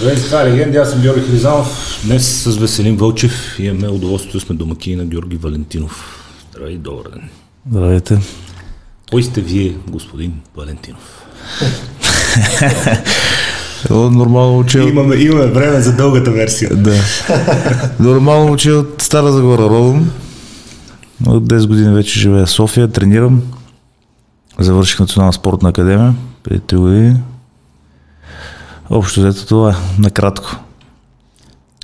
Здравейте, 0.00 0.24
това 0.24 0.42
е 0.42 0.50
легенди, 0.50 0.76
аз 0.76 0.90
съм 0.90 1.00
Георги 1.00 1.20
Хризанов. 1.20 2.00
Днес 2.04 2.42
с 2.42 2.56
Веселин 2.56 2.96
Вълчев 2.96 3.56
имаме 3.58 3.88
удоволствието 3.88 4.38
да 4.38 4.44
сме 4.44 4.54
домакини 4.54 4.96
на 4.96 5.04
Георги 5.04 5.36
Валентинов. 5.36 6.24
Здравей, 6.50 6.76
добър 6.76 7.10
ден. 7.10 7.28
Здравейте. 7.70 8.18
Кой 9.10 9.22
сте 9.22 9.40
вие, 9.40 9.74
господин 9.88 10.32
Валентинов? 10.56 11.26
Нормално 13.90 14.58
учи. 14.58 14.78
Имаме, 14.78 15.16
имаме 15.16 15.46
време 15.46 15.80
за 15.80 15.96
дългата 15.96 16.30
версия. 16.30 16.76
Да. 16.76 16.94
Нормално 18.00 18.52
учи 18.52 18.72
от 18.72 19.02
Стара 19.02 19.32
Загора 19.32 19.62
родом. 19.62 20.10
От 21.26 21.44
10 21.44 21.66
години 21.66 21.94
вече 21.94 22.20
живея 22.20 22.46
в 22.46 22.50
София, 22.50 22.88
тренирам. 22.88 23.42
Завърших 24.58 25.00
Национална 25.00 25.32
спортна 25.32 25.68
академия 25.68 26.14
преди 26.42 26.60
3 26.60 26.76
години. 26.76 27.16
Общо 28.90 29.20
взето 29.20 29.46
това 29.46 29.70
е, 29.70 29.74
накратко. 29.98 30.56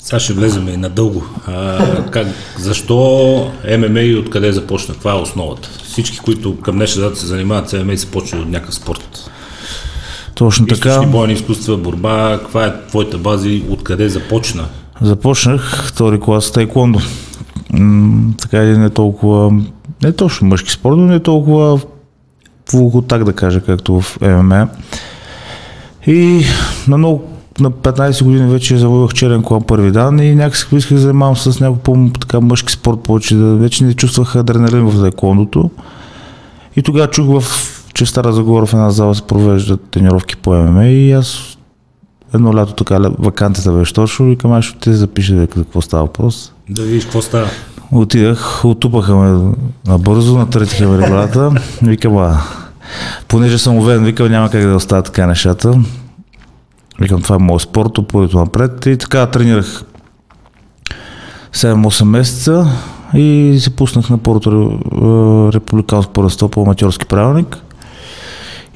Сега 0.02 0.20
ще 0.20 0.33
влезем 0.33 0.69
и 0.69 0.77
надълго. 0.77 1.24
А, 1.46 2.05
как, 2.10 2.27
защо 2.59 2.96
ММА 3.79 4.01
и 4.01 4.16
откъде 4.16 4.52
започна? 4.52 4.95
Това 4.95 5.12
е 5.12 5.15
основата. 5.15 5.69
Всички, 5.84 6.19
които 6.19 6.60
към 6.60 6.77
днешна 6.77 7.02
дата 7.02 7.16
се 7.16 7.27
занимават 7.27 7.69
с 7.69 7.84
ММА, 7.84 7.96
са 7.96 8.06
почнали 8.06 8.42
от 8.42 8.48
някакъв 8.48 8.74
спорт. 8.74 9.30
Точно 10.34 10.66
така. 10.66 10.88
Източни 10.88 11.12
бойни 11.12 11.32
изкуства, 11.32 11.77
борба. 11.77 12.38
Каква 12.38 12.66
е 12.66 12.87
твоята 12.88 13.18
база 13.18 13.48
и 13.48 13.65
откъде 13.68 14.09
започна? 14.09 14.65
Започнах 15.02 15.84
втори 15.87 16.20
клас 16.20 16.52
тайкондо. 16.52 17.01
М- 17.70 18.32
така 18.38 18.59
един 18.59 18.80
не 18.80 18.91
толкова, 18.91 19.52
не 20.02 20.12
точно 20.12 20.48
мъжки 20.48 20.70
спорт, 20.70 20.96
но 20.96 21.04
не 21.04 21.20
толкова 21.20 21.80
так 23.09 23.24
да 23.24 23.32
кажа, 23.32 23.60
както 23.60 24.01
в 24.01 24.20
ММА. 24.20 24.68
И 26.06 26.45
на 26.88 26.98
много 26.98 27.24
на 27.60 27.70
15 27.70 28.24
години 28.24 28.51
вече 28.51 28.76
завоювах 28.76 29.15
черен 29.15 29.43
колан 29.43 29.62
първи 29.62 29.90
дан 29.90 30.18
и 30.18 30.35
някакси 30.35 30.66
исках 30.76 30.95
да 30.95 31.01
занимавам 31.01 31.37
с 31.37 31.60
някакъв 31.60 31.82
по-така 31.82 32.40
мъжки 32.40 32.73
спорт 32.73 33.01
повече, 33.01 33.35
да 33.35 33.57
вече 33.57 33.85
не 33.85 33.95
чувствах 33.95 34.37
адреналин 34.37 34.90
в 34.90 35.01
тайкондото. 35.01 35.71
И 36.77 36.82
тогава 36.82 37.10
чух 37.10 37.40
в 37.40 37.45
че 37.95 38.07
Стара 38.07 38.32
Загора 38.32 38.66
в 38.66 38.73
една 38.73 38.90
зала 38.90 39.15
се 39.15 39.23
провеждат 39.23 39.80
тренировки 39.90 40.37
по 40.37 40.54
ММА 40.54 40.87
и 40.87 41.12
аз 41.12 41.57
едно 42.34 42.54
лято 42.54 42.73
така 42.73 43.10
вакантата 43.18 43.73
беше 43.73 43.95
точно 43.95 44.32
и 44.32 44.37
към 44.37 44.52
аз 44.52 44.65
ще 44.65 44.79
те 44.79 44.93
запиша 44.93 45.34
да 45.34 45.46
какво 45.46 45.80
става 45.80 46.02
въпрос. 46.02 46.52
Да 46.71 46.82
видиш 46.82 47.04
какво 47.04 47.23
става. 47.23 47.46
Отидах, 47.93 48.65
отупаха 48.65 49.16
ме 49.16 49.54
набързо, 49.87 50.38
натретиха 50.38 50.88
ме 50.88 50.99
ребрата. 50.99 51.52
Викам, 51.82 52.16
а, 52.16 52.40
понеже 53.29 53.59
съм 53.59 53.76
уверен, 53.76 54.04
викам, 54.04 54.30
няма 54.30 54.51
как 54.51 54.66
да 54.66 54.76
оставя 54.76 55.02
така 55.02 55.26
нещата. 55.26 55.74
Викам, 57.01 57.23
това 57.23 57.37
е 57.37 57.38
моят 57.38 57.62
спорт, 57.62 57.98
опорито 57.98 58.38
напред. 58.38 58.87
И 58.87 58.96
така 58.96 59.26
тренирах 59.26 59.82
7-8 61.54 62.04
месеца 62.04 62.66
и 63.15 63.56
се 63.60 63.76
пуснах 63.76 64.10
на 64.10 64.19
първото 64.19 64.78
републиканско 65.54 66.12
първенство 66.12 66.48
по 66.48 66.62
аматьорски 66.62 67.06
правилник. 67.06 67.59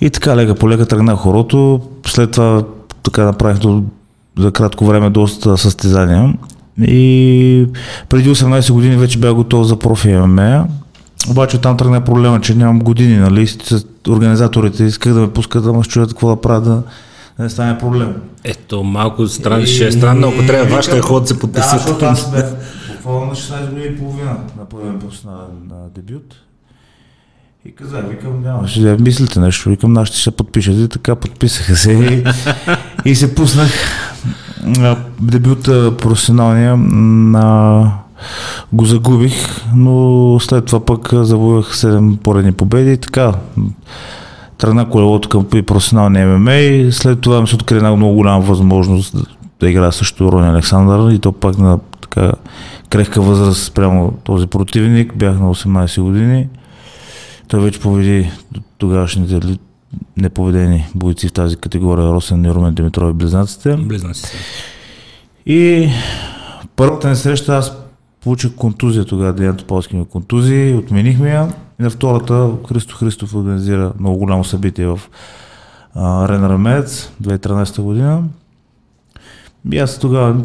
И 0.00 0.10
така 0.10 0.36
лека 0.36 0.54
по 0.54 0.68
лека 0.68 0.86
тръгнах 0.86 1.16
хорото. 1.16 1.80
След 2.06 2.30
това 2.30 2.62
така 3.02 3.24
направих 3.24 3.58
до, 3.58 3.82
за 4.38 4.52
кратко 4.52 4.84
време 4.84 5.10
доста 5.10 5.58
състезания. 5.58 6.34
И 6.80 7.66
преди 8.08 8.30
18 8.30 8.72
години 8.72 8.96
вече 8.96 9.18
бях 9.18 9.34
готов 9.34 9.66
за 9.66 9.76
профи 9.76 10.12
ММА. 10.12 10.66
Обаче 11.28 11.60
там 11.60 11.76
тръгна 11.76 12.04
проблема, 12.04 12.40
че 12.40 12.54
нямам 12.54 12.78
години, 12.78 13.16
нали? 13.16 13.48
Организаторите 14.08 14.84
исках 14.84 15.14
да 15.14 15.20
ме 15.20 15.32
пускат 15.32 15.64
да 15.64 15.72
ме 15.72 15.82
чуят 15.82 16.10
какво 16.10 16.28
да 16.28 16.40
правя, 16.40 16.60
да, 16.60 16.82
не 17.38 17.50
стане 17.50 17.78
проблем. 17.78 18.14
Ето, 18.44 18.82
малко 18.82 19.26
стран, 19.26 19.66
ще 19.66 19.86
е 19.86 19.92
странно, 19.92 20.28
ако 20.28 20.46
трябва 20.46 20.76
вашите 20.76 21.00
ход 21.00 21.28
се 21.28 21.38
подписат. 21.38 21.70
Да, 21.72 21.78
защото 21.78 22.04
аз 22.04 22.30
бях 22.32 22.54
буквално 22.92 23.26
на 23.26 23.34
16 23.34 23.68
години 23.68 23.86
и 23.86 23.98
половина 23.98 24.36
на 24.58 24.64
първен 24.64 25.00
на, 25.24 25.32
на 25.74 25.88
дебют. 25.94 26.34
И 27.64 27.74
казах, 27.74 28.08
викам, 28.08 28.42
няма, 28.42 28.68
ще 28.68 28.80
да 28.80 29.02
мислите 29.02 29.40
нещо, 29.40 29.68
викам, 29.68 29.92
нашите 29.92 30.18
ще 30.18 30.24
се 30.24 30.36
подпишат 30.36 30.74
и 30.76 30.88
така 30.88 31.14
подписаха 31.14 31.76
се 31.76 31.92
и, 31.92 32.24
и 33.04 33.14
се 33.14 33.34
пуснах 33.34 33.70
дебюта 35.20 35.96
професионалния 35.96 36.76
на 36.76 37.92
го 38.72 38.84
загубих, 38.84 39.64
но 39.74 40.36
след 40.40 40.64
това 40.64 40.80
пък 40.84 41.08
завоювах 41.12 41.66
7 41.66 42.16
поредни 42.16 42.52
победи 42.52 42.92
и 42.92 42.96
така 42.96 43.32
тръгна 44.58 44.88
колелото 44.88 45.28
към 45.28 45.44
професионалния 45.66 46.26
ММА 46.26 46.54
и 46.54 46.92
след 46.92 47.20
това 47.20 47.40
ми 47.40 47.46
се 47.46 47.54
откри 47.54 47.76
една 47.76 47.96
много 47.96 48.14
голяма 48.14 48.40
възможност 48.40 49.16
да, 49.60 49.70
играя 49.70 49.92
също 49.92 50.32
Рони 50.32 50.48
Александър 50.48 51.10
и 51.12 51.18
то 51.18 51.32
пак 51.32 51.58
на 51.58 51.78
така 52.00 52.32
крехка 52.90 53.20
възраст 53.20 53.64
спрямо 53.64 54.12
този 54.24 54.46
противник, 54.46 55.16
бях 55.16 55.38
на 55.38 55.54
18 55.54 56.02
години. 56.02 56.48
Той 57.48 57.60
вече 57.60 57.80
победи 57.80 58.30
тогавашните 58.78 59.40
непобедени 60.16 60.86
бойци 60.94 61.28
в 61.28 61.32
тази 61.32 61.56
категория 61.56 62.06
Росен 62.06 62.44
и 62.44 62.50
Румен 62.50 62.74
Димитров 62.74 63.10
и 63.10 63.14
близнаците. 63.14 63.76
Близнаците. 63.76 64.28
И 65.46 65.88
първата 66.76 67.08
ни 67.08 67.16
среща 67.16 67.56
аз 67.56 67.76
получих 68.20 68.54
контузия 68.54 69.04
тогава, 69.04 69.32
Деян 69.32 69.56
Топалски 69.56 69.96
ми 69.96 70.06
контузии, 70.06 70.74
отменихме 70.74 71.30
я. 71.30 71.48
И 71.80 71.82
на 71.82 71.90
втората 71.90 72.50
Христо 72.68 72.96
Христов 72.96 73.34
организира 73.34 73.92
много 73.98 74.18
голямо 74.18 74.44
събитие 74.44 74.86
в 74.86 75.00
Арена 75.94 76.48
Рамец 76.48 77.12
2013 77.22 77.82
година. 77.82 78.22
И 79.72 79.78
аз 79.78 79.98
тогава 79.98 80.44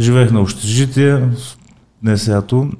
живеех 0.00 0.32
на 0.32 0.40
общежитие, 0.40 1.28
не 2.02 2.16
сето. 2.16 2.70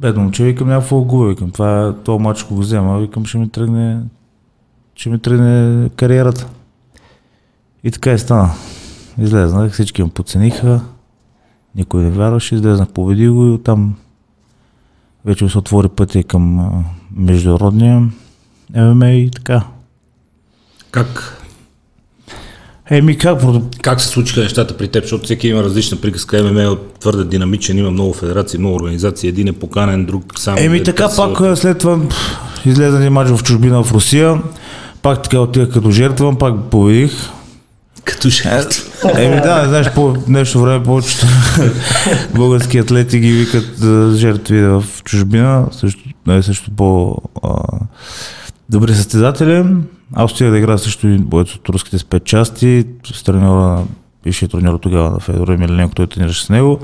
Бедно 0.00 0.22
момче, 0.22 0.44
викам 0.44 0.68
някакво 0.68 1.00
губа, 1.00 1.26
викам, 1.26 1.50
това 1.50 1.86
е, 1.88 1.92
това 1.92 2.18
мачко 2.18 2.54
го 2.54 2.60
взема, 2.60 2.98
викам, 2.98 3.24
ще 3.24 3.38
ми 3.38 3.48
тръгне, 3.48 4.00
ще 4.94 5.10
ми 5.10 5.18
тръгне 5.18 5.88
кариерата. 5.96 6.46
И 7.84 7.90
така 7.90 8.12
и 8.12 8.18
стана. 8.18 8.50
Излезнах, 9.18 9.72
всички 9.72 10.02
ме 10.02 10.10
подцениха, 10.10 10.80
никой 11.76 12.02
не 12.02 12.10
вярваше, 12.10 12.54
излезнах, 12.54 12.88
победи 12.88 13.28
го 13.28 13.46
и 13.46 13.50
оттам 13.50 13.94
вече 15.24 15.48
се 15.48 15.58
отвори 15.58 15.88
пътя 15.88 16.22
към 16.22 16.70
международния 17.16 18.08
ММА 18.76 19.10
и 19.10 19.30
така. 19.30 19.64
Как? 20.90 21.38
Еми 22.90 23.18
как? 23.18 23.40
Как 23.82 24.00
се 24.00 24.08
случиха 24.08 24.40
нещата 24.40 24.76
при 24.76 24.88
теб, 24.88 25.04
защото 25.04 25.24
всеки 25.24 25.48
има 25.48 25.62
различна 25.62 26.00
приказка. 26.00 26.42
ММА 26.42 26.62
е 26.62 26.76
твърде 27.00 27.24
динамичен, 27.24 27.78
има 27.78 27.90
много 27.90 28.12
федерации, 28.12 28.58
много 28.58 28.76
организации, 28.76 29.28
един 29.28 29.48
е 29.48 29.52
поканен, 29.52 30.06
друг 30.06 30.38
сам. 30.38 30.54
Еми 30.58 30.78
е 30.78 30.82
така 30.82 31.08
пак 31.16 31.58
след 31.58 31.78
това 31.78 31.98
излезе 32.64 33.10
мач 33.10 33.28
в 33.28 33.42
чужбина 33.42 33.84
в 33.84 33.92
Русия, 33.92 34.42
пак 35.02 35.22
така 35.22 35.40
отивах 35.40 35.70
като 35.70 35.90
жертвам, 35.90 36.36
пак 36.36 36.54
победих. 36.70 37.12
Като 38.04 38.28
жертва. 38.28 39.12
Еми 39.22 39.36
да, 39.36 39.64
знаеш, 39.68 39.92
по 39.94 40.16
нещо 40.28 40.60
време 40.60 40.84
повечето 40.84 41.26
български 42.34 42.78
атлети 42.78 43.20
ги 43.20 43.32
викат 43.32 43.84
жертви 44.16 44.62
в 44.62 44.84
чужбина, 45.04 45.66
също, 45.72 46.00
не, 46.26 46.42
също 46.42 46.70
по 46.70 47.16
а, 47.42 47.58
добри 48.68 48.94
състезатели. 48.94 49.64
Аз 50.14 50.32
отидах 50.32 50.50
да 50.50 50.58
играя 50.58 50.78
също 50.78 51.08
и 51.08 51.18
боец 51.18 51.54
от 51.54 51.68
руските 51.68 51.98
спецчасти, 51.98 52.84
с 53.14 53.22
треньора, 53.22 53.82
бившия 54.24 54.48
треньор 54.48 54.78
тогава 54.78 55.10
на 55.10 55.20
Федор 55.20 55.48
Емеленко, 55.48 55.94
той 55.94 56.06
тренираше 56.06 56.44
с 56.44 56.48
него. 56.48 56.80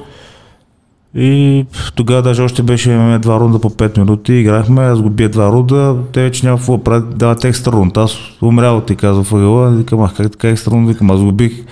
И 1.15 1.67
тогава 1.95 2.23
даже 2.23 2.43
още 2.43 2.63
беше 2.63 2.91
имаме 2.91 3.19
два 3.19 3.41
рунда 3.41 3.61
по 3.61 3.71
5 3.71 3.99
минути, 3.99 4.33
играхме, 4.33 4.83
аз 4.83 5.01
го 5.01 5.11
бия 5.11 5.29
два 5.29 5.53
рунда, 5.53 5.97
те 6.13 6.23
вече 6.23 6.47
няма 6.47 6.59
какво 6.59 6.85
правят, 6.85 7.19
дават 7.19 7.45
екстра 7.45 7.73
рунд. 7.73 7.97
Аз 7.97 8.19
умрял 8.43 8.81
ти 8.81 8.97
казва 8.97 9.25
в 9.25 9.33
ъгъла, 9.33 9.71
викам, 9.71 10.01
ах, 10.01 10.15
как 10.17 10.33
така 10.33 10.49
екстра 10.49 10.71
рунд, 10.71 10.89
викам, 10.89 11.11
аз 11.11 11.21
го 11.21 11.33
бих. 11.33 11.65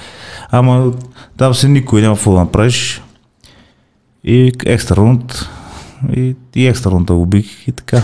Ама 0.51 0.93
там 1.37 1.55
се 1.55 1.69
никой 1.69 2.01
няма 2.01 2.15
какво 2.15 2.33
да 2.33 2.39
направиш. 2.39 3.03
И 4.25 4.53
екстра 4.67 4.97
рунд, 4.97 5.49
и, 6.17 6.37
и 6.55 6.67
екстра 6.67 6.91
рунд 6.91 7.07
да 7.07 7.15
го 7.15 7.27
бих 7.27 7.69
и 7.69 7.73
така. 7.73 8.03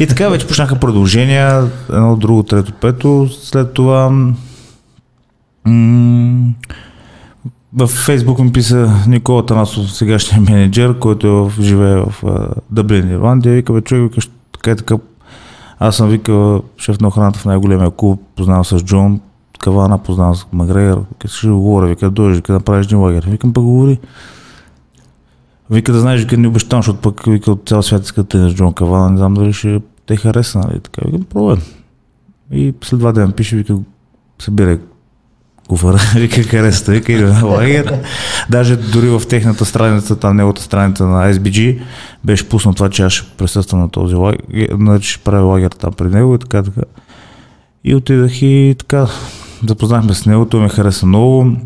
И 0.00 0.06
така 0.06 0.28
вече 0.28 0.46
почнаха 0.46 0.80
продължения, 0.80 1.70
едно, 1.92 2.16
друго, 2.16 2.42
трето, 2.42 2.72
пето. 2.72 3.28
След 3.42 3.72
това 3.72 4.10
м- 5.64 6.52
в 7.76 7.86
Фейсбук 7.86 8.38
ми 8.38 8.52
писа 8.52 8.92
Никола 9.08 9.46
Танасов, 9.46 9.92
сегашния 9.92 10.40
менеджер, 10.40 10.98
който 10.98 11.50
е 11.58 11.62
живее 11.62 11.96
в 11.96 12.14
Дъблин, 12.70 13.10
Ирландия. 13.10 13.54
Вика, 13.54 13.72
бе, 13.72 13.80
човек, 13.80 14.14
вика, 14.14 14.26
така 14.52 14.70
и 14.70 14.76
така. 14.76 14.96
Аз 15.78 15.96
съм 15.96 16.08
вика 16.08 16.60
шеф 16.78 17.00
на 17.00 17.08
охраната 17.08 17.38
в 17.38 17.44
най-големия 17.44 17.90
клуб, 17.90 18.22
познавам 18.36 18.64
с 18.64 18.78
Джон 18.84 19.20
Кавана, 19.58 19.98
познавам 19.98 20.34
с 20.34 20.46
Магрегор. 20.52 21.04
Вика, 21.10 21.28
ще 21.28 21.48
говоря, 21.48 21.86
вика, 21.86 22.10
дойдеш, 22.10 22.36
вика, 22.36 22.52
направиш 22.52 22.86
един 22.86 23.00
лагер. 23.00 23.26
Викам, 23.30 23.52
пък 23.52 23.64
говори. 23.64 23.98
Вика 25.70 25.92
да 25.92 26.00
знаеш, 26.00 26.20
вика 26.20 26.36
не 26.36 26.48
обещавам, 26.48 26.82
защото 26.82 27.00
пък 27.00 27.24
вика 27.26 27.52
от 27.52 27.62
цял 27.68 27.82
свят 27.82 28.04
искат 28.04 28.28
да 28.28 28.50
с 28.50 28.54
Джон 28.54 28.72
Кавана, 28.72 29.10
не 29.10 29.16
знам 29.16 29.34
дали 29.34 29.52
ще 29.52 29.82
те 30.06 30.16
хареса, 30.16 30.58
нали? 30.58 30.80
Така, 30.80 31.02
викам, 31.06 31.24
пробвай. 31.24 31.56
И 32.52 32.74
след 32.84 33.00
два 33.00 33.12
дена 33.12 33.32
пише, 33.32 33.56
вика, 33.56 33.78
събирай 34.38 34.78
куфара, 35.68 35.98
вика 36.14 36.42
харесата, 36.42 36.92
вика 36.92 37.12
иде 37.12 37.24
на 37.24 37.44
лагер. 37.46 38.00
Даже 38.50 38.76
дори 38.76 39.08
в 39.08 39.22
техната 39.28 39.64
страница, 39.64 40.16
там 40.16 40.36
неговата 40.36 40.62
страница 40.62 41.06
на 41.06 41.34
SBG, 41.34 41.80
беше 42.24 42.48
пуснал 42.48 42.74
това, 42.74 42.90
че 42.90 43.02
аз 43.02 43.12
ще 43.12 43.36
присъствам 43.36 43.80
на 43.80 43.88
този 43.88 44.14
лагер, 44.14 44.42
значи 44.74 45.10
ще 45.10 45.24
правя 45.24 45.46
лагер 45.46 45.70
там 45.70 45.92
при 45.92 46.08
него 46.08 46.34
и 46.34 46.38
така, 46.38 46.62
така. 46.62 46.80
И 47.84 47.94
отидах 47.94 48.42
и 48.42 48.74
така, 48.78 49.06
запознахме 49.68 50.14
с 50.14 50.26
него, 50.26 50.46
той 50.46 50.60
ме 50.60 50.68
хареса 50.68 51.06
много. 51.06 51.56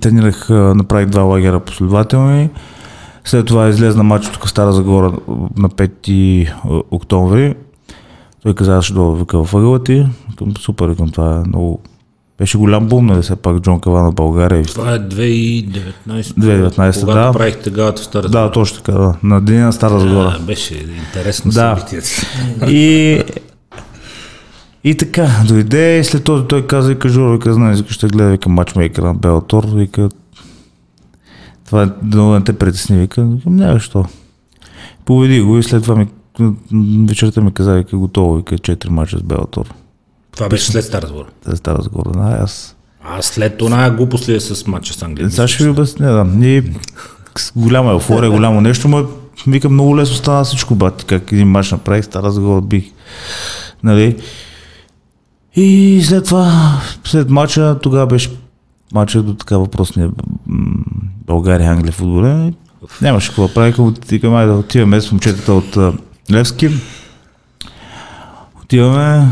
Тренирах, 0.00 0.48
направих 0.50 1.08
два 1.08 1.22
лагера 1.22 1.60
последователни. 1.60 2.50
След 3.24 3.46
това 3.46 3.68
излезна 3.68 4.02
матч 4.02 4.28
тук 4.28 4.46
в 4.46 4.50
Стара 4.50 4.72
Загора 4.72 5.12
на 5.56 5.68
5 5.68 6.52
октомври. 6.90 7.54
Той 8.42 8.54
каза, 8.54 8.76
аз 8.76 8.84
ще 8.84 8.94
дойда 8.94 9.16
вика 9.16 9.44
в 9.44 9.54
ъгъла 9.54 9.84
ти. 9.84 10.06
Викам, 10.30 10.56
супер, 10.56 10.88
викам, 10.88 11.10
това 11.10 11.36
е 11.36 11.48
много... 11.48 11.80
Беше 12.38 12.58
голям 12.58 12.88
бум, 12.88 13.06
нали, 13.06 13.22
все 13.22 13.36
пак 13.36 13.60
Джон 13.60 13.80
Кава 13.80 14.02
на 14.02 14.12
България. 14.12 14.64
Това 14.64 14.94
е 14.94 14.98
2019. 14.98 15.88
2019, 16.06 17.00
когато 17.00 17.18
да. 17.18 17.32
правихте 17.32 17.70
галата 17.70 18.02
в 18.02 18.04
Стара 18.04 18.28
Да, 18.28 18.50
точно 18.50 18.76
така, 18.76 18.92
да. 18.92 19.14
На 19.22 19.40
деня 19.40 19.64
на 19.64 19.72
Стара 19.72 20.00
Загора. 20.00 20.36
А, 20.40 20.42
беше 20.42 20.74
интересно 20.74 21.50
Да. 21.50 21.76
събитие. 21.76 22.00
И, 22.68 23.22
и 24.84 24.94
така, 24.94 25.28
дойде 25.48 25.98
и 25.98 26.04
след 26.04 26.24
това 26.24 26.46
той 26.46 26.66
каза, 26.66 26.88
вика, 26.88 27.08
Журо, 27.08 27.32
вика, 27.32 27.54
знаеш, 27.54 27.78
вика, 27.78 27.92
ще 27.92 28.06
гледа, 28.06 28.30
вика, 28.30 28.48
матчмейкър 28.48 29.02
на 29.02 29.14
Белатор, 29.14 29.66
вика, 29.74 30.08
това 31.66 31.82
е 31.82 31.86
много 32.02 32.32
не 32.32 32.44
те 32.44 32.52
притесни, 32.52 32.98
вика, 32.98 33.28
няма 33.46 33.80
що. 33.80 34.04
Победи 35.04 35.40
го 35.40 35.58
и 35.58 35.62
след 35.62 35.82
това 35.82 35.94
ми, 35.96 36.06
вечерта 37.08 37.40
ми 37.40 37.52
каза, 37.52 37.74
вика, 37.74 37.96
готово, 37.96 38.36
вика, 38.36 38.54
4 38.54 38.88
мача 38.88 39.18
с 39.18 39.22
Белатор. 39.22 39.74
Това 40.38 40.48
беше 40.48 40.64
след 40.64 40.84
Стара 40.84 41.06
Загора. 41.06 41.26
За 41.44 41.56
Стара 41.56 41.82
Загора, 41.82 42.10
да, 42.10 42.38
аз. 42.42 42.76
А 43.04 43.22
след 43.22 43.58
това 43.58 43.90
глупост 43.90 44.28
ли 44.28 44.34
е 44.34 44.40
с 44.40 44.66
матча 44.66 44.94
с 44.94 45.02
Англия? 45.02 45.30
Сега 45.30 45.48
ще 45.48 45.64
ви 45.64 45.70
обясня, 45.70 46.12
да. 46.12 46.62
С 47.38 47.52
голяма 47.56 47.90
еуфория, 47.90 48.30
голямо 48.30 48.60
нещо, 48.60 48.88
но 48.88 49.06
викам 49.46 49.72
много 49.72 49.96
лесно 49.96 50.16
стана 50.16 50.44
всичко, 50.44 50.74
бати, 50.74 51.04
как 51.04 51.32
един 51.32 51.48
мач 51.48 51.70
направих, 51.70 52.04
Стара 52.04 52.30
Загора 52.30 52.60
бих. 52.60 52.84
Нали? 53.82 54.16
И 55.54 56.00
след 56.04 56.24
това, 56.24 56.80
след 57.04 57.30
мача, 57.30 57.78
тогава 57.82 58.06
беше 58.06 58.30
мача 58.92 59.22
до 59.22 59.34
така 59.34 59.58
въпросния 59.58 60.10
България-Англия 61.26 61.92
футболен. 61.92 62.54
Нямаше 63.02 63.28
какво 63.28 63.48
към 63.72 63.94
викам, 64.08 64.34
айде 64.34 64.52
да 64.52 64.58
отиваме 64.58 65.00
с 65.00 65.12
момчетата 65.12 65.52
от 65.52 65.76
Левски. 66.32 66.70
Отиваме, 68.62 69.26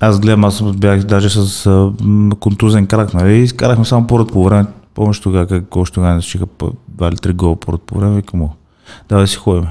аз 0.00 0.20
гледам, 0.20 0.44
аз 0.44 0.62
бях 0.62 1.04
даже 1.04 1.30
с 1.30 1.66
а, 1.66 1.92
контузен 2.40 2.86
крак, 2.86 3.14
нали? 3.14 3.38
И 3.38 3.48
само 3.84 4.06
поред 4.06 4.28
по 4.28 4.44
време. 4.44 4.66
Помниш 4.94 5.20
тогава, 5.20 5.46
как 5.46 5.76
още 5.76 5.94
тогава 5.94 6.14
не 6.14 6.22
чиха 6.22 6.46
два 6.88 7.08
или 7.08 7.16
три 7.16 7.32
гола 7.32 7.56
поред 7.56 7.80
по 7.80 7.98
време, 7.98 8.16
викам, 8.16 8.40
му, 8.40 8.54
давай 9.08 9.26
си 9.26 9.36
ходим. 9.36 9.66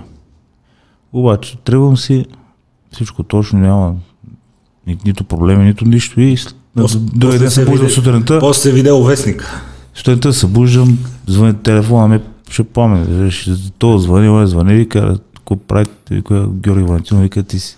Обаче, 1.13 1.57
тръгвам 1.57 1.97
си, 1.97 2.25
всичко 2.91 3.23
точно, 3.23 3.59
няма 3.59 3.95
ни, 4.87 4.97
нито 5.05 5.23
проблеми, 5.23 5.65
нито 5.65 5.85
нищо. 5.85 6.21
И 6.21 6.37
другия 6.95 7.39
ден 7.39 7.51
се 7.51 7.65
буждам 7.65 7.89
сутринта. 7.89 8.39
После 8.39 8.61
се 8.61 8.71
видео 8.71 9.03
вестник. 9.03 9.63
Сутринта 9.93 10.33
се 10.33 10.47
буждам, 10.47 10.99
звъни 11.27 11.53
телефона 11.53 12.07
ми, 12.07 12.19
ще 12.49 12.63
помня, 12.63 13.29
то 13.77 13.97
звъни, 13.97 14.47
звъни, 14.47 14.73
вика, 14.73 15.17
какво 15.33 15.55
правите, 15.55 16.15
вика, 16.15 16.47
Георги 16.49 16.83
Валентинов, 16.83 17.23
вика, 17.23 17.43
ти 17.43 17.59
си 17.59 17.77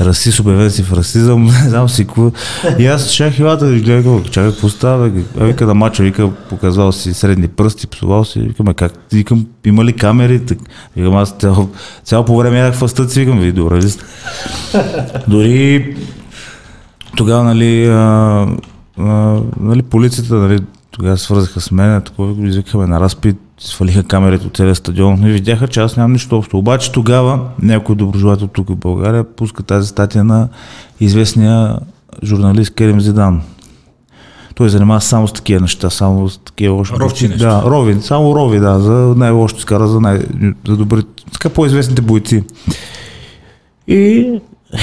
расист, 0.00 0.40
обявен 0.40 0.70
си 0.70 0.82
в 0.82 0.92
расизъм, 0.92 1.44
не 1.64 1.68
знам 1.68 1.88
си 1.88 2.04
какво. 2.06 2.30
И 2.78 2.86
аз 2.86 3.10
шах 3.10 3.38
и 3.38 3.42
вата, 3.42 3.66
гледам, 3.66 4.24
чакай, 4.24 4.50
какво 4.50 4.68
става, 4.68 5.10
а 5.40 5.44
вика 5.44 5.66
на 5.66 5.74
мача, 5.74 6.02
вика, 6.02 6.30
показвал 6.30 6.92
си 6.92 7.14
средни 7.14 7.48
пръсти, 7.48 7.86
псувал 7.86 8.24
си, 8.24 8.40
викам, 8.40 8.66
как, 8.74 8.92
викам, 9.12 9.46
има 9.64 9.84
ли 9.84 9.92
камери? 9.92 10.44
Так, 10.44 10.58
викам, 10.96 11.16
аз 11.16 11.34
цяло, 11.38 11.70
цяло 12.04 12.24
по 12.24 12.36
време 12.36 12.58
ядах 12.58 12.74
в 12.74 12.88
стъци, 12.88 13.20
викам, 13.20 13.40
ви, 13.40 13.52
добре 13.52 13.76
ли 13.76 13.90
сте? 13.90 14.04
Дори 15.28 15.96
тогава, 17.16 17.44
нали, 17.44 17.86
а, 17.86 18.46
а, 18.98 19.40
нали, 19.60 19.82
полицията, 19.82 20.34
нали, 20.34 20.58
тогава 20.90 21.18
свързаха 21.18 21.60
с 21.60 21.70
мен, 21.70 22.02
такова 22.02 22.34
го 22.34 22.86
на 22.86 23.00
разпит, 23.00 23.36
свалиха 23.64 24.02
камерите 24.04 24.46
от 24.46 24.56
целия 24.56 24.74
стадион 24.74 25.26
и 25.26 25.32
видяха, 25.32 25.68
че 25.68 25.80
аз 25.80 25.96
нямам 25.96 26.12
нищо 26.12 26.36
общо. 26.36 26.58
Обаче 26.58 26.92
тогава 26.92 27.40
някой 27.62 27.96
доброжелател 27.96 28.46
тук 28.46 28.68
в 28.68 28.76
България 28.76 29.24
пуска 29.24 29.62
тази 29.62 29.88
статия 29.88 30.24
на 30.24 30.48
известния 31.00 31.78
журналист 32.24 32.74
Керим 32.74 33.00
Зидан. 33.00 33.42
Той 34.54 34.68
занимава 34.68 35.00
само 35.00 35.28
с 35.28 35.32
такива 35.32 35.60
неща, 35.60 35.90
само 35.90 36.28
с 36.28 36.38
такива 36.38 36.74
лоши. 36.74 36.92
Ровчи 36.92 37.28
неща. 37.28 37.60
Да, 37.60 37.70
рови, 37.70 38.02
само 38.02 38.34
рови, 38.34 38.58
да, 38.58 38.80
за 38.80 38.92
най-лошото 38.92 39.58
изкара, 39.58 39.88
за, 39.88 40.00
най- 40.00 40.22
за 40.68 40.76
добри, 40.76 41.02
така 41.32 41.48
по-известните 41.48 42.02
бойци. 42.02 42.44
И 43.88 44.30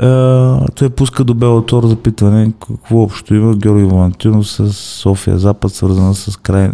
а, 0.00 0.66
той 0.74 0.90
пуска 0.90 1.24
до 1.24 1.34
Белатор 1.34 1.86
запитване 1.86 2.52
какво 2.66 3.02
общо 3.02 3.34
има 3.34 3.56
Георги 3.56 3.84
Валентинов 3.84 4.48
с 4.48 4.72
София 4.72 5.38
Запад, 5.38 5.72
свързана 5.72 6.14
с 6.14 6.36
край... 6.36 6.70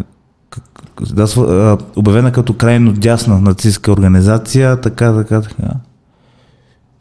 Да, 1.00 1.26
а, 1.38 1.78
обявена 1.96 2.32
като 2.32 2.52
крайно 2.52 2.92
дясна 2.92 3.40
нацистска 3.40 3.92
организация, 3.92 4.80
така, 4.80 5.14
така, 5.14 5.40
така. 5.40 5.70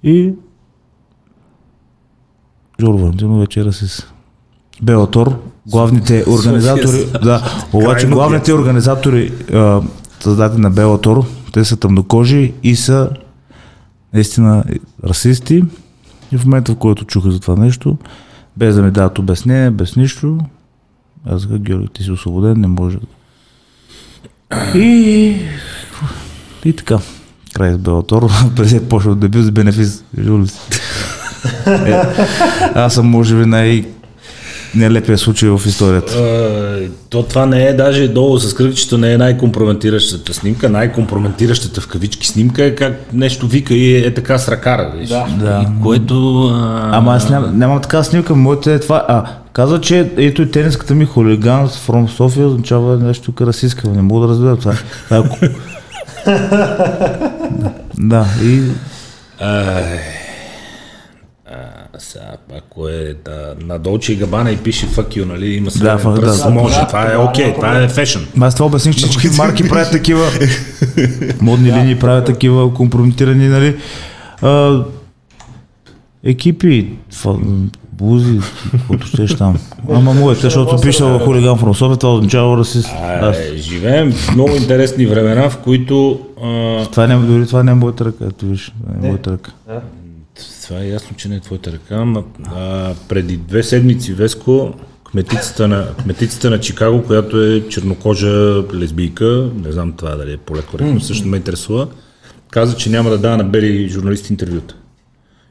И 0.04 0.34
Жоро 2.82 2.98
Валентинов 2.98 3.40
вече 3.40 3.60
е 3.60 3.66
расист. 3.66 4.14
Белатор, 4.82 5.42
главните 5.68 6.24
организатори, 6.28 7.06
да, 7.24 7.44
обаче 7.74 8.08
главните 8.08 8.54
организатори, 8.54 9.34
а, 9.54 9.82
създатели 10.20 10.62
на 10.62 10.70
Белатор, 10.70 11.26
те 11.54 11.66
са 11.66 11.78
тъмнокожи 11.78 12.54
и 12.64 12.76
са 12.76 13.10
наистина 14.14 14.64
расисти. 15.04 15.64
И 16.32 16.38
в 16.38 16.46
момента, 16.46 16.72
в 16.72 16.78
който 16.78 17.06
чуха 17.06 17.32
за 17.32 17.40
това 17.40 17.56
нещо, 17.56 17.98
без 18.58 18.76
да 18.76 18.82
ми 18.82 18.92
дадат 18.92 19.20
обяснение, 19.20 19.72
без 19.72 19.96
нищо, 19.96 20.38
аз 21.26 21.46
казах, 21.46 21.60
Георги, 21.60 21.88
ти 21.88 22.04
си 22.04 22.12
освободен, 22.12 22.62
не 22.62 22.68
може 22.68 22.98
да. 22.98 23.06
И, 24.76 25.36
и 26.66 26.74
така, 26.74 27.00
край 27.54 27.74
с 27.74 27.78
Белатор, 27.78 28.32
преди 28.56 28.76
е 28.76 28.84
почнал 28.84 29.16
дебют 29.16 29.46
с 29.46 29.52
бенефис. 29.52 30.04
Жули. 30.24 30.50
Е, 31.68 32.04
аз 32.76 32.94
съм, 32.94 33.06
може 33.08 33.36
би, 33.36 33.46
най- 33.46 33.86
нелепия 34.76 35.18
случай 35.18 35.50
в 35.50 35.62
историята. 35.66 36.14
А, 36.20 36.80
то 37.10 37.24
това 37.24 37.46
не 37.46 37.64
е 37.64 37.74
даже 37.74 38.08
долу 38.08 38.40
с 38.40 38.54
кръгчето, 38.54 38.98
не 38.98 39.14
е 39.14 39.18
най-компрометиращата 39.18 40.34
снимка. 40.34 40.70
Най-компрометиращата 40.70 41.82
в 41.82 41.88
кавички 41.88 42.28
снимка 42.28 42.64
е 42.64 42.76
как 42.76 43.14
нещо 43.14 43.48
вика 43.48 43.74
и 43.74 44.06
е 44.06 44.14
така 44.14 44.38
с 44.38 44.48
ръкара. 44.48 44.92
Виж. 44.98 45.10
Да. 45.10 45.26
Да. 45.40 45.62
И 45.64 45.84
което... 45.84 46.48
А, 46.54 46.90
Ама 46.98 47.16
аз 47.16 47.30
ням, 47.30 47.60
нямам 47.60 47.82
така 47.82 48.04
снимка, 48.04 48.36
моята 48.36 48.72
е 48.72 48.80
това. 48.80 49.06
А, 49.08 49.24
каза, 49.54 49.82
че 49.82 50.12
ето 50.18 50.42
и 50.42 50.52
тениската 50.52 50.96
ми 50.96 51.06
хулиган 51.06 51.70
from 51.70 52.08
София 52.08 52.48
означава 52.48 52.98
нещо 52.98 53.26
тук 53.26 53.42
расистска. 53.42 53.88
Не 53.88 54.02
мога 54.02 54.28
да 54.28 54.34
разбера 54.34 54.58
това. 54.58 54.74
това 55.08 55.18
е... 55.18 55.50
да, 57.98 58.26
и 58.44 58.62
Ай, 59.40 60.00
а, 61.98 62.00
сега, 62.00 62.26
ако 62.58 62.88
е 62.88 63.16
да, 63.26 63.56
на 63.62 63.80
Долче 63.80 64.14
и 64.14 64.16
Габана 64.16 64.52
и 64.52 64.58
пише 64.58 64.88
fuck 64.88 65.08
you, 65.10 65.26
нали, 65.26 65.48
има 65.48 65.72
среден 65.72 65.98
фа- 65.98 66.16
пръст, 66.16 66.44
да. 66.44 66.50
може, 66.50 66.76
Да, 66.76 66.88
това 66.88 67.04
е 67.04 67.12
да, 67.12 67.20
окей, 67.20 67.44
няма 67.46 67.56
това 67.56 67.78
е 67.78 67.88
фешън. 67.90 68.28
аз 68.42 68.56
това 68.56 68.66
обясних, 68.66 68.96
че 68.96 69.08
всички 69.08 69.38
марки 69.38 69.70
правят 69.70 69.92
такива 69.92 70.26
модни 71.42 71.74
линии, 71.74 72.00
правят 72.00 72.26
такива 72.26 72.74
компрометирани, 72.74 73.48
нали, 73.48 73.76
а, 74.42 74.84
екипи, 76.24 76.90
фа, 77.12 77.34
бузи, 77.92 78.40
каквото 78.72 79.08
щеш 79.08 79.36
там. 79.36 79.58
Ама 79.90 80.14
моите, 80.14 80.42
защото 80.42 80.76
пише 80.78 81.04
хулиган 81.04 81.56
from 81.56 81.74
София, 81.74 81.98
това 81.98 82.14
означава 82.14 82.58
расист. 82.58 82.90
Да, 82.90 83.34
А, 83.52 83.58
живеем 83.58 84.12
в 84.12 84.34
много 84.34 84.50
интересни 84.52 85.06
времена, 85.06 85.50
в 85.50 85.58
които 85.58 86.20
а, 86.44 86.86
това 86.86 87.08
не, 87.08 87.16
дори 87.18 87.48
това 87.48 87.64
не 87.64 87.72
е 87.72 87.76
моята 87.76 88.06
ръка, 88.06 88.26
ето 88.26 88.46
виж, 88.46 88.74
не 88.92 89.08
е 89.08 89.10
моята 89.10 89.32
ръка. 89.32 89.52
Това 90.68 90.80
е 90.80 90.88
ясно, 90.88 91.16
че 91.18 91.30
не 91.30 91.36
е 91.36 91.40
твоята 91.40 91.72
ръка, 91.72 91.96
ама 91.96 92.24
а, 92.46 92.94
преди 93.10 93.38
две 93.38 93.64
седмици 93.64 94.14
Веско, 94.14 94.74
кметицата 95.12 95.68
на, 95.68 95.96
кметицата 96.04 96.50
на 96.50 96.60
Чикаго, 96.60 97.04
която 97.04 97.44
е 97.44 97.68
чернокожа 97.70 98.64
лесбийка, 98.74 99.50
не 99.56 99.72
знам 99.72 99.94
това 99.94 100.16
дали 100.16 100.34
е 100.34 100.38
по-леко 100.38 101.00
също 101.00 101.28
ме 101.28 101.38
интересува, 101.38 101.88
каза, 102.52 102.76
че 102.76 102.90
няма 102.90 103.10
да 103.10 103.18
дава 103.18 103.38
на 103.38 103.44
бели 103.44 103.90
журналисти 103.90 104.34
интервюта. 104.34 104.76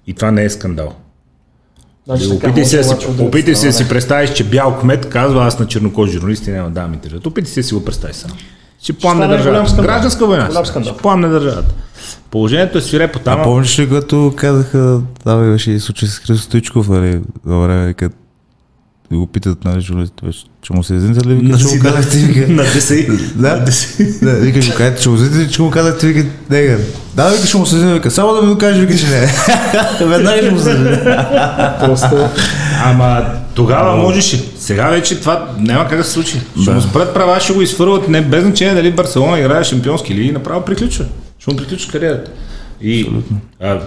И 0.07 0.15
това 0.15 0.31
не 0.31 0.45
е 0.45 0.51
скандал. 0.51 0.95
Значи, 2.07 2.29
така 2.29 2.47
Опитай 2.47 2.65
се, 2.65 2.77
да 2.77 2.85
си, 2.85 2.95
опитай 3.21 3.55
се 3.55 3.67
да 3.67 3.73
си 3.73 3.89
представиш, 3.89 4.33
че 4.33 4.45
бял 4.45 4.79
кмет 4.79 5.09
казва 5.09 5.45
аз 5.45 5.59
на 5.59 5.67
чернокожи 5.67 6.13
журналисти 6.13 6.51
няма 6.51 6.69
да 6.69 6.75
давам 6.75 6.95
интервюта. 6.95 7.29
Опитай 7.29 7.51
се 7.51 7.61
да 7.61 7.65
си 7.67 7.75
го 7.75 7.85
представиш 7.85 8.17
само. 8.17 8.35
Ще 8.83 8.93
пламне 8.93 9.27
държавата. 9.27 9.83
Гражданска 9.83 10.27
война. 10.27 10.65
Ще 10.65 10.97
пламне 10.97 11.29
държавата. 11.29 11.75
Положението 12.31 12.79
е 12.79 12.81
свирепо 12.81 13.19
там. 13.19 13.41
А 13.41 13.43
помниш 13.43 13.79
ли, 13.79 13.89
когато 13.89 14.33
казаха, 14.37 15.01
това 15.21 15.37
беше 15.37 15.71
и 15.71 15.81
случай 15.81 16.09
с 16.09 16.19
Христо 16.19 16.45
Стоичков, 16.45 16.89
нали, 16.89 17.21
във 17.45 17.63
време, 17.63 17.95
като 17.95 18.15
го 19.13 19.27
питат, 19.27 19.65
нали, 19.65 19.81
журналистите, 19.81 20.27
беше, 20.27 20.45
че 20.63 20.73
му 20.73 20.85
се 20.85 20.95
изненете 20.95 21.29
ли, 21.29 21.35
вика, 21.35 21.59
че 21.59 21.65
му 21.65 21.71
казахте, 21.83 22.17
вика, 22.19 22.53
На 22.53 22.63
ДСИ. 22.65 23.07
да, 23.35 23.65
да, 24.23 24.33
вика, 24.33 24.63
ще 24.63 24.71
му 24.71 24.77
кажете, 24.77 25.03
че 25.03 25.09
му 25.09 25.15
изненете, 25.15 25.51
че 25.53 25.63
му 25.63 25.71
казахте, 25.71 26.07
вика, 26.07 26.27
негър. 26.51 26.79
Да, 27.15 27.29
вика, 27.29 27.47
ще 27.47 27.57
му 27.57 27.67
се 27.67 27.77
изненете, 27.77 27.99
вика, 27.99 28.11
само 28.11 28.35
да 28.35 28.43
ми 28.43 28.53
го 28.53 28.59
кажеш, 28.59 28.81
вика, 28.81 28.99
че 28.99 29.07
не. 29.07 29.27
Веднага 30.07 30.43
ще 30.43 30.51
му 30.51 30.59
се 30.59 30.71
изненете. 30.71 31.05
Просто 31.81 32.29
Ама 32.85 33.25
тогава 33.55 33.97
можеше. 33.97 34.45
Сега 34.59 34.89
вече 34.89 35.21
това 35.21 35.49
няма 35.59 35.89
как 35.89 35.99
да 35.99 36.05
се 36.05 36.11
случи. 36.11 36.41
Ще 36.63 36.71
Да. 36.71 36.73
му 36.73 36.81
спрат 36.81 37.15
права, 37.15 37.41
ще 37.41 37.53
го 37.53 37.63
изфърват, 37.63 38.09
не, 38.09 38.23
без 38.23 38.43
значение 38.43 38.75
дали 38.75 38.93
Барселона 38.93 39.39
играе 39.41 39.65
шампионски 39.65 40.15
лиги, 40.15 40.33
направо 40.33 40.65
приключва. 40.65 41.05
Ще 41.47 41.53
му 41.53 41.59
приключи 41.59 41.89
кариерата. 41.89 42.31
И, 42.83 43.11
а, 43.63 43.81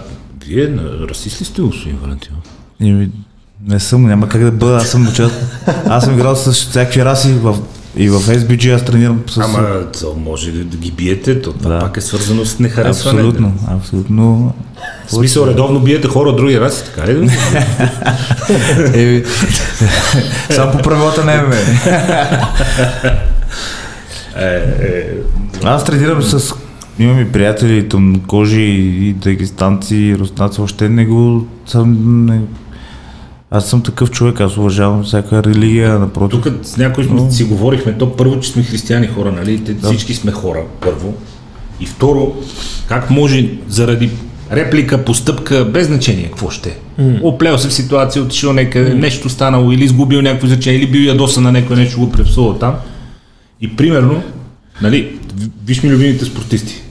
вие 0.46 0.68
на- 0.68 1.08
расист 1.08 1.40
ли 1.40 1.44
сте, 1.44 1.62
господин 1.62 1.98
Валентин? 1.98 2.32
И 2.80 2.92
ми, 2.92 3.10
не 3.66 3.80
съм, 3.80 4.06
няма 4.06 4.28
как 4.28 4.44
да 4.44 4.50
бъда, 4.50 4.76
аз 4.76 4.88
съм 4.88 5.08
учат. 5.08 5.32
Аз 5.86 6.04
съм 6.04 6.14
играл 6.14 6.36
с 6.36 6.52
всякакви 6.52 7.04
раси 7.04 7.32
в, 7.32 7.58
и 7.96 8.08
в 8.08 8.14
SBG, 8.14 8.74
аз 8.74 8.84
тренирам 8.84 9.22
с... 9.28 9.38
Ама 9.38 9.68
то 9.92 10.14
може 10.16 10.52
да, 10.52 10.76
ги 10.76 10.90
биете, 10.90 11.42
то 11.42 11.52
това 11.52 11.70
Да. 11.70 11.78
пак 11.80 11.96
е 11.96 12.00
свързано 12.00 12.44
с 12.44 12.58
нехаресване. 12.58 13.18
абсолютно, 13.18 13.54
абсолютно. 13.68 14.54
В 15.06 15.10
смисъл, 15.10 15.46
редовно 15.46 15.80
биете 15.80 16.08
хора 16.08 16.28
от 16.28 16.36
други 16.36 16.60
раси, 16.60 16.84
така 16.84 17.08
ли? 17.08 17.12
Еми, 18.94 19.24
само 20.50 20.72
по 20.72 20.78
правилата 20.78 21.24
не 21.24 21.36
ме. 21.42 21.56
е, 24.36 24.62
Аз 25.64 25.84
тренирам 25.84 26.22
с... 26.22 26.54
Имам 26.98 27.20
и 27.20 27.32
приятели, 27.32 27.88
тъмкожи 27.88 28.62
и 28.62 29.12
дагестанци, 29.12 29.96
и 29.96 30.18
руснаци, 30.18 30.60
още 30.60 30.88
не 30.88 31.06
го 31.06 31.46
съм... 31.66 32.26
Не... 32.26 32.40
Аз 33.50 33.68
съм 33.70 33.82
такъв 33.82 34.10
човек, 34.10 34.40
аз 34.40 34.56
уважавам 34.56 35.02
всяка 35.02 35.42
религия, 35.42 35.98
напротив. 35.98 36.40
Тук 36.42 36.54
с 36.62 36.76
някой 36.76 37.04
сме 37.04 37.30
си 37.30 37.44
говорихме, 37.44 37.92
то 37.98 38.16
първо, 38.16 38.40
че 38.40 38.50
сме 38.50 38.62
християни 38.62 39.06
хора, 39.06 39.32
нали? 39.32 39.64
Те, 39.64 39.76
Всички 39.82 40.14
сме 40.14 40.32
хора, 40.32 40.62
първо. 40.80 41.14
И 41.80 41.86
второ, 41.86 42.36
как 42.88 43.10
може 43.10 43.48
заради 43.68 44.10
реплика, 44.52 45.04
постъпка, 45.04 45.64
без 45.64 45.86
значение, 45.86 46.24
какво 46.24 46.50
ще 46.50 46.68
е. 46.68 46.76
Оплел 47.22 47.58
се 47.58 47.68
в 47.68 47.72
ситуация, 47.72 48.22
отишъл 48.22 48.52
някъде, 48.52 48.94
нещо 48.94 49.28
станало, 49.28 49.72
или 49.72 49.84
изгубил 49.84 50.22
някакво 50.22 50.46
значение, 50.46 50.80
или 50.80 50.90
бил 50.90 51.00
ядосан 51.00 51.44
на 51.44 51.52
някой 51.52 51.76
нещо, 51.76 52.00
го 52.00 52.12
препсувал 52.12 52.54
там. 52.54 52.74
И 53.60 53.76
примерно, 53.76 54.22
нали, 54.82 55.18
виж 55.64 55.82
ми 55.82 55.90
любимите 55.90 56.24
спортисти. 56.24 56.82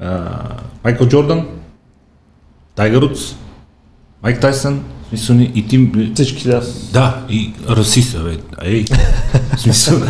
А, 0.00 0.38
Майкъл 0.84 1.08
Джордан, 1.08 1.46
Тайгър 2.74 3.00
Рудс, 3.00 3.34
Майк 4.22 4.40
Тайсън, 4.40 4.84
смисъл, 5.08 5.36
и 5.54 5.66
ти 5.68 5.90
всички 6.14 6.48
да. 6.48 6.62
да, 6.92 7.24
и 7.30 7.52
расист, 7.68 8.22
бе. 8.22 8.36
Ей, 8.62 8.84
смисъл, 9.58 10.00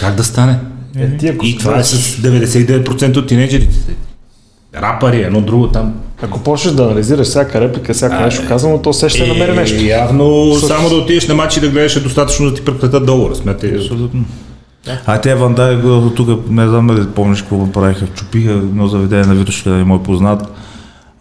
как 0.00 0.14
да 0.14 0.24
стане? 0.24 0.58
Е, 0.96 1.16
ти 1.16 1.28
ако 1.28 1.46
И 1.46 1.58
това 1.58 1.78
е 1.78 1.84
с 1.84 2.16
99% 2.16 3.16
от 3.16 3.28
тинейджерите. 3.28 3.76
Рапъри, 4.76 5.22
едно 5.22 5.40
друго 5.40 5.68
там. 5.68 5.94
Ако 6.22 6.40
почнеш 6.40 6.74
да 6.74 6.82
анализираш 6.82 7.26
всяка 7.26 7.60
реплика, 7.60 7.94
всяко 7.94 8.22
нещо 8.22 8.48
казано, 8.48 8.82
то 8.82 8.92
се 8.92 9.08
ще 9.08 9.26
намери 9.26 9.52
нещо. 9.52 9.76
Е, 9.76 9.86
явно 9.86 10.54
само 10.54 10.88
да 10.88 10.94
отидеш 10.94 11.28
на 11.28 11.34
матч 11.34 11.56
и 11.56 11.60
да 11.60 11.68
гледаш 11.68 11.96
е 11.96 12.00
достатъчно 12.00 12.50
да 12.50 12.54
ти 12.54 12.64
прекратят 12.64 13.06
договора. 13.06 13.34
Смятай. 13.34 13.76
Абсолютно. 13.76 14.24
А 15.06 15.20
те 15.20 15.34
Ван 15.34 15.54
Дайк 15.54 15.82
тук, 16.16 16.50
не 16.50 16.68
знам 16.68 16.86
дали 16.86 17.06
помниш 17.06 17.40
какво 17.42 17.56
направиха, 17.56 18.06
чупиха 18.06 18.52
едно 18.52 18.88
заведение 18.88 19.26
на 19.26 19.34
Витошка, 19.34 19.70
да 19.70 19.76
е 19.76 19.84
мой 19.84 20.02
познат. 20.02 20.52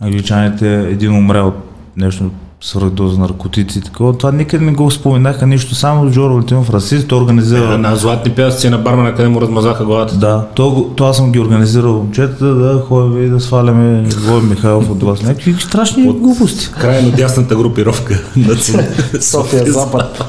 Англичаните, 0.02 0.82
един 0.82 1.14
умря 1.14 1.44
от 1.44 1.56
нещо 1.98 2.32
свръхдоза 2.62 3.20
наркотици 3.20 3.80
и 3.80 3.82
такова. 3.82 4.18
Това 4.18 4.32
никъде 4.32 4.66
не 4.66 4.72
го 4.72 4.92
споменаха 4.92 5.48
нищо, 5.48 5.76
само 5.76 6.12
Джо 6.12 6.30
Валентинов 6.30 6.70
расист, 6.70 7.08
той 7.08 7.20
организира... 7.20 7.78
На 7.78 7.96
златни 7.96 8.32
пясъци 8.32 8.70
на 8.70 8.78
бармана, 8.78 9.16
къде 9.16 9.30
му 9.30 9.42
размазаха 9.42 9.86
главата. 9.86 10.16
Да, 10.16 10.46
то, 10.56 10.92
то 10.96 11.06
аз 11.06 11.18
съм 11.18 11.32
ги 11.32 11.40
организирал 11.40 11.94
момчетата 11.94 12.46
да 12.46 12.80
ходим 12.88 13.26
и 13.26 13.30
да 13.30 13.40
сваляме 13.40 14.10
Вой 14.20 14.42
Михайлов 14.42 14.90
от 14.90 15.04
вас. 15.04 15.22
Някакви 15.22 15.54
страшни 15.60 16.10
От- 16.10 16.20
глупости. 16.20 16.70
Крайно 16.82 17.12
дясната 17.12 17.56
групировка 17.56 18.24
на 18.36 18.56
София 19.22 19.66
Запад. 19.72 20.24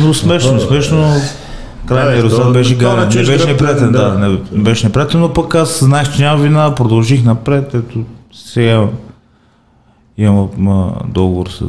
Но 0.00 0.14
смешно, 0.14 0.60
смешно. 0.60 0.98
Да, 0.98 1.20
Крайният 1.86 2.16
Иерусалим 2.16 2.46
то- 2.46 2.52
беше 2.52 2.76
гаден. 2.76 3.08
Не 3.20 3.26
беше 3.26 3.46
неприятен, 3.46 3.92
да. 3.92 4.10
да. 4.10 4.18
Не, 4.18 4.62
беше 4.62 4.86
неприятен, 4.86 5.20
но 5.20 5.32
пък 5.32 5.54
аз 5.54 5.84
знаех, 5.84 6.16
че 6.16 6.22
няма 6.22 6.42
вина, 6.42 6.74
продължих 6.74 7.24
напред. 7.24 7.74
Ето, 7.74 8.04
сега 8.32 8.88
имам 10.18 10.48
ма, 10.56 10.92
договор 11.08 11.46
с 11.48 11.64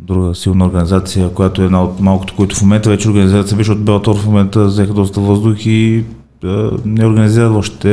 друга 0.00 0.34
силна 0.34 0.66
организация, 0.66 1.28
която 1.28 1.62
е 1.62 1.64
една 1.64 1.84
от 1.84 2.00
малкото, 2.00 2.34
които 2.36 2.56
в 2.56 2.62
момента 2.62 2.90
вече 2.90 3.08
организацията 3.08 3.56
беше 3.56 3.72
от 3.72 3.84
Белтор, 3.84 4.16
в 4.16 4.26
момента 4.26 4.64
взеха 4.64 4.92
доста 4.92 5.20
въздух 5.20 5.66
и 5.66 6.04
да, 6.42 6.70
не 6.84 7.06
организират 7.06 7.52
още 7.52 7.88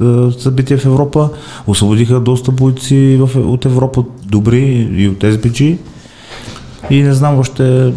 да, 0.00 0.32
събития 0.38 0.78
в 0.78 0.84
Европа. 0.84 1.30
Освободиха 1.66 2.20
доста 2.20 2.52
бойци 2.52 3.18
в, 3.20 3.36
от 3.36 3.64
Европа, 3.64 4.04
добри 4.24 4.88
и 4.92 5.08
от 5.08 5.18
SBG. 5.18 5.78
И 6.90 7.02
не 7.02 7.14
знам 7.14 7.38
още 7.38 7.92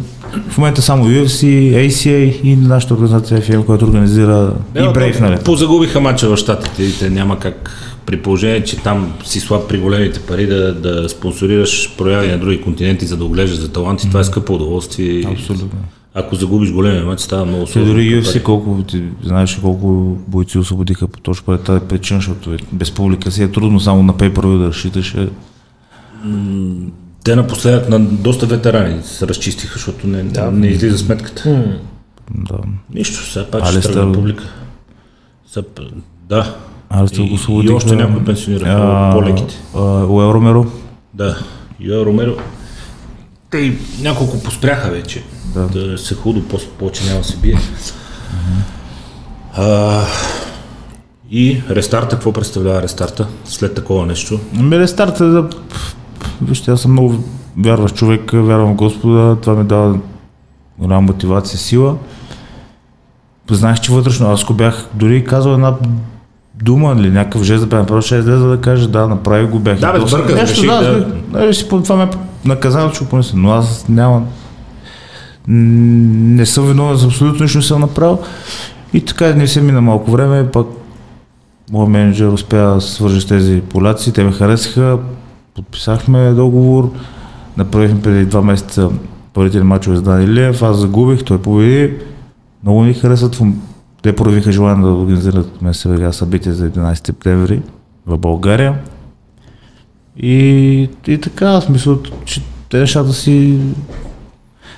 в 0.50 0.58
момента 0.58 0.82
само 0.82 1.06
UFC, 1.06 1.46
ACA 1.88 2.42
и 2.44 2.56
нашата 2.56 2.94
организация 2.94 3.42
FM, 3.42 3.66
която 3.66 3.86
организира 3.86 4.54
и 4.76 4.80
Brave, 4.80 5.20
нали? 5.20 5.38
Позагубиха 5.46 6.02
мача 6.02 6.30
в 6.30 6.38
Штатите 6.38 6.84
и 6.84 7.00
те 7.00 7.10
няма 7.10 7.40
как 7.40 7.72
при 8.06 8.18
положение, 8.18 8.64
че 8.64 8.78
там 8.78 9.14
си 9.24 9.40
слаб 9.40 9.70
при 9.70 9.78
големите 9.78 10.20
пари 10.20 10.48
да, 10.48 10.74
да 10.74 11.10
спонсорираш 11.10 11.96
прояви 11.98 12.32
на 12.32 12.38
други 12.38 12.62
континенти, 12.62 13.06
за 13.06 13.18
да 13.18 13.26
оглеждаш 13.26 13.60
за 13.60 13.72
таланти. 13.72 14.08
Това 14.08 14.20
е 14.20 14.24
скъпо 14.24 14.54
удоволствие. 14.54 15.24
Абсолютно. 15.32 15.70
Ако 16.14 16.36
загубиш 16.36 16.72
големия 16.72 17.06
мач, 17.06 17.20
става 17.20 17.46
много 17.46 17.68
сложно. 17.68 17.94
дори 17.94 18.24
UFC 18.24 18.44
колко, 18.44 18.84
ти 18.88 19.04
знаеш 19.24 19.60
колко 19.62 20.18
бойци 20.28 20.58
освободиха 20.58 21.08
по 21.08 21.20
точно 21.20 21.46
пред 21.46 21.64
тази 21.64 21.86
причина, 21.86 22.20
защото 22.20 22.54
е 22.54 22.58
без 22.72 22.92
публика 22.92 23.32
си 23.32 23.44
е 23.44 23.52
трудно 23.52 23.80
само 23.80 24.04
на 24.04 24.18
пейпер 24.18 24.42
да 24.42 24.68
разчиташ. 24.68 25.16
Те 27.24 27.36
напоследък 27.36 27.90
на 27.90 28.00
доста 28.00 28.46
ветерани 28.46 29.04
се 29.04 29.28
разчистиха, 29.28 29.74
защото 29.74 30.08
не, 30.08 30.24
да. 30.24 30.52
не 30.52 30.68
излиза 30.68 30.98
сметката. 30.98 31.66
Да. 32.32 32.58
Нищо, 32.94 33.24
сега 33.24 33.46
пак 33.46 33.66
ще 33.66 33.76
Алистър- 33.76 33.94
тръгне 33.94 34.14
публика. 34.14 34.44
Сега, 35.48 35.68
да. 36.22 36.56
Аз 36.90 37.10
ще 37.10 37.22
И- 37.22 37.30
го 37.30 37.36
освободих. 37.36 37.72
и 37.72 37.74
още 37.74 37.96
някой 37.96 38.24
пенсионира, 38.24 38.78
по- 39.12 39.20
по-леките. 39.20 39.56
Уел 40.08 40.34
Ромеро. 40.34 40.66
Да, 41.14 41.38
Йоел 41.80 42.06
Ромеро. 42.06 42.36
Те 43.50 43.58
и 43.58 43.78
няколко 44.02 44.44
поспряха 44.44 44.90
вече. 44.92 45.24
Да. 45.46 45.68
Да, 45.68 45.98
се 45.98 46.16
худо, 46.16 46.44
по- 46.44 46.68
повече 46.80 47.04
няма 47.06 47.24
се 47.24 47.38
бие. 47.38 47.60
А, 49.54 50.02
и 51.32 51.62
рестарта, 51.70 52.10
какво 52.10 52.34
представлява 52.34 52.82
рестарта 52.82 53.28
след 53.46 53.76
такова 53.76 54.06
нещо? 54.06 54.40
Ами 54.60 54.80
рестарт 54.80 55.20
е 55.20 55.24
да... 55.24 55.50
Вижте, 56.42 56.72
аз 56.72 56.82
съм 56.82 56.92
много 56.92 57.16
вярващ 57.58 57.96
човек, 57.96 58.32
вярвам 58.34 58.74
в 58.74 58.76
Господа, 58.76 59.38
това 59.42 59.56
ми 59.56 59.64
дава 59.64 59.98
голяма 60.80 61.02
мотивация, 61.02 61.60
сила. 61.60 61.96
Знаех, 63.52 63.80
че 63.80 63.92
вътрешно, 63.92 64.32
аз 64.32 64.44
ако 64.44 64.54
бях 64.54 64.88
дори 64.94 65.24
казал 65.24 65.54
една 65.54 65.74
дума 66.56 66.96
или 67.00 67.10
някакъв 67.10 67.44
жест 67.44 67.62
да 67.62 67.68
бе 67.68 67.76
направил, 67.76 68.02
ще 68.02 68.16
излезе 68.16 68.46
да 68.46 68.62
кажа, 68.62 68.88
да, 68.88 69.08
направи 69.08 69.48
го, 69.48 69.60
бях. 69.60 69.80
Да, 69.80 69.92
бе, 69.92 70.08
сбърках, 70.08 70.36
Нещо, 70.36 70.66
да, 70.66 70.82
да- 70.82 71.00
да. 71.00 71.16
Нали, 71.32 71.54
си, 71.54 71.70
това 71.70 71.96
ме 71.96 72.10
наказано, 72.46 72.92
че 72.92 73.04
го 73.04 73.10
понеса, 73.10 73.34
но 73.38 73.52
аз 73.52 73.88
нямам 73.90 74.26
не 75.48 76.46
съм 76.46 76.68
виновен 76.68 76.96
за 76.96 77.08
абсолютно 77.08 77.44
нищо 77.44 77.58
не 77.58 77.64
съм 77.64 77.82
направил. 77.82 78.20
И 78.94 79.06
така 79.06 79.34
не 79.34 79.48
се 79.48 79.62
мина 79.62 79.82
малко 79.82 80.12
време, 80.12 80.52
пък 80.52 80.68
моят 81.72 81.90
менеджер 81.90 82.28
успя 82.28 82.58
да 82.58 82.82
свържи 82.82 83.22
с 83.22 83.26
тези 83.26 83.62
поляци, 83.62 84.14
те 84.14 84.24
ме 84.24 84.32
харесаха, 84.32 84.98
подписахме 85.56 86.32
договор, 86.32 86.92
направихме 87.58 88.02
преди 88.02 88.26
два 88.26 88.42
месеца 88.42 88.90
първите 89.34 89.58
ни 89.58 89.64
мачове 89.64 89.98
с 89.98 90.02
Дани 90.02 90.28
аз 90.62 90.78
загубих, 90.78 91.24
той 91.24 91.38
победи, 91.38 91.94
много 92.64 92.84
ни 92.84 92.94
харесват, 92.94 93.36
В- 93.36 93.62
те 94.02 94.16
проявиха 94.16 94.52
желание 94.52 94.86
да 94.86 94.92
организират 94.92 95.62
МСВГ 95.62 96.14
събитие 96.14 96.52
за 96.52 96.70
11 96.70 97.08
септември 97.08 97.62
в 98.06 98.18
България. 98.18 98.76
И, 100.18 100.38
и 101.08 101.18
така, 101.18 101.46
аз 101.46 101.70
мисля, 101.70 101.98
че 102.26 102.42
те 102.70 102.80
нещата 102.80 103.14
си 103.14 103.60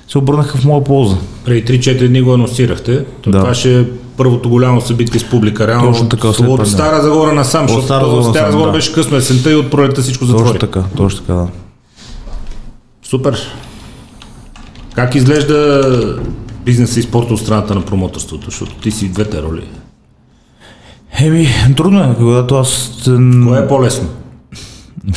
се 0.08 0.18
обърнаха 0.18 0.58
в 0.58 0.64
моя 0.64 0.84
полза. 0.84 1.16
Преди 1.44 1.80
3-4 1.80 2.08
дни 2.08 2.22
го 2.22 2.34
анонсирахте. 2.34 3.04
То 3.22 3.30
Да. 3.30 3.38
Това 3.40 3.54
ще 3.54 3.86
първото 4.16 4.48
голямо 4.48 4.80
събитие 4.80 5.20
с 5.20 5.30
публика. 5.30 5.66
Реално 5.66 5.92
Точно 5.92 6.08
така, 6.08 6.28
от, 6.28 6.38
от. 6.38 6.68
Стара 6.68 7.02
Загора 7.02 7.32
насам, 7.32 7.62
От 7.64 7.68
защото 7.68 7.84
Стара 7.84 8.04
Загора 8.04 8.24
Стара 8.24 8.52
Загора 8.52 8.66
да. 8.66 8.72
беше 8.72 8.92
късно 8.92 9.16
есента 9.16 9.52
и 9.52 9.54
от 9.54 9.70
пролета 9.70 10.02
всичко 10.02 10.24
затвори. 10.24 10.44
Точно 10.44 10.60
така, 10.60 10.84
точно 10.96 11.20
така, 11.20 11.32
да. 11.32 11.48
Супер. 13.04 13.38
Как 14.94 15.14
изглежда 15.14 15.82
бизнеса 16.64 17.00
и 17.00 17.02
спорта 17.02 17.34
от 17.34 17.40
страната 17.40 17.74
на 17.74 17.80
промоторството, 17.80 18.44
защото 18.44 18.74
ти 18.74 18.90
си 18.90 19.08
двете 19.08 19.42
роли. 19.42 19.64
Еми, 21.18 21.48
трудно 21.76 22.02
е, 22.02 22.14
когато 22.16 22.56
аз... 22.56 23.00
Кое 23.46 23.58
е 23.58 23.68
по-лесно? 23.68 24.08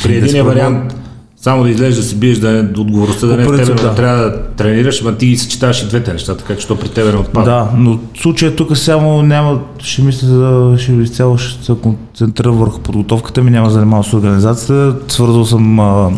При 0.02 0.16
единия 0.16 0.44
вариант 0.44 0.99
само 1.40 1.62
да 1.62 1.70
излезеш 1.70 1.96
да 1.96 2.02
си 2.02 2.16
биеш, 2.16 2.38
да 2.38 2.50
не, 2.50 2.60
отговорността 2.60 3.26
да 3.26 3.36
не 3.36 3.42
е 3.42 3.46
тебе, 3.46 3.74
да 3.74 3.94
трябва 3.94 4.16
да 4.16 4.42
тренираш, 4.56 5.02
ама 5.02 5.16
ти 5.16 5.26
ги 5.26 5.36
съчетаваш 5.36 5.82
и 5.82 5.86
двете 5.88 6.12
неща, 6.12 6.36
така 6.36 6.56
че 6.56 6.66
то 6.66 6.78
при 6.78 6.88
тебе 6.88 7.12
не 7.12 7.18
отпада. 7.18 7.50
Да, 7.50 7.68
но 7.76 7.98
случая 8.20 8.56
тук 8.56 8.76
само 8.76 9.22
няма, 9.22 9.60
ще 9.78 10.02
мисля, 10.02 10.28
да, 10.28 10.78
ще 10.78 10.92
изцяло 10.92 11.38
ще 11.38 11.64
се 11.64 11.74
концентрирам 11.82 12.56
върху 12.56 12.80
подготовката 12.80 13.42
ми, 13.42 13.50
няма 13.50 13.66
да 13.66 13.72
занимавам 13.72 14.04
с 14.04 14.12
организацията. 14.12 14.96
Свързал 15.08 15.44
съм 15.44 15.80
а, 15.80 16.10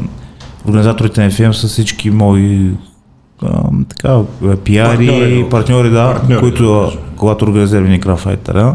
организаторите 0.69 1.21
на 1.25 1.31
FM 1.31 1.52
с 1.52 1.69
всички 1.69 2.11
мои 2.11 2.71
а, 3.43 3.62
така, 3.88 4.21
пиари, 4.64 5.07
Партньори, 5.07 5.47
партньори, 5.50 5.91
да, 5.91 6.12
партньори, 6.12 6.41
които, 6.41 6.64
да 6.64 6.93
когато 7.17 7.45
организираме 7.45 8.00
Fighter, 8.00 8.75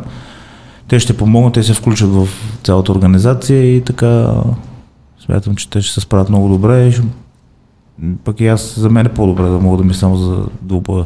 те 0.87 0.99
ще 0.99 1.17
помогнат, 1.17 1.53
те 1.53 1.63
се 1.63 1.73
включат 1.73 2.09
в 2.09 2.27
цялата 2.63 2.91
организация 2.91 3.75
и 3.75 3.81
така 3.81 4.27
смятам, 5.27 5.55
че 5.55 5.69
те 5.69 5.81
ще 5.81 5.93
се 5.93 6.01
справят 6.01 6.29
много 6.29 6.49
добре. 6.49 6.87
и 6.87 6.91
Ще, 6.91 7.03
пък 8.23 8.39
и 8.39 8.47
аз, 8.47 8.79
за 8.79 8.89
мен 8.89 9.05
е 9.05 9.13
по-добре 9.13 9.43
да 9.43 9.59
мога 9.59 9.77
да 9.77 9.83
мисля 9.83 9.99
само 9.99 10.17
за 10.17 10.43
двубоя. 10.61 11.05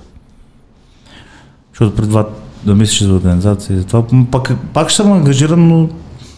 Защото 1.74 1.96
преди 1.96 2.08
това 2.10 2.28
да 2.66 2.76
мислиш 2.76 3.02
за 3.02 3.14
организация, 3.14 3.80
за 3.80 3.86
това 3.86 4.04
пак, 4.32 4.56
пак 4.74 4.90
ще 4.90 5.04
съм 5.04 5.12
ангажиран, 5.12 5.68
но 5.68 5.90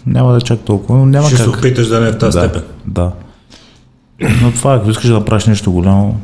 няма 0.06 0.32
да 0.32 0.38
е 0.38 0.42
чак 0.42 0.60
толкова, 0.60 1.00
но 1.00 1.06
няма 1.06 1.28
Ще 1.28 1.38
се 1.38 1.44
как. 1.46 1.58
опиташ 1.58 1.88
да 1.88 2.00
не 2.00 2.08
е 2.08 2.12
в 2.12 2.18
тази 2.18 2.38
да, 2.38 2.44
степен. 2.44 2.63
да. 2.88 3.12
Но 4.42 4.52
това, 4.52 4.74
ако 4.75 4.90
искаш 4.90 5.08
да 5.08 5.13
направиш 5.13 5.46
нещо 5.46 5.72
голямо, 5.72 6.20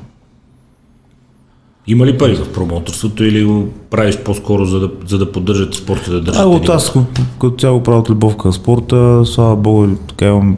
Има 1.88 2.06
ли 2.06 2.18
пари 2.18 2.36
в 2.36 2.54
промоторството 2.54 3.24
или 3.24 3.44
го 3.46 3.68
правиш 3.90 4.18
по-скоро 4.18 4.66
за 4.66 4.80
да, 4.80 4.92
за 5.08 5.18
да 5.18 5.32
поддържат 5.32 5.74
спорта, 5.74 6.12
да 6.12 6.22
държат 6.22 6.44
А, 6.44 6.48
от 6.48 6.70
аз 6.70 6.94
като 7.42 7.56
цяло 7.58 7.84
правя 7.84 8.00
от 8.00 8.10
любов 8.10 8.38
към 8.38 8.54
спорта, 8.54 9.22
слава 9.26 9.56
богу, 9.56 9.88
така 10.08 10.26
имам 10.26 10.58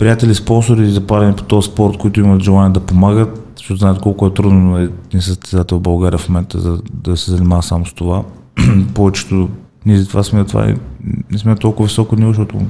приятели, 0.00 0.34
спонсори, 0.34 0.90
запалени 0.90 1.36
по 1.36 1.42
този 1.42 1.70
спорт, 1.70 1.96
които 1.96 2.20
имат 2.20 2.42
желание 2.42 2.72
да 2.72 2.80
помагат, 2.80 3.52
защото 3.56 3.78
знаят 3.78 4.00
колко 4.00 4.26
е 4.26 4.34
трудно 4.34 4.70
на 4.70 4.82
един 4.82 5.22
състезател 5.22 5.78
в 5.78 5.82
България 5.82 6.18
в 6.18 6.28
момента 6.28 6.60
за, 6.60 6.78
да 6.92 7.16
се 7.16 7.30
занимава 7.30 7.62
само 7.62 7.86
с 7.86 7.92
това. 7.92 8.22
Повечето, 8.94 9.48
ние 9.86 9.98
затова 9.98 10.22
сме 10.22 10.44
това, 10.44 10.70
и 10.70 10.74
не 11.30 11.38
сме 11.38 11.56
толкова 11.56 11.86
високо 11.86 12.16
ниво, 12.16 12.28
защото 12.28 12.60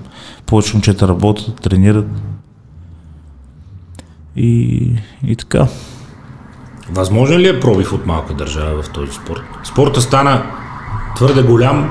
повечето 0.46 0.76
момчета 0.76 1.08
работят, 1.08 1.60
тренират. 1.60 2.06
И, 4.36 4.92
и 5.26 5.36
така. 5.36 5.66
Възможен 6.90 7.40
ли 7.40 7.48
е 7.48 7.60
пробив 7.60 7.92
от 7.92 8.06
малка 8.06 8.34
държава 8.34 8.82
в 8.82 8.90
този 8.90 9.12
спорт? 9.12 9.42
Спорта 9.64 10.00
стана 10.00 10.42
твърде 11.16 11.42
голям, 11.42 11.90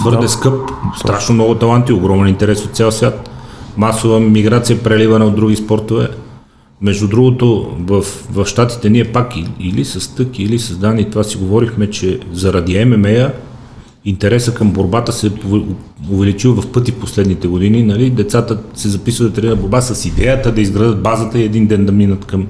твърде 0.00 0.22
Да. 0.22 0.28
скъп, 0.28 0.70
страшно 0.96 1.34
много 1.34 1.54
таланти, 1.54 1.92
огромен 1.92 2.28
интерес 2.28 2.64
от 2.64 2.76
цял 2.76 2.92
свят, 2.92 3.30
масова 3.76 4.20
миграция, 4.20 4.82
преливане 4.82 5.24
от 5.24 5.36
други 5.36 5.56
спортове. 5.56 6.08
Между 6.82 7.08
другото, 7.08 7.76
в, 7.80 8.04
в 8.32 8.46
Штатите 8.46 8.90
ние 8.90 9.12
пак 9.12 9.32
или 9.60 9.84
с 9.84 10.14
тък, 10.14 10.38
или 10.38 10.58
с 10.58 10.76
данни, 10.76 11.10
това 11.10 11.24
си 11.24 11.36
говорихме, 11.36 11.90
че 11.90 12.20
заради 12.32 12.84
ММА 12.84 13.30
интереса 14.04 14.54
към 14.54 14.72
борбата 14.72 15.12
се 15.12 15.26
е 15.26 15.30
увеличил 16.10 16.54
в 16.54 16.72
пъти 16.72 16.92
в 16.92 17.00
последните 17.00 17.48
години. 17.48 17.82
Нали? 17.82 18.10
Децата 18.10 18.58
се 18.74 18.88
записват 18.88 19.28
да 19.28 19.34
тренират 19.34 19.60
борба 19.60 19.80
с 19.80 20.04
идеята 20.04 20.52
да 20.52 20.60
изградат 20.60 21.02
базата 21.02 21.38
и 21.38 21.44
един 21.44 21.66
ден 21.66 21.86
да 21.86 21.92
минат 21.92 22.24
към 22.24 22.46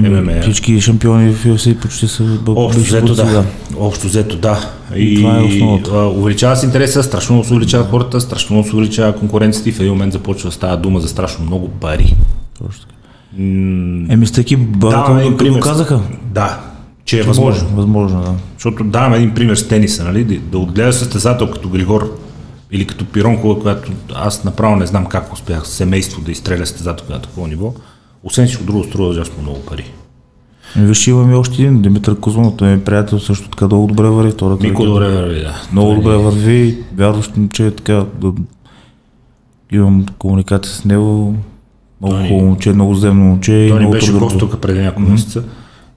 ММА. 0.00 0.42
Всички 0.42 0.80
шампиони 0.80 1.32
в 1.32 1.44
UFC 1.46 1.74
почти 1.74 2.08
са 2.08 2.22
бъ- 2.24 2.52
Общо 2.52 2.80
взето 2.80 3.06
борци, 3.06 3.22
да. 3.24 3.44
Общо 3.78 4.06
взето 4.06 4.36
да. 4.36 4.70
И 4.96 5.16
Това 5.16 5.38
е 5.38 5.42
основата. 5.42 5.90
а, 5.92 6.06
увеличава 6.06 6.56
се 6.56 6.66
интереса, 6.66 7.02
страшно 7.02 7.34
много 7.34 7.46
се 7.46 7.54
увеличават 7.54 7.88
хората, 7.88 8.20
страшно 8.20 8.54
много 8.54 8.68
се 8.68 8.76
увеличава 8.76 9.12
конкуренцията 9.12 9.68
и 9.68 9.72
в 9.72 9.80
един 9.80 9.92
момент 9.92 10.12
започва 10.12 10.48
да 10.48 10.54
става 10.54 10.76
дума 10.76 11.00
за 11.00 11.08
страшно 11.08 11.44
много 11.44 11.68
пари. 11.68 12.14
Точно 12.58 12.82
така. 12.82 12.94
Еми 14.10 14.26
с 14.26 14.32
таки 14.32 14.56
барата 14.56 15.14
да 15.30 15.36
пример. 15.36 15.60
казаха. 15.60 16.00
Да, 16.24 16.60
че 17.04 17.20
е 17.20 17.22
Възможно. 17.22 17.68
възможно. 17.68 18.20
Да. 18.20 18.34
Защото 18.54 18.84
давам 18.84 19.14
един 19.14 19.34
пример 19.34 19.56
с 19.56 19.68
тениса, 19.68 20.04
нали? 20.04 20.24
да, 20.24 20.36
да 20.36 20.58
отгледаш 20.58 20.94
състезател 20.94 21.50
като 21.50 21.68
Григор 21.68 22.18
или 22.72 22.84
като 22.86 23.04
Пиронкова, 23.04 23.60
която 23.60 23.92
аз 24.14 24.44
направо 24.44 24.76
не 24.76 24.86
знам 24.86 25.06
как 25.06 25.32
успях 25.32 25.68
семейство 25.68 26.20
да 26.22 26.32
изстреля 26.32 26.66
състезател 26.66 27.04
на 27.10 27.20
такова 27.20 27.48
ниво. 27.48 27.72
Освен 28.24 28.46
всичко 28.46 28.64
друго 28.64 28.84
струва 28.84 29.08
ужасно 29.08 29.42
много 29.42 29.60
пари. 29.60 29.84
Еми, 30.76 30.86
Виж, 30.86 31.06
имаме 31.06 31.36
още 31.36 31.62
един, 31.62 31.82
Димитър 31.82 32.20
Кузманов, 32.20 32.56
той 32.56 32.68
ми 32.68 32.74
е 32.74 32.84
приятел, 32.84 33.18
също 33.18 33.48
така 33.48 33.66
много 33.66 33.86
добре 33.86 34.08
върви. 34.08 34.30
Втората 34.32 34.66
Мико 34.66 34.84
добре 34.84 35.08
върви, 35.08 35.40
да. 35.40 35.62
Много 35.72 35.94
добре 35.94 36.16
върви, 36.16 36.78
вярвам, 36.96 37.48
че 37.52 37.66
е 37.66 37.70
така 37.70 38.04
да 38.20 38.32
имам 39.72 40.06
комуникация 40.18 40.74
с 40.74 40.84
него. 40.84 41.34
Много 42.00 42.16
хубаво 42.16 42.46
момче, 42.46 42.72
много 42.72 42.94
земно 42.94 43.24
момче 43.24 43.66
Той 43.70 43.84
ни 43.84 43.90
беше 43.90 44.12
гост 44.12 44.38
тук 44.38 44.60
преди 44.60 44.80
няколко 44.80 45.10
месеца 45.10 45.42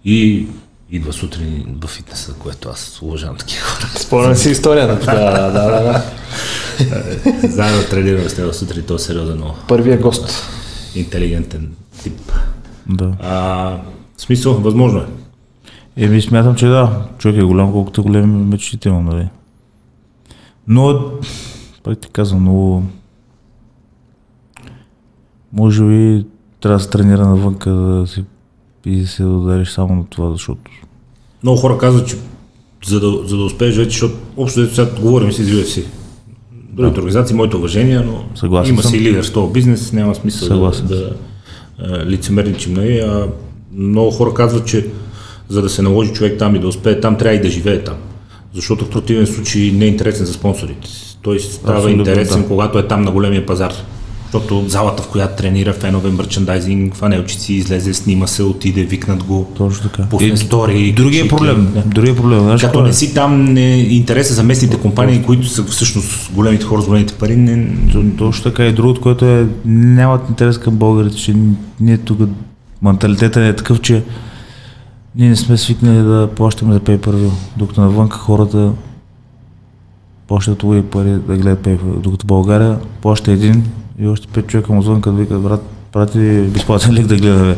и 0.05 0.47
идва 0.91 1.13
сутрин 1.13 1.65
в 1.81 1.87
фитнеса, 1.87 2.33
което 2.33 2.69
аз 2.69 3.01
уважавам 3.01 3.37
такива 3.37 3.61
хора. 3.61 3.87
Спомням 3.99 4.35
си 4.35 4.49
историята. 4.49 5.05
Да, 5.05 5.31
да, 5.31 5.51
да, 5.51 5.83
да. 5.83 6.03
Заедно 7.47 7.89
тренираме 7.89 8.29
с 8.29 8.37
него 8.37 8.53
сутрин, 8.53 8.83
той 8.87 8.95
е 8.95 8.99
сериозен, 8.99 9.35
много 9.35 9.55
Първия 9.67 9.97
гост. 9.97 10.43
интелигентен 10.95 11.69
тип. 12.03 12.31
Да. 12.89 13.13
А, 13.21 13.35
в 14.17 14.21
смисъл, 14.21 14.53
възможно 14.53 14.99
е. 14.99 15.05
Еми, 15.95 16.21
смятам, 16.21 16.55
че 16.55 16.67
да. 16.67 17.05
Човек 17.17 17.37
е 17.37 17.43
голям, 17.43 17.71
колкото 17.71 18.03
големи 18.03 18.43
мечтите 18.45 18.89
имам, 18.89 19.05
нали? 19.05 19.27
Но, 20.67 21.11
пак 21.83 21.99
ти 21.99 22.09
казвам, 22.09 22.41
много... 22.41 22.83
Може 25.53 25.83
би 25.83 26.25
трябва 26.61 26.77
да 26.77 26.83
се 26.83 26.89
тренира 26.89 27.27
навънка 27.27 27.71
да 27.71 28.07
си 28.07 28.23
и 28.85 29.01
да 29.01 29.07
се 29.07 29.25
удариш 29.25 29.69
само 29.69 29.95
на 29.95 30.05
това, 30.05 30.31
защото 30.31 30.71
Много 31.43 31.57
хора 31.57 31.77
казват, 31.77 32.07
че 32.07 32.15
за 32.85 32.99
да, 32.99 33.27
за 33.27 33.37
да 33.37 33.43
успееш 33.43 33.77
вече, 33.77 33.89
защото 33.89 34.15
общо 34.37 34.61
дето 34.61 34.75
сега 34.75 35.01
говорим 35.01 35.31
си 35.31 35.43
за 35.43 35.51
UFC. 35.51 35.85
Другите 36.51 36.99
организации, 36.99 37.35
моите 37.35 37.55
уважения, 37.55 38.03
но 38.03 38.23
Съгласен 38.35 38.73
има 38.73 38.81
съм. 38.81 38.91
си 38.91 38.99
лидер 38.99 39.25
в 39.25 39.33
този 39.33 39.53
бизнес, 39.53 39.93
няма 39.93 40.15
смисъл 40.15 40.47
да, 40.47 40.53
Съгласен 40.53 40.87
да 40.87 40.95
а, 40.95 41.13
лицемерничим. 42.05 42.73
Нали? 42.73 42.99
А, 42.99 43.27
много 43.75 44.11
хора 44.11 44.33
казват, 44.33 44.67
че 44.67 44.85
за 45.49 45.61
да 45.61 45.69
се 45.69 45.81
наложи 45.81 46.13
човек 46.13 46.39
там 46.39 46.55
и 46.55 46.59
да 46.59 46.67
успее 46.67 46.99
там, 46.99 47.17
трябва 47.17 47.35
и 47.35 47.41
да 47.41 47.49
живее 47.49 47.83
там. 47.83 47.95
Защото 48.53 48.85
в 48.85 48.89
противен 48.89 49.27
случай 49.27 49.71
не 49.71 49.85
е 49.85 49.87
интересен 49.87 50.25
за 50.25 50.33
спонсорите. 50.33 50.87
Той 51.21 51.39
става 51.39 51.77
Абсолютно, 51.77 51.99
интересен, 51.99 52.41
да. 52.41 52.47
когато 52.47 52.79
е 52.79 52.87
там 52.87 53.01
на 53.01 53.11
големия 53.11 53.45
пазар. 53.45 53.73
Защото 54.31 54.69
залата, 54.69 55.03
в 55.03 55.07
която 55.07 55.35
тренира, 55.41 55.73
фенове, 55.73 56.11
мерчендайзинг, 56.11 56.95
фанелчици, 56.95 57.53
излезе, 57.53 57.93
снима 57.93 58.27
се, 58.27 58.43
отиде, 58.43 58.83
викнат 58.83 59.23
го, 59.23 59.51
точно 59.57 59.89
така. 59.89 60.09
пусне 60.09 60.37
стори. 60.37 60.93
Другия 60.93 61.27
проблем, 61.27 61.71
да. 61.73 61.81
другия 61.81 62.15
проблем, 62.15 62.39
знаеш 62.39 62.61
Като 62.61 62.79
е? 62.79 62.83
не 62.83 62.93
си 62.93 63.13
там, 63.13 63.45
не, 63.45 63.75
интереса 63.75 64.33
за 64.33 64.43
местните 64.43 64.77
компании, 64.77 65.23
които 65.23 65.47
са 65.47 65.63
всъщност 65.63 66.31
големите 66.33 66.65
хора 66.65 66.81
с 66.81 66.85
големите 66.87 67.13
пари, 67.13 67.35
не, 67.35 67.77
Точно 68.17 68.43
така 68.43 68.65
и 68.65 68.73
другото, 68.73 69.01
което 69.01 69.25
е, 69.25 69.47
нямат 69.65 70.29
интерес 70.29 70.57
към 70.57 70.75
българите, 70.75 71.15
че 71.15 71.35
ние 71.79 71.97
тук, 71.97 72.19
менталитета 72.81 73.39
ни 73.39 73.47
е 73.47 73.55
такъв, 73.55 73.81
че 73.81 74.03
ние 75.15 75.29
не 75.29 75.35
сме 75.35 75.57
свикнали 75.57 76.03
да 76.03 76.29
плащаме 76.35 76.73
за 76.73 76.79
pay 76.79 77.29
докато 77.57 77.81
навънка 77.81 78.17
хората 78.17 78.71
плащат 80.27 80.63
луи 80.63 80.81
пари 80.81 81.09
да 81.09 81.37
гледат 81.37 81.65
pay 81.65 81.77
докато 81.99 82.27
България 82.27 82.79
плаща 83.01 83.31
един 83.31 83.63
и 84.01 84.07
още 84.07 84.27
пет 84.27 84.47
човека 84.47 84.73
му 84.73 84.81
звънкат, 84.81 85.17
викат, 85.17 85.41
брат, 85.41 85.61
прати 85.91 86.19
безплатен 86.41 86.93
лик 86.93 87.07
да 87.07 87.15
гледаме. 87.15 87.55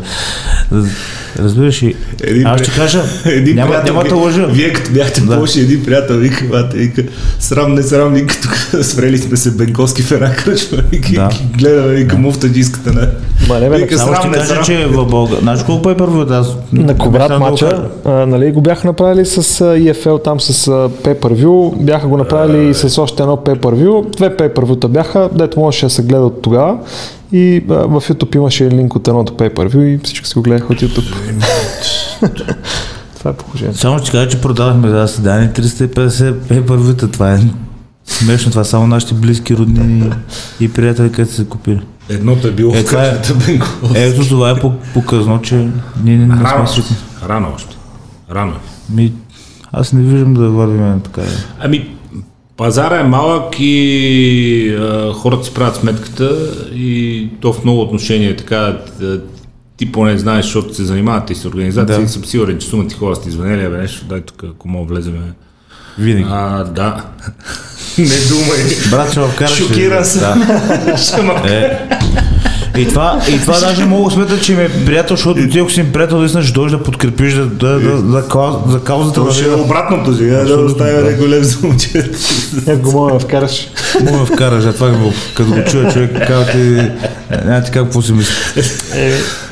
Разбираш 1.39 1.81
и 1.81 1.95
Един 2.23 2.47
аз 2.47 2.61
ще 2.61 2.71
кажа, 2.71 3.03
Един 3.25 3.55
няма, 3.55 3.71
приятел 3.71 3.93
няма 3.93 4.09
да 4.09 4.15
лъжа. 4.15 4.47
Вие 4.47 4.73
като 4.73 4.91
бяхте 4.91 5.21
Да. 5.21 5.27
да. 5.27 5.39
Польша, 5.39 5.59
един 5.59 5.85
приятел 5.85 6.17
вика, 6.17 6.45
бате, 6.45 6.77
вика, 6.77 7.03
срам, 7.39 7.73
не 7.73 7.83
срам, 7.83 8.13
вика, 8.13 8.35
тук 8.41 8.55
сврели 8.85 9.17
сме 9.17 9.37
се 9.37 9.51
бенковски 9.51 10.01
в 10.01 10.11
една 10.11 10.35
кръчма, 10.35 10.77
вика, 10.91 11.11
Да. 11.13 11.29
гледаме, 11.57 11.93
вика, 11.93 12.17
муфтаджиската 12.17 12.93
на... 12.93 13.11
Ма 13.49 13.59
не, 13.59 13.69
бе, 13.69 13.77
Вика, 13.77 13.97
Само 13.97 14.15
ще 14.15 14.31
кажа, 14.31 14.61
че 14.61 14.85
в 14.85 15.05
България, 15.05 15.41
знаеш 15.41 15.63
колко 15.63 15.89
per 15.89 15.97
view 15.97 16.31
аз 16.31 16.57
На 16.73 16.97
Кобрат 16.97 17.27
да 17.27 17.39
мача, 17.39 17.89
а, 18.05 18.09
нали, 18.09 18.51
го 18.51 18.61
бяха 18.61 18.87
направили 18.87 19.25
с 19.25 19.43
EFL 19.59 20.23
там 20.23 20.39
с 20.39 20.67
pay-per-view, 21.03 21.83
бяха 21.83 22.07
го 22.07 22.17
направили 22.17 22.69
и 22.69 22.73
с 22.73 23.01
още 23.01 23.23
едно 23.23 23.37
pay-per-view, 23.37 24.15
две 24.17 24.37
pay-per-view 24.37 24.87
бяха, 24.87 25.29
дето 25.33 25.59
можеше 25.59 25.85
да 25.85 25.89
се 25.89 26.03
гледа 26.03 26.25
от 26.25 26.41
тогава 26.41 26.77
и 27.31 27.63
а, 27.69 27.73
в 27.73 28.01
YouTube 28.01 28.35
имаше 28.35 28.69
линк 28.71 28.95
от 28.95 29.07
едното 29.07 29.33
pay-per-view 29.33 29.83
и 29.83 29.99
всички 30.03 30.27
си 30.27 30.33
го 30.33 30.41
гледаха 30.41 30.73
от 30.73 30.79
YouTube. 30.79 31.13
Това 33.17 33.31
е 33.31 33.33
положението. 33.33 33.79
Само 33.79 33.99
ще 33.99 34.11
кажа, 34.11 34.27
че 34.27 34.41
продавахме 34.41 34.89
за 34.89 35.07
седани 35.07 35.47
350 35.47 36.33
пейпървита. 36.47 37.11
Това 37.11 37.33
е 37.33 37.39
смешно. 38.05 38.51
Това 38.51 38.63
само 38.63 38.87
нашите 38.87 39.13
близки, 39.13 39.55
роднини 39.57 40.11
и 40.59 40.73
приятели, 40.73 41.11
където 41.11 41.31
са 41.31 41.37
се 41.37 41.45
купили. 41.45 41.81
Едното 42.13 42.47
е 42.47 42.51
било 42.51 42.71
Е, 42.71 42.77
в 42.77 42.81
е- 42.81 42.85
кръчмата 42.85 43.33
Бенко. 43.35 43.67
Ето 43.95 44.21
това 44.21 44.49
е 44.49 44.55
по- 44.55 44.73
показно, 44.93 45.41
че 45.41 45.55
ние 45.55 45.69
не, 46.07 46.25
не 46.25 46.35
сме 46.35 46.43
Рано, 46.43 46.67
свикнали. 46.67 46.99
рано 47.23 47.51
още. 47.55 47.75
Рано. 48.31 48.51
е. 48.51 48.93
Ми, 48.93 49.13
аз 49.71 49.93
не 49.93 50.01
виждам 50.01 50.33
да 50.33 50.49
вървим 50.49 50.99
така. 51.01 51.21
Ами, 51.59 51.89
Пазара 52.57 52.95
е 52.95 53.03
малък 53.03 53.55
и 53.59 54.75
а, 54.75 55.13
хората 55.13 55.43
си 55.43 55.53
правят 55.53 55.75
сметката 55.75 56.37
и 56.73 57.29
то 57.39 57.53
в 57.53 57.63
много 57.63 57.81
отношения 57.81 58.29
е 58.29 58.35
така, 58.35 58.77
ти 59.77 59.91
поне 59.91 60.17
знаеш, 60.17 60.45
защото 60.45 60.73
се 60.73 60.83
занимавате 60.83 61.33
и 61.33 61.35
с 61.35 61.45
организации, 61.45 61.95
Да. 61.97 62.09
съм 62.09 62.25
сигурен, 62.25 62.57
че 62.57 62.67
сумата 62.67 62.87
ти 62.87 62.95
хора 62.95 63.15
сте 63.15 63.29
извънели, 63.29 63.69
бе 63.69 63.77
нещо, 63.77 64.05
дай 64.05 64.21
тук, 64.21 64.43
ако 64.45 64.67
мога 64.67 64.85
влеземе. 64.85 65.19
Винаги. 65.97 66.25
А, 66.29 66.63
да. 66.63 67.05
Не 67.97 68.05
думай. 68.29 68.59
Брат, 68.91 69.11
ще 69.11 69.19
вкараш. 69.19 69.57
Шокиран 69.57 70.05
съм. 70.05 70.39
Да. 70.39 70.97
Ще 71.03 71.21
Е. 71.47 71.79
И 72.77 72.87
това, 72.87 73.21
и 73.29 73.39
това 73.39 73.59
даже 73.59 73.85
мога 73.85 74.09
да 74.09 74.15
смятам, 74.15 74.39
че 74.39 74.55
ми 74.55 74.63
е 74.63 74.85
приятел, 74.85 75.15
защото 75.15 75.49
ти 75.49 75.59
ако 75.59 75.71
си 75.71 75.91
приятел, 75.93 76.19
наистина 76.19 76.43
ще 76.43 76.53
дойдеш 76.53 76.71
да 76.77 76.83
подкрепиш 76.83 77.33
да, 77.33 77.45
да, 77.45 77.79
да, 77.79 78.01
да, 78.01 78.61
за 78.67 78.83
каузата 78.83 79.19
на 79.19 79.25
Това 79.25 79.31
ще 79.31 79.45
е 79.45 79.53
обратното 79.53 80.15
сега, 80.15 80.43
да 80.43 80.57
оставя 80.57 81.01
да. 81.01 81.11
някой 81.11 81.29
лев 81.29 81.43
за 81.43 81.67
момчето. 81.67 82.19
Як 82.67 82.79
го 82.79 82.91
мога 82.91 83.13
да 83.13 83.19
вкараш. 83.19 83.67
Мога 84.05 84.17
да 84.17 84.25
вкараш, 84.25 84.65
а 84.65 84.73
това 84.73 84.89
го, 84.91 85.13
като 85.35 85.49
го 85.49 85.63
чуя 85.63 85.91
човек, 85.91 86.27
казва 86.27 86.51
ти, 86.51 86.91
няма 87.45 87.63
ти 87.63 87.71
как 87.71 87.83
какво 87.83 88.01
си 88.01 88.13
мисли. 88.13 88.33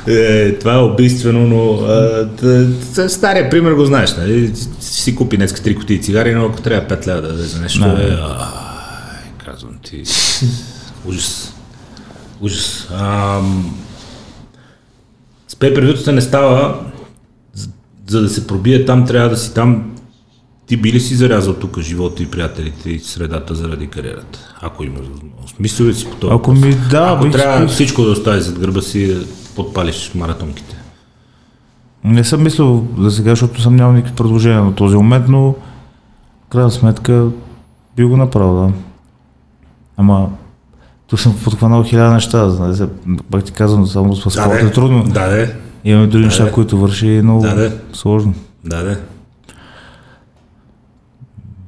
Е, 0.07 0.53
това 0.53 0.73
е 0.73 0.77
убийствено, 0.77 1.39
но 1.39 1.73
а, 1.73 3.09
стария 3.09 3.49
пример 3.49 3.71
го 3.71 3.85
знаеш. 3.85 4.15
Нали? 4.17 4.51
Си 4.79 5.15
купи 5.15 5.37
днес 5.37 5.53
три 5.53 5.75
кутии 5.75 6.01
цигари, 6.01 6.35
но 6.35 6.45
ако 6.45 6.61
трябва 6.61 6.97
5 6.97 7.07
лева 7.07 7.21
да 7.21 7.27
даде 7.27 7.43
за 7.43 7.61
нещо, 7.61 7.85
е, 7.85 8.17
казвам 9.45 9.73
ти, 9.83 10.03
ужас. 11.05 11.53
Ужас. 12.41 12.87
Ам, 12.99 13.75
с 15.47 15.55
пейпервютата 15.55 16.11
не 16.11 16.21
става, 16.21 16.79
за, 17.53 17.69
за 18.07 18.21
да 18.21 18.29
се 18.29 18.47
пробие 18.47 18.85
там, 18.85 19.05
трябва 19.07 19.29
да 19.29 19.37
си 19.37 19.53
там. 19.53 19.91
Ти 20.65 20.77
би 20.77 20.93
ли 20.93 20.99
си 20.99 21.15
зарязал 21.15 21.53
тук 21.53 21.79
живота 21.79 22.23
и 22.23 22.31
приятелите 22.31 22.89
и 22.89 22.99
средата 22.99 23.55
заради 23.55 23.87
кариерата? 23.87 24.53
Ако 24.61 24.83
има 24.83 24.99
възможност. 24.99 25.59
Мисля 25.59 25.85
ли 25.85 25.93
си 25.93 26.09
по 26.09 26.15
това? 26.15 26.35
Ако 26.35 26.53
ми 26.53 26.75
да, 26.89 27.13
Ако 27.15 27.23
бих 27.23 27.31
трябва 27.31 27.55
искал. 27.55 27.67
всичко 27.67 28.03
да 28.03 28.11
оставиш 28.11 28.43
зад 28.43 28.59
гърба 28.59 28.81
си, 28.81 29.15
да 29.15 29.25
подпалиш 29.55 30.11
маратонките. 30.15 30.75
Не 32.03 32.23
съм 32.23 32.43
мислил 32.43 32.87
за 32.97 33.11
сега, 33.11 33.29
защото 33.29 33.61
съм 33.61 33.75
нямал 33.75 33.93
никакви 33.93 34.15
предложения 34.15 34.63
на 34.63 34.75
този 34.75 34.95
момент, 34.95 35.25
но 35.29 35.55
крайна 36.49 36.71
сметка 36.71 37.27
би 37.95 38.03
го 38.03 38.17
направил, 38.17 38.53
да. 38.55 38.73
Ама 39.97 40.29
тук 41.11 41.19
съм 41.19 41.35
подхванал 41.43 41.83
хиляда 41.83 42.11
неща, 42.11 42.45
нали, 42.45 42.75
се- 42.75 42.87
пак 43.31 43.43
ти 43.43 43.51
казвам, 43.51 43.87
само 43.87 44.15
с 44.15 44.19
спорта 44.21 44.59
е 44.59 44.71
трудно. 44.71 45.03
Да, 45.03 45.27
де. 45.27 45.55
Имаме 45.83 46.07
други 46.07 46.25
неща, 46.25 46.43
да. 46.43 46.51
които 46.51 46.77
върши 46.77 47.07
и 47.07 47.17
е 47.17 47.21
много 47.21 47.41
Да, 47.41 47.55
да. 47.55 47.71
сложно. 47.93 48.33
Да, 48.65 48.83
де. 48.83 48.97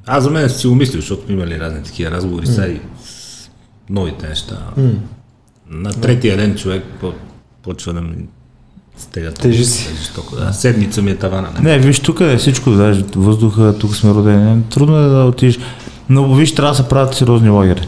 Аз 0.05 0.23
за 0.23 0.29
мен 0.29 0.49
си 0.49 0.67
го 0.67 0.75
мисля, 0.75 0.91
защото 0.93 1.31
имали 1.31 1.59
разни 1.59 1.83
такива 1.83 2.11
разговори 2.11 2.47
сега 2.47 2.67
и 2.67 2.79
с 3.05 3.49
новите 3.89 4.27
неща. 4.29 4.57
На 5.69 5.91
третия 5.91 6.37
ден 6.37 6.55
човек 6.55 6.83
по- 7.01 7.13
почва 7.63 7.93
да 7.93 8.01
ми 8.01 8.15
стега. 8.97 9.31
Тежи 9.31 9.65
си. 9.65 9.89
Жестоко, 9.97 10.35
да. 10.35 10.53
Седмица 10.53 11.01
ми 11.01 11.11
е 11.11 11.15
тавана. 11.15 11.49
Не. 11.53 11.71
Не, 11.71 11.79
виж, 11.79 11.99
тук 11.99 12.19
е 12.19 12.37
всичко, 12.37 12.71
даже 12.71 13.05
въздуха, 13.15 13.75
тук 13.79 13.95
сме 13.95 14.11
родени. 14.11 14.63
Трудно 14.63 14.97
е 14.97 15.07
да 15.07 15.23
отидеш. 15.23 15.59
Но 16.09 16.35
виж, 16.35 16.55
трябва 16.55 16.71
да 16.71 16.77
се 16.77 16.89
правят 16.89 17.15
сериозни 17.15 17.49
лагери. 17.49 17.87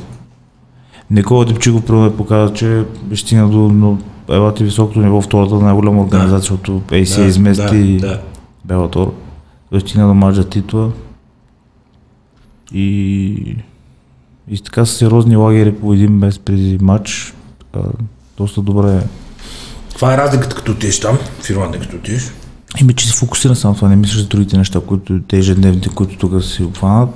Никола 1.12 1.46
Дипчиков 1.46 1.86
примерно 1.86 2.06
е 2.06 2.16
показва, 2.16 2.56
че 2.56 2.84
ще 3.14 3.26
стигна 3.26 3.50
до 3.50 3.58
но, 3.58 3.98
ела 4.30 4.54
ти 4.54 4.64
високото 4.64 5.00
ниво, 5.00 5.22
втората 5.22 5.56
най-голяма 5.56 6.02
организация, 6.02 6.40
защото 6.40 6.82
AC 6.88 7.22
Да, 7.22 7.26
измести 7.26 7.98
да, 7.98 8.08
да. 8.08 8.22
Белатор. 8.66 9.14
Той 9.70 9.82
стигна 9.82 10.08
до 10.08 10.14
маджа 10.14 10.44
титла. 10.44 10.92
И, 12.74 13.56
и 14.52 14.60
така 14.66 14.86
са 14.86 14.94
сериозни 14.94 15.36
лагери 15.36 15.76
по 15.76 15.94
един 15.94 16.12
месец 16.12 16.40
преди 16.40 16.78
матч. 16.82 17.34
А, 17.74 17.80
доста 18.38 18.62
добре 18.62 18.92
е. 18.92 19.02
Каква 19.90 20.14
е 20.14 20.18
разликата 20.18 20.56
като 20.56 20.72
отидеш 20.72 21.00
там, 21.00 21.18
в 21.42 21.50
Ирландия 21.50 21.82
като 21.82 21.96
отидеш? 21.96 22.32
Ими, 22.82 22.94
че 22.94 23.08
се 23.08 23.14
фокусира 23.14 23.56
само 23.56 23.76
това, 23.76 23.90
не 23.90 23.96
мислиш 23.96 24.22
за 24.22 24.28
другите 24.28 24.58
неща, 24.58 24.82
които 24.88 25.22
те 25.28 25.38
ежедневните, 25.38 25.90
които 25.90 26.18
тук 26.18 26.44
си 26.44 26.64
обхванат. 26.64 27.10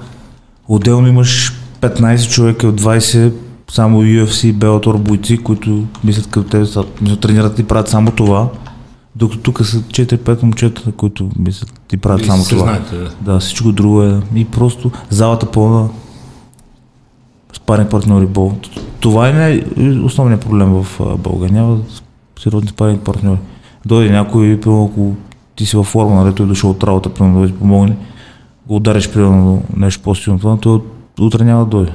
Отделно 0.68 1.08
имаш 1.08 1.54
15 1.82 2.30
човека 2.30 2.68
от 2.68 2.82
20, 2.82 3.34
само 3.72 4.04
UFC, 4.04 4.54
Bellator 4.54 4.98
бойци, 4.98 5.38
които 5.38 5.84
мислят 6.04 6.28
като 6.28 6.50
те, 6.50 6.66
са- 6.66 6.84
тренират 7.22 7.60
и 7.60 7.64
правят 7.64 7.88
само 7.88 8.12
това. 8.12 8.48
Докато 9.16 9.42
тук 9.42 9.66
са 9.66 9.78
4-5 9.78 10.44
момчета, 10.44 10.92
които 10.92 11.30
мислят 11.40 11.74
и 11.94 11.98
правят 11.98 12.20
Вие 12.22 12.30
само 12.30 12.44
това. 12.46 12.62
знаете, 12.64 12.96
да. 12.96 13.10
Да, 13.22 13.40
всичко 13.40 13.72
друго 13.72 14.04
е. 14.04 14.20
И 14.36 14.46
просто 14.46 14.92
залата 15.10 15.52
пълна 15.52 15.90
спарен 17.54 17.88
партньори 17.88 18.26
бол. 18.26 18.54
Това 19.00 19.30
е 19.30 19.34
най- 19.34 19.64
основният 20.04 20.42
проблем 20.42 20.70
в 20.74 20.88
България. 21.18 21.54
Няма 21.62 21.78
сериозни 22.40 22.70
спарен 22.70 23.00
партньори. 23.00 23.40
Дойде 23.86 24.12
някой, 24.12 24.60
примерно, 24.62 24.86
ако 24.92 25.14
ти 25.56 25.66
си 25.66 25.78
във 25.78 25.88
форма, 25.88 26.24
нали, 26.24 26.36
той 26.36 26.46
е 26.46 26.50
дошъл 26.50 26.70
от 26.70 26.84
работа, 26.84 27.10
примерно, 27.10 27.42
да 27.42 27.48
ти 27.48 27.54
помогне, 27.54 27.98
го 28.68 28.76
удариш, 28.76 29.10
примерно, 29.12 29.64
нещо 29.78 30.04
по-силно 30.04 30.58
той 30.58 30.80
утре 31.22 31.44
няма 31.44 31.60
да 31.60 31.70
дойде. 31.70 31.92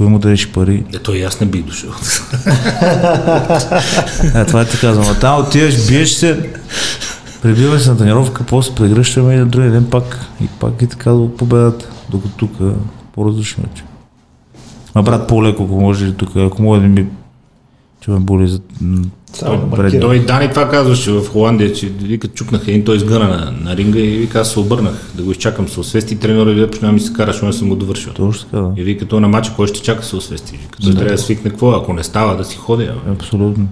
Ако 0.00 0.10
му 0.10 0.18
дадеш 0.18 0.48
пари, 0.52 0.84
Е, 0.94 0.98
той 0.98 1.16
и 1.16 1.22
аз 1.22 1.40
не 1.40 1.46
бих 1.46 1.64
дошъл. 1.64 1.90
е, 4.34 4.44
това 4.44 4.64
ти 4.64 4.80
казвам. 4.80 5.06
А 5.10 5.14
там 5.20 5.40
отиваш, 5.40 5.88
биеш 5.88 6.10
се, 6.10 6.50
прибиваме 7.42 7.78
се 7.80 7.90
на 7.90 7.96
тренировка, 7.96 8.44
после 8.44 8.74
прегръщаме 8.74 9.34
и 9.34 9.36
на 9.36 9.46
другия 9.46 9.72
ден 9.72 9.86
пак. 9.90 10.26
И 10.44 10.46
пак 10.60 10.82
и 10.82 10.86
така 10.86 11.10
до 11.10 11.36
победата. 11.36 11.88
Докато 12.10 12.34
тук 12.36 12.50
е 12.60 12.64
по-различно 13.14 13.64
вече. 13.70 13.82
А 14.94 15.02
брат, 15.02 15.28
по-леко, 15.28 15.64
ако 15.64 15.80
може 15.80 16.12
тук, 16.12 16.36
ако 16.36 16.62
може 16.62 16.82
да 16.82 16.88
ми 16.88 17.06
че 18.00 18.10
ме 18.10 18.20
боли 18.20 18.48
за... 18.48 18.60
Само 19.32 19.66
маркира. 19.66 20.00
Той 20.00 20.24
Дани 20.24 20.50
това 20.50 20.68
казваше 20.68 21.12
в 21.12 21.28
Холандия, 21.28 21.72
че 21.72 21.86
вика 21.86 22.28
чукнах 22.28 22.68
един, 22.68 22.84
той 22.84 22.96
изгъна 22.96 23.28
на, 23.28 23.52
на 23.70 23.76
ринга 23.76 23.98
и 23.98 24.18
вика 24.18 24.40
аз 24.40 24.52
се 24.52 24.60
обърнах 24.60 25.10
да 25.14 25.22
го 25.22 25.30
изчакам 25.30 25.68
с 25.68 25.78
освести. 25.78 26.18
Треньора 26.18 26.50
ви 26.50 26.66
почна 26.66 26.88
да 26.88 26.92
ми 26.92 27.00
се 27.00 27.12
караш, 27.12 27.42
но 27.42 27.52
съм 27.52 27.68
го 27.68 27.76
довършил. 27.76 28.12
Точно 28.12 28.50
така, 28.50 28.62
да. 28.62 28.72
И 28.76 28.84
вика 28.84 29.06
то 29.06 29.20
на 29.20 29.28
мача, 29.28 29.52
кой 29.56 29.66
ще 29.66 29.80
чака 29.80 30.04
се 30.04 30.16
освести? 30.16 30.52
Вика, 30.52 30.78
той 30.82 30.94
трябва 30.94 31.10
да 31.10 31.18
свикне 31.18 31.50
какво, 31.50 31.70
ако 31.70 31.92
не 31.92 32.04
става 32.04 32.36
да 32.36 32.44
си 32.44 32.56
ходи. 32.56 32.84
бе. 32.84 33.12
Абсолютно. 33.12 33.68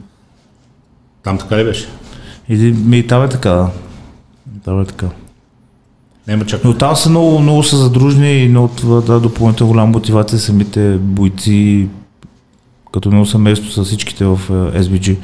Там 1.23 1.39
така 1.39 1.59
ли 1.59 1.65
беше? 1.65 1.89
И, 2.49 2.57
ми, 2.57 2.99
и 2.99 3.07
там 3.07 3.25
е 3.25 3.29
така, 3.29 3.51
да. 3.51 3.71
И 4.57 4.61
Там 4.65 4.81
е 4.81 4.85
така. 4.85 5.07
Няма 6.29 6.45
чак. 6.47 6.65
Но 6.65 6.75
там 6.75 6.97
са 6.97 7.11
много, 7.11 7.39
много 7.39 7.63
са 7.63 7.77
задружни 7.77 8.33
и 8.33 8.49
много 8.49 8.69
това 8.69 9.01
да, 9.01 9.21
допълнително 9.21 9.73
голяма 9.73 9.93
мотивация 9.93 10.39
самите 10.39 10.99
бойци, 11.01 11.89
като 12.93 13.11
много 13.11 13.27
семейство 13.27 13.71
с 13.71 13.85
всичките 13.85 14.25
в 14.25 14.41
е, 14.51 14.83
SBG. 14.83 15.17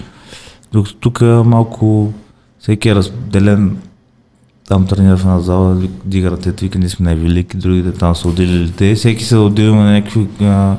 Докато 0.73 0.97
тук 0.97 1.21
малко 1.21 2.13
всеки 2.59 2.89
е 2.89 2.95
разделен, 2.95 3.77
там 4.69 4.87
тренира 4.87 5.17
в 5.17 5.21
една 5.21 5.41
зала, 5.41 5.83
дига 6.05 6.31
ръцете, 6.31 6.65
вика 6.65 6.79
ние 6.79 6.89
сме 6.89 7.05
най-велики, 7.05 7.57
другите 7.57 7.93
там 7.93 8.17
са 8.17 8.29
отделили 8.29 8.73
те, 8.73 8.95
всеки 8.95 9.25
се 9.25 9.37
отделил 9.37 9.75
на 9.75 9.93
някакви, 9.93 10.27
на, 10.41 10.77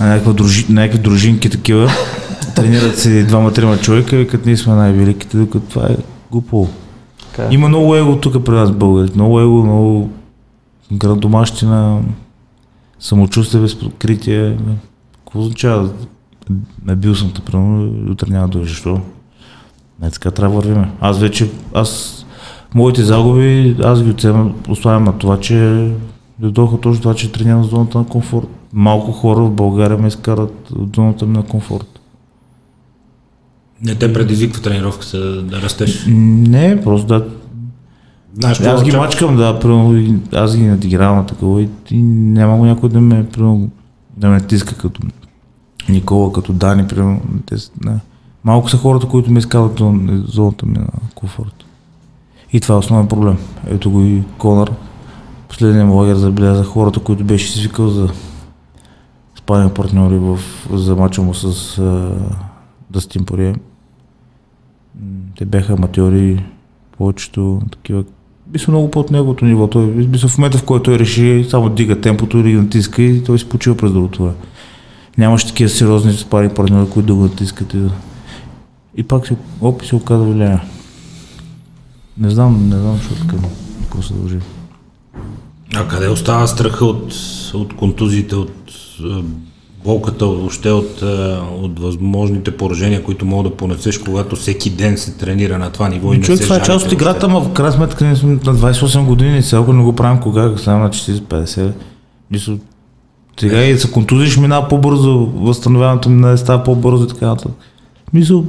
някаква 0.00 0.32
дружи, 0.32 0.66
на 0.68 0.80
някакви 0.80 0.98
дружинки 0.98 1.50
такива, 1.50 1.90
тренират 2.56 2.98
се 2.98 3.24
двама-трима 3.24 3.78
човека, 3.78 4.16
викат 4.16 4.46
ние 4.46 4.56
сме 4.56 4.74
най-великите, 4.74 5.36
докато 5.36 5.66
това 5.66 5.86
е 5.86 5.96
глупо. 6.30 6.68
Така 7.22 7.42
е. 7.42 7.54
Има 7.54 7.68
много 7.68 7.96
его 7.96 8.16
тук 8.16 8.44
при 8.44 8.54
нас 8.54 8.72
българите. 8.72 9.14
Много 9.14 9.40
его, 9.40 9.62
много 9.62 10.10
градомащина, 10.92 12.00
самочувствие 12.98 13.60
без 13.60 13.78
покритие. 13.78 14.58
Какво 15.24 15.40
означава? 15.40 15.90
Бил 16.96 17.14
съм 17.14 17.32
те, 17.32 17.40
примерно, 17.40 18.12
утре 18.12 18.30
няма 18.30 18.48
да. 18.48 18.58
Защо? 18.58 19.00
Не 20.02 20.10
така 20.10 20.30
трябва 20.30 20.60
да 20.60 20.68
вървиме. 20.68 20.90
Аз 21.00 21.18
вече, 21.18 21.50
аз, 21.74 22.24
моите 22.74 23.02
загуби, 23.02 23.76
аз 23.82 24.02
ги 24.02 24.10
оценям, 24.10 24.54
оставям 24.68 25.04
на 25.04 25.18
това, 25.18 25.40
че 25.40 25.90
дойдоха 26.38 26.80
точно 26.80 27.02
това, 27.02 27.14
че 27.14 27.32
тренирам 27.32 27.62
в 27.62 27.66
зоната 27.66 27.98
на 27.98 28.06
комфорт. 28.06 28.46
Малко 28.72 29.12
хора 29.12 29.40
в 29.40 29.50
България 29.50 29.98
ме 29.98 30.08
изкарат 30.08 30.70
от 30.70 30.96
зоната 30.96 31.26
ми 31.26 31.36
на 31.36 31.42
комфорт. 31.42 32.00
Не 33.82 33.94
те 33.94 34.12
предизвиква 34.12 34.62
тренировката 34.62 35.42
да 35.42 35.62
растеш. 35.62 36.04
Не, 36.08 36.80
просто 36.84 37.06
да, 37.06 37.26
Знаеш, 38.34 38.60
аз 38.60 38.84
ги 38.84 38.96
мачкам, 38.96 39.36
да, 39.36 39.58
примерно, 39.58 40.20
аз 40.32 40.56
ги 40.56 40.62
надигравам 40.62 41.16
на 41.16 41.26
такова 41.26 41.62
и, 41.62 41.68
и 41.90 42.02
няма 42.02 42.66
някой 42.66 42.88
да 42.88 43.00
ме, 43.00 43.26
примерно, 43.28 43.70
да 44.16 44.28
ме 44.28 44.40
тиска 44.40 44.74
като 44.74 45.00
Никола, 45.88 46.32
като 46.32 46.52
Дани, 46.52 46.86
примерно. 46.88 47.20
Те, 47.46 47.56
не. 47.84 47.98
Малко 48.44 48.70
са 48.70 48.76
хората, 48.76 49.08
които 49.08 49.30
ме 49.30 49.38
изкарват 49.38 49.82
зоната 50.24 50.66
ми 50.66 50.78
на 50.78 50.86
комфорт. 51.14 51.64
И 52.52 52.60
това 52.60 52.74
е 52.74 52.78
основен 52.78 53.08
проблем. 53.08 53.38
Ето 53.66 53.90
го 53.90 54.00
и 54.00 54.22
Конър. 54.38 54.72
Последния 55.48 55.86
лагер 55.86 56.14
забеляза 56.14 56.64
хората, 56.64 57.00
които 57.00 57.24
беше 57.24 57.52
свикал 57.52 57.88
за 57.88 58.08
спарен 59.38 59.70
партньори 59.70 60.18
в, 60.18 60.38
за 60.72 60.96
мача 60.96 61.22
му 61.22 61.34
с 61.34 61.78
а, 61.78 62.12
Дъстин 62.90 63.24
Порие. 63.24 63.54
Те 65.38 65.44
бяха 65.44 65.72
аматьори, 65.72 66.44
повечето 66.98 67.60
такива 67.70 68.04
мисля 68.52 68.70
много 68.70 68.90
под 68.90 69.10
неговото 69.10 69.44
ниво. 69.44 69.66
Той, 69.66 69.86
мисля, 69.86 70.28
в 70.28 70.38
момента, 70.38 70.58
в 70.58 70.64
който 70.64 70.82
той 70.82 70.98
реши, 70.98 71.46
само 71.50 71.68
дига 71.68 72.00
темпото 72.00 72.38
или 72.38 72.52
натиска 72.52 73.02
и 73.02 73.24
той 73.24 73.38
се 73.38 73.48
почива 73.48 73.76
през 73.76 73.92
другото 73.92 74.22
време. 74.22 74.36
Нямаше 75.18 75.46
такива 75.46 75.70
сериозни 75.70 76.12
спари 76.12 76.48
партньори, 76.48 76.90
които 76.90 77.06
да 77.06 77.14
го 77.14 77.22
натискат 77.22 77.74
и 78.96 79.02
пак 79.02 79.26
се, 79.26 79.36
опи 79.60 79.86
се 79.86 79.96
оказа 79.96 80.24
влияние. 80.24 80.60
Не 82.18 82.30
знам, 82.30 82.68
не 82.68 82.78
знам, 82.78 82.96
защото 82.96 83.20
така, 83.20 83.36
какво 83.82 84.02
се 84.02 84.14
дължи. 84.14 84.38
А 85.74 85.88
къде 85.88 86.08
остава 86.08 86.46
страха 86.46 86.84
от, 86.84 87.14
от 87.54 87.76
контузиите, 87.76 88.34
от 88.34 88.72
болката, 89.84 90.26
въобще 90.26 90.70
от, 90.70 91.02
от 91.62 91.80
възможните 91.80 92.56
поражения, 92.56 93.04
които 93.04 93.26
мога 93.26 93.48
да 93.48 93.56
понесеш, 93.56 93.98
когато 93.98 94.36
всеки 94.36 94.70
ден 94.70 94.98
се 94.98 95.16
тренира 95.16 95.58
на 95.58 95.70
това 95.70 95.88
ниво 95.88 96.12
и 96.12 96.18
не 96.18 96.24
Човек, 96.24 96.38
се 96.38 96.44
това 96.44 96.56
е 96.56 96.62
част 96.62 96.86
от 96.86 96.92
играта, 96.92 97.26
ама 97.26 97.40
в 97.40 97.52
крайна 97.52 97.72
сметка 97.72 98.04
ние 98.04 98.16
сме 98.16 98.30
на 98.32 98.38
28 98.38 99.04
години, 99.04 99.42
сега 99.42 99.72
не 99.72 99.82
го 99.82 99.96
правим 99.96 100.20
кога, 100.20 100.52
ставам 100.56 100.82
на 100.82 100.90
40-50, 100.90 101.72
мисля, 102.30 102.56
сега 103.40 103.64
и 103.64 103.78
се 103.78 103.90
контузиш, 103.90 104.36
минава 104.36 104.68
по-бързо, 104.68 105.26
възстановяването 105.26 106.08
ми 106.10 106.38
става 106.38 106.64
по-бързо 106.64 107.04
и 107.04 107.08
така 107.08 107.26
нататък. 107.26 107.52
Мисля, 108.12 108.42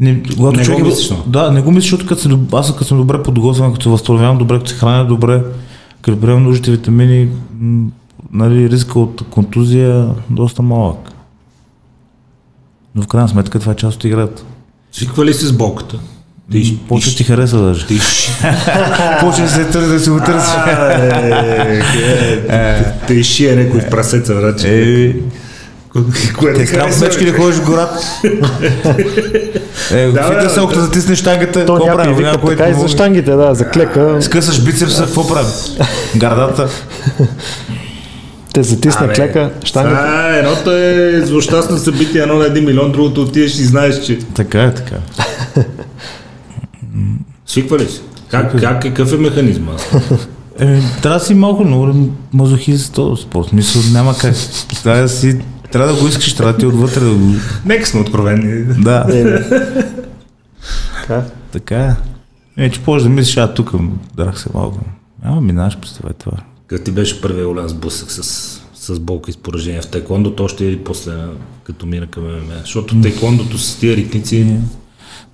не, 0.00 0.22
когато 0.36 0.58
Не 0.58 0.64
човек 0.64 0.80
го 0.80 0.86
е- 0.86 0.88
мислиш? 0.88 1.12
Да, 1.26 1.50
не 1.50 1.62
го 1.62 1.70
мисля, 1.70 1.80
защото 1.80 2.06
като 2.06 2.20
се, 2.22 2.28
аз 2.52 2.72
като 2.72 2.84
съм 2.84 2.98
добре 2.98 3.22
подготвен, 3.22 3.72
като 3.72 3.82
се 3.82 3.88
възстановявам 3.88 4.38
добре, 4.38 4.58
като 4.58 4.70
се 4.70 4.76
храня 4.76 5.04
добре, 5.06 5.42
като 6.02 6.20
приемам 6.20 6.42
нужните 6.42 6.70
витамини, 6.70 7.28
нали, 8.32 8.70
риска 8.70 8.98
от 9.00 9.22
контузия 9.30 10.08
доста 10.30 10.62
малък. 10.62 11.12
Но 12.94 13.02
в 13.02 13.06
крайна 13.06 13.28
сметка 13.28 13.58
това 13.60 13.72
е 13.72 13.76
част 13.76 13.96
от 13.96 14.04
играта. 14.04 14.44
Свиква 14.92 15.24
ли 15.24 15.34
се 15.34 15.46
с 15.46 15.52
болката? 15.52 15.98
Ти, 16.52 16.78
Почва 16.88 17.12
ти 17.16 17.24
хареса 17.24 17.58
даже. 17.58 17.86
ти, 17.86 17.94
Почва 19.20 19.42
да 19.42 19.48
се 19.48 19.64
търси 19.64 19.88
да 19.88 20.00
си 20.00 20.10
го 20.10 20.20
търси. 20.20 20.56
ти 23.06 23.24
шие 23.24 23.56
някой 23.56 23.80
в 23.80 23.90
прасеца, 23.90 24.54
Което 26.38 26.58
те 26.58 26.66
трябва 26.66 26.66
харесва, 26.66 27.06
мечки 27.06 27.24
да 27.24 27.32
ходиш 27.32 27.56
в 27.56 27.64
гората. 27.64 27.98
Е, 29.92 30.06
Да, 30.06 30.30
бе, 30.30 30.48
се, 30.48 30.60
ако 30.60 30.74
да. 30.74 30.80
затиснеш 30.80 31.18
штангата, 31.18 31.66
То 31.66 31.74
какво 31.74 31.96
прави? 31.96 32.14
вика 32.14 32.40
така 32.46 32.68
и 32.68 32.74
за 32.74 32.88
штангите, 32.88 33.30
да, 33.30 33.54
за 33.54 33.68
клека. 33.68 34.16
Скъсаш 34.20 34.64
бицепса, 34.64 35.04
какво 35.04 35.28
прави? 35.28 35.48
Гардата. 36.16 36.68
Те 38.54 38.62
затисна 38.62 39.08
клека, 39.08 39.50
штангата. 39.64 40.02
А, 40.06 40.36
едното 40.36 40.70
е 40.72 41.22
злощастно 41.24 41.78
събитие, 41.78 42.22
едно 42.22 42.34
на 42.34 42.46
един 42.46 42.64
милион, 42.64 42.92
другото 42.92 43.22
отидеш 43.22 43.54
и 43.54 43.64
знаеш, 43.64 44.00
че... 44.06 44.18
Така 44.18 44.62
е, 44.62 44.74
така. 44.74 44.96
Свиква 47.46 47.78
ли 47.78 47.86
се? 47.86 48.00
Как, 48.28 48.60
как, 48.60 48.82
какъв 48.82 49.12
е 49.12 49.16
механизма? 49.16 49.72
Е, 50.58 50.80
трябва 51.02 51.18
да 51.18 51.24
си 51.24 51.34
малко 51.34 51.64
много 51.64 52.08
мазохист 52.32 52.86
за 52.86 52.92
този 52.92 53.22
спорт. 53.22 53.52
Мисъл, 53.52 53.82
няма 53.92 54.18
как. 54.18 54.34
Трябва 54.82 55.02
да 55.02 55.08
си, 55.08 55.40
трябва 55.72 55.92
да 55.92 56.00
го 56.00 56.08
искаш, 56.08 56.34
трябва 56.34 56.52
да 56.52 56.58
ти 56.58 56.66
отвътре 56.66 57.00
да 57.00 57.14
го... 57.14 57.34
Нека 57.64 57.86
сме 57.86 58.00
откровени. 58.00 58.64
Да, 58.64 59.06
Е, 59.12 59.42
Така. 61.00 61.22
така 61.52 61.96
е. 62.56 62.64
Е, 62.64 62.70
че 62.70 62.80
можеш 62.86 63.02
да 63.02 63.08
мислиш, 63.08 63.36
а 63.36 63.54
тук 63.54 63.72
драх 64.16 64.40
се 64.40 64.48
малко. 64.54 64.78
Ама 65.22 65.40
минаш 65.40 65.78
през 65.78 65.92
това 65.92 66.10
и 66.10 66.14
това. 66.18 66.36
Като 66.66 66.84
ти 66.84 66.90
беше 66.90 67.20
първият 67.20 67.48
голям 67.48 67.68
сблъсък 67.68 68.12
с, 68.12 68.22
с 68.74 69.00
болка 69.00 69.30
и 69.30 69.34
с 69.34 69.36
поражение 69.36 69.82
в 69.82 69.86
тайкондото, 69.86 70.44
още 70.44 70.64
или 70.64 70.78
после, 70.78 71.12
като 71.64 71.86
мина 71.86 72.06
към 72.06 72.22
ММА? 72.22 72.60
Защото 72.60 73.00
тайкондото 73.00 73.58
с 73.58 73.76
тия 73.76 73.96
ритници... 73.96 74.46
те 74.46 74.60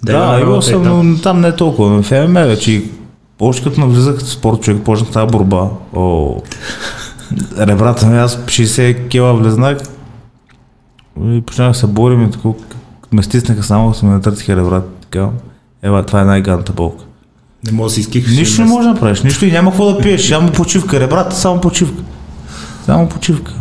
Да, 0.04 0.38
имал 0.40 0.62
съм, 0.62 0.82
но 0.82 1.20
там 1.22 1.40
не 1.40 1.48
е 1.48 1.56
толкова. 1.56 2.02
В 2.02 2.28
ММА 2.28 2.40
вече, 2.40 2.84
още 3.40 3.64
като 3.64 3.80
навлизах 3.80 4.18
в 4.18 4.30
спорт, 4.30 4.62
човек 4.62 4.82
почнах 4.82 5.10
тази 5.10 5.26
борба. 5.26 5.68
О, 5.94 6.36
ребрата 7.58 8.06
ми, 8.06 8.18
аз 8.18 8.38
60 8.38 9.08
кила 9.08 9.34
влезнах 9.34 9.78
и 11.24 11.42
почнах 11.46 11.76
се 11.76 11.86
борим 11.86 12.22
и 12.22 12.30
така, 12.30 12.48
ме 13.12 13.22
стиснаха 13.22 13.62
само, 13.62 13.94
се 13.94 14.06
ме 14.06 14.12
натъртиха 14.12 14.56
ребрата. 14.56 14.86
Така, 15.00 15.28
ева, 15.82 16.02
това 16.02 16.20
е 16.20 16.24
най-гадната 16.24 16.72
болка. 16.72 17.04
Не 17.66 17.72
може 17.72 17.90
да 17.90 17.94
си 17.94 18.00
изкихаш. 18.00 18.36
Нищо 18.36 18.62
не 18.62 18.68
можеш 18.68 18.86
да 18.86 18.92
направиш, 18.92 19.22
нищо 19.22 19.46
и 19.46 19.52
няма 19.52 19.70
какво 19.70 19.92
да 19.92 19.98
пиеш, 19.98 20.28
само 20.28 20.52
почивка. 20.52 21.00
Ребрата, 21.00 21.36
само 21.36 21.60
почивка. 21.60 22.02
Само 22.86 23.08
почивка. 23.08 23.54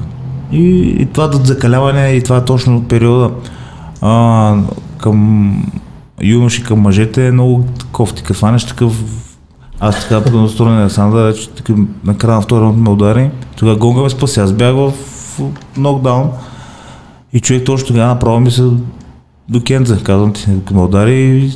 И, 0.51 0.95
и 0.99 1.05
това 1.05 1.27
до 1.27 1.37
закаляване, 1.37 2.09
и 2.09 2.23
това 2.23 2.45
точно 2.45 2.77
от 2.77 2.87
периода 2.87 3.31
а, 4.01 4.55
към 4.97 5.55
юноши, 6.23 6.63
към 6.63 6.79
мъжете 6.79 7.27
е 7.27 7.31
много 7.31 7.65
кофти. 7.91 8.23
Като 8.23 8.39
фанеш 8.39 8.65
такъв 8.65 9.03
аз 9.79 10.01
така 10.01 10.23
по 10.23 10.37
настроение 10.37 10.77
на 10.77 10.83
Александър, 10.83 11.35
че 11.35 11.49
така, 11.49 11.73
на 12.03 12.17
края 12.17 12.35
на 12.35 12.41
втори 12.41 12.77
ме 12.77 12.89
удари. 12.89 13.29
Тогава 13.55 13.77
гонга 13.77 14.01
ме 14.01 14.09
спаси. 14.09 14.39
Аз 14.39 14.53
бях 14.53 14.75
в, 14.75 14.93
нокдаун 15.77 16.29
и 17.33 17.39
човек 17.39 17.65
точно 17.65 17.87
тогава 17.87 18.07
направо 18.07 18.39
ми 18.39 18.51
се 18.51 18.63
до 19.49 19.63
Кенза, 19.63 20.03
казвам 20.03 20.33
ти, 20.33 20.49
ме 20.71 20.81
удари 20.81 21.13
и 21.13 21.51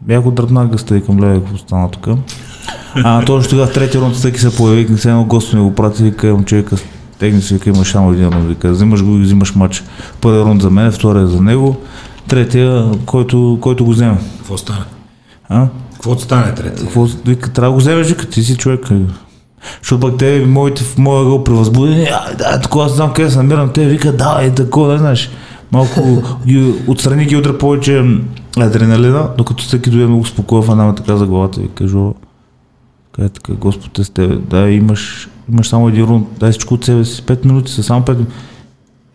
бях 0.00 0.26
отдръпнал 0.26 0.68
гъста 0.68 0.96
и 0.96 1.04
към 1.04 1.20
лева, 1.20 1.42
какво 1.44 1.88
тук. 1.88 2.08
А 2.94 3.24
точно 3.24 3.50
тогава 3.50 3.66
в 3.66 3.72
третия 3.72 4.00
рунд 4.00 4.14
всеки 4.14 4.40
се 4.40 4.56
появи, 4.56 4.96
все 4.96 5.08
едно 5.08 5.24
гост 5.24 5.52
ми 5.52 5.60
го 5.60 5.74
прати, 5.74 6.02
вика, 6.02 6.26
имам 6.26 6.44
човека, 6.44 6.76
тегни 7.18 7.42
се, 7.42 7.54
вика, 7.54 7.70
имаш 7.70 7.92
само 7.92 8.12
един 8.12 8.28
рунд, 8.28 8.48
вика, 8.48 8.70
взимаш 8.70 9.02
го 9.04 9.16
и 9.16 9.22
взимаш 9.22 9.54
матч. 9.54 9.84
Първият 10.20 10.46
рунд 10.46 10.62
за 10.62 10.70
мен, 10.70 10.92
втория 10.92 11.26
за 11.26 11.42
него, 11.42 11.76
третия, 12.28 12.90
който, 13.06 13.58
който 13.60 13.84
го 13.84 13.90
вземе. 13.90 14.18
Какво 14.38 14.56
стана? 14.56 14.84
А? 15.48 15.66
Какво 15.92 16.18
стане 16.18 16.54
трети? 16.54 16.82
Какво, 16.82 17.06
вика, 17.26 17.52
трябва 17.52 17.68
да 17.68 17.72
го 17.72 17.78
вземеш, 17.78 18.06
вика, 18.06 18.26
ти 18.26 18.42
си 18.42 18.56
човек. 18.56 18.88
Защото 19.82 20.00
пък 20.00 20.18
те, 20.18 20.44
моите 20.46 20.84
в 20.84 20.98
моя 20.98 21.24
гъл 21.24 21.44
превъзбудени, 21.44 22.08
да, 22.38 22.60
такова, 22.60 22.84
аз 22.84 22.94
знам 22.94 23.12
къде 23.12 23.30
се 23.30 23.36
намирам, 23.36 23.72
те 23.72 23.86
вика, 23.86 24.16
да, 24.16 24.38
е 24.42 24.50
такова, 24.50 24.92
не 24.92 24.98
знаеш. 24.98 25.30
Малко 25.72 26.22
ги, 26.46 26.74
отстрани 26.86 27.24
ги 27.24 27.36
удра 27.36 27.58
повече 27.58 28.04
адреналина, 28.58 29.28
докато 29.38 29.64
всеки 29.64 29.90
дойде 29.90 30.06
много 30.06 30.26
спокойно, 30.26 30.62
в 30.62 30.70
една 30.70 30.94
така 30.94 31.16
за 31.16 31.26
главата 31.26 31.62
и 31.62 31.68
кажа, 31.68 31.98
къде 33.12 33.28
така, 33.28 33.52
Господ 33.52 33.92
те 33.92 34.04
с 34.04 34.10
тебе, 34.10 34.36
да, 34.36 34.70
имаш, 34.70 35.28
имаш 35.52 35.68
само 35.68 35.88
един 35.88 36.04
рунд, 36.04 36.28
дай 36.40 36.50
всичко 36.50 36.74
от 36.74 36.84
себе 36.84 37.04
си, 37.04 37.22
5 37.22 37.44
минути 37.44 37.72
са, 37.72 37.82
само 37.82 38.02
5 38.02 38.12
минути. 38.12 38.32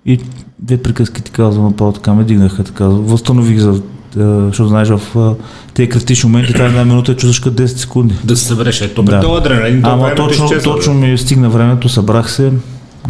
И 0.05 0.19
две 0.59 0.77
приказки 0.77 1.21
ти 1.21 1.31
казвам, 1.31 1.65
направо 1.65 1.91
така 1.91 2.13
ме 2.13 2.23
дигнаха, 2.23 2.63
така, 2.63 2.85
възстанових 2.85 3.59
за, 3.59 3.69
е, 3.69 3.79
защото 4.17 4.67
знаеш 4.67 4.89
в 4.89 5.01
е, 5.15 5.43
тези 5.73 5.89
критични 5.89 6.29
моменти, 6.29 6.53
тази 6.53 6.63
една 6.63 6.85
минута 6.85 7.11
е 7.11 7.15
чувстваш 7.15 7.39
като 7.39 7.63
10 7.63 7.65
секунди. 7.65 8.15
Да 8.23 8.37
се 8.37 8.45
събереш. 8.45 8.81
Ето, 8.81 9.03
Да. 9.03 9.19
този 9.19 9.37
адреналин, 9.37 9.85
Ама 9.85 10.03
времето 10.03 10.23
точно, 10.23 10.45
изчезва, 10.45 10.73
точно 10.73 10.93
ми 10.93 11.17
стигна 11.17 11.49
времето, 11.49 11.89
събрах 11.89 12.31
се, 12.31 12.51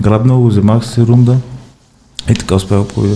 грабнал 0.02 0.40
го, 0.40 0.48
вземах 0.48 0.86
се 0.86 1.02
рунда 1.02 1.38
и 2.30 2.34
така 2.34 2.56
успях 2.56 2.80
да 2.80 2.88
победя. 2.88 3.16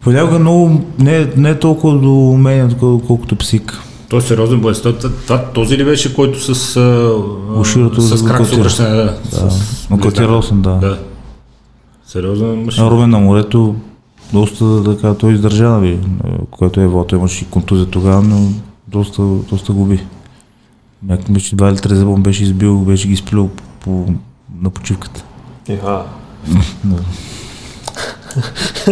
Понякога 0.00 0.38
много, 0.38 0.84
не, 0.98 1.28
не 1.36 1.50
е 1.50 1.58
толкова 1.58 1.98
до 1.98 2.12
умение, 2.12 2.68
колкото, 2.78 3.36
псик. 3.36 3.78
Той 4.08 4.18
е 4.18 4.22
сериозен 4.22 4.60
боец. 4.60 4.80
Това, 5.26 5.44
този 5.44 5.78
ли 5.78 5.84
беше, 5.84 6.14
който 6.14 6.54
с, 6.54 6.76
а, 6.76 7.12
Уширото 7.60 8.00
с 8.00 8.24
крак 8.24 8.36
с 8.36 8.38
клатира. 8.38 8.60
обръщане? 8.60 8.96
Да, 8.96 9.04
Да, 9.32 9.50
с, 9.50 9.88
нокаутирал 9.90 10.42
съм, 10.42 10.62
да. 10.62 10.70
Да. 10.70 10.98
Сериозен 12.08 12.64
мъж. 12.64 12.78
Рубен 12.78 13.10
на 13.10 13.18
морето, 13.18 13.74
доста 14.32 14.84
така, 14.84 15.14
той 15.14 15.32
издържа, 15.32 15.68
нали, 15.68 15.98
което 16.50 16.80
е 16.80 16.86
вото, 16.86 17.16
имаше 17.16 17.44
и 17.44 17.48
контузия 17.48 17.86
тогава, 17.86 18.22
но 18.22 18.48
доста, 18.86 19.22
доста 19.22 19.72
губи. 19.72 20.06
Някак 21.02 21.30
беше 21.30 21.56
два 21.56 21.68
или 21.70 21.76
три 21.76 21.94
зъба 21.94 22.16
беше 22.16 22.42
избил, 22.42 22.78
беше 22.78 23.08
ги 23.08 23.14
изплюл 23.14 23.48
по, 23.48 23.62
по, 23.80 24.12
на 24.60 24.70
почивката. 24.70 25.24
Иха. 25.68 26.04
Да. 26.84 26.96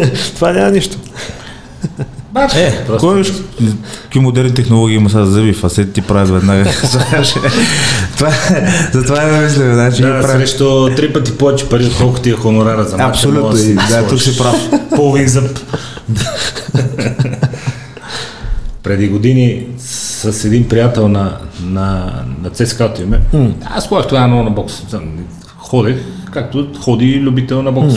Това 0.34 0.52
няма 0.52 0.70
нищо. 0.70 0.98
Е, 2.54 2.84
Просто- 2.86 3.08
кой 3.08 3.18
виж, 3.18 3.32
какви 4.02 4.20
модерни 4.20 4.54
технологии 4.54 4.96
има 4.96 5.10
сега 5.10 5.24
за 5.24 5.32
зъби, 5.32 5.52
фасети 5.52 5.92
ти 5.92 6.02
правят 6.02 6.28
веднага. 6.30 6.64
това, 8.16 8.30
затова 8.92 9.22
е 9.22 9.30
да 9.30 9.36
мисля, 9.36 9.74
значи 9.74 10.02
Да, 10.02 10.08
ги 10.08 10.12
правят. 10.12 10.30
срещу 10.30 10.94
три 10.96 11.12
пъти 11.12 11.38
повече 11.38 11.68
пари, 11.68 11.84
отколкото 11.86 12.22
ти 12.22 12.30
е 12.30 12.34
хонорара 12.34 12.84
за 12.84 12.96
матча. 12.96 13.08
Абсолютно, 13.08 13.58
и, 13.58 13.74
да, 13.74 14.00
тук 14.00 14.08
сложиш 14.08 14.34
си 14.34 14.38
прав. 14.38 14.70
Половин 14.96 15.28
зъб. 15.28 15.58
Преди 18.82 19.08
години 19.08 19.66
с 19.78 20.44
един 20.44 20.68
приятел 20.68 21.08
на, 21.08 21.38
на, 21.60 22.12
на 22.42 22.50
ЦСКА 22.50 22.84
отиваме. 22.84 23.20
Аз 23.64 23.88
ходех 23.88 24.08
тогава 24.08 24.26
много 24.28 24.42
на 24.42 24.50
бокс. 24.50 24.74
Ходех, 25.58 25.96
както 26.32 26.68
ходи 26.80 27.20
любител 27.20 27.62
на 27.62 27.72
бокс. 27.72 27.94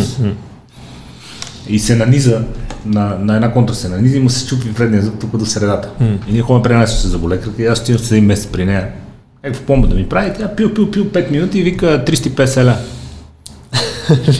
И 1.67 1.79
се 1.79 1.95
наниза 1.95 2.41
на, 2.85 3.17
на 3.19 3.35
една 3.35 3.51
контра 3.51 3.75
се 3.75 3.89
наниза 3.89 4.17
и 4.17 4.19
му 4.19 4.29
се 4.29 4.47
чупи 4.47 4.73
предния 4.73 5.01
зъб 5.01 5.19
тук 5.19 5.37
до 5.37 5.45
средата. 5.45 5.89
И 6.27 6.31
ние 6.31 6.41
ходим 6.41 6.63
при 6.63 6.73
нас 6.73 7.01
се 7.01 7.07
заболекарка 7.07 7.63
и 7.63 7.65
аз 7.65 7.79
отивам 7.79 7.99
с 7.99 8.11
един 8.11 8.25
месец 8.25 8.47
при 8.47 8.65
нея. 8.65 8.87
Е, 9.43 9.53
в 9.53 9.61
помощ 9.61 9.89
да 9.89 9.95
ми 9.95 10.09
прави, 10.09 10.31
тя 10.37 10.55
пил, 10.55 10.73
пил, 10.73 10.91
пил 10.91 11.05
5 11.05 11.31
минути 11.31 11.59
и 11.59 11.63
вика 11.63 11.85
350 12.05 12.65
ля. 12.65 12.77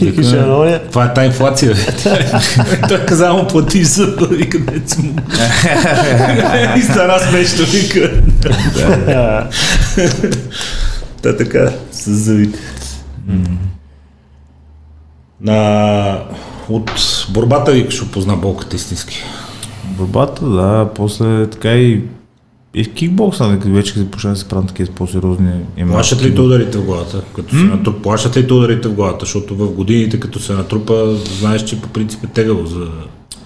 Викаш, 0.00 0.32
едно 0.32 0.64
е. 0.64 0.82
Това 0.90 1.04
е 1.04 1.14
та 1.14 1.24
инфлация. 1.24 1.74
Той 2.88 3.06
каза, 3.06 3.32
му 3.32 3.46
плати 3.46 3.84
за 3.84 4.06
вика, 4.30 4.58
дец 4.58 4.98
му. 4.98 5.14
И 6.76 6.82
стана 6.82 7.18
смешно, 7.18 7.64
вика. 7.66 8.22
Та 11.22 11.36
така, 11.36 11.72
с 11.92 12.10
зъбите. 12.10 12.58
На... 15.40 16.18
От 16.70 16.90
борбата 17.30 17.72
викаш 17.72 18.02
опозна 18.02 18.36
болката 18.36 18.76
истински. 18.76 19.22
Борбата, 19.84 20.46
да, 20.50 20.88
после 20.94 21.46
така 21.46 21.74
и, 21.74 22.02
и 22.74 22.84
в 22.84 22.92
кикбокса, 22.92 23.46
нали, 23.46 23.58
като 23.60 23.72
вече 23.72 23.92
се 23.92 24.10
почна 24.10 24.30
да 24.30 24.36
се 24.36 24.48
правят 24.48 24.68
такива 24.68 24.92
по-сериозни 24.94 25.52
и 25.76 25.84
Плашат 25.86 26.22
ли 26.22 26.34
те 26.34 26.40
ударите 26.40 26.78
в 26.78 26.84
главата? 26.84 27.22
Като 27.36 27.50
се 27.56 27.62
натруп... 27.62 28.02
Плашат 28.02 28.36
ли 28.36 28.46
те 28.46 28.54
ударите 28.54 28.88
в 28.88 28.94
главата? 28.94 29.24
Защото 29.24 29.54
в 29.54 29.72
годините, 29.72 30.20
като 30.20 30.38
се 30.38 30.52
натрупа, 30.52 31.14
знаеш, 31.14 31.64
че 31.64 31.80
по 31.80 31.88
принцип 31.88 32.24
е 32.24 32.26
тегаво 32.26 32.66
за 32.66 32.88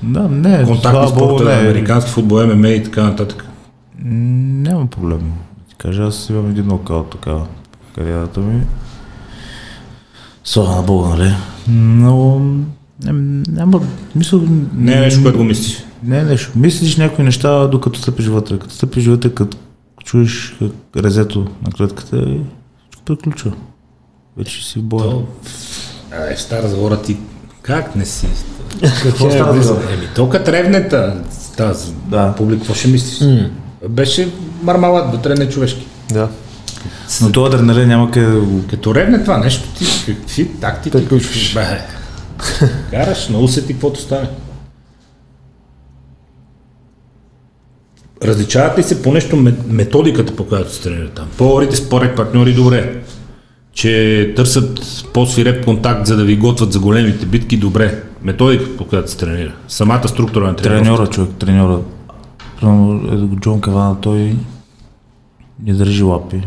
Да, 0.03 0.29
не, 0.29 0.65
контактни 0.65 1.09
спорта, 1.09 1.45
не. 1.45 1.53
американски 1.53 2.11
футбол, 2.11 2.47
ММА 2.47 2.69
и 2.69 2.83
така 2.83 3.03
нататък. 3.03 3.47
Няма 4.05 4.87
проблем. 4.87 5.33
Кажа, 5.79 6.03
аз 6.03 6.31
имам 6.31 6.51
един 6.51 6.67
нокаут 6.67 7.11
така 7.11 7.37
кариерата 7.95 8.41
ми. 8.41 8.61
Слава 10.45 10.77
на 10.77 10.83
Бога, 10.83 11.09
нали? 11.09 11.35
Но 11.69 12.41
ням- 13.03 13.49
няма, 13.49 13.81
мисъл, 14.15 14.43
Не 14.75 14.93
е 14.93 15.01
нещо, 15.01 15.23
което 15.23 15.39
го 15.39 15.45
мислиш. 15.45 15.85
не 16.03 16.19
е 16.19 16.25
нещо. 16.25 16.53
Мислиш 16.57 16.97
някои 16.97 17.25
неща, 17.25 17.67
докато 17.67 17.99
стъпиш 17.99 18.27
вътре. 18.27 18.59
Като 18.59 18.75
стъпиш 18.75 19.07
вътре, 19.07 19.31
като 19.31 19.57
чуеш 20.05 20.57
как 20.61 20.73
резето 20.97 21.39
на 21.39 21.73
клетката 21.73 22.17
и 22.17 22.41
всичко 22.81 23.05
приключва. 23.05 23.53
Вече 24.37 24.67
си 24.67 24.79
в 24.79 24.83
боя. 24.83 25.03
То, 25.05 25.27
Ай, 26.29 26.37
стар 26.37 26.63
разговора 26.63 27.03
ти. 27.03 27.17
Как 27.63 27.97
не 27.97 28.05
си? 28.05 28.27
Какво 29.03 29.31
става 29.31 29.55
да 29.55 29.93
Еми, 29.93 30.09
то 30.15 30.29
като 30.29 30.53
ревнета, 30.53 31.23
тази 31.57 31.93
Да. 32.09 32.35
публик, 32.37 32.59
какво 32.59 32.75
ще 32.75 32.89
мислиш? 32.89 33.29
Беше 33.89 34.29
мармалат, 34.63 35.13
вътре 35.13 35.35
не 35.35 35.49
човешки. 35.49 35.87
Да. 36.13 36.29
Но 37.23 37.33
това 37.33 37.49
адреналин 37.49 37.89
няма 37.89 38.11
къде 38.11 38.27
да 38.27 38.41
го... 38.41 38.65
Като 38.71 38.95
ревне 38.95 39.21
това 39.21 39.39
нещо, 39.39 39.69
ти 39.69 39.85
какви 40.07 40.49
тактики? 40.51 40.97
Приключваш. 40.97 41.55
Бе, 41.55 41.81
караш, 42.91 43.29
на 43.29 43.39
усети 43.39 43.73
каквото 43.73 44.01
стане. 44.01 44.29
Различават 48.25 48.79
ли 48.79 48.83
се 48.83 49.03
по 49.03 49.13
нещо 49.13 49.37
мет- 49.37 49.67
методиката, 49.67 50.37
по 50.37 50.47
която 50.47 50.73
се 50.73 50.83
тренират 50.83 51.13
там? 51.13 51.29
По-орите 51.39 51.77
според 51.77 52.17
партньори 52.17 52.55
добре, 52.55 53.03
че 53.73 54.33
търсят 54.37 54.81
по-свиреп 55.15 55.65
контакт, 55.65 56.07
за 56.07 56.17
да 56.17 56.25
ви 56.25 56.37
готвят 56.37 56.73
за 56.73 56.81
големите 56.81 57.27
битки, 57.27 57.57
добре. 57.57 58.03
Методиката, 58.23 58.77
по 58.77 58.87
която 58.87 59.11
се 59.11 59.19
тренира. 59.19 59.53
Самата 59.69 60.09
структура 60.09 60.47
на 60.47 60.57
тренировката. 60.57 60.85
Треньора, 60.85 61.11
човек, 61.11 61.31
треньора. 61.39 61.81
Примерно, 62.61 63.37
Джон 63.41 63.61
Кавана, 63.61 64.01
той 64.01 64.37
не 65.63 65.75
държи 65.75 66.03
лапи. 66.03 66.43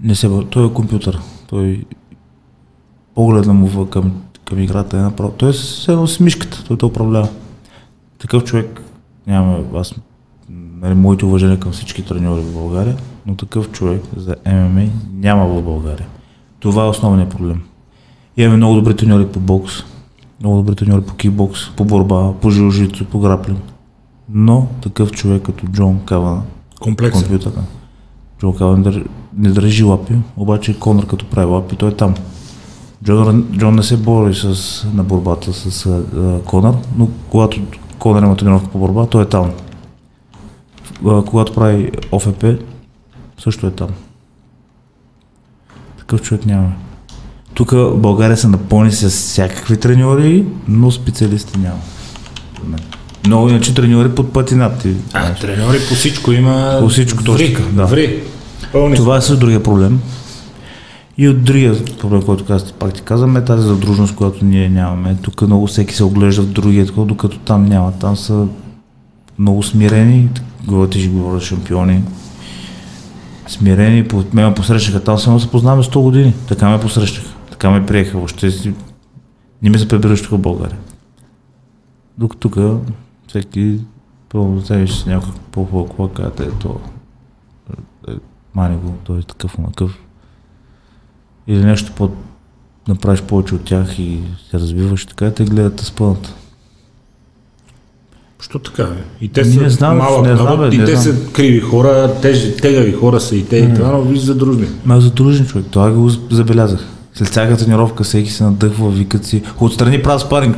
Не 0.00 0.14
се, 0.14 0.30
той 0.50 0.66
е 0.66 0.72
компютър. 0.72 1.18
Той 1.46 1.84
погледа 3.14 3.52
му 3.52 3.86
към, 3.86 4.22
към 4.50 4.58
играта 4.58 4.96
е 4.96 5.00
направо. 5.00 5.30
Той 5.30 5.50
е 5.50 5.52
едно 5.92 6.06
с 6.06 6.20
мишката, 6.20 6.64
той 6.64 6.78
те 6.78 6.84
управлява. 6.84 7.28
Такъв 8.18 8.44
човек 8.44 8.82
няма, 9.26 9.58
аз 9.74 9.94
нали, 10.80 10.94
моите 10.94 11.24
уважения 11.24 11.60
към 11.60 11.72
всички 11.72 12.04
треньори 12.04 12.40
в 12.40 12.52
България, 12.52 12.96
но 13.26 13.34
такъв 13.34 13.70
човек 13.70 14.02
за 14.16 14.36
ММА 14.46 14.86
няма 15.12 15.46
в 15.46 15.62
България. 15.62 16.06
Това 16.60 16.84
е 16.84 16.88
основният 16.88 17.30
проблем. 17.30 17.62
Имаме 18.36 18.56
много 18.56 18.74
добри 18.74 18.96
треньори 18.96 19.26
по 19.26 19.40
бокс, 19.40 19.72
много 20.40 20.56
добри 20.56 20.76
треньори 20.76 21.02
по 21.02 21.14
кикбокс, 21.14 21.70
по 21.76 21.84
борба, 21.84 22.32
по 22.40 22.50
жилжицу, 22.50 23.04
по 23.04 23.18
граплинг. 23.18 23.60
Но 24.28 24.68
такъв 24.82 25.12
човек 25.12 25.42
като 25.42 25.66
Джон 25.66 26.00
Кавана, 26.04 26.42
Комплексен. 26.80 27.22
компютъра, 27.22 27.62
Джон 28.40 28.56
Кавана 28.56 29.02
не 29.36 29.50
държи, 29.50 29.84
лапи, 29.84 30.14
обаче 30.36 30.78
Конър 30.78 31.06
като 31.06 31.26
прави 31.26 31.46
лапи, 31.46 31.76
той 31.76 31.88
е 31.88 31.96
там. 31.96 32.14
Джон, 33.04 33.46
Джон 33.58 33.74
не 33.74 33.82
се 33.82 33.96
бори 33.96 34.34
с, 34.34 34.86
на 34.94 35.04
борбата 35.04 35.52
с 35.52 35.86
а, 35.86 36.02
Конър, 36.44 36.74
но 36.96 37.08
когато 37.30 37.60
Конър 37.98 38.22
има 38.22 38.36
тренировка 38.36 38.68
по 38.68 38.78
борба, 38.78 39.06
той 39.06 39.22
е 39.22 39.26
там. 39.26 39.50
А, 41.06 41.22
когато 41.22 41.54
прави 41.54 41.90
ОФП, 42.12 42.44
също 43.38 43.66
е 43.66 43.70
там. 43.70 43.88
Такъв 45.98 46.22
човек 46.22 46.46
няма. 46.46 46.72
Тук 47.54 47.74
България 47.96 48.36
се 48.36 48.48
напълни 48.48 48.92
с 48.92 49.10
всякакви 49.10 49.76
треньори, 49.76 50.44
но 50.68 50.90
специалисти 50.90 51.58
няма. 51.58 51.80
Много 53.26 53.48
иначе 53.48 53.74
треньори 53.74 54.14
под 54.14 54.32
пъти 54.32 54.54
над 54.54 54.78
ти. 54.78 54.94
А, 55.12 55.34
треньори 55.34 55.78
по 55.88 55.94
всичко 55.94 56.32
има. 56.32 56.76
По 56.80 56.88
всичко, 56.88 57.24
точно 57.24 57.46
ври, 57.46 57.56
да. 57.72 57.86
Ври. 57.86 58.22
Пълни. 58.72 58.96
Това 58.96 59.16
е 59.16 59.20
също 59.20 59.40
другия 59.40 59.62
проблем. 59.62 60.00
И 61.18 61.28
от 61.28 61.44
другия 61.44 61.84
проблем, 61.84 62.22
който 62.22 62.44
казвате, 62.44 62.72
пак 62.72 62.94
ти 62.94 63.02
казвам, 63.02 63.36
е 63.36 63.44
тази 63.44 63.68
задружност, 63.68 64.16
която 64.16 64.44
ние 64.44 64.68
нямаме. 64.68 65.16
Тук 65.22 65.42
много 65.42 65.66
всеки 65.66 65.94
се 65.94 66.04
оглежда 66.04 66.42
в 66.42 66.52
другия, 66.52 66.86
докато 66.86 67.38
там 67.38 67.64
няма. 67.64 67.92
Там 67.92 68.16
са 68.16 68.46
много 69.38 69.62
смирени, 69.62 70.28
говорите, 70.66 70.98
ще 70.98 71.08
говоря 71.08 71.40
шампиони. 71.40 72.02
Смирени, 73.48 74.08
по, 74.08 74.24
ме 74.32 74.54
посрещаха 74.54 75.04
там, 75.04 75.18
само 75.18 75.40
се 75.40 75.50
познаваме 75.50 75.82
100 75.82 76.02
години. 76.02 76.34
Така 76.48 76.68
ме 76.68 76.80
посрещаха. 76.80 77.28
Така 77.50 77.70
ме 77.70 77.86
приеха. 77.86 78.18
Въобще 78.18 78.50
си... 78.50 78.74
Не 79.62 79.70
ми 79.70 79.78
се 79.78 79.88
прибираш 79.88 80.22
тук 80.22 80.30
в 80.30 80.38
България. 80.38 80.78
Докато 82.18 82.48
тук 82.48 82.82
всеки 83.28 83.80
пълно 84.28 84.56
вземеш 84.56 84.90
с 84.90 85.06
някакъв 85.06 85.40
по-хубав 85.40 86.12
казвате, 86.12 86.42
ето 86.42 86.80
е, 88.08 88.12
мани 88.54 88.76
го, 88.76 88.94
той 89.04 89.18
е 89.18 89.22
такъв, 89.22 89.58
онакъв. 89.58 89.98
Или 91.46 91.64
нещо 91.64 91.92
по 91.96 92.10
направиш 92.88 93.22
повече 93.22 93.54
от 93.54 93.64
тях 93.64 93.98
и 93.98 94.18
се 94.50 94.58
развиваш, 94.58 95.06
така 95.06 95.30
те 95.30 95.44
гледат 95.44 95.76
да 95.76 95.84
спънат. 95.84 96.34
Що 98.40 98.58
така, 98.58 98.84
бе? 98.84 98.96
И 99.20 99.28
те 99.28 99.44
са 99.44 99.60
не 99.60 99.70
знам, 99.70 99.96
малък 99.96 100.26
не 100.26 100.36
знам, 100.36 100.46
народ, 100.46 100.70
бе, 100.70 100.76
и 100.76 100.78
не 100.78 100.84
те 100.84 100.96
знам. 100.96 101.16
са 101.16 101.32
криви 101.32 101.60
хора, 101.60 102.14
теж, 102.22 102.56
тегави 102.56 102.92
хора 102.92 103.20
са 103.20 103.36
и 103.36 103.46
те, 103.46 103.56
и 103.56 103.74
това, 103.74 103.88
но 103.92 104.02
виж 104.02 104.20
задружни. 104.20 104.66
Ма 104.84 105.00
за 105.00 105.10
дружен 105.10 105.46
човек, 105.46 105.66
това 105.70 105.90
го 105.90 106.08
забелязах. 106.08 106.86
След 107.14 107.28
всяка 107.28 107.56
тренировка 107.56 108.04
всеки 108.04 108.30
се 108.30 108.44
надъхва, 108.44 108.90
викат 108.90 109.24
си. 109.24 109.42
Отстрани 109.60 110.02
правя 110.02 110.20
спаринг 110.20 110.56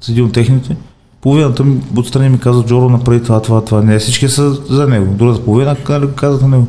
с 0.00 0.08
един 0.08 0.24
от 0.24 0.32
техните. 0.32 0.76
Половината 1.20 1.64
ми 1.64 1.80
отстрани 1.96 2.28
ми 2.28 2.38
казва, 2.38 2.64
Джоро, 2.64 2.88
направи 2.88 3.22
това, 3.22 3.42
това, 3.42 3.64
това. 3.64 3.82
Не 3.82 3.98
всички 3.98 4.28
са 4.28 4.50
за 4.52 4.86
него. 4.86 5.14
Другата 5.14 5.44
половина 5.44 5.76
казват 6.16 6.42
на 6.42 6.48
него. 6.48 6.66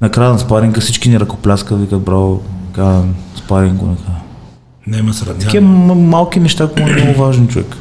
Накрая 0.00 0.32
на 0.32 0.38
спаринга 0.38 0.80
всички 0.80 1.08
ни 1.08 1.20
ръкопляскат, 1.20 1.80
викат, 1.80 2.02
браво, 2.02 2.42
казвам, 2.72 3.14
спаринг 3.36 3.76
го 3.76 3.86
накрая. 3.86 4.18
Нема 4.86 5.14
сръдня. 5.14 5.40
Такива 5.40 5.66
м- 5.66 5.94
малки 5.94 6.40
неща, 6.40 6.68
които 6.68 6.90
е 6.90 7.04
много 7.04 7.18
важни 7.18 7.48
човек. 7.48 7.76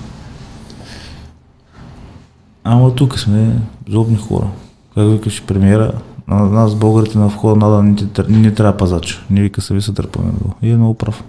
Ама 2.64 2.96
тук 2.96 3.20
сме 3.20 3.60
злобни 3.90 4.18
хора. 4.18 4.48
Как 4.96 5.10
викаш 5.10 5.44
премиера, 5.44 5.92
на 6.28 6.44
нас 6.46 6.76
българите 6.76 7.18
на 7.18 7.28
входа 7.28 7.84
не, 7.84 7.96
ти 7.96 8.06
тр- 8.06 8.30
не, 8.30 8.38
ни 8.38 8.56
трябва 8.56 8.78
пазач. 8.78 9.26
Ние 9.30 9.44
вика 9.44 9.62
се 9.62 9.74
ви 9.74 9.82
се 9.82 9.92
дърпаме. 9.92 10.32
И 10.62 10.70
е 10.70 10.78
много 10.78 10.94
прав. 10.94 11.24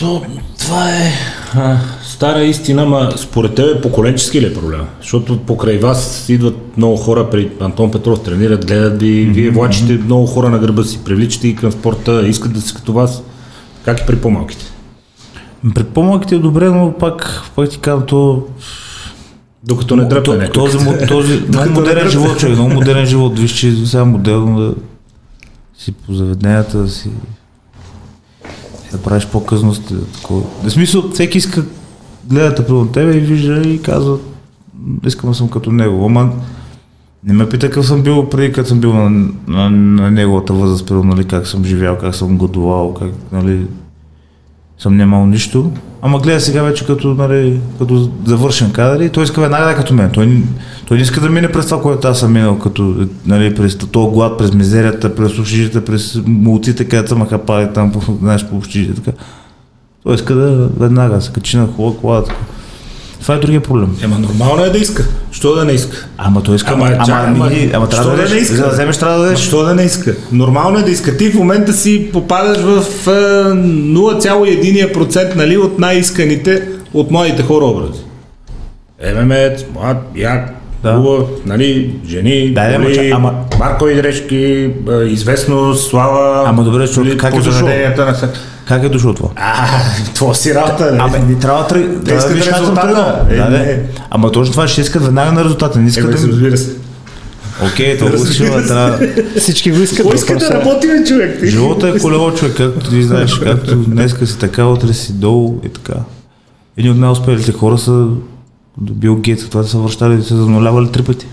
То, 0.00 0.22
това 0.58 0.90
е 0.90 1.12
а, 1.54 1.76
стара 2.02 2.42
истина, 2.44 2.86
ма 2.86 3.12
според 3.16 3.54
тебе 3.54 3.80
поколенчески 3.80 4.40
ли 4.40 4.46
е 4.46 4.54
проблем? 4.54 4.80
Защото 5.00 5.38
покрай 5.38 5.78
вас 5.78 6.28
идват 6.28 6.76
много 6.76 6.96
хора, 6.96 7.30
при 7.30 7.50
Антон 7.60 7.90
Петров 7.90 8.22
тренират, 8.22 8.66
гледат 8.66 9.02
ви, 9.02 9.24
вие 9.24 9.50
влачите 9.50 9.92
много 9.92 10.26
хора 10.26 10.50
на 10.50 10.58
гърба 10.58 10.84
си, 10.84 11.00
привличате 11.04 11.48
и 11.48 11.56
към 11.56 11.72
спорта, 11.72 12.28
искат 12.28 12.52
да 12.52 12.60
са 12.60 12.74
като 12.74 12.92
вас. 12.92 13.22
Как 13.84 14.00
и 14.00 14.06
при 14.06 14.16
по-малките? 14.16 14.64
При 15.74 15.84
по-малките 15.84 16.34
е 16.34 16.38
добре, 16.38 16.68
но 16.68 16.92
пак, 16.92 17.42
пак 17.56 17.68
ти 17.68 17.78
казвам, 17.78 18.06
то, 18.06 18.46
Докато 19.64 19.96
не 19.96 20.04
дръпне 20.04 20.36
някой. 20.36 20.52
този, 20.52 20.78
този 21.08 21.42
много 21.48 21.70
модерен 21.70 22.08
живот, 22.08 22.38
човек, 22.38 22.56
много 22.56 22.74
модерен 22.74 23.06
живот. 23.06 23.38
Виж, 23.38 23.52
че 23.52 23.86
сега 23.86 24.04
модерно 24.04 24.60
да 24.60 24.74
си 25.78 25.92
по 25.92 26.14
заведенията, 26.14 26.78
да 26.78 26.88
си 26.88 27.10
да 28.92 28.98
правиш 28.98 29.26
по-късно. 29.26 29.74
В 30.62 30.70
смисъл, 30.70 31.10
всеки 31.12 31.38
иска 31.38 31.64
гледате 32.30 32.66
при 32.66 32.92
тебе 32.92 33.16
и 33.16 33.20
вижда 33.20 33.68
и 33.68 33.82
казва, 33.82 34.18
искам 35.06 35.30
да 35.30 35.36
съм 35.36 35.48
като 35.48 35.72
него. 35.72 36.04
Ама 36.04 36.32
не 37.24 37.32
ме 37.32 37.48
пита 37.48 37.66
какъв 37.66 37.86
съм 37.86 38.02
бил 38.02 38.28
преди, 38.28 38.52
като 38.52 38.68
съм 38.68 38.80
бил 38.80 38.94
на, 38.94 39.10
на, 39.48 39.70
на 39.70 40.10
неговата 40.10 40.52
възраст, 40.52 40.86
примерно, 40.86 41.14
нали, 41.14 41.24
как 41.24 41.46
съм 41.46 41.64
живял, 41.64 41.98
как 41.98 42.14
съм 42.14 42.36
годувал, 42.36 42.94
как 42.94 43.10
нали, 43.32 43.66
съм 44.78 44.96
нямал 44.96 45.26
нищо. 45.26 45.72
Ама 46.02 46.18
гледа 46.18 46.40
сега 46.40 46.62
вече 46.62 46.86
като, 46.86 47.14
нали, 47.14 47.60
като 47.78 48.10
завършен 48.24 48.72
кадър 48.72 49.00
и 49.00 49.10
той 49.10 49.24
иска 49.24 49.40
веднага 49.40 49.64
да 49.64 49.70
е 49.70 49.74
като 49.74 49.94
мен. 49.94 50.10
Той, 50.10 50.42
Той 50.90 50.96
не 50.96 51.02
иска 51.02 51.20
да 51.20 51.30
мине 51.30 51.52
през 51.52 51.64
това, 51.64 51.82
което 51.82 52.08
аз 52.08 52.20
съм 52.20 52.32
минал, 52.32 52.58
като 52.58 53.06
нали, 53.26 53.54
през 53.54 53.78
този 53.78 54.10
глад, 54.10 54.38
през 54.38 54.52
мизерията, 54.52 55.14
през 55.14 55.38
общежите, 55.38 55.84
през 55.84 56.20
мулците, 56.26 56.84
където 56.84 57.08
са 57.08 57.16
махапали 57.16 57.68
там, 57.74 57.92
по, 57.92 58.00
знаеш, 58.20 58.44
по 58.44 58.56
общежите, 58.56 59.00
така. 59.00 59.16
Той 60.04 60.14
иска 60.14 60.34
да 60.34 60.68
веднага 60.78 61.14
да 61.14 61.22
се 61.22 61.32
качи 61.32 61.56
на 61.56 61.66
хубава 61.66 61.96
кола. 62.00 62.24
Така. 62.24 62.36
Това 63.20 63.34
е 63.34 63.38
другия 63.38 63.60
проблем. 63.60 63.96
Ема 64.02 64.18
нормално 64.18 64.64
е 64.64 64.70
да 64.70 64.78
иска. 64.78 65.04
Що 65.30 65.54
да 65.54 65.64
не 65.64 65.72
иска? 65.72 66.06
Ама 66.18 66.42
той 66.42 66.56
иска, 66.56 66.72
Ама, 66.72 66.86
ама, 66.86 67.04
чакай, 67.06 67.26
ама, 67.26 67.46
ама, 67.46 67.50
ама, 67.74 67.88
трябва 67.88 68.10
да, 68.10 68.16
да 68.16 68.16
дадеш, 68.16 68.32
не 68.32 68.38
иска? 68.38 68.56
За 68.56 68.62
да 68.62 68.70
вземеш, 68.70 68.98
трябва 68.98 69.18
да 69.18 69.24
дадеш. 69.24 69.40
Що 69.40 69.62
да 69.62 69.74
не 69.74 69.82
иска? 69.82 70.14
Нормално 70.32 70.78
е 70.78 70.82
да 70.82 70.90
иска. 70.90 71.16
Ти 71.16 71.30
в 71.30 71.34
момента 71.34 71.72
си 71.72 72.10
попадаш 72.12 72.58
в 72.58 72.84
е, 73.06 73.10
0,1% 73.10 75.36
нали, 75.36 75.56
от 75.56 75.78
най-исканите 75.78 76.68
от 76.94 77.10
младите 77.10 77.42
хора 77.42 77.64
образи. 77.64 78.00
ММЕЦ, 79.14 79.64
млад, 79.74 79.96
як, 80.16 80.59
Да. 80.82 80.90
да. 80.90 80.96
хубав, 80.96 81.22
нали, 81.46 81.94
жени, 82.08 82.50
Да, 82.50 82.68
да, 82.68 82.74
ама 82.74 82.88
ама- 83.12 83.34
маркови 83.58 83.94
дрежки, 83.94 84.36
е, 84.90 84.94
известност, 84.96 85.90
слава. 85.90 86.42
Ами 86.46 86.64
добре, 86.64 86.86
защото 86.86 87.06
нали, 87.06 87.18
как 87.18 87.34
е 87.34 87.40
дошло? 87.40 87.68
на 87.68 88.16
Как 88.64 88.84
е 88.84 88.88
дошло 88.88 89.14
това? 89.14 89.28
А, 89.36 89.66
това 90.14 90.34
си 90.34 90.54
работа, 90.54 90.96
Абе, 91.00 91.18
не. 91.18 91.24
не 91.24 91.38
трябва 91.38 91.62
да 91.62 91.68
тръг... 91.68 91.98
Да, 91.98 92.14
искат 92.14 92.32
виж 92.32 92.44
как 92.44 92.54
съм 92.54 92.62
резултата. 92.62 92.86
тръгнал. 92.86 93.26
Е, 93.30 93.36
Да, 93.36 93.48
не. 93.50 93.58
да. 93.58 93.78
Ама 94.10 94.32
точно 94.32 94.52
това 94.52 94.68
ще 94.68 94.80
искат 94.80 95.04
веднага 95.04 95.32
на 95.32 95.44
резултата. 95.44 95.78
Не 95.78 95.88
искат 95.88 96.14
Е, 96.14 96.18
да... 96.18 96.28
разбира 96.28 96.56
се. 96.56 96.70
Окей, 97.66 97.98
това 97.98 98.10
го 98.10 98.16
искаш, 98.16 98.40
ама 98.40 98.66
трябва... 98.66 98.98
Всички 99.38 99.70
го 99.72 99.80
искат. 99.80 100.14
Иска 100.14 100.36
да 100.36 100.46
е- 100.46 100.50
работи, 100.50 100.86
бе, 100.86 101.04
човек? 101.04 101.44
Живота 101.44 101.88
е 101.88 101.98
колело 101.98 102.34
човек, 102.34 102.56
както 102.56 102.90
ти 102.90 103.02
знаеш, 103.02 103.34
както 103.34 103.76
днеска 103.76 104.26
си 104.26 104.38
така, 104.38 104.64
утре 104.64 104.92
си 104.92 105.12
долу 105.12 105.60
и 105.64 105.68
така. 105.68 105.94
Едни 106.76 106.90
от 106.90 106.98
най-успелите 106.98 107.52
хора 107.52 107.78
са 107.78 108.06
до 108.78 108.94
Бил 108.94 109.16
Гейтс, 109.16 109.48
това 109.48 109.62
са 109.64 109.78
връщали 109.78 110.18
и 110.20 110.22
са 110.22 110.36
занулявали 110.36 110.92
три 110.92 111.02
пъти. 111.02 111.26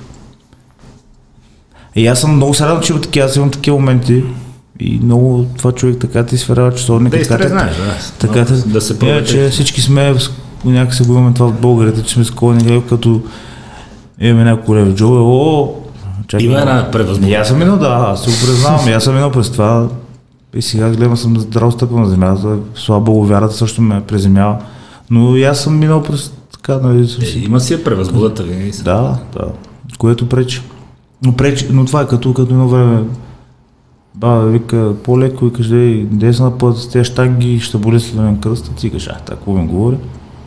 И 1.96 2.08
аз 2.08 2.20
съм 2.20 2.36
много 2.36 2.54
се 2.54 2.66
радвам, 2.66 2.82
че 2.84 2.94
има 2.94 3.02
такива, 3.02 3.26
аз 3.26 3.36
имам 3.36 3.52
такива 3.52 3.78
моменти 3.80 4.24
и 4.80 5.00
много 5.04 5.46
това 5.58 5.72
човек 5.72 5.98
така 6.00 6.26
ти 6.26 6.38
сверява 6.38 6.74
часовника. 6.74 7.18
Да, 7.18 7.28
така, 7.28 7.48
знаеш, 7.48 7.76
да. 7.76 7.94
така, 8.20 8.46
те- 8.46 8.54
да 8.54 8.82
се 8.82 8.98
Иначе 9.02 9.34
пробва. 9.36 9.50
всички 9.50 9.82
сме, 9.82 10.16
някак 10.66 10.94
се 10.94 11.04
го 11.04 11.14
имаме 11.14 11.34
това 11.34 11.48
в 11.48 11.62
българите, 11.62 12.04
че 12.04 12.14
сме 12.14 12.24
склонни, 12.26 12.84
като 12.90 13.22
имаме 14.20 14.44
някой 14.44 14.78
лев 14.82 14.96
джобе, 14.96 15.20
о, 15.20 15.74
чакай. 16.28 16.46
Има 16.48 16.60
една 16.60 16.92
превъзможност. 16.92 17.32
И 17.32 17.36
аз 17.36 17.48
съм 17.48 17.58
минал, 17.58 17.78
да, 17.78 18.06
аз 18.10 18.24
се 18.24 18.30
го 18.32 18.36
признавам, 18.46 18.88
аз 18.96 19.04
съм 19.04 19.14
минал 19.14 19.32
през 19.32 19.50
това. 19.50 19.88
И 20.56 20.62
сега 20.62 20.90
гледам, 20.90 21.18
съм 21.18 21.40
здраво 21.40 21.72
стъпил 21.72 22.00
на 22.00 22.10
земята, 22.10 22.58
слабо 22.76 23.24
вярата 23.26 23.54
също 23.54 23.82
ме 23.82 24.02
преземява. 24.08 24.58
Но 25.10 25.36
и 25.36 25.44
аз 25.44 25.60
съм 25.60 25.80
минал 25.80 26.04
през 26.04 26.32
така, 26.68 26.88
нали, 26.88 27.08
Е, 27.36 27.40
има 27.40 27.60
си 27.60 27.74
я 27.74 27.84
превъзбудата 27.84 28.44
винаги. 28.44 28.72
да, 28.84 29.18
да, 29.34 29.46
което 29.98 30.30
пречи. 30.30 30.62
Но, 31.26 31.34
пречи, 31.36 31.68
но 31.72 31.86
това 31.86 32.02
е 32.02 32.08
като, 32.08 32.34
като 32.34 32.54
едно 32.54 32.68
време. 32.68 33.04
Баба 34.16 34.46
вика, 34.46 34.94
по-леко, 35.04 35.46
викаш, 35.46 35.68
дей, 35.68 36.06
десна 36.06 36.58
път 36.58 36.78
с 36.78 36.90
тези 36.90 37.06
штанги, 37.06 37.60
ще 37.60 37.78
боли 37.78 38.00
славен 38.00 38.40
кръст, 38.40 38.76
ти 38.76 38.90
викаш, 38.90 39.08
а, 39.08 39.20
така 39.20 39.52
ми 39.52 39.68
говори. 39.68 39.98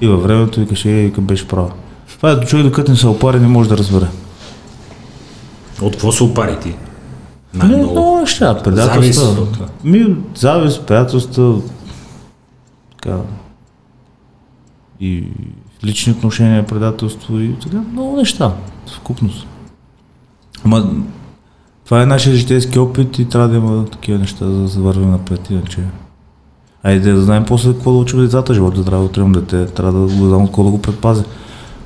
И 0.00 0.08
във 0.08 0.22
времето 0.22 0.60
викаш, 0.60 0.84
е, 0.84 0.88
вика, 0.88 1.20
беше 1.20 1.48
права. 1.48 1.72
Това 2.16 2.32
е 2.32 2.40
човек, 2.40 2.66
докато 2.66 2.90
не 2.90 2.96
се 2.96 3.06
опари, 3.06 3.40
не 3.40 3.46
може 3.48 3.68
да 3.68 3.78
разбере. 3.78 4.06
От 5.82 5.92
какво 5.92 6.12
се 6.12 6.24
опари 6.24 6.58
ти? 6.62 6.74
Не, 7.54 7.64
много 7.76 8.18
неща, 8.20 8.62
предателства. 8.62 9.52
това. 9.52 9.66
Ми, 9.84 10.16
завист, 10.34 10.86
приятелства, 10.86 11.60
така. 13.02 13.16
И 15.00 15.24
лични 15.85 16.12
отношения, 16.12 16.66
предателство 16.66 17.39
и 17.39 17.55
така, 17.62 17.83
много 17.93 18.16
неща, 18.16 18.55
съвкупност. 18.87 19.47
Ама, 20.64 20.91
това 21.85 22.03
е 22.03 22.07
нашия 22.07 22.37
житейски 22.37 22.78
опит 22.78 23.18
и 23.18 23.28
трябва 23.28 23.49
да 23.49 23.57
има 23.57 23.85
такива 23.85 24.18
неща, 24.18 24.47
за 24.47 24.62
да 24.62 24.68
се 24.68 24.81
вървим 24.81 25.11
напред, 25.11 25.51
иначе. 25.51 25.78
Айде 26.83 27.12
да 27.12 27.22
знаем 27.22 27.45
после 27.49 27.72
какво 27.72 27.93
да 27.93 27.99
учим 27.99 28.18
децата, 28.18 28.55
живота 28.55 28.85
трябва 28.85 29.05
да 29.05 29.11
отремем 29.11 29.33
дете, 29.33 29.66
трябва 29.66 29.93
да 29.93 30.14
го 30.14 30.28
знам 30.28 30.47
какво 30.47 30.64
да 30.64 30.70
го 30.70 30.83
предпазя. 30.83 31.24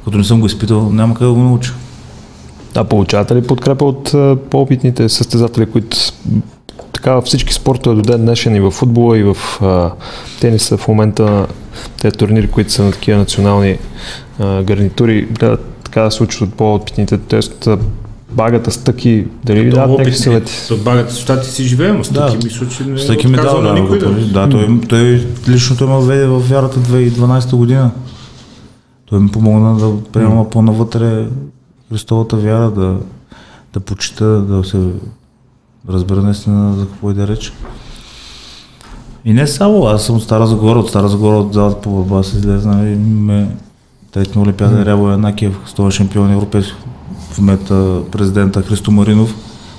Като 0.05 0.19
не 0.19 0.25
съм 0.25 0.41
го 0.41 0.47
изпитал, 0.47 0.93
няма 0.93 1.15
къде 1.15 1.27
да 1.27 1.33
го 1.33 1.41
науча. 1.41 1.75
Да, 2.75 2.85
получавате 2.85 3.35
ли 3.35 3.47
подкрепа 3.47 3.85
от 3.85 4.15
а, 4.15 4.37
по-опитните 4.51 5.09
състезатели, 5.09 5.67
които 5.67 5.97
така 7.05 7.15
във 7.15 7.25
всички 7.25 7.55
спортове 7.55 7.97
до 7.97 8.03
ден 8.03 8.21
днешен 8.21 8.57
и 8.57 8.61
в 8.61 8.71
футбола, 8.71 9.19
и 9.19 9.23
в 9.23 9.37
а, 9.63 9.91
тениса 10.41 10.77
в 10.77 10.89
момента 10.89 11.47
те 12.01 12.11
турнири, 12.11 12.51
които 12.51 12.73
са 12.73 12.85
на 12.85 12.93
такива 12.93 13.19
национални 13.19 13.79
а, 14.39 14.63
гарнитури, 14.63 15.23
гледат 15.23 15.65
така 15.85 16.01
да 16.01 16.11
се 16.11 16.23
учат 16.23 16.41
от 16.41 16.55
по-опитните, 16.55 17.19
т.е. 17.19 17.71
багата, 18.31 18.71
стъки, 18.71 19.27
дали 19.45 19.61
ви 19.61 19.71
дават 19.71 19.91
някакви 19.99 20.17
съвети? 20.17 20.53
От 20.73 20.83
багата 20.83 21.15
с 21.15 21.19
щати 21.19 21.51
си 21.51 21.65
живеем, 21.65 22.05
стъки 22.05 22.37
Да. 22.37 22.45
мисля, 22.45 22.69
че 22.69 22.85
не 22.85 22.99
С 22.99 23.07
таки 23.07 23.27
ми 23.27 23.35
отказва 23.35 23.63
да, 23.63 23.69
на 23.69 23.81
никой 23.81 23.99
да, 23.99 24.11
да. 24.11 24.47
да, 24.47 24.49
той, 24.49 24.81
той 24.89 25.27
личното 25.49 25.89
ме 25.89 25.99
введе 25.99 26.27
в 26.27 26.49
вярата 26.49 26.81
2012 26.81 27.57
година. 27.57 27.91
Той 29.07 29.21
ми 29.21 29.29
помогна 29.31 29.77
да 29.77 30.03
приема 30.13 30.51
по-навътре 30.51 31.27
Христовата 31.93 32.37
вяра, 32.37 32.71
да, 32.71 32.97
да 33.75 33.81
почита, 33.81 34.25
да 34.25 34.65
се 34.65 34.79
разбера 35.89 36.22
наистина 36.22 36.74
за 36.76 36.87
какво 36.87 37.11
и 37.11 37.14
да 37.14 37.28
реч. 37.28 37.53
И 39.24 39.32
не 39.32 39.47
само, 39.47 39.87
аз 39.87 40.07
съм 40.07 40.16
от 40.16 40.22
Стара 40.22 40.47
Загора, 40.47 40.78
от 40.78 40.89
Стара 40.89 41.09
Загора 41.09 41.37
от 41.37 41.55
залата 41.55 41.80
по 41.80 41.91
борба 41.91 42.22
се 42.22 42.37
излезе, 42.37 42.68
нали, 42.68 42.97
ме 42.97 43.49
трети 44.12 44.39
на 44.39 44.43
Олимпиада 44.45 44.87
Рябо 44.87 45.11
Янакиев, 45.11 45.59
стова 45.66 45.91
шампион 45.91 46.32
европейски 46.32 46.74
в 47.30 47.39
момента 47.39 48.01
президента 48.12 48.62
Христо 48.62 48.91
Маринов. 48.91 49.35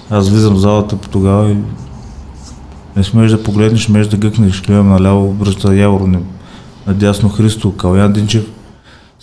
Аз 0.09 0.29
влизам 0.29 0.53
в 0.53 0.59
залата 0.59 0.97
по 0.97 1.09
тогава 1.09 1.51
и 1.51 1.57
не 2.95 3.03
смееш 3.03 3.31
да 3.31 3.43
погледнеш, 3.43 3.85
смееш 3.85 4.07
да 4.07 4.17
гъкнеш, 4.17 4.63
гледам 4.63 4.89
наляво, 4.89 5.31
връща 5.31 5.75
Явор, 5.75 6.09
надясно 6.87 7.29
Христо, 7.29 7.71
Калян 7.71 8.13
Динчев. 8.13 8.45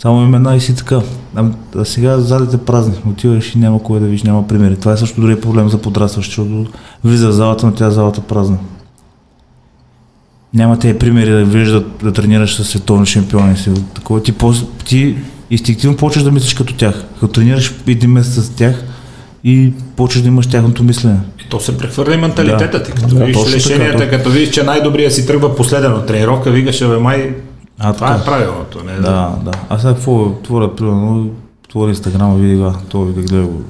Само 0.02 0.22
имена 0.22 0.56
и 0.56 0.60
си 0.60 0.76
така. 0.76 1.00
А, 1.34 1.44
а 1.76 1.84
сега 1.84 2.18
залите 2.18 2.58
празни. 2.58 2.94
Отиваш 3.08 3.54
и 3.54 3.58
няма 3.58 3.82
кой 3.82 4.00
да 4.00 4.06
виж, 4.06 4.22
няма 4.22 4.48
примери. 4.48 4.76
Това 4.76 4.92
е 4.92 4.96
също 4.96 5.20
дори 5.20 5.40
проблем 5.40 5.68
за 5.68 5.78
подрастващ, 5.78 6.28
защото 6.28 6.66
влиза 7.04 7.28
в 7.28 7.32
залата, 7.32 7.66
но 7.66 7.72
тя 7.72 7.90
залата 7.90 8.20
празна. 8.20 8.58
Няма 10.54 10.78
тези 10.78 10.98
примери 10.98 11.30
да 11.30 11.44
виждат 11.44 11.86
да 12.02 12.12
тренираш 12.12 12.56
с 12.56 12.64
световни 12.64 13.06
шампиони. 13.06 13.56
Си. 13.56 13.70
Такова 13.94 14.22
ти, 14.22 14.32
по, 14.32 14.52
ти 14.84 15.16
инстинктивно 15.50 15.96
почваш 15.96 16.24
да 16.24 16.30
мислиш 16.30 16.54
като 16.54 16.74
тях. 16.74 17.04
Като 17.20 17.32
тренираш 17.32 17.74
един 17.86 18.10
месец 18.10 18.44
с 18.44 18.50
тях 18.50 18.84
и 19.44 19.72
почваш 19.96 20.22
да 20.22 20.28
имаш 20.28 20.46
тяхното 20.46 20.84
мислене. 20.84 21.18
То 21.50 21.60
се 21.60 21.78
прехвърля 21.78 22.14
и 22.14 22.18
менталитета 22.18 22.78
Да. 22.78 22.82
ти. 22.84 22.92
Като 22.92 23.14
Да, 23.14 23.24
видиш 23.24 23.64
така, 23.64 23.92
точно. 23.92 24.10
като 24.10 24.30
видиш, 24.30 24.50
че 24.50 24.62
най-добрият 24.62 25.12
си 25.12 25.26
тръгва 25.26 25.56
последен 25.56 25.92
от 25.92 26.06
тренировка, 26.06 26.50
викаш, 26.50 26.88
бе, 26.88 26.98
май, 26.98 27.34
А, 27.78 27.92
това 27.92 28.06
така. 28.06 28.20
е 28.20 28.24
правилното. 28.24 28.84
Не, 28.84 28.92
Да, 28.92 29.36
да. 29.44 29.50
А 29.68 29.78
сега 29.78 29.94
какво 29.94 30.30
творя, 30.42 30.76
примерно, 30.76 31.30
творя 31.68 31.90
инстаграма, 31.90 32.34
види 32.34 32.56
га, 32.56 32.74
това 32.88 33.04
ви 33.04 33.12
да 33.12 33.22
гледа 33.22 33.46
го. 33.46 33.62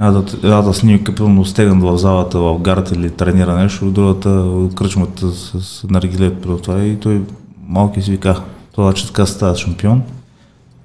Едната, 0.00 0.36
едната 0.42 0.74
снимка, 0.74 1.14
примерно, 1.14 1.44
стегнат 1.44 1.82
в 1.82 1.98
залата, 1.98 2.38
в 2.38 2.58
гарата 2.58 2.94
или 2.94 3.10
тренира 3.10 3.54
нещо, 3.54 3.90
другата 3.90 4.46
кръчмата 4.74 5.30
с, 5.30 5.60
с 5.60 5.84
наргилет, 5.90 6.42
това 6.62 6.82
и 6.82 7.00
той 7.00 7.22
малки 7.68 8.02
си 8.02 8.10
вика, 8.10 8.42
това 8.72 8.92
че 8.92 9.06
така 9.06 9.26
става 9.26 9.56
шампион. 9.56 10.02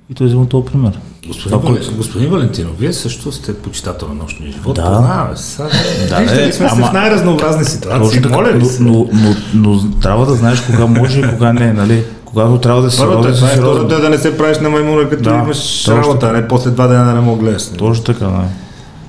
И 0.09 0.13
той 0.13 0.27
взема 0.27 0.49
този 0.49 0.65
пример. 0.65 0.99
Господин, 1.29 1.59
Вален, 1.59 1.83
господин 1.97 2.29
Валентинов, 2.29 2.71
вие 2.79 2.93
също 2.93 3.31
сте 3.31 3.55
почитател 3.55 4.07
на 4.07 4.13
нощния 4.13 4.51
живот. 4.51 4.75
Да. 4.75 4.81
Познаваме 4.83 5.37
се. 5.37 5.43
Сега, 5.45 5.69
Да, 6.09 6.19
Виждали 6.19 6.45
не, 6.45 6.53
сме 6.53 6.69
се 6.69 6.75
ама- 6.75 6.87
в 6.87 6.93
най-разнообразни 6.93 7.65
ситуации. 7.65 8.21
Така, 8.21 8.35
Моля 8.35 8.51
ви 8.51 8.59
но, 8.59 8.65
се. 8.65 8.83
но, 8.83 9.09
но, 9.13 9.35
но, 9.53 9.91
трябва 10.01 10.25
да 10.25 10.33
знаеш 10.35 10.61
кога 10.61 10.85
може 10.85 11.19
и 11.19 11.23
кога 11.23 11.53
не, 11.53 11.73
нали? 11.73 12.03
Когато 12.25 12.57
трябва 12.57 12.81
да 12.81 12.91
си 12.91 12.97
Първото 12.97 13.27
е 13.27 13.33
това, 13.33 13.51
е, 13.51 13.55
второто 13.55 13.95
е 13.95 13.99
да 13.99 14.09
не 14.09 14.17
се 14.17 14.37
правиш 14.37 14.57
на 14.59 14.69
маймуна, 14.69 15.09
като 15.09 15.23
Да, 15.23 15.29
имаш 15.35 15.87
работа, 15.87 16.29
а 16.29 16.33
не 16.33 16.47
после 16.47 16.69
два 16.69 16.87
дена 16.87 17.05
да 17.05 17.13
не 17.13 17.19
мога 17.21 17.43
гледаш. 17.43 17.67
Точно 17.77 18.03
така, 18.03 18.25
да. 18.25 18.43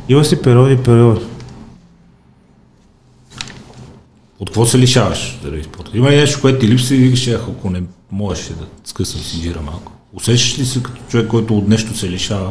Има 0.09 0.25
си 0.25 0.43
периоди, 0.43 0.77
периоди. 0.77 1.21
От 4.39 4.51
какво 4.51 4.67
се 4.67 4.79
лишаваш? 4.79 5.39
Дали, 5.43 5.65
спорт? 5.65 5.91
Има 5.95 6.11
ли 6.11 6.17
нещо, 6.17 6.41
което 6.41 6.59
ти 6.59 6.69
липсва 6.69 6.95
и 6.95 6.99
викаш, 6.99 7.29
«Ах, 7.29 7.41
ако 7.49 7.71
не 7.71 7.83
можеш 8.13 8.47
да 8.47 8.65
скъсам 8.85 9.21
си 9.21 9.41
джира 9.41 9.61
малко? 9.63 9.93
Усещаш 10.15 10.59
ли 10.59 10.65
се 10.65 10.83
като 10.83 11.03
човек, 11.09 11.27
който 11.27 11.59
от 11.59 11.69
нещо 11.69 11.97
се 11.97 12.11
лишава 12.11 12.51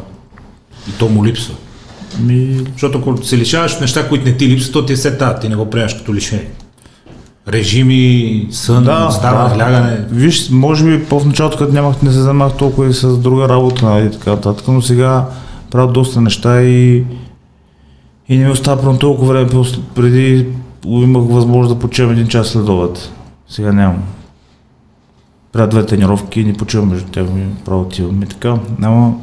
и 0.90 0.92
то 0.92 1.10
му 1.10 1.26
липсва? 1.26 1.56
Ми, 2.20 2.66
Защото 2.72 2.98
ако 2.98 3.24
се 3.24 3.38
лишаваш 3.38 3.74
от 3.74 3.82
неща, 3.82 4.10
които 4.10 4.26
не 4.26 4.38
ти 4.38 4.48
липсват, 4.48 4.74
то 4.74 4.86
ти 4.86 4.94
е 4.94 4.98
се 4.98 5.18
тази, 5.18 5.40
ти 5.42 5.50
не 5.50 5.56
го 5.56 5.70
приемаш 5.70 5.94
като 5.94 6.14
лишение. 6.14 6.50
Режими, 7.48 8.48
сън, 8.52 8.84
да, 8.84 9.12
ставане, 9.12 9.58
да. 9.58 9.64
лягане. 9.64 10.06
Виж, 10.12 10.50
може 10.50 10.86
би 10.86 11.06
по 11.06 11.26
началото, 11.26 11.58
като 11.58 11.74
нямах, 11.74 12.02
не 12.02 12.12
се 12.12 12.20
занимавах 12.20 12.58
толкова 12.58 12.88
и 12.88 12.94
с 12.94 13.18
друга 13.18 13.50
работа 13.50 13.86
нали, 13.86 14.06
и 14.06 14.12
така 14.12 14.30
нататък, 14.30 14.68
но 14.68 14.82
сега 14.82 15.26
правя 15.72 15.92
доста 15.92 16.22
неща 16.22 16.62
и, 16.62 17.04
и 18.30 18.38
не 18.38 18.46
ми 18.46 18.52
остава 18.52 18.82
прямо 18.82 19.00
толкова 19.00 19.34
време. 19.34 19.64
Преди 19.96 20.48
имах 20.86 21.24
възможност 21.30 21.76
да 21.76 21.80
почивам 21.80 22.12
един 22.12 22.28
час 22.28 22.48
след 22.48 22.70
обед. 22.70 23.12
Сега 23.48 23.72
нямам. 23.72 24.04
Правя 25.52 25.68
две 25.68 25.86
тренировки 25.86 26.44
не 26.44 26.54
почивам 26.54 26.90
между 26.90 27.12
тях 27.12 27.30
ми 27.30 27.56
право 27.66 27.82
отивам 27.82 28.24
и 28.24 28.26
така. 28.26 28.58
Ама 28.82 29.14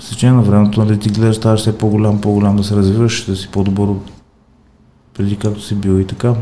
С 0.00 0.10
течение 0.10 0.36
на 0.36 0.42
времето, 0.42 0.84
нали, 0.84 0.98
ти 0.98 1.08
гледаш, 1.08 1.36
ставаш 1.36 1.60
все 1.60 1.78
по-голям, 1.78 2.20
по-голям 2.20 2.56
да 2.56 2.64
се 2.64 2.76
развиваш, 2.76 3.24
да 3.26 3.36
си 3.36 3.48
по-добър 3.48 3.88
от 3.88 4.10
преди 5.14 5.36
както 5.36 5.62
си 5.62 5.74
бил 5.74 6.00
и 6.00 6.06
така. 6.06 6.34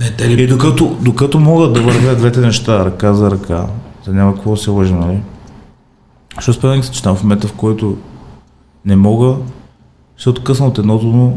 Не, 0.00 0.10
те 0.10 0.24
И 0.24 0.46
докато, 0.46 0.96
докато 1.02 1.40
могат 1.40 1.72
да 1.72 1.82
вървят 1.82 2.18
двете 2.18 2.40
неща, 2.40 2.84
ръка 2.84 3.14
за 3.14 3.30
ръка, 3.30 3.66
да 4.06 4.12
няма 4.12 4.34
какво 4.34 4.56
се 4.56 4.70
лъжим, 4.70 5.00
нали? 5.00 5.22
Ще 6.38 6.50
успея 6.50 6.70
да 6.70 6.76
ги 6.76 6.82
съчетам 6.82 7.16
в 7.16 7.22
момента, 7.22 7.48
в 7.48 7.52
който 7.52 7.96
не 8.84 8.96
мога, 8.96 9.36
ще 10.16 10.28
откъсна 10.28 10.66
от 10.66 10.78
едното, 10.78 11.06
но 11.06 11.36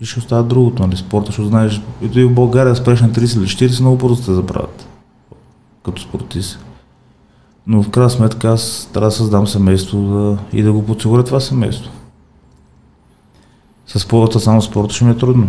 и 0.00 0.04
ще 0.04 0.18
остава 0.18 0.42
другото, 0.42 0.82
нали? 0.82 0.96
Спорта, 0.96 1.26
защото 1.26 1.48
знаеш, 1.48 1.80
ето 2.02 2.20
и 2.20 2.24
в 2.24 2.34
България 2.34 2.76
спреш 2.76 3.00
на 3.00 3.10
30 3.10 3.38
или 3.38 3.70
40, 3.70 3.80
много 3.80 3.96
бързо 3.96 4.16
те 4.16 4.34
забравят. 4.34 4.88
Като 5.84 6.02
спортист. 6.02 6.58
Но 7.66 7.82
в 7.82 7.90
крайна 7.90 8.10
сметка 8.10 8.48
аз 8.48 8.90
трябва 8.92 9.08
да 9.08 9.16
създам 9.16 9.46
семейство 9.46 9.98
да, 9.98 10.38
и 10.58 10.62
да 10.62 10.72
го 10.72 10.86
подсигуря 10.86 11.24
това 11.24 11.40
семейство. 11.40 11.90
С 13.86 14.00
спорта, 14.00 14.40
само 14.40 14.62
спорта 14.62 14.94
ще 14.94 15.04
ми 15.04 15.10
е 15.10 15.16
трудно. 15.16 15.48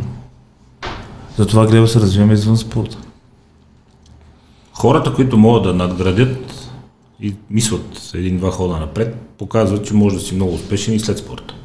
Затова 1.37 1.67
гледа 1.67 1.81
да 1.81 1.87
се 1.87 1.99
развиваме 1.99 2.33
извън 2.33 2.57
спорта. 2.57 2.97
Хората, 4.73 5.13
които 5.13 5.37
могат 5.37 5.63
да 5.63 5.73
надградят 5.73 6.69
и 7.21 7.35
мислят 7.49 8.11
един-два 8.13 8.51
хода 8.51 8.77
напред, 8.77 9.15
показват, 9.37 9.85
че 9.85 9.93
може 9.93 10.15
да 10.15 10.21
си 10.21 10.35
много 10.35 10.53
успешен 10.53 10.93
и 10.93 10.99
след 10.99 11.17
спорта. 11.17 11.55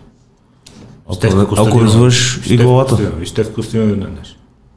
Ако, 1.34 1.54
ако 1.58 1.80
развиваш 1.80 2.40
и 2.50 2.56
главата. 2.56 3.12
И 3.22 3.26
Стеф 3.26 3.52
Костадинова 3.52 3.94
днес. 4.06 4.28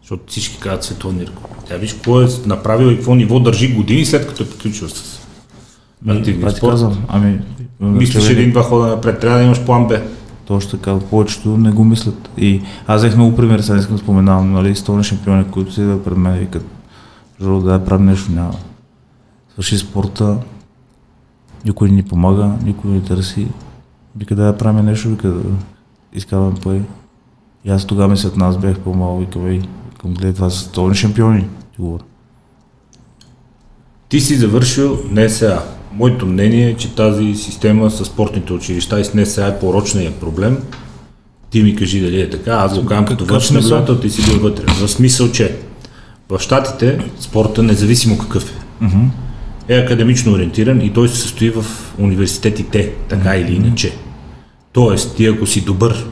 Защото 0.02 0.24
всички 0.28 0.60
казват 0.60 0.84
световни 0.84 1.22
рекорди. 1.22 1.54
Тя 1.68 1.78
виж 1.78 1.94
какво 1.94 2.22
е 2.22 2.28
направил 2.46 2.88
и 2.88 2.96
какво 2.96 3.16
ниво 3.16 3.40
държи 3.40 3.74
години 3.74 4.06
след 4.06 4.28
като 4.28 4.44
е 4.44 4.50
приключил 4.50 4.90
с 4.90 5.20
активния 6.08 6.52
спорт. 6.52 6.72
казвам. 6.72 7.06
Ами, 7.08 7.40
Мислиш 7.80 8.24
човек- 8.24 8.38
един-два 8.38 8.64
хода 8.64 8.88
напред. 8.88 9.20
Трябва 9.20 9.38
да 9.38 9.44
имаш 9.44 9.66
план 9.66 9.88
Б. 9.88 10.02
Точно 10.46 10.72
така, 10.72 11.00
повечето 11.00 11.58
не 11.58 11.72
го 11.72 11.84
мислят. 11.84 12.30
И 12.38 12.62
аз 12.88 13.02
взех 13.02 13.16
много 13.16 13.36
примери, 13.36 13.64
сега 13.64 13.74
не 13.74 13.80
искам 13.80 13.96
да 13.96 14.02
споменавам, 14.02 14.52
нали, 14.52 14.76
столни 14.76 15.04
шампиони, 15.04 15.46
които 15.52 15.74
си 15.74 15.82
да 15.82 16.04
пред 16.04 16.18
мен 16.18 16.36
и 16.36 16.40
викат, 16.40 16.66
Жоро, 17.42 17.62
да 17.62 17.86
правим 17.86 18.06
нещо, 18.06 18.32
няма. 18.32 18.54
Свърши 19.54 19.78
спорта, 19.78 20.38
никой 21.66 21.90
не 21.90 21.96
ни 21.96 22.04
помага, 22.04 22.52
никой 22.64 22.92
не 22.92 23.02
търси. 23.02 23.48
Вика 24.16 24.36
да 24.36 24.58
правим 24.58 24.86
нещо, 24.86 25.10
вика 25.10 25.28
да 25.28 25.42
изкарваме 26.14 26.60
пари. 26.64 26.82
И 27.66 27.70
аз 27.70 27.86
тогава 27.86 28.08
ми 28.08 28.18
след 28.18 28.38
нас 28.38 28.58
бях 28.58 28.80
по-малко, 28.80 29.20
викам, 29.20 29.48
ей, 29.48 29.62
викам, 29.92 30.14
гледай, 30.14 30.34
това 30.34 30.50
са 30.50 30.60
столни 30.60 30.96
шампиони, 30.96 31.42
ти 31.42 31.82
говоря. 31.82 32.04
Ти 34.10 34.20
си 34.20 34.36
завършил 34.36 35.00
НСА. 35.12 35.62
Моето 35.92 36.26
мнение 36.26 36.70
е, 36.70 36.78
че 36.78 36.96
тази 36.96 37.36
система 37.36 37.92
с 37.92 38.06
спортните 38.06 38.54
училища 38.54 39.00
и 39.00 39.06
с 39.06 39.14
НСА 39.14 39.48
е 39.48 39.60
порочният 39.60 40.16
проблем. 40.16 40.58
Ти 41.50 41.64
ми 41.64 41.76
кажи 41.76 42.02
дали 42.02 42.22
е 42.22 42.30
така, 42.30 42.52
аз 42.52 42.80
го 42.80 42.86
казвам 42.86 43.06
като 43.06 43.26
външен 43.26 43.56
наблюдател, 43.56 44.00
ти 44.00 44.10
си 44.10 44.32
бил 44.32 44.42
вътре. 44.42 44.66
В 44.68 44.88
смисъл, 44.88 45.32
че 45.32 45.58
в 46.30 46.40
Штатите 46.40 47.12
спорта, 47.20 47.64
независимо 47.64 48.18
какъв 48.18 48.54
е, 49.70 49.76
е 49.76 49.78
академично 49.78 50.34
ориентиран 50.34 50.82
и 50.82 50.94
той 50.94 51.10
се 51.10 51.20
състои 51.20 51.50
в 51.50 51.66
университетите, 52.00 52.92
така 53.10 53.36
или 53.36 53.56
иначе. 53.56 53.94
Тоест, 54.74 55.16
ти 55.16 55.26
ако 55.26 55.46
си 55.48 55.66
добър 55.66 56.06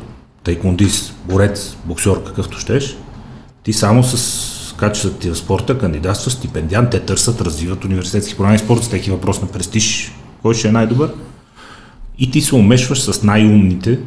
тайкондист, 0.44 1.16
борец, 1.30 1.78
боксер, 1.86 2.24
какъвто 2.24 2.60
щеш, 2.60 2.98
ти 3.64 3.74
само 3.74 4.04
с 4.04 4.76
качествата 4.78 5.20
ти 5.20 5.30
в 5.30 5.38
спорта 5.38 5.78
кандидатства 5.78 6.32
стипендиант, 6.32 6.90
те 6.90 7.00
търсят, 7.00 7.42
развиват 7.42 7.86
университетски 7.86 8.38
програми 8.38 8.60
спорт, 8.60 8.82
всеки 8.82 9.12
въпрос 9.12 9.42
на 9.42 9.48
престиж, 9.48 10.12
кой 10.42 10.54
ще 10.54 10.68
е 10.68 10.72
най-добър. 10.72 11.14
И 12.20 12.32
ти 12.32 12.42
се 12.42 12.56
умешваш 12.56 13.02
с 13.02 13.24
най-умните, 13.24 14.00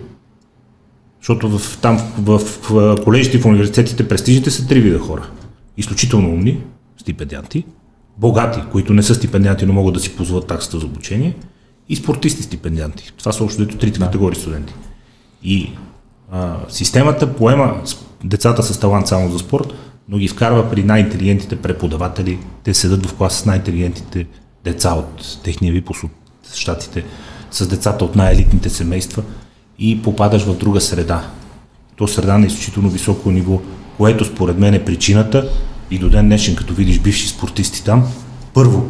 защото 1.20 1.58
в, 1.58 1.78
там 1.80 1.98
в, 2.18 2.38
в, 2.38 2.70
в 2.70 2.96
колежите 3.04 3.38
в 3.38 3.46
университетите 3.46 4.08
престижните 4.08 4.50
са 4.50 4.66
три 4.66 4.80
вида 4.80 4.98
хора. 4.98 5.30
Изключително 5.76 6.28
умни, 6.28 6.60
стипендианти, 6.96 7.64
богати, 8.18 8.60
които 8.72 8.92
не 8.92 9.02
са 9.02 9.14
стипендианти, 9.14 9.66
но 9.66 9.72
могат 9.72 9.94
да 9.94 10.00
си 10.00 10.16
позволят 10.16 10.46
таксата 10.46 10.78
за 10.78 10.86
обучение, 10.86 11.36
и 11.88 11.96
спортисти 11.96 12.42
стипендианти. 12.42 13.12
Това 13.18 13.32
са 13.32 13.44
общо 13.44 13.64
дето 13.64 13.78
трите 13.78 14.00
категории 14.00 14.40
студенти. 14.40 14.74
И 15.42 15.72
а, 16.32 16.56
системата 16.68 17.34
поема 17.34 17.82
децата 18.24 18.62
с 18.62 18.80
талант 18.80 19.08
само 19.08 19.30
за 19.30 19.38
спорт, 19.38 19.74
но 20.08 20.18
ги 20.18 20.28
вкарва 20.28 20.70
при 20.70 20.84
най-интелигентните 20.84 21.56
преподаватели. 21.56 22.38
Те 22.64 22.74
седат 22.74 23.06
в 23.06 23.14
клас 23.14 23.34
с 23.38 23.46
най-интелигентните 23.46 24.26
деца 24.64 24.92
от 24.92 25.38
техния 25.44 25.72
випуск 25.72 26.04
от 26.04 26.10
щатите, 26.54 27.04
с 27.50 27.68
децата 27.68 28.04
от 28.04 28.16
най-елитните 28.16 28.70
семейства 28.70 29.22
и 29.78 30.02
попадаш 30.02 30.42
в 30.42 30.58
друга 30.58 30.80
среда. 30.80 31.30
То 31.96 32.08
среда 32.08 32.38
на 32.38 32.46
изключително 32.46 32.88
високо 32.88 33.30
ниво, 33.30 33.60
което 33.96 34.24
според 34.24 34.58
мен 34.58 34.74
е 34.74 34.84
причината 34.84 35.50
и 35.90 35.98
до 35.98 36.10
ден 36.10 36.26
днешен, 36.26 36.56
като 36.56 36.74
видиш 36.74 36.98
бивши 36.98 37.28
спортисти 37.28 37.84
там, 37.84 38.04
първо, 38.54 38.86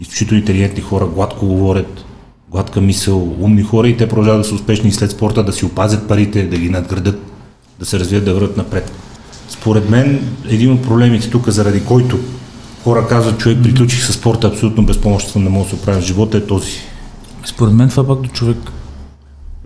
изключително 0.00 0.40
интелигентни 0.40 0.82
хора, 0.82 1.06
гладко 1.06 1.46
говорят, 1.46 2.04
гладка 2.50 2.80
мисъл, 2.80 3.36
умни 3.40 3.62
хора 3.62 3.88
и 3.88 3.96
те 3.96 4.08
продължават 4.08 4.40
да 4.40 4.48
са 4.48 4.54
успешни 4.54 4.92
след 4.92 5.10
спорта, 5.10 5.44
да 5.44 5.52
си 5.52 5.64
опазят 5.64 6.08
парите, 6.08 6.46
да 6.46 6.56
ги 6.56 6.68
надградат, 6.68 7.20
да 7.78 7.86
се 7.86 7.98
развият, 7.98 8.24
да 8.24 8.34
върват 8.34 8.56
напред. 8.56 8.92
Според 9.48 9.90
мен, 9.90 10.28
един 10.48 10.72
от 10.72 10.82
проблемите 10.82 11.30
тук, 11.30 11.48
заради 11.48 11.84
който 11.84 12.18
хора 12.84 13.06
казват, 13.08 13.38
човек 13.38 13.58
приключих 13.62 14.04
с 14.04 14.12
спорта, 14.12 14.46
абсолютно 14.46 14.86
безпомощен 14.86 15.42
не 15.42 15.48
мога 15.48 15.64
да 15.64 15.70
се 15.70 15.76
оправя 15.76 16.00
в 16.00 16.04
живота, 16.04 16.36
е 16.38 16.46
този. 16.46 16.70
Според 17.44 17.74
мен 17.74 17.88
това 17.88 18.06
пак 18.06 18.20
до 18.20 18.28
човек. 18.28 18.58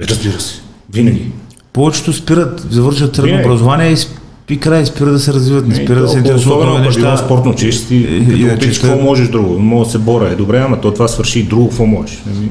Разбира 0.01 0.41
се. 0.41 0.61
Винаги. 0.93 1.33
Повечето 1.73 2.13
спират, 2.13 2.67
завършат 2.71 3.17
средно 3.17 3.41
образование 3.41 3.93
и 3.93 3.97
спи 4.45 4.61
край, 4.61 4.83
и 4.83 4.87
спират 4.87 5.13
да 5.13 5.19
се 5.19 5.33
развиват, 5.33 5.69
не 5.69 5.75
спират 5.75 6.03
да 6.03 6.09
се 6.09 6.19
Особено 6.19 6.27
интересуват 6.27 6.59
от 6.59 6.69
ако 6.69 6.77
е 6.79 6.81
неща. 6.81 7.17
спортно 7.17 7.51
училище, 7.51 7.95
И- 7.95 7.99
и, 8.17 8.43
като 8.43 8.55
опиш, 8.57 8.77
ще- 8.77 8.81
какво 8.83 9.03
можеш 9.03 9.29
друго? 9.29 9.59
Мога 9.59 9.85
да 9.85 9.91
се 9.91 9.99
боря, 9.99 10.29
е 10.29 10.35
добре, 10.35 10.59
ама 10.59 10.81
то 10.81 10.93
това 10.93 11.09
свърши 11.09 11.41
и 11.41 11.43
друго, 11.43 11.69
какво 11.69 11.87
можеш? 11.87 12.23
Ами, 12.29 12.51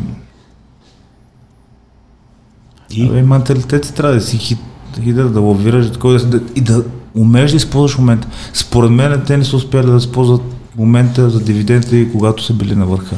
И 2.91 3.03
Абе, 3.03 3.21
менталитет 3.21 3.93
трябва 3.95 4.15
да 4.15 4.21
си 4.21 4.37
хит, 4.37 4.57
хитър, 5.03 5.25
да 5.25 5.39
лавираш, 5.39 5.85
да, 5.89 6.41
и 6.55 6.61
да 6.61 6.83
умееш 7.15 7.51
да 7.51 7.57
използваш 7.57 7.97
момента. 7.97 8.27
Според 8.53 8.91
мен 8.91 9.21
те 9.27 9.37
не 9.37 9.43
са 9.43 9.55
успяли 9.55 9.85
да 9.85 9.97
използват 9.97 10.41
момента 10.77 11.29
за 11.29 11.39
дивиденти, 11.39 11.97
и 11.97 12.11
когато 12.11 12.43
са 12.43 12.53
били 12.53 12.75
на 12.75 12.85
върха. 12.85 13.15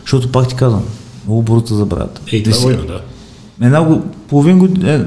Защото 0.00 0.32
пак 0.32 0.48
ти 0.48 0.54
казвам, 0.54 0.82
много 1.26 1.42
бързо 1.42 1.74
забравят. 1.74 2.20
Ей, 2.32 2.42
Да 2.42 2.50
това 2.50 2.72
да. 2.72 3.00
Една 3.62 4.00
половин 4.28 4.58
година, 4.58 4.92
е, 4.92 5.00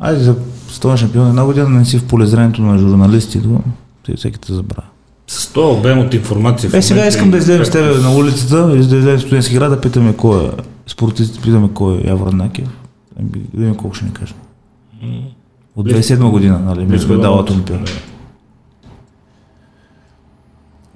айде 0.00 0.20
за 0.20 0.36
столен 0.74 0.96
шампион, 0.96 1.28
една 1.28 1.44
година 1.44 1.68
не 1.68 1.84
си 1.84 1.98
в 1.98 2.04
полезрението 2.04 2.62
на 2.62 2.78
журналисти, 2.78 3.38
до, 3.38 3.60
те 4.06 4.16
всеки 4.16 4.40
те 4.40 4.52
забравя. 4.52 4.88
С 5.26 5.52
този 5.52 5.78
обем 5.78 5.98
от 5.98 6.14
информация. 6.14 6.70
Е, 6.74 6.82
сега 6.82 7.06
искам 7.06 7.30
да 7.30 7.38
излезем 7.38 7.64
с 7.64 7.70
тебе 7.70 7.98
на 7.98 8.16
улицата, 8.16 8.72
и 8.74 8.78
да 8.78 8.96
излезем 8.96 9.18
в 9.18 9.20
студентски 9.20 9.54
град, 9.54 9.70
да 9.70 9.80
питаме 9.80 10.16
кой 10.16 10.44
е 10.44 10.50
спортист, 10.86 11.42
питаме 11.42 11.68
кой 11.74 11.98
е 11.98 12.06
Явор 12.06 12.32
Накев. 12.32 12.68
Да 13.20 13.38
видим 13.54 13.74
колко 13.74 13.96
ще 13.96 14.04
ни 14.04 14.12
каже. 14.12 14.34
От 15.76 15.86
2007 15.86 16.30
година, 16.30 16.58
нали, 16.58 16.80
ми 16.80 16.86
Близко 16.86 17.12
е 17.12 17.16
до 17.16 17.22
дала 17.22 17.34
нулата. 17.34 17.52
Олимпиада. 17.52 17.84
Да. 17.84 17.90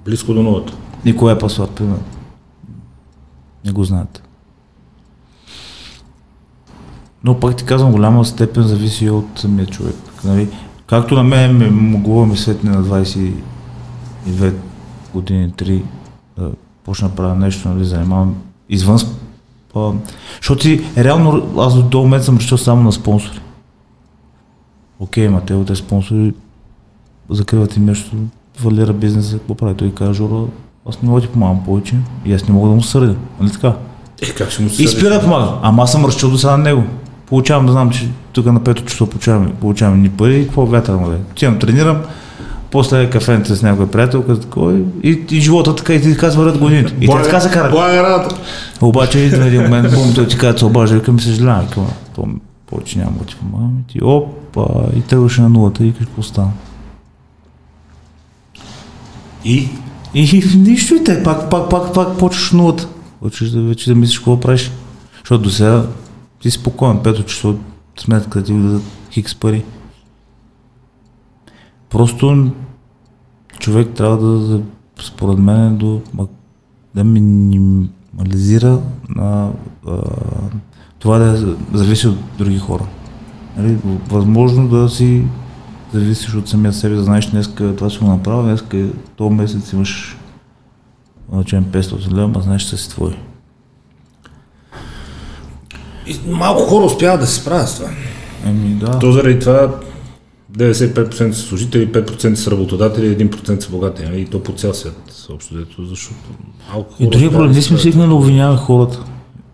Близко 0.05 0.33
до 0.33 0.43
нулата. 0.43 0.73
Никой 1.05 1.33
е 1.33 1.37
пасват, 1.37 1.71
примерно. 1.71 2.03
Не 3.65 3.71
го 3.71 3.83
знаете. 3.83 4.21
Но 7.25 7.39
пак 7.39 7.55
ти 7.55 7.63
казвам, 7.63 7.91
голяма 7.91 8.25
степен 8.25 8.63
зависи 8.63 9.09
от 9.09 9.25
самия 9.35 9.65
човек. 9.65 9.95
Нали? 10.23 10.49
Както 10.87 11.15
на 11.15 11.23
мен 11.23 11.57
ме 11.57 11.69
могло 11.69 12.25
ми 12.25 12.37
светне 12.37 12.71
на 12.71 12.83
22 12.83 14.53
години, 15.13 15.51
3, 15.51 15.81
да 16.37 16.51
почна 16.83 17.09
да 17.09 17.15
правя 17.15 17.35
нещо, 17.35 17.69
нали, 17.69 17.85
занимавам 17.85 18.35
извън 18.69 18.99
а, 19.75 19.91
защото 20.41 20.61
ти, 20.61 20.85
реално, 20.97 21.53
аз 21.57 21.75
до 21.75 21.89
този 21.89 22.03
момент 22.03 22.23
съм 22.23 22.37
решил 22.37 22.57
само 22.57 22.83
на 22.83 22.91
спонсори. 22.91 23.39
Окей, 24.99 25.29
ма 25.29 25.41
те 25.41 25.53
от 25.53 25.67
тези 25.67 25.81
спонсори 25.81 26.33
закриват 27.29 27.77
им 27.77 27.85
нещо, 27.85 28.15
фалира 28.57 28.93
бизнеса, 28.93 29.37
какво 29.37 29.55
прави? 29.55 29.75
Той 29.75 29.91
каза, 29.91 30.13
Жоро, 30.13 30.47
аз 30.89 31.01
не 31.01 31.09
мога 31.09 31.21
да 31.21 31.27
ти 31.27 31.33
помагам 31.33 31.65
повече 31.65 31.95
и 32.25 32.33
аз 32.33 32.47
не 32.47 32.53
мога 32.53 32.69
да 32.69 32.75
му 32.75 32.81
сърдя. 32.81 33.15
Нали 33.39 33.51
така? 33.51 33.73
Е, 34.21 34.33
как 34.33 34.49
ще 34.49 34.63
му 34.63 34.69
се 34.69 34.83
И 34.83 34.87
спира 34.87 35.09
да 35.09 35.21
помага. 35.21 35.51
Ама 35.61 35.83
аз 35.83 35.91
съм 35.91 36.05
разчил 36.05 36.29
до 36.29 36.37
сега 36.37 36.57
на 36.57 36.63
него. 36.63 36.83
Получавам 37.25 37.65
да 37.65 37.71
знам, 37.71 37.89
че 37.89 38.09
тук 38.33 38.45
на 38.45 38.63
пето 38.63 38.85
число 38.85 39.07
получавам, 39.07 39.51
получавам 39.61 40.01
ни 40.01 40.09
пари 40.09 40.39
и 40.39 40.43
какво 40.43 40.65
вятър 40.65 40.95
му 40.95 41.07
да 41.09 41.15
е. 41.15 41.17
Отивам, 41.31 41.59
тренирам, 41.59 42.01
после 42.71 43.09
кафенце 43.09 43.55
с 43.55 43.61
някой 43.61 43.87
приятелка, 43.87 44.39
такова 44.39 44.73
и, 44.73 44.83
и, 45.03 45.25
и 45.31 45.41
живота 45.41 45.75
така 45.75 45.93
и 45.93 46.01
ти 46.01 46.13
така 46.13 46.29
върват 46.29 46.57
годините. 46.57 46.93
И 47.01 47.07
те 47.07 47.21
така 47.23 47.39
се 47.39 47.49
карат. 47.49 47.71
Благодаря. 47.71 48.27
Обаче 48.81 49.19
идва 49.19 49.45
един 49.45 49.61
момент, 49.61 49.93
бум, 49.93 50.13
той 50.15 50.27
ти 50.27 50.37
казва, 50.37 50.67
обажда, 50.67 50.95
викам, 50.95 51.19
съжалявам, 51.19 51.67
то 52.15 52.27
повече 52.67 52.99
няма 52.99 53.11
да 53.19 53.25
ти 53.25 53.35
помагам. 53.35 53.77
И 53.79 53.93
ти, 53.93 54.03
опа, 54.03 54.65
и 54.97 55.01
тръгваше 55.01 55.41
на 55.41 55.49
нулата 55.49 55.85
и 55.85 55.93
какво 55.93 56.21
стана. 56.21 56.51
И 59.45 59.69
И 60.15 60.43
нищо 60.55 60.95
и 60.95 61.03
те, 61.03 61.23
пак, 61.23 61.49
пак, 61.49 61.69
пак, 61.69 61.93
пак 61.93 62.17
почваш 62.17 62.51
нулата. 62.51 62.87
Почваш 63.21 63.49
да 63.49 63.61
вече 63.61 63.89
да 63.89 63.95
мислиш 63.95 64.17
какво 64.17 64.39
правиш. 64.39 64.71
Защото 65.19 65.43
до 65.43 65.49
сега 65.49 65.83
ти 66.45 66.51
си 66.51 66.59
спокоен, 66.59 66.99
пето 67.03 67.23
число, 67.23 67.55
сметка 67.99 68.43
ти 68.43 68.53
да 68.53 68.81
хикс 69.11 69.35
пари. 69.35 69.63
Просто 71.89 72.51
човек 73.59 73.93
трябва 73.95 74.17
да, 74.17 74.61
според 75.01 75.39
мен, 75.39 75.77
до, 75.77 76.01
да 76.95 77.03
минимализира 77.03 78.81
на 79.09 79.51
а, 79.87 80.01
това 80.99 81.17
да 81.17 81.25
е- 81.25 81.77
зависи 81.77 82.07
от 82.07 82.17
други 82.37 82.59
хора. 82.59 82.85
Нали, 83.57 83.77
възможно 84.09 84.67
да 84.67 84.89
си 84.89 85.23
зависиш 85.93 86.35
от 86.35 86.49
самия 86.49 86.73
себе, 86.73 86.95
да 86.95 87.03
знаеш, 87.03 87.29
днес 87.29 87.55
това 87.55 87.89
си 87.89 87.99
го 87.99 88.05
направя, 88.05 88.43
днес 88.43 88.63
този 89.15 89.35
месец 89.35 89.73
имаш 89.73 90.17
да 91.29 91.43
500 91.63 92.11
лева, 92.11 92.31
а 92.35 92.41
знаеш, 92.41 92.61
че 92.61 92.77
си 92.77 92.89
твой. 92.89 93.17
И 96.07 96.19
малко 96.29 96.61
хора 96.61 96.85
успяват 96.85 97.19
да 97.19 97.27
се 97.27 97.35
справят 97.41 97.69
с 97.69 97.75
това. 97.77 97.89
Еми, 98.45 98.69
да. 98.69 98.99
То 98.99 99.11
заради 99.11 99.39
това 99.39 99.69
95% 100.57 101.31
са 101.31 101.41
служители, 101.41 101.87
5% 101.91 102.33
са 102.33 102.51
работодатели, 102.51 103.17
1% 103.17 103.63
са 103.63 103.69
богати. 103.69 104.03
Нали? 104.03 104.21
И 104.21 104.25
то 104.25 104.43
по 104.43 104.51
цял 104.51 104.73
свят, 104.73 105.01
съобщо 105.09 105.55
дето, 105.55 105.85
защото 105.85 106.15
малко 106.73 106.93
хора... 106.93 107.07
И 107.07 107.09
други 107.09 107.29
проблем, 107.29 107.51
ние 107.51 107.61
сме 107.61 107.77
свикнали 107.77 108.07
да 108.07 108.15
обвиняваме 108.15 108.57
хората. 108.57 109.03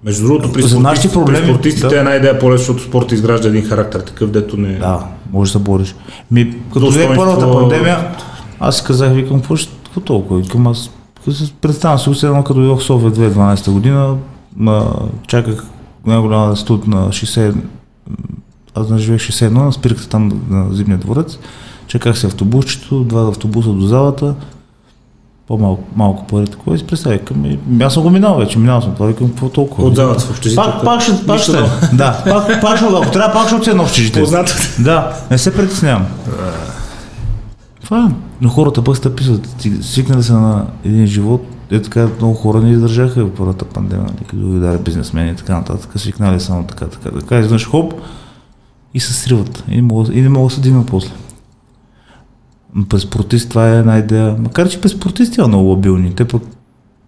Между 0.04 0.28
другото, 0.28 0.52
при, 0.52 0.62
За 0.62 0.80
нашите 0.80 1.08
спортистите, 1.08 1.14
проблеми, 1.14 1.46
при 1.46 1.54
спортистите 1.54 1.88
да. 1.88 1.96
е 1.96 2.00
една 2.00 2.16
идея 2.16 2.40
по-лесно, 2.40 2.58
защото 2.58 2.84
спорт 2.84 3.12
изгражда 3.12 3.48
един 3.48 3.66
характер, 3.66 4.00
такъв, 4.00 4.32
дето 4.32 4.58
не... 4.58 4.74
Да, 4.78 5.06
може 5.32 5.52
да 5.54 5.60
се 5.60 5.64
бориш. 5.64 5.96
Ми, 6.32 6.56
като 6.74 6.86
Достоинство- 6.86 7.16
дойде 7.16 7.16
първата 7.16 7.52
пандемия, 7.52 8.16
аз 8.60 8.78
си 8.78 8.84
казах, 8.84 9.14
викам, 9.14 9.38
какво 9.40 9.56
ще, 9.56 9.74
какво 9.84 10.02
толкова? 10.02 10.40
Викам, 10.40 10.68
аз 10.68 10.90
представям 11.62 12.16
си, 12.16 12.26
едно 12.26 12.44
като 12.44 12.60
дойдох 12.60 12.80
в 12.80 12.84
София 12.84 13.12
2012 13.12 13.72
година, 13.72 14.16
ма, 14.56 14.94
чаках 15.28 15.66
най-голяма 16.06 16.56
студ 16.56 16.88
на 16.88 17.10
60, 17.10 17.56
аз 18.76 18.90
не 18.90 18.98
живеех 18.98 19.22
61, 19.22 19.50
на 19.50 19.74
спирката 19.74 20.10
там 20.10 20.42
на 20.50 20.74
Зимния 20.74 20.98
дворец, 20.98 21.38
чаках 21.88 22.18
се 22.18 22.28
автобусчето, 22.28 23.04
два 23.04 23.28
автобуса 23.28 23.70
до 23.70 23.88
залата, 23.88 24.36
по-малко 25.48 25.84
малко 25.96 26.28
пари 26.28 26.48
такова 26.48 26.76
и 26.76 26.80
си 26.80 26.88
представя, 26.88 27.20
към, 27.20 27.58
аз 27.82 27.94
съм 27.94 28.04
го 28.04 28.10
минал 28.10 28.38
вече, 28.38 28.60
минал 28.60 28.82
съм 28.82 28.94
това, 28.94 29.08
викам, 29.08 29.30
какво 29.30 29.50
толкова? 29.50 29.88
От 29.88 29.96
залата 29.96 30.20
в 30.20 30.30
общежитието. 30.30 30.72
Пак, 30.72 30.84
пак 30.84 31.02
ще, 31.02 31.26
пак 31.26 31.40
ще, 31.40 31.52
да, 31.94 32.24
пак, 32.24 32.62
пак 32.62 32.78
ще, 32.78 32.86
ако 32.86 33.12
трябва, 33.12 33.34
пак 33.34 33.48
ще 33.48 33.56
отида 33.56 33.76
на 33.76 33.84
общежитие. 33.84 34.22
Познато. 34.22 34.54
Да, 34.80 35.14
не 35.32 35.38
се 35.38 35.54
притеснявам. 35.54 36.06
Това 37.84 38.06
е. 38.06 38.14
Но 38.42 38.50
хората 38.50 38.84
пък 38.84 38.98
стъписват. 38.98 39.56
Ти 39.58 39.84
Свикнали 39.84 40.24
са 40.24 40.34
на 40.34 40.66
един 40.86 41.06
живот. 41.06 41.46
Е 41.72 41.82
така, 41.82 42.10
много 42.18 42.34
хора 42.34 42.62
не 42.62 42.72
издържаха 42.72 43.26
в 43.26 43.34
първата 43.36 43.66
пандемия, 43.66 44.06
нали, 44.06 44.26
като 44.28 44.56
удари 44.56 44.78
бизнесмени 44.78 45.32
и 45.32 45.36
така 45.36 45.54
нататък. 45.54 45.92
Свикнали 45.96 46.40
само 46.40 46.64
така, 46.64 46.86
така, 46.86 47.20
така. 47.20 47.40
Изведнъж 47.40 47.68
хоп 47.68 47.94
и 48.94 49.00
се 49.00 49.14
сриват. 49.14 49.64
И 49.68 49.82
не 50.22 50.30
могат 50.30 50.50
да 50.50 50.56
се 50.56 50.62
дигнат 50.62 50.88
после. 50.88 51.12
През 52.90 53.02
спортист 53.02 53.50
това 53.50 53.70
е 53.70 53.80
една 53.80 53.98
идея. 53.98 54.36
Макар, 54.40 54.70
че 54.70 54.82
през 54.82 54.92
спортисти 54.92 55.40
има 55.40 55.48
много 55.48 55.70
лабилни. 55.70 56.16
Те 56.16 56.28
пък 56.28 56.44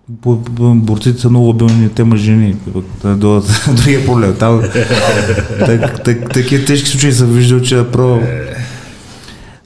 борците 0.09 1.21
са 1.21 1.29
много 1.29 1.47
лабилни, 1.47 1.89
те 1.89 2.05
жени. 2.15 2.55
Пък 2.73 2.85
да 3.01 3.15
дойдат 3.15 3.65
другия 3.75 4.05
проблем. 4.05 4.35
Там, 4.39 4.61
так, 5.59 6.03
так, 6.03 6.33
такива 6.33 6.65
тежки 6.65 6.89
случаи 6.89 7.11
съм 7.11 7.27
виждал, 7.27 7.61
че 7.61 7.75
направо 7.75 8.21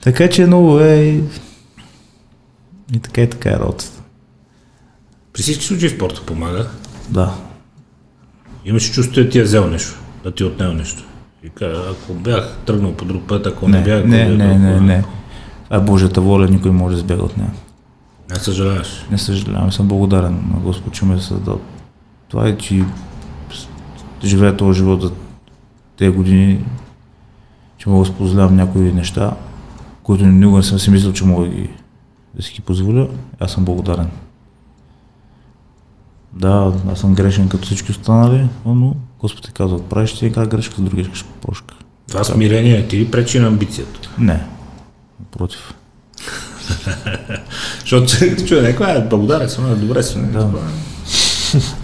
така 0.08 0.30
че 0.30 0.46
много 0.46 0.80
е 0.80 0.96
и, 0.96 1.24
и 2.94 3.00
така 3.00 3.22
и 3.22 3.30
така 3.30 3.50
е 3.50 3.54
работата. 3.54 3.97
При 5.38 5.44
всички 5.44 5.66
случаи 5.66 5.90
спорта 5.90 6.22
помага. 6.26 6.68
Да. 7.10 7.34
Имаш 8.66 8.92
чувство, 8.92 9.14
че 9.14 9.30
ти 9.30 9.40
е 9.40 9.44
взел 9.44 9.68
нещо, 9.68 10.00
да 10.24 10.32
ти 10.32 10.44
е 10.44 10.46
отнел 10.46 10.74
нещо. 10.74 11.04
И 11.44 11.50
кажа, 11.50 11.82
ако 11.92 12.14
бях 12.14 12.58
тръгнал 12.66 12.94
по 12.94 13.06
друг 13.06 13.24
път, 13.28 13.46
ако 13.48 13.68
не, 13.68 13.78
Не, 13.78 13.84
бях... 13.84 14.06
не, 14.06 14.30
не, 14.30 14.38
бях- 14.38 14.58
не, 14.58 14.80
не. 14.80 15.04
А 15.70 15.80
Божията 15.80 16.22
воля 16.22 16.48
никой 16.48 16.72
може 16.72 16.96
да 16.96 17.02
избяга 17.02 17.24
от 17.24 17.38
нея. 17.38 17.52
Не 18.30 18.36
съжаляваш. 18.36 19.06
Не 19.12 19.18
съжалявам, 19.18 19.72
съм 19.72 19.88
благодарен 19.88 20.34
на 20.34 20.60
Господ, 20.60 20.94
че 20.94 21.06
ме 21.06 21.16
е 21.16 21.20
създал. 21.20 21.60
Това 22.28 22.48
е, 22.48 22.58
че 22.58 22.86
живея 24.24 24.58
този 24.58 24.78
живот 24.78 25.02
за 25.02 25.12
тези 25.98 26.12
години, 26.12 26.66
че 27.78 27.90
мога 27.90 28.06
да 28.06 28.14
позволявам 28.14 28.56
някои 28.56 28.94
неща, 28.94 29.34
които 30.04 30.26
никога 30.26 30.58
не 30.58 30.64
съм 30.64 30.80
си 30.80 30.92
мислил, 30.92 31.14
че 31.14 31.26
мога 31.26 31.46
да, 31.46 31.52
ги, 31.56 31.70
да 32.36 32.42
си 32.42 32.54
ги 32.54 32.62
позволя. 32.62 33.08
Аз 33.40 33.52
съм 33.52 33.66
благодарен. 33.66 34.10
Да, 36.40 36.74
аз 36.92 37.00
съм 37.00 37.16
грешен 37.16 37.50
като 37.50 37.66
всички 37.66 37.92
останали, 37.92 38.48
но 38.66 38.96
Господ 39.20 39.46
ти 39.46 39.52
казва, 39.52 39.90
правиш 39.90 40.14
ти 40.14 40.26
една 40.26 40.46
грешка, 40.46 40.76
с 40.76 40.82
други 40.82 41.10
ще 41.14 41.30
прошка. 41.42 41.76
Това 42.08 42.24
смирение 42.24 42.88
ти 42.88 42.98
ли 42.98 43.12
пречи 43.12 43.40
на 43.40 43.48
амбицията? 43.48 44.10
Не, 44.20 44.44
напротив. 45.20 45.74
Защото 47.80 48.06
чуе 48.48 48.62
някой, 48.62 48.92
е 48.92 49.08
благодарен 49.08 49.50
съм, 49.50 49.72
е, 49.72 49.76
добре 49.76 50.04
съм. 50.04 50.32
Да. 50.32 50.50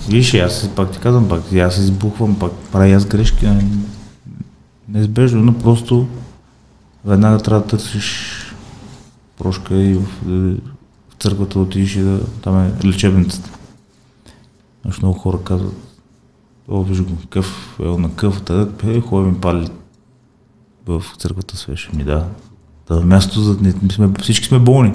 Виж, 0.09 0.33
аз 0.33 0.69
пак 0.75 0.91
ти 0.91 0.99
казвам, 0.99 1.29
пак 1.29 1.53
аз 1.53 1.77
избухвам, 1.77 2.39
пак 2.39 2.51
правя 2.71 2.93
аз 2.93 3.05
грешки. 3.05 3.47
Неизбежно, 4.89 5.41
но 5.41 5.53
просто 5.53 6.07
веднага 7.05 7.37
трябва 7.39 7.61
да 7.61 7.67
търсиш 7.67 8.39
прошка 9.37 9.75
и 9.75 9.93
в, 9.93 10.05
в 11.09 11.13
църквата 11.19 11.59
отидеш 11.59 11.95
и 11.95 11.99
да, 11.99 12.19
там 12.41 12.65
е 12.65 12.87
лечебницата. 12.87 13.49
Защото 14.85 15.05
много 15.05 15.19
хора 15.19 15.43
казват, 15.43 15.75
о, 16.67 16.83
виж 16.83 17.01
го, 17.01 17.17
къв, 17.29 17.79
е 17.79 17.83
на 17.83 18.15
къв, 18.15 18.43
тъдък, 18.43 18.83
е, 18.83 19.15
ми 19.15 19.41
пали 19.41 19.69
в 20.85 21.03
църквата 21.17 21.57
свеше. 21.57 21.89
Ми 21.93 22.03
да, 22.03 22.27
това 22.87 23.01
е 23.01 23.05
място, 23.05 23.41
за, 23.41 23.57
сме, 23.91 24.09
всички 24.21 24.47
сме 24.47 24.59
болни 24.59 24.93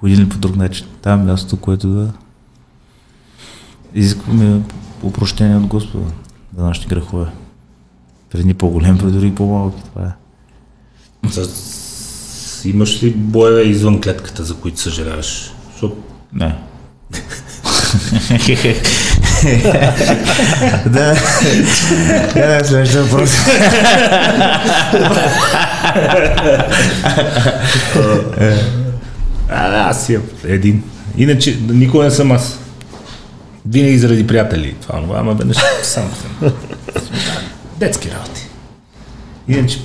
по 0.00 0.06
един 0.06 0.20
или 0.20 0.28
по 0.28 0.38
друг 0.38 0.56
начин. 0.56 0.86
Там 1.02 1.20
е 1.20 1.24
мястото, 1.24 1.56
което 1.56 1.88
да 1.88 2.12
изискваме 3.94 4.62
упрощение 5.02 5.56
от 5.56 5.66
Господа 5.66 6.06
за 6.56 6.64
нашите 6.64 6.86
грехове. 6.86 7.26
Пред 8.30 8.44
ни 8.44 8.54
по-голем, 8.54 8.98
пред 8.98 9.12
други 9.12 9.34
по-малки. 9.34 9.82
Това 9.84 10.06
е. 10.06 10.12
С... 11.28 12.64
Имаш 12.64 13.02
ли 13.02 13.14
боеве 13.14 13.62
извън 13.62 14.00
клетката, 14.00 14.44
за 14.44 14.56
които 14.56 14.80
съжаляваш? 14.80 15.52
Защото 15.72 15.96
Не. 16.32 16.58
да. 20.86 21.14
Да, 22.34 22.64
следващия 22.64 23.02
въпрос. 23.02 23.30
Аз 29.50 30.08
имам 30.08 30.22
един. 30.44 30.82
Иначе 31.18 31.58
никога 31.68 32.04
не 32.04 32.10
съм 32.10 32.32
аз. 32.32 32.58
Винаги 33.66 33.98
заради 33.98 34.26
приятели. 34.26 34.74
Това, 34.82 35.00
това, 35.00 35.18
ама 35.18 35.34
веднъж 35.34 35.56
сам 35.82 36.04
съм. 36.04 36.52
Детски 37.80 38.10
работи. 38.10 38.48
Иначе 39.48 39.78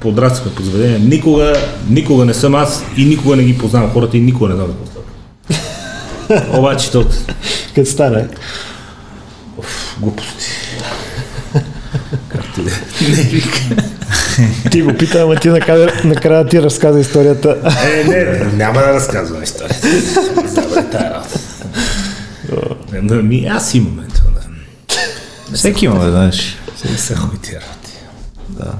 подраствахме 0.00 0.54
по 0.54 0.62
заведение, 0.62 0.98
никога, 0.98 1.56
никога 1.88 2.24
не 2.24 2.34
съм 2.34 2.54
аз 2.54 2.84
и 2.96 3.04
никога 3.04 3.36
не 3.36 3.42
ги 3.44 3.58
познавам 3.58 3.90
хората 3.90 4.16
и 4.16 4.20
никога 4.20 4.48
не 4.48 4.54
знам 4.54 4.66
какво. 4.66 4.93
Обаче 6.52 6.90
то 6.90 7.06
Като 7.74 7.90
стане. 7.90 8.28
глупости. 10.00 10.46
Както 12.28 12.60
и 12.60 12.64
е. 12.64 13.08
Не 13.08 13.22
вика. 13.22 13.58
Ти 14.70 14.82
го 14.82 14.94
пита, 14.94 15.22
ама 15.22 15.36
ти 15.36 15.48
накрая, 15.48 15.92
накрая 16.04 16.46
ти 16.48 16.62
разказа 16.62 17.00
историята. 17.00 17.56
Е, 17.84 18.04
не, 18.04 18.24
няма 18.52 18.80
да 18.80 18.92
разказвам 18.94 19.42
историята. 19.42 19.88
Работа. 20.56 21.38
Но 23.02 23.22
Ми, 23.22 23.46
аз 23.46 23.74
имам 23.74 24.04
ето. 24.08 24.20
Да. 24.34 25.56
Всеки 25.56 25.84
има, 25.84 26.04
да 26.04 26.10
знаеш. 26.10 26.56
Не 26.90 26.98
са 26.98 27.16
хуй 27.16 27.38
тия 27.38 27.60
работи. 27.60 27.92
Да. 28.48 28.72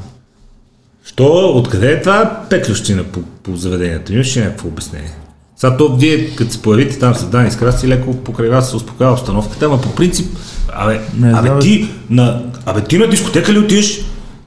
Що, 1.04 1.52
откъде 1.54 1.92
е 1.92 2.00
това 2.00 2.40
петлющина 2.50 3.04
по, 3.04 3.22
по 3.22 3.56
заведението? 3.56 4.12
Имаш 4.12 4.36
ли 4.36 4.40
някакво 4.40 4.68
обяснение? 4.68 5.12
Сега 5.56 5.76
то 5.76 5.96
вие, 5.96 6.30
като 6.30 6.52
се 6.52 6.62
появите 6.62 6.98
там 6.98 7.14
с 7.14 7.24
Дани 7.24 7.50
с 7.50 7.56
Краси, 7.56 7.88
леко 7.88 8.16
покрай 8.16 8.48
вас 8.48 8.70
се 8.70 8.76
успокоява 8.76 9.12
обстановката, 9.14 9.64
ама 9.64 9.80
по 9.80 9.94
принцип, 9.94 10.36
абе, 10.72 11.00
Не 11.18 11.32
абе, 11.32 11.58
ти 11.60 11.88
на, 12.10 12.42
абе, 12.66 12.80
ти 12.80 12.98
на 12.98 13.06
дискотека 13.06 13.52
ли 13.52 13.58
отиваш 13.58 14.00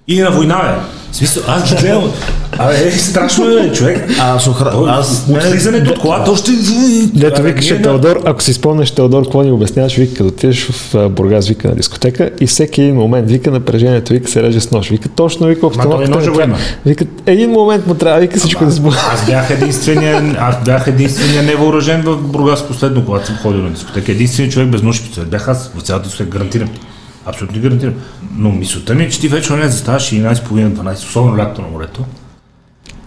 и 0.08 0.22
на 0.22 0.32
война, 0.32 0.55
бе? 0.55 0.82
Смисъл, 1.18 1.43
аз 1.47 1.70
ги 1.70 1.82
гледам. 1.82 2.11
Абе, 2.57 2.88
е, 2.88 2.91
страшно 2.91 3.57
е, 3.57 3.72
човек. 3.72 4.09
Аз 4.20 4.47
охра... 4.47 4.72
Той, 4.72 4.89
Аз... 4.89 5.26
от 5.30 5.43
влизането 5.43 5.91
от 5.91 5.99
колата 5.99 6.32
още... 6.32 6.51
Дето 7.13 7.41
викаше 7.41 7.82
Теодор, 7.82 8.22
ако 8.26 8.43
си 8.43 8.53
спомняш 8.53 8.91
Теодор, 8.91 9.24
какво 9.24 9.43
ни 9.43 9.51
обясняваш, 9.51 9.95
вика, 9.95 10.13
като 10.13 10.28
отидеш 10.28 10.65
в 10.65 10.95
а, 10.95 11.09
Бургас, 11.09 11.47
вика 11.47 11.68
на 11.68 11.76
дискотека 11.76 12.30
и 12.39 12.47
всеки 12.47 12.82
един 12.82 12.95
момент, 12.95 13.30
вика 13.30 13.51
напрежението, 13.51 14.13
вика 14.13 14.30
се 14.30 14.43
реже 14.43 14.59
с 14.59 14.72
нож, 14.72 14.89
вика 14.89 15.09
точно, 15.09 15.47
вика 15.47 15.68
обстановката. 15.68 16.20
не 16.20 16.34
трябва. 16.34 16.57
Вика, 16.86 17.05
един 17.26 17.51
момент 17.51 17.88
му 17.88 17.93
трябва, 17.93 18.20
вика 18.20 18.39
всичко 18.39 18.65
да 18.65 18.72
сбува. 18.72 18.97
Аз 19.13 19.26
бях 19.26 19.49
единствения, 19.49 20.36
аз 20.39 20.55
бях 20.65 20.88
единствения 20.88 21.43
невъоръжен 21.43 22.01
в 22.01 22.18
Бургас 22.18 22.68
последно, 22.68 23.05
когато 23.05 23.28
съм 23.28 23.38
ходил 23.38 23.61
на 23.61 23.70
дискотека. 23.70 24.11
Единственият 24.11 24.53
човек 24.53 24.70
без 24.70 24.82
нож 24.84 24.99
и 24.99 25.03
пистолет. 25.03 25.30
Бях 25.30 25.47
аз 25.47 25.72
в 25.78 25.82
цялата 25.82 26.05
дискотека, 26.05 26.38
гарантирам. 26.38 26.70
Абсолютно 27.28 27.61
гарантирам. 27.61 27.93
Но 28.38 28.51
мисълта 28.51 28.95
ми 28.95 29.03
е, 29.03 29.09
че 29.09 29.19
ти 29.19 29.28
вече 29.28 29.53
не 29.53 29.69
заставаш 29.69 30.11
11.30-12, 30.11 30.93
особено 30.93 31.38
лято 31.38 31.61
на 31.61 31.67
морето. 31.67 32.05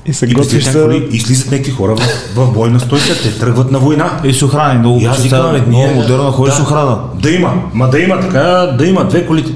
И 0.06 0.12
се 0.12 0.26
готвиш 0.26 0.64
за... 0.64 1.00
и 1.10 1.20
слизат 1.20 1.50
някакви 1.50 1.70
хора 1.70 1.96
в, 1.96 2.34
в 2.34 2.52
бойна 2.52 2.80
стойка, 2.80 3.22
те 3.22 3.38
тръгват 3.38 3.70
на 3.70 3.78
война. 3.78 4.20
И 4.24 4.32
с 4.32 4.42
охрани, 4.42 4.78
много 4.78 5.00
И 5.00 5.04
аз 5.04 5.22
викам, 5.22 5.52
бе, 5.52 5.62
много 5.66 6.32
ходиш 6.32 6.54
да. 6.54 6.60
с 6.60 6.62
охрана. 6.62 6.98
Да 7.22 7.30
има, 7.30 7.62
ма 7.74 7.90
да 7.90 7.98
има 7.98 8.20
така, 8.20 8.74
да 8.78 8.86
има 8.86 9.04
две 9.04 9.26
колите. 9.26 9.52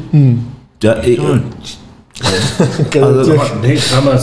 Да, 0.80 1.00
е, 1.04 1.16
Къде 2.90 3.06
да, 3.06 3.34
не, 3.62 3.78
ама 3.98 4.18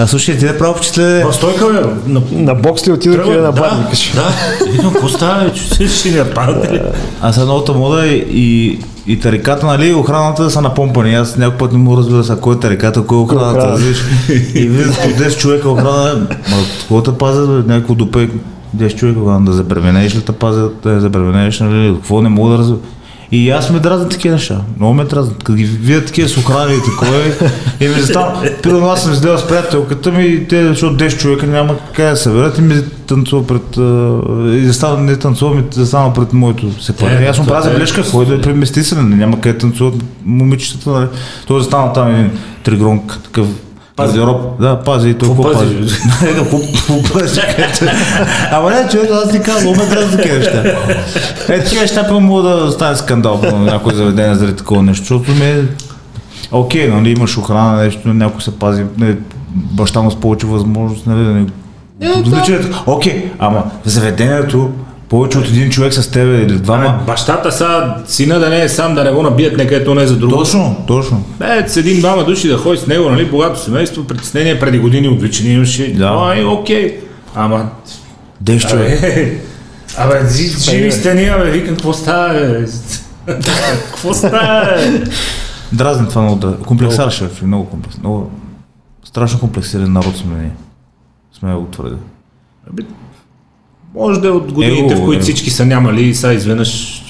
а 0.00 0.06
слушай, 0.06 0.38
ти 0.38 0.44
не 0.44 0.58
право 0.58 0.74
впечатление. 0.74 1.24
в 1.24 1.32
стойка, 1.32 1.66
бе, 1.66 2.12
на, 2.12 2.22
На 2.30 2.54
бокс 2.54 2.86
ли 2.86 2.92
отидох 2.92 3.26
или 3.26 3.40
на 3.40 3.52
бар, 3.52 3.70
да, 3.70 3.76
викаш? 3.76 4.12
да, 4.14 4.32
видно, 4.72 4.92
какво 4.92 5.08
става, 5.08 5.52
че 5.52 5.68
се 5.68 5.88
ще 5.88 6.10
ни 6.10 6.16
нападате 6.16 6.72
ли? 6.72 6.80
Аз 7.22 7.36
е 7.36 7.40
новата 7.40 7.72
мода 7.72 8.06
и, 8.06 8.78
и, 9.06 9.20
тариката, 9.20 9.66
нали, 9.66 9.94
охраната 9.94 10.50
са 10.50 10.60
напомпани. 10.60 11.14
Аз 11.14 11.36
някой 11.36 11.58
път 11.58 11.72
не 11.72 11.78
му 11.78 11.96
разбира 11.96 12.24
са 12.24 12.36
кой 12.36 12.54
е 12.54 12.58
тариката, 12.58 13.02
кой 13.02 13.18
е 13.18 13.20
охраната. 13.20 13.58
охрана? 13.58 13.72
Разбираш? 13.72 14.04
И 14.54 14.68
виждат 14.68 14.96
по 14.96 15.08
10 15.08 15.36
човека 15.36 15.68
охрана, 15.70 16.14
ма 16.30 16.56
какво 16.80 17.02
те 17.02 17.12
пазят, 17.12 17.66
бе? 17.66 17.72
някой 17.74 17.96
допе 17.96 18.28
10 18.76 18.94
човека 18.94 19.20
охрана, 19.20 19.44
да 19.46 19.52
забременееш 19.52 20.16
ли 20.16 20.20
те 20.20 20.32
пазят, 20.32 20.76
да 20.82 21.00
забременееш, 21.00 21.60
нали, 21.60 21.94
какво 21.94 22.22
не 22.22 22.28
мога 22.28 22.50
да 22.50 22.58
разбера. 22.58 22.78
И 23.32 23.50
аз 23.50 23.70
ме 23.70 23.78
дразнят 23.78 24.10
такива 24.10 24.34
неща. 24.34 24.60
Много 24.78 24.94
ме 24.94 25.04
дразнят. 25.04 25.38
Като 25.38 25.54
ги 25.54 25.64
видят 25.64 26.06
такива 26.06 26.28
с 26.28 26.36
охрани 26.36 26.74
и 26.74 26.78
такова. 26.90 27.22
И 27.80 27.88
ми 27.88 28.02
става. 28.02 28.42
Примерно 28.62 28.88
аз 28.88 29.02
съм 29.02 29.14
седел 29.14 29.38
с 29.38 29.48
приятелката 29.48 30.12
ми 30.12 30.24
и 30.24 30.48
те, 30.48 30.66
защото 30.66 31.04
10 31.04 31.18
човека 31.18 31.46
няма 31.46 31.76
как 31.92 32.10
да 32.10 32.16
се 32.16 32.22
съберат 32.22 32.58
и 32.58 32.60
ми 32.60 32.82
танцува 33.06 33.46
пред... 33.46 33.76
И 34.62 34.66
да 34.66 34.74
става, 34.74 35.00
не 35.00 35.16
танцува, 35.16 35.54
ми 35.54 35.62
да 35.76 35.86
стана 35.86 36.12
пред 36.12 36.32
моето 36.32 36.82
сепаре. 36.82 37.24
Е, 37.24 37.28
Аз 37.28 37.38
му 37.38 37.46
правя 37.46 37.60
е- 37.60 37.62
забележка, 37.62 38.10
кой 38.10 38.26
да 38.26 38.34
е 38.34 38.40
премести 38.40 38.84
се, 38.84 39.02
няма 39.02 39.40
къде 39.40 39.58
танцуват 39.58 39.94
момичетата. 40.24 40.90
Нали? 40.90 41.06
Той 41.46 41.58
да 41.58 41.64
стана 41.64 41.92
там 41.92 42.14
един 42.14 42.30
тригронк, 42.64 43.18
такъв 43.24 43.46
Пази. 43.98 44.18
гардероб. 44.18 44.60
Да, 44.60 44.76
пази 44.76 45.08
и 45.08 45.14
толкова 45.14 45.52
пази, 45.52 45.76
пази. 47.12 47.40
Ама 48.52 48.70
не, 48.70 48.88
човек, 48.88 49.10
аз 49.10 49.30
ти 49.30 49.40
казвам, 49.40 49.76
ме 49.76 49.86
дразни 49.86 50.16
такива 50.16 50.38
неща. 50.38 50.62
Е, 51.48 51.58
такива 51.58 51.82
неща 51.82 52.08
пък 52.08 52.20
мога 52.20 52.42
да 52.42 52.72
стане 52.72 52.96
скандал 52.96 53.40
на 53.42 53.58
някое 53.58 53.94
заведение 53.94 54.34
заради 54.34 54.56
такова 54.56 54.82
нещо, 54.82 55.02
защото 55.02 55.30
ми 55.30 55.68
Окей, 56.52 56.88
нали, 56.88 57.10
имаш 57.10 57.38
охрана, 57.38 57.82
нещо, 57.82 58.08
някой 58.08 58.42
се 58.42 58.58
пази, 58.58 58.84
не, 58.98 59.16
баща 59.54 60.02
му 60.02 60.10
с 60.10 60.16
повече 60.16 60.46
възможност, 60.46 61.06
нали, 61.06 61.24
да 61.24 61.30
не... 61.30 61.46
Звучи, 62.24 62.58
Окей, 62.86 63.30
ама 63.38 63.64
в 63.84 63.88
заведението 63.88 64.70
повече 65.08 65.38
от 65.38 65.46
един 65.48 65.70
човек 65.70 65.92
с 65.94 66.10
тебе 66.10 66.36
или 66.42 66.58
двама. 66.58 66.84
Ама 66.86 67.02
бащата 67.06 67.52
са, 67.52 67.94
сина 68.06 68.38
да 68.38 68.48
не 68.48 68.62
е 68.62 68.68
сам, 68.68 68.94
да 68.94 69.04
не 69.04 69.10
го 69.10 69.22
набият, 69.22 69.56
нека 69.56 69.76
ето 69.76 69.94
не 69.94 70.02
е 70.02 70.06
за 70.06 70.16
друго. 70.16 70.36
Точно, 70.36 70.84
точно. 70.86 71.24
Е, 71.40 71.68
с 71.68 71.76
един-двама 71.76 72.24
души 72.24 72.48
да 72.48 72.56
ходи 72.56 72.78
с 72.78 72.86
него, 72.86 73.10
нали, 73.10 73.24
богато 73.30 73.60
семейство, 73.60 74.04
притеснение 74.04 74.60
преди 74.60 74.78
години 74.78 75.08
отвличани 75.08 75.50
имаше. 75.52 75.92
Да. 75.94 76.06
Ай, 76.28 76.44
окей. 76.44 77.00
Ама, 77.34 77.68
10 78.44 78.68
човек. 78.70 78.98
абе, 79.02 79.40
абе, 80.18 80.28
жи- 80.28 80.70
живи 80.70 80.92
сте 80.92 81.14
ние, 81.14 81.30
абе, 81.30 81.50
викам, 81.50 81.74
какво 81.74 81.92
става, 81.92 82.34
бе? 82.34 82.66
Какво 83.90 84.14
става? 84.14 84.76
Дразни 85.72 86.08
това 86.08 86.22
много 86.22 86.36
дразни. 86.36 86.64
Комплексар 86.64 87.10
шеф, 87.10 87.42
много 87.42 87.64
комплекс. 87.64 87.98
Много 87.98 88.30
страшно 89.04 89.40
комплексиран 89.40 89.92
народ 89.92 90.16
сме 90.16 90.34
ние. 90.34 90.50
Сме 91.38 91.54
го 91.54 91.66
твърде. 91.72 91.96
Може 93.94 94.20
да 94.20 94.28
е 94.28 94.30
от 94.30 94.52
годините, 94.52 94.92
Его, 94.94 95.02
в 95.02 95.04
които 95.04 95.18
е. 95.18 95.22
всички 95.22 95.50
са 95.50 95.66
нямали 95.66 96.02
и 96.02 96.14
са 96.14 96.32
изведнъж 96.32 97.02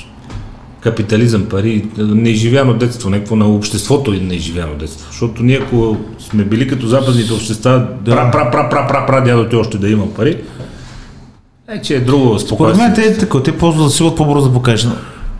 капитализъм, 0.81 1.45
пари, 1.45 1.85
неизживяно 1.99 2.75
детство, 2.75 3.11
някакво 3.11 3.37
на 3.37 3.47
обществото 3.47 4.15
и 4.15 4.21
неизживяно 4.21 4.75
детство. 4.75 5.07
Защото 5.11 5.43
ние, 5.43 5.61
ако 5.63 5.97
сме 6.19 6.45
били 6.45 6.69
като 6.69 6.87
западните 6.87 7.33
общества, 7.33 7.87
Да. 8.03 8.11
пра, 8.15 8.31
пра, 8.31 8.51
пра, 8.51 8.69
пра, 8.69 8.87
пра, 8.89 9.07
пра, 9.07 9.25
дядо 9.25 9.49
ти 9.49 9.57
още 9.57 9.79
да 9.79 9.89
има 9.89 10.15
пари, 10.15 10.37
е, 11.69 11.81
че 11.83 11.97
е 11.97 12.01
друго 12.01 12.25
Според 12.29 12.47
спокойствие. 12.47 12.85
мен 12.87 12.95
те 12.95 13.03
е 13.03 13.19
така, 13.19 13.43
те 13.43 13.59
просто 13.59 13.83
да 13.83 13.91
си 13.91 14.03
от 14.03 14.17
по-бързо 14.17 14.47
да 14.49 14.55
покажеш. 14.55 14.89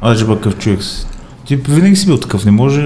Бъда 0.03 0.27
какъв 0.35 0.59
човек 0.59 0.83
си. 0.83 1.07
Ти 1.47 1.57
винаги 1.57 1.97
си 1.97 2.07
бил 2.07 2.17
такъв, 2.17 2.45
не 2.45 2.51
може... 2.51 2.83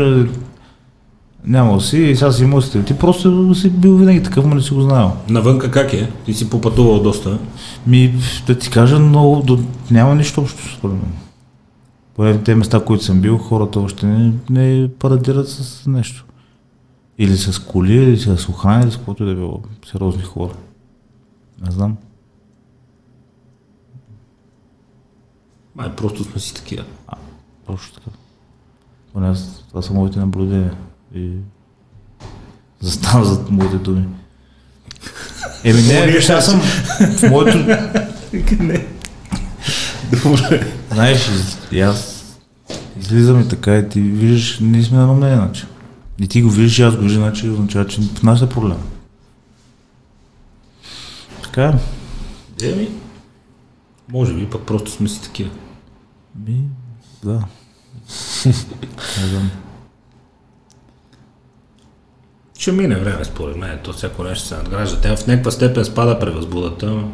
Нямал 1.45 1.80
си 1.80 1.99
и 1.99 2.16
сега 2.16 2.32
си 2.32 2.43
имал 2.43 2.62
стил. 2.62 2.82
Ти 2.82 2.99
просто 2.99 3.55
си 3.55 3.70
бил 3.70 3.97
винаги 3.97 4.22
такъв, 4.22 4.47
но 4.47 4.55
не 4.55 4.62
си 4.62 4.74
го 4.74 4.80
знаел. 4.80 5.12
Навънка 5.28 5.70
как 5.70 5.93
е? 5.93 6.12
Ти 6.24 6.34
си 6.34 6.51
попътувал 6.51 7.03
доста. 7.03 7.38
Ми, 7.86 8.14
да 8.47 8.59
ти 8.59 8.70
кажа, 8.70 8.99
много, 8.99 9.43
до, 9.43 9.59
няма 9.90 10.14
нищо 10.14 10.40
общо 10.40 10.74
според 10.76 10.97
мен. 10.97 11.12
Поне 12.14 12.38
тези 12.38 12.55
места, 12.59 12.84
които 12.84 13.05
съм 13.05 13.20
бил, 13.20 13.38
хората 13.38 13.80
още 13.80 14.07
не, 14.07 14.32
не 14.51 14.90
парадират 14.99 15.49
с 15.49 15.86
нещо. 15.86 16.24
Или 17.18 17.36
с 17.36 17.59
коли, 17.59 17.95
или 17.95 18.18
с 18.18 18.49
охрана, 18.49 18.84
или 18.84 18.90
с 18.90 18.97
каквото 18.97 19.22
и 19.22 19.26
да 19.26 19.34
било. 19.34 19.62
Сериозни 19.90 20.22
хора. 20.22 20.53
Не 21.64 21.70
знам. 21.70 21.97
Май, 25.74 25.97
просто 25.97 26.24
сме 26.24 26.40
си 26.40 26.55
такива. 26.55 26.84
Точно 27.66 27.95
така. 27.95 28.16
Поне 29.12 29.34
това 29.68 29.82
са 29.82 29.95
моите 29.95 30.18
наблюдения. 30.18 30.74
И 31.14 31.30
заставам 32.80 33.24
зад 33.24 33.50
моите 33.50 33.76
думи. 33.76 34.06
Еми 35.64 35.82
не, 35.82 36.06
виж, 36.06 36.30
аз 36.30 36.46
съм 36.46 36.60
в 36.60 37.30
моето... 37.30 37.58
не. 38.60 38.86
Добре. 40.22 40.72
Знаеш, 40.92 41.30
и 41.72 41.80
аз 41.80 42.24
излизам 43.00 43.40
и 43.40 43.48
така 43.48 43.78
и 43.78 43.88
ти 43.88 44.00
виждаш, 44.00 44.58
ние 44.60 44.82
сме 44.82 44.96
на 44.96 45.02
едно 45.02 45.14
мнение, 45.14 45.36
значи. 45.36 45.64
И 46.20 46.28
ти 46.28 46.42
го 46.42 46.50
виждаш, 46.50 46.80
аз 46.80 46.96
го 46.96 47.02
виждам, 47.02 47.22
значи 47.22 47.48
означава, 47.48 47.86
че 47.86 48.00
в 48.00 48.22
нас 48.22 48.42
е 48.42 48.48
проблем. 48.48 48.78
Така. 51.42 51.74
Еми, 52.62 52.88
може 54.12 54.34
би 54.34 54.50
пък 54.50 54.62
просто 54.62 54.90
сме 54.90 55.08
си 55.08 55.22
такива. 55.22 55.50
Ми, 56.46 56.62
да. 57.24 57.32
Не 59.20 59.26
знам. 59.28 59.50
Ще 62.62 62.72
мине 62.72 62.94
време, 62.96 63.24
според 63.24 63.56
мен. 63.56 63.78
То 63.84 63.92
всяко 63.92 64.24
нещо 64.24 64.48
се 64.48 64.54
надгражда. 64.56 65.00
Тя 65.00 65.16
в 65.16 65.26
някаква 65.26 65.50
степен 65.50 65.84
спада 65.84 66.18
превъзбудата. 66.18 66.86
но- 66.86 67.08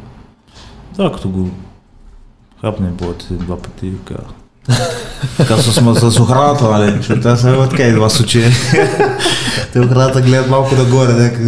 Да, 0.97 1.13
като 1.13 1.29
го 1.29 1.51
хапне 2.61 2.89
боят 2.89 3.23
един 3.25 3.39
два 3.39 3.63
пъти 3.63 3.87
и 3.87 3.97
така. 3.97 4.23
Така 5.37 5.57
с, 5.57 5.73
с 6.11 6.21
охраната, 6.21 6.71
нали? 6.71 6.97
Защото 6.97 7.29
аз 7.29 7.41
съм 7.41 7.69
така 7.69 7.83
и 7.83 7.93
два 7.93 8.09
случая. 8.09 8.51
Те 9.73 9.81
охраната 9.81 10.23
гледат 10.23 10.51
малко 10.51 10.75
нагоре, 10.75 11.13
нека... 11.13 11.39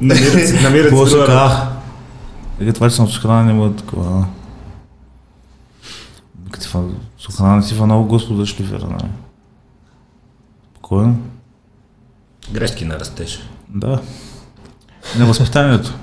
Намират 0.00 0.48
си, 0.48 0.62
намират 0.62 1.08
се 1.08 1.16
казва? 1.16 1.68
Така 2.58 2.72
това, 2.72 2.90
че 2.90 2.96
съм 2.96 3.08
с 3.08 3.18
охрана, 3.18 3.44
не 3.44 3.52
мога 3.52 3.76
такова. 3.76 4.26
Като 6.50 6.66
с 7.18 7.28
охрана 7.28 7.62
си 7.62 7.74
фанал 7.74 8.04
Господа 8.04 8.46
шлифера, 8.46 8.86
нали? 8.90 9.10
Спокойно. 10.74 11.16
Грешки 12.50 12.84
на 12.84 13.00
растеж. 13.00 13.38
Да. 13.68 14.02
На 15.18 15.26
възпитанието. 15.26 15.94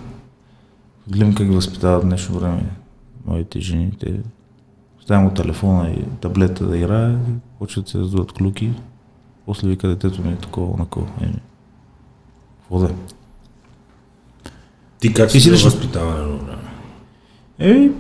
Гледам 1.08 1.36
как 1.36 1.48
ги 1.48 1.56
възпитават 1.56 2.04
днешно 2.04 2.40
време 2.40 2.70
моите 3.26 3.60
жени. 3.60 3.92
Те 4.00 4.20
оставям 5.00 5.26
от 5.26 5.36
телефона 5.36 5.90
и 5.90 6.04
таблета 6.22 6.66
да 6.68 6.78
играе, 6.78 7.16
почват 7.60 7.88
се 7.88 8.00
раздуват 8.00 8.32
клюки. 8.32 8.72
После 9.46 9.68
вика 9.68 9.88
детето 9.88 10.22
ми 10.22 10.32
е 10.32 10.36
такова, 10.36 10.78
накова. 10.78 11.08
Еми, 11.22 11.40
какво 12.60 12.80
да 12.80 12.86
е? 12.86 12.96
Ти 15.00 15.14
как 15.14 15.30
Ти 15.30 15.42
си 15.42 15.52
възпитаван 15.52 16.38
време? 16.38 16.62
Еми, 17.60 17.92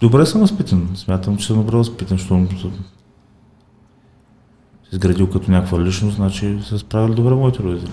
добре 0.00 0.26
съм 0.26 0.40
възпитан. 0.40 0.90
Смятам, 0.94 1.36
че 1.36 1.46
съм 1.46 1.56
добре 1.56 1.76
възпитан, 1.76 2.18
защото 2.18 2.72
се 4.90 4.96
изградил 4.96 5.30
като 5.30 5.50
някаква 5.50 5.80
личност, 5.80 6.16
значи 6.16 6.58
са 6.62 6.78
справили 6.78 7.14
добре 7.14 7.34
моите 7.34 7.58
родители. 7.58 7.90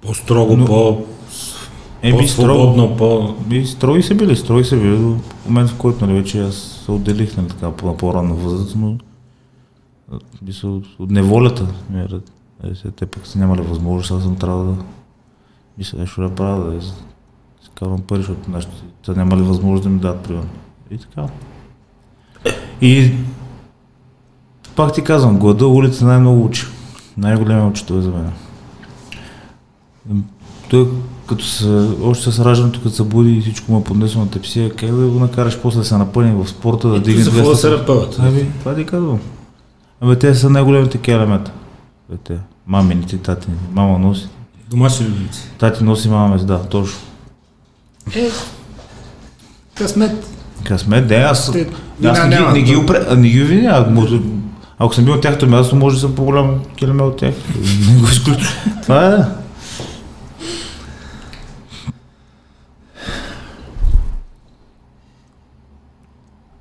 По-строго, 0.00 0.56
Но- 0.56 0.64
по... 0.64 1.04
Строго. 1.30 2.18
по-свободно, 2.18 2.96
по... 2.96 3.34
И 3.50 3.66
строи 3.66 4.02
се 4.02 4.14
били, 4.14 4.36
строи 4.36 4.64
се 4.64 4.76
били 4.76 4.98
до 4.98 5.18
момент, 5.46 5.70
в 5.70 5.76
който 5.76 6.06
нали, 6.06 6.18
вече 6.18 6.40
аз 6.40 6.54
се 6.54 6.90
отделих 6.90 7.36
нали, 7.36 7.48
така, 7.48 7.70
по, 7.70 7.86
на 7.86 7.96
по-ранна 7.96 8.34
възраст, 8.34 8.76
но 8.76 8.98
мисля, 10.42 10.68
от, 10.68 10.84
от 10.98 11.10
неволята. 11.10 11.66
Ми, 11.90 12.00
е, 12.00 12.06
е, 12.70 12.74
се, 12.74 12.90
те 12.90 13.06
пък 13.06 13.26
са 13.26 13.38
нямали 13.38 13.60
възможност, 13.60 14.10
аз 14.10 14.22
съм 14.22 14.36
трябва 14.36 14.64
да 14.64 14.74
мисля 15.78 15.98
нещо 15.98 16.22
да 16.22 16.34
правя, 16.34 16.72
да 16.72 16.82
си 16.82 16.92
карвам 17.74 18.00
пари, 18.00 18.18
защото 18.18 18.50
нашите 18.50 18.74
те 19.04 19.10
нямали 19.12 19.42
възможност 19.42 19.82
да 19.82 19.88
ми 19.88 19.98
дадат 19.98 20.22
примерно. 20.22 20.48
И 20.90 20.98
така. 20.98 21.28
И 22.80 23.12
пак 24.76 24.92
ти 24.94 25.04
казвам, 25.04 25.38
глада 25.38 25.66
улица 25.66 26.04
най-много 26.04 26.44
учи. 26.44 26.66
Най-големият 27.16 27.70
учител 27.70 27.94
е 27.94 28.00
за 28.00 28.10
мен. 28.10 28.32
Той 30.70 30.88
като 31.28 31.44
се, 31.44 31.88
още 32.02 32.32
с 32.32 32.44
раждането, 32.44 32.80
като 32.80 32.94
се 32.94 33.02
буди 33.02 33.30
и 33.32 33.40
всичко 33.40 33.72
му 33.72 33.80
е 33.80 33.84
поднесено 33.84 34.24
на 34.24 34.30
тепсия, 34.30 34.70
как 34.74 34.90
да 34.90 35.06
го 35.06 35.20
накараш 35.20 35.58
после 35.62 35.78
да 35.78 35.84
се 35.84 35.96
напълни 35.96 36.44
в 36.44 36.48
спорта, 36.48 36.88
да 36.88 37.00
дигне 37.00 37.22
за 37.22 37.30
какво 37.30 37.48
да 37.48 37.56
200 37.56 37.58
се 37.58 37.70
разпъват. 37.70 38.16
Ами, 38.18 38.46
това 38.58 38.74
ти 38.74 38.86
казвам. 38.86 39.18
Абе, 40.00 40.16
те 40.18 40.34
са 40.34 40.50
най-големите 40.50 40.98
келемета. 40.98 41.50
Те. 42.24 42.38
Мамините, 42.66 43.18
татините. 43.18 43.62
Мама 43.72 43.98
носи. 43.98 44.28
Домашни 44.70 45.06
любимци. 45.06 45.40
Тати 45.58 45.84
носи 45.84 46.08
мама 46.08 46.28
мез, 46.28 46.44
да, 46.44 46.62
точно. 46.62 46.98
Е, 48.16 48.28
късмет. 49.74 50.28
Късмет, 50.64 51.08
да, 51.08 51.14
аз, 51.14 51.52
Те- 51.52 51.68
аз 52.04 52.22
вина 52.24 52.26
не, 52.26 52.36
ги, 52.36 52.52
не 52.52 52.62
ги, 52.62 53.16
не 53.16 53.28
ги 53.28 53.42
обвиня. 53.42 53.86
Ако 54.78 54.94
съм 54.94 55.04
бил 55.04 55.14
на 55.14 55.20
тяхното 55.20 55.46
място, 55.46 55.76
може 55.76 55.96
да 55.96 56.00
съм 56.00 56.14
по-голям 56.14 56.62
келеме 56.76 57.02
от 57.02 57.16
тях. 57.16 57.34
Не 57.88 58.00
го 58.00 58.06
изключвам. 58.06 58.80
Това 58.82 59.14
е. 59.14 59.18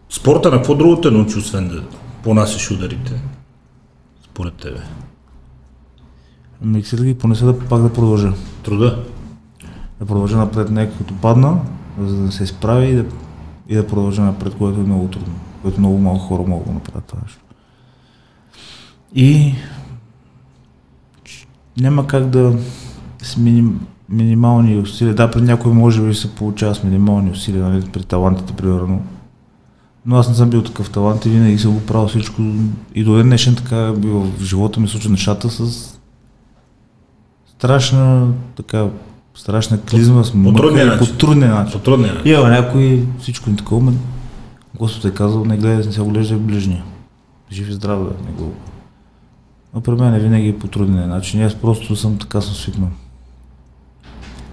Спорта 0.09 0.51
на 0.51 0.57
какво 0.57 0.75
друго 0.75 1.01
те 1.01 1.11
научи, 1.11 1.37
освен 1.37 1.67
да 1.67 1.83
понасяш 2.23 2.71
ударите? 2.71 3.21
Според 4.25 4.53
тебе. 4.53 4.79
Микси 6.61 6.95
да 6.95 7.05
ги 7.05 7.17
понеса 7.17 7.45
да 7.45 7.59
пак 7.59 7.81
да 7.81 7.93
продължа. 7.93 8.33
Труда. 8.63 9.03
Да 9.99 10.05
продължа 10.05 10.37
напред, 10.37 10.69
не 10.69 10.91
като 10.91 11.13
падна, 11.13 11.57
за 11.99 12.25
да 12.25 12.31
се 12.31 12.43
изправи 12.43 12.87
и 12.87 12.95
да, 12.95 13.05
и 13.69 13.75
да 13.75 13.87
продължа 13.87 14.21
напред, 14.21 14.55
което 14.57 14.79
е 14.79 14.83
много 14.83 15.07
трудно. 15.07 15.35
Което 15.61 15.79
много 15.79 15.97
малко 15.97 16.19
хора 16.19 16.43
могат 16.47 16.67
да 16.67 16.73
направят 16.73 17.05
това 17.05 17.21
нещо. 17.23 17.44
И 19.15 19.53
няма 21.77 22.07
как 22.07 22.25
да 22.25 22.53
с 23.21 23.37
миним, 23.37 23.79
минимални 24.09 24.77
усилия. 24.77 25.15
Да, 25.15 25.31
при 25.31 25.41
някой 25.41 25.73
може 25.73 26.01
би 26.01 26.13
се 26.13 26.35
получава 26.35 26.75
с 26.75 26.83
минимални 26.83 27.31
усилия, 27.31 27.63
нали, 27.63 27.85
при 27.93 28.03
талантите, 28.03 28.53
примерно. 28.53 29.01
Но 30.05 30.15
аз 30.15 30.29
не 30.29 30.35
съм 30.35 30.49
бил 30.49 30.63
такъв 30.63 30.89
талант 30.89 31.25
и 31.25 31.29
винаги 31.29 31.57
съм 31.57 31.73
го 31.73 31.85
правил 31.85 32.07
всичко. 32.07 32.41
И 32.95 33.03
до 33.03 33.15
ден 33.15 33.25
днешен 33.25 33.55
така 33.55 33.77
е 33.77 33.91
в 33.91 34.31
живота 34.41 34.79
ми 34.79 34.87
случва 34.87 35.11
нещата 35.11 35.49
с 35.49 35.89
страшна 37.57 38.27
така 38.55 38.87
страшна 39.35 39.81
клизма 39.81 40.23
с 40.23 40.33
мъка 40.33 40.71
начин. 40.71 40.99
по 40.99 41.17
трудния 41.17 41.55
начин. 41.55 41.79
По 41.79 41.85
трудния 41.85 42.13
начин. 42.13 42.31
Има 42.31 42.49
някой, 42.49 43.07
всичко 43.19 43.49
ни 43.49 43.55
такова, 43.55 43.81
но 43.81 43.93
Господ 44.79 45.05
е 45.05 45.13
казал, 45.13 45.45
не 45.45 45.57
гледай, 45.57 45.77
не 45.77 45.91
се 45.91 46.01
оглеждай 46.01 46.37
ближния. 46.37 46.83
Жив 47.51 47.69
и 47.69 47.73
здрав 47.73 47.99
да 47.99 48.09
не 48.25 48.31
го. 48.37 48.53
Но 49.75 49.81
при 49.81 49.91
мен 49.91 50.13
е 50.15 50.19
винаги 50.19 50.53
по 50.53 50.67
трудния 50.67 51.07
начин. 51.07 51.43
Аз 51.43 51.55
просто 51.55 51.95
съм 51.95 52.17
така 52.17 52.41
съм 52.41 52.53
свикнал. 52.55 52.89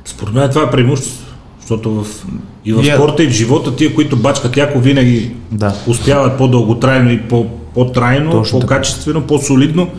Според 0.04 0.34
мен 0.34 0.50
това 0.50 0.62
е 0.62 0.70
преимущество. 0.70 1.26
Защото 1.60 1.90
в, 1.94 2.26
и 2.64 2.72
в 2.72 2.84
Я- 2.84 2.94
спорта, 2.96 3.24
и 3.24 3.28
в 3.28 3.32
живота 3.32 3.76
тия, 3.76 3.94
които 3.94 4.16
бачкат 4.16 4.56
яко, 4.56 4.78
винаги 4.78 5.36
Да. 5.52 5.74
успяват 5.86 6.38
по-дълготрайно 6.38 7.10
и 7.10 7.22
по, 7.22 7.46
по-трайно, 7.74 8.30
Точно 8.30 8.60
така. 8.60 8.68
по-качествено, 8.68 9.26
по-солидно 9.26 9.90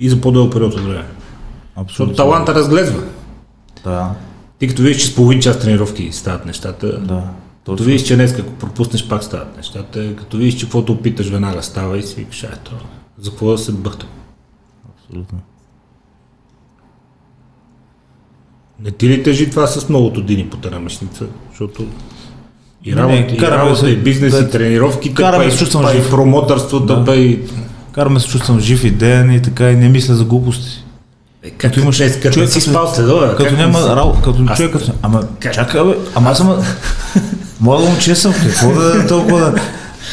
и 0.00 0.08
за 0.10 0.20
по-дълъг 0.20 0.52
период 0.52 0.74
от 0.74 0.80
време. 0.80 1.04
Защото 1.04 1.80
Абсолютно. 1.82 2.16
таланта 2.16 2.54
разглезва. 2.54 3.02
Да, 3.84 4.10
Ти 4.58 4.68
като 4.68 4.82
видиш, 4.82 5.02
че 5.02 5.06
с 5.06 5.14
половин 5.14 5.40
час 5.40 5.58
тренировки 5.58 6.12
стават 6.12 6.46
нещата, 6.46 6.86
да. 6.86 7.14
като 7.58 7.72
Точно. 7.72 7.86
видиш, 7.86 8.02
че 8.02 8.14
днес 8.16 8.38
ако 8.38 8.52
пропуснеш 8.52 9.08
пак 9.08 9.24
стават 9.24 9.56
нещата, 9.56 10.16
като 10.16 10.36
видиш, 10.36 10.54
че 10.54 10.64
каквото 10.66 10.92
опиташ 10.92 11.28
веднага 11.28 11.62
става 11.62 11.98
и 11.98 12.02
си 12.02 12.14
викаш, 12.16 12.42
ето, 12.42 12.72
за 13.18 13.30
какво 13.30 13.50
да 13.50 13.58
се 13.58 13.72
бъхтам. 13.72 14.08
Абсолютно. 15.08 15.38
Не 18.80 18.90
ти 18.90 19.08
ли 19.08 19.22
тежи 19.22 19.50
това 19.50 19.66
с 19.66 19.88
многото 19.88 20.20
дини 20.22 20.46
по 20.46 20.56
тази 20.56 20.74
мъчница? 20.76 21.24
Защото 21.50 21.86
и 22.84 22.96
работа, 22.96 23.16
и, 23.16 23.36
караме 23.36 23.62
работа, 23.62 23.90
и 23.90 23.96
бизнес, 23.96 24.32
да- 24.32 24.40
и 24.40 24.50
тренировките, 24.50 25.14
караме 25.14 25.44
па 25.44 25.50
и, 25.50 25.58
чувствам 25.58 25.82
па 25.84 25.92
и 25.92 25.96
жив. 25.96 26.10
промотърството, 26.10 26.86
Да. 26.88 27.04
па 27.04 27.16
и... 27.16 27.40
Караме 27.92 28.20
се 28.20 28.28
чувствам 28.28 28.60
жив 28.60 28.84
и 28.84 28.90
ден 28.90 29.32
и 29.32 29.42
така 29.42 29.70
и 29.70 29.76
не 29.76 29.88
мисля 29.88 30.14
за 30.14 30.24
глупости. 30.24 30.84
Е, 31.42 31.50
как 31.50 31.58
Като 31.60 31.80
имаш- 31.80 31.96
днес, 31.96 32.16
като 32.16 32.34
човек 32.34 32.48
си 32.48 32.58
като- 32.58 32.70
спал 32.70 32.86
следова, 32.86 33.36
Като 33.36 33.56
няма 33.56 33.96
работа, 33.96 34.22
като 34.22 34.44
Аз- 34.48 34.56
човек, 34.56 34.72
като... 34.72 34.92
Ама 35.02 35.22
Как? 35.40 35.54
чакай, 35.54 35.84
бе, 35.84 35.94
ама 36.14 36.30
аз 36.30 36.38
съм... 36.38 36.62
Млада 37.60 37.84
момче 37.84 38.14
съм, 38.14 38.32
какво 38.34 38.72
да 38.72 39.06
толкова 39.06 39.40
да... 39.40 39.54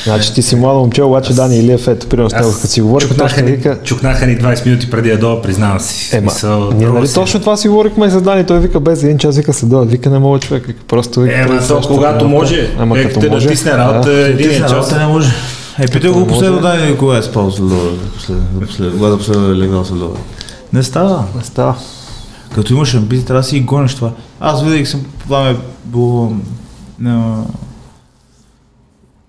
Значи 0.06 0.34
ти 0.34 0.42
си 0.42 0.56
младо 0.56 0.80
момче, 0.80 1.04
обаче 1.04 1.34
Дани 1.34 1.58
Илиев, 1.58 1.88
ето, 1.88 2.08
примерно 2.08 2.30
с 2.30 2.34
него, 2.34 2.52
като 2.52 2.68
си 2.68 2.82
говорих, 2.82 3.08
чукнаха, 3.08 3.42
ни, 3.42 3.52
вика, 3.52 3.80
чукнаха 3.84 4.28
ни 4.28 4.38
20 4.38 4.66
минути 4.66 4.90
преди 4.90 5.10
да 5.10 5.18
дойда, 5.18 5.42
признавам 5.42 5.80
си. 5.80 6.16
Ема, 6.16 6.32
Смисъл, 6.32 6.72
ние 6.72 6.88
нали 6.88 7.08
си- 7.08 7.14
точно 7.14 7.40
това 7.40 7.58
си 7.58 7.68
говорихме 7.68 8.06
и 8.06 8.10
за 8.10 8.22
Дани, 8.22 8.46
той 8.46 8.60
вика 8.60 8.80
без 8.80 9.04
един 9.04 9.18
час, 9.18 9.38
вика 9.38 9.54
се 9.54 9.66
дойде, 9.66 9.92
вика 9.92 10.10
не 10.10 10.20
мога 10.20 10.40
човек, 10.40 10.66
вика, 10.66 10.80
просто 10.88 11.20
вика. 11.22 11.36
Ема, 11.38 11.68
то 11.68 11.82
когато 11.82 12.28
може, 12.28 12.70
Ама 12.80 12.96
лекте 12.96 13.10
като 13.10 13.20
да 13.20 13.32
може. 13.32 13.48
тисне 13.48 13.72
работа, 13.72 14.10
да. 14.10 14.28
един 14.28 14.50
Ти 14.50 14.58
час. 14.58 14.72
работа 14.72 14.98
не 14.98 15.06
може. 15.08 15.30
Е, 15.80 15.88
питай 15.88 16.10
го 16.10 16.28
последно, 16.28 16.62
дай 16.62 16.98
кога 16.98 17.18
е 17.18 17.22
спал 17.22 17.52
с 17.52 17.60
Лора, 17.60 17.92
когато 18.92 19.18
последно 19.18 19.48
е 19.48 19.56
легнал 19.56 19.86
с 19.86 19.92
Лора. 19.92 20.20
Не 20.74 20.84
става. 20.84 21.24
Не 21.36 21.44
става. 21.44 21.76
Като 22.56 22.74
имаш 22.74 22.96
амбиции, 22.96 23.26
трябва 23.26 23.42
да 23.42 23.48
си 23.48 23.60
гониш 23.60 23.96
това. 23.96 24.12
Аз 24.40 24.64
винаги 24.64 24.86
съм, 24.86 25.02
това 25.20 25.44
ме 25.44 25.50
е 25.50 25.56
било 25.86 26.34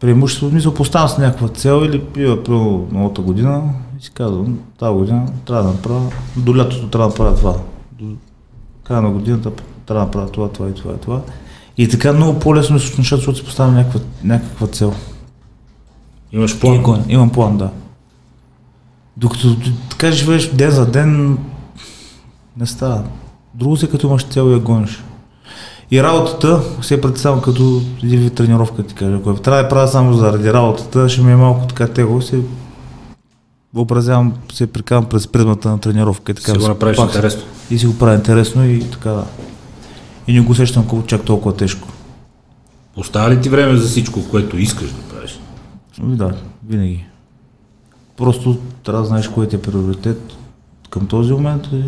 преимущество, 0.01 0.47
в 0.47 0.51
смисъл, 0.51 0.75
поставям 0.75 1.09
с 1.09 1.19
някаква 1.19 1.49
цел 1.49 1.83
или 1.85 2.05
пива 2.05 2.45
примерно 2.45 2.89
новата 2.93 3.23
година 3.23 3.63
и 4.01 4.05
си 4.05 4.11
казвам, 4.11 4.59
тази 4.79 4.95
година 4.95 5.27
трябва 5.47 5.63
да 5.63 5.69
направя, 5.69 6.13
до 6.37 6.57
лятото 6.57 6.89
трябва 6.89 7.09
да 7.09 7.13
направя 7.13 7.37
това. 7.37 7.55
До 7.93 8.15
края 8.85 9.03
на 9.03 9.11
годината 9.11 9.51
трябва 9.87 10.05
да 10.05 10.07
направя 10.07 10.31
това, 10.31 10.49
това 10.49 10.69
и 10.69 10.75
това 10.75 10.95
и 10.95 10.99
това. 10.99 11.21
И 11.79 11.89
така 11.89 12.13
много 12.13 12.39
по-лесно 12.39 12.79
се 12.79 12.99
нещата, 12.99 13.17
защото 13.17 13.39
си 13.39 13.45
поставям 13.45 13.75
някаква, 13.75 14.01
някаква 14.25 14.67
цел. 14.67 14.95
Имаш 16.33 16.53
И 16.53 16.61
план. 16.61 16.83
гоня. 16.83 17.05
Имам 17.09 17.31
план, 17.31 17.59
да. 17.59 17.71
Докато 19.17 19.57
така 19.91 20.13
живееш 20.13 20.51
ден 20.51 20.71
за 20.71 20.87
ден, 20.91 21.39
не 22.57 22.67
става. 22.67 23.05
Друго 23.55 23.77
си 23.77 23.91
като 23.91 24.07
имаш 24.07 24.25
цел 24.25 24.51
и 24.51 24.53
я 24.53 24.59
гониш. 24.59 25.03
И 25.91 26.03
работата 26.03 26.61
се 26.82 27.01
представям 27.01 27.41
като 27.41 27.80
един 28.03 28.20
вид 28.20 28.34
тренировка, 28.34 28.82
ти 28.82 28.95
кажа. 28.95 29.16
Ако 29.16 29.34
трябва 29.34 29.62
да 29.62 29.68
правя 29.68 29.89
само 29.89 30.12
заради 30.12 30.53
работата, 30.53 31.09
ще 31.09 31.20
ми 31.22 31.32
е 31.32 31.37
малко 31.37 31.66
така 31.66 31.89
тегло, 31.89 32.20
се 32.20 32.41
въобразявам, 33.74 34.32
се 34.53 34.66
прикавам 34.66 35.05
през 35.05 35.28
призмата 35.28 35.68
на 35.68 35.80
тренировка. 35.80 36.32
И 36.32 36.34
така, 36.34 36.53
Си 36.53 36.59
го 36.59 36.68
направиш 36.68 36.97
пак- 36.97 37.07
интересно. 37.07 37.43
И 37.70 37.78
си 37.78 37.87
го 37.87 37.99
правя 37.99 38.14
интересно 38.14 38.64
и 38.64 38.80
така 38.82 39.11
да. 39.11 39.24
И 40.26 40.32
не 40.32 40.41
го 40.41 40.53
усещам 40.53 40.87
колко 40.87 41.07
чак 41.07 41.22
толкова 41.22 41.57
тежко. 41.57 41.89
Остава 42.97 43.30
ли 43.30 43.41
ти 43.41 43.49
време 43.49 43.76
за 43.76 43.89
всичко, 43.89 44.20
което 44.30 44.59
искаш 44.59 44.91
да 44.91 45.03
правиш? 45.03 45.41
Ами 46.01 46.16
Да, 46.16 46.32
винаги. 46.68 47.05
Просто 48.16 48.57
трябва 48.82 49.01
да 49.01 49.09
знаеш 49.09 49.28
кое 49.28 49.49
ти 49.49 49.57
е 49.57 49.62
приоритет 49.62 50.32
към 50.91 51.07
този 51.07 51.32
момент 51.32 51.66
и 51.72 51.82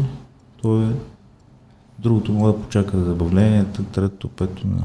то 0.63 0.83
е 0.83 0.87
другото 1.99 2.33
може 2.33 2.57
да 2.57 2.63
почака 2.63 3.05
забавлението, 3.05 3.83
трето, 3.83 4.29
пето. 4.29 4.67
Не. 4.67 4.83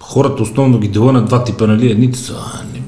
Хората 0.00 0.42
основно 0.42 0.78
ги 0.78 0.88
дела 0.88 1.12
на 1.12 1.24
два 1.24 1.44
типа, 1.44 1.66
нали? 1.66 1.90
Едните 1.90 2.18
са, 2.18 2.34
а, 2.54 2.62
не, 2.74 2.82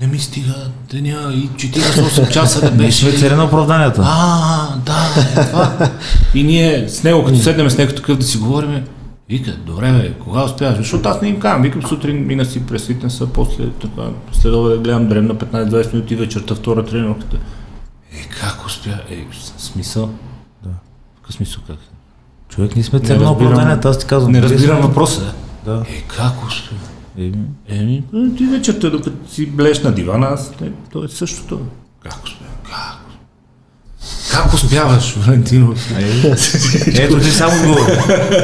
не 0.00 0.06
ми 0.06 0.18
стига 0.18 0.54
деня 0.90 1.32
и 1.34 1.48
48 1.48 2.32
часа 2.32 2.60
да 2.60 2.70
беше. 2.70 3.12
цари 3.12 3.34
на 3.34 3.44
оправданията. 3.44 4.02
А, 4.04 4.76
да, 4.76 5.14
е 5.40 5.46
това. 5.46 5.90
И 6.34 6.42
ние 6.42 6.88
с 6.88 7.02
него, 7.02 7.24
като 7.24 7.38
седнем 7.38 7.70
с 7.70 7.78
него 7.78 7.92
такъв 7.92 8.18
да 8.18 8.24
си 8.24 8.38
говорим, 8.38 8.84
вика, 9.28 9.56
добре 9.66 9.92
бе, 9.92 10.12
кога 10.12 10.44
успяваш? 10.44 10.76
Защото 10.78 11.08
аз 11.08 11.22
не 11.22 11.28
им 11.28 11.40
казвам, 11.40 11.62
викам 11.62 11.82
сутрин 11.82 12.26
мина 12.26 12.44
си 12.44 12.66
през 12.66 12.86
фитнеса, 12.86 13.26
после 13.26 13.70
така, 13.70 14.02
следва 14.32 14.68
да 14.68 14.78
гледам 14.78 15.08
дрем 15.08 15.26
на 15.26 15.34
15-20 15.34 15.92
минути 15.94 16.16
вечерта, 16.16 16.54
втора 16.54 16.86
тренировката. 16.86 17.36
Е, 18.12 18.28
как 18.40 18.66
успя? 18.66 19.00
Е, 19.10 19.26
смисъл? 19.58 20.10
Какъв 21.24 21.34
смисъл 21.34 21.62
как? 21.66 21.76
Човек, 22.48 22.74
ние 22.74 22.84
сме 22.84 22.98
Не 22.98 23.04
цари 23.04 23.18
на 23.18 23.24
разбирам- 23.24 23.46
оправданията, 23.46 23.88
аз 23.88 23.98
ти 23.98 24.06
казвам. 24.06 24.32
Не 24.32 24.42
разбирам 24.42 24.80
въпроса. 24.80 25.34
Да. 25.64 25.84
Е, 25.88 26.02
как 26.02 26.46
успя? 26.46 26.74
Еми, 27.18 27.32
Еми, 27.68 28.02
ти 28.36 28.46
вечерта, 28.46 28.90
докато 28.90 29.28
си 29.28 29.46
блеш 29.46 29.82
на 29.82 29.92
дивана, 29.92 30.26
аз, 30.26 30.52
е, 30.62 30.70
то 30.92 31.04
е 31.04 31.08
същото. 31.08 31.60
Как 32.00 32.24
успя? 32.24 32.44
Как? 32.64 33.00
Как 34.32 34.54
успяваш, 34.54 35.12
Валентино? 35.12 35.74
Ето 36.88 37.18
ти 37.18 37.30
само 37.30 37.68
го. 37.68 37.78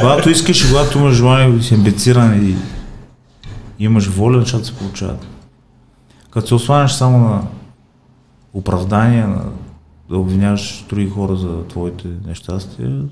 Когато 0.01 0.31
искаш, 0.31 0.64
когато 0.64 0.99
имаш 0.99 1.14
желание 1.14 1.62
си 1.62 1.74
амбициран 1.74 2.47
и 2.47 2.57
имаш 3.78 4.07
воля, 4.07 4.37
нещата 4.37 4.64
се 4.64 4.72
получават. 4.72 5.26
Като 6.31 6.47
се 6.49 6.55
осланяш 6.55 6.93
само 6.93 7.18
на 7.18 7.43
оправдания, 8.53 9.28
на 9.28 9.43
да 10.11 10.19
обвиняваш 10.19 10.85
други 10.89 11.09
хора 11.11 11.37
за 11.37 11.65
твоите 11.69 12.09
нещастия, 12.27 13.03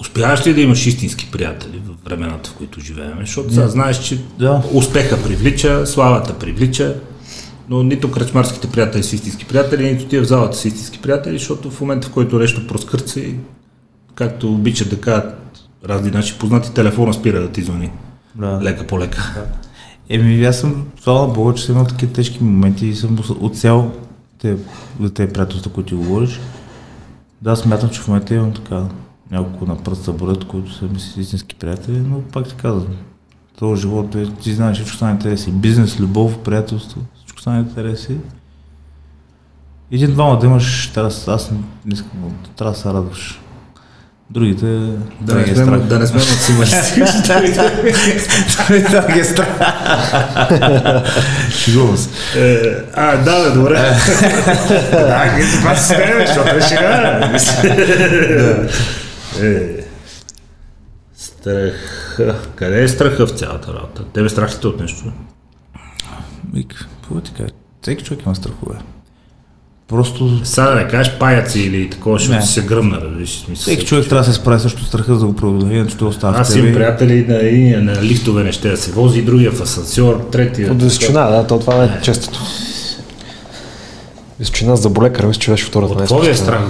Успяваш 0.00 0.46
ли 0.46 0.54
да 0.54 0.60
имаш 0.60 0.86
истински 0.86 1.30
приятели 1.30 1.82
в 1.86 2.04
времената, 2.08 2.50
в 2.50 2.54
които 2.54 2.80
живеем? 2.80 3.16
Защото 3.20 3.52
сега 3.54 3.68
знаеш, 3.68 3.98
че 3.98 4.20
Да. 4.38 4.62
успеха 4.72 5.22
привлича, 5.22 5.86
славата 5.86 6.38
привлича, 6.38 7.00
но 7.68 7.82
нито 7.82 8.10
кръчмарските 8.10 8.70
приятели 8.70 9.02
са 9.02 9.14
истински 9.14 9.44
приятели, 9.44 9.92
нито 9.92 10.04
тия 10.04 10.22
в 10.22 10.26
залата 10.26 10.56
са 10.56 10.68
истински 10.68 10.98
приятели, 10.98 11.38
защото 11.38 11.70
в 11.70 11.80
момента, 11.80 12.08
в 12.08 12.10
който 12.10 12.38
нещо 12.38 12.66
проскърца 12.66 13.20
и 13.20 13.34
както 14.14 14.52
обичат 14.52 14.90
да 14.90 15.00
кажат 15.00 15.34
разни 15.84 16.10
наши 16.10 16.38
познати, 16.38 16.74
телефона 16.74 17.14
спира 17.14 17.40
да 17.40 17.48
ти 17.48 17.62
звъни. 17.62 17.90
да. 18.34 18.60
Лека 18.62 18.86
по 18.86 18.98
лека. 18.98 19.44
Еми, 20.08 20.44
аз 20.44 20.58
съм, 20.60 20.86
слава 21.02 21.32
Бога, 21.32 21.54
че 21.54 21.64
съм 21.64 21.74
имал 21.74 21.86
такива 21.86 22.12
тежки 22.12 22.44
моменти 22.44 22.86
и 22.86 22.94
съм 22.94 23.18
отсял 23.40 23.92
те, 24.38 24.56
за 25.00 25.14
тези 25.14 25.32
приятелства, 25.32 25.72
които 25.72 25.88
ти 25.88 25.94
говориш. 25.94 26.40
Да, 27.42 27.56
смятам, 27.56 27.90
че 27.90 28.00
в 28.00 28.08
момента 28.08 28.34
имам 28.34 28.52
така 28.54 28.84
няколко 29.30 29.66
на 29.66 29.76
пръста 29.76 30.12
броят, 30.12 30.44
които 30.44 30.72
са 30.72 30.84
ми 30.84 30.96
истински 31.16 31.54
приятели, 31.54 31.98
но 31.98 32.22
пак 32.22 32.48
ти 32.48 32.54
казвам, 32.54 32.96
този 33.58 33.82
живот 33.82 34.14
е, 34.14 34.32
ти 34.32 34.54
знаеш, 34.54 34.76
всичко 34.76 34.96
стане 34.96 35.12
интереси. 35.12 35.52
Бизнес, 35.52 36.00
любов, 36.00 36.38
приятелство, 36.38 37.00
всичко 37.16 37.40
стане 37.40 37.60
интереси. 37.60 38.16
Един-двама 39.90 40.38
да 40.38 40.46
имаш, 40.46 40.90
трябва, 40.94 41.10
аз 41.26 41.50
не 41.50 41.94
искам, 41.94 42.10
трябва 42.56 42.72
да 42.72 42.78
се 42.78 42.88
радваш. 42.88 43.40
Другите, 44.30 44.66
Да, 45.20 45.34
не 45.34 45.42
е 45.42 45.46
сме, 45.46 45.54
страх. 45.54 45.80
да 45.80 45.98
не 45.98 46.06
сме 46.06 46.20
максималисти. 46.20 47.00
да 48.90 49.12
ги 49.12 49.20
е 49.20 49.24
страх. 49.24 49.48
Шегувам 51.50 51.96
се. 51.96 52.08
Е, 52.36 52.60
А, 52.94 53.16
да, 53.16 53.44
бе, 53.44 53.50
добре. 53.50 53.74
Да, 54.90 55.32
ние 55.34 55.44
това 55.46 55.76
се 55.76 55.94
смеем, 55.94 56.26
защото 56.26 56.56
е 56.56 56.60
шега. 56.60 57.30
Е, 59.40 59.84
Страх. 61.16 61.74
Къде 62.54 62.82
е 62.82 62.88
страха 62.88 63.26
в 63.26 63.30
цялата 63.30 63.74
работа? 63.74 64.04
Тебе 64.04 64.28
страх 64.28 64.64
ли 64.64 64.68
от 64.68 64.80
нещо? 64.80 65.12
Вик, 66.54 66.74
какво 67.02 67.20
ти 67.20 67.32
кажа? 67.32 67.48
Всеки 67.82 68.04
човек 68.04 68.22
има 68.26 68.34
страхове. 68.34 68.76
Просто 69.88 70.44
Сега 70.44 70.66
да 70.66 70.74
не 70.74 70.88
кажеш 70.88 71.12
паяци 71.18 71.60
или 71.60 71.90
такова, 71.90 72.18
защото 72.18 72.46
се 72.46 72.62
гръмна, 72.62 73.00
да 73.00 73.08
видиш 73.08 73.44
смисъл. 73.44 73.62
всеки 73.62 73.86
човек 73.86 74.08
трябва 74.08 74.26
да 74.26 74.32
се 74.32 74.40
справи 74.40 74.60
също 74.60 74.84
страха 74.84 75.14
за 75.14 75.20
да 75.20 75.26
го 75.26 75.36
преодолее, 75.36 75.76
иначе 75.76 75.96
той 75.96 76.08
остава 76.08 76.38
Аз 76.38 76.56
имам 76.56 76.72
приятели 76.72 77.26
на, 77.28 77.36
единия 77.36 77.80
на 77.82 78.02
лифтове 78.02 78.44
не 78.44 78.52
ще 78.52 78.70
да 78.70 78.76
се 78.76 78.90
вози, 78.92 79.22
другия 79.22 79.52
в 79.52 79.60
асансьор, 79.60 80.28
третия. 80.32 80.72
От 80.72 80.82
височина, 80.82 81.30
да, 81.30 81.46
то 81.46 81.58
това 81.58 81.84
е 81.84 82.00
честото. 82.02 82.40
Височина 84.38 84.76
с 84.76 84.80
заболекар, 84.80 85.26
мисля, 85.26 85.40
че 85.40 85.50
беше 85.50 85.64
втората 85.64 85.94
най 85.94 86.02
какво 86.02 86.18
ви 86.18 86.30
е 86.30 86.34
страх? 86.34 86.60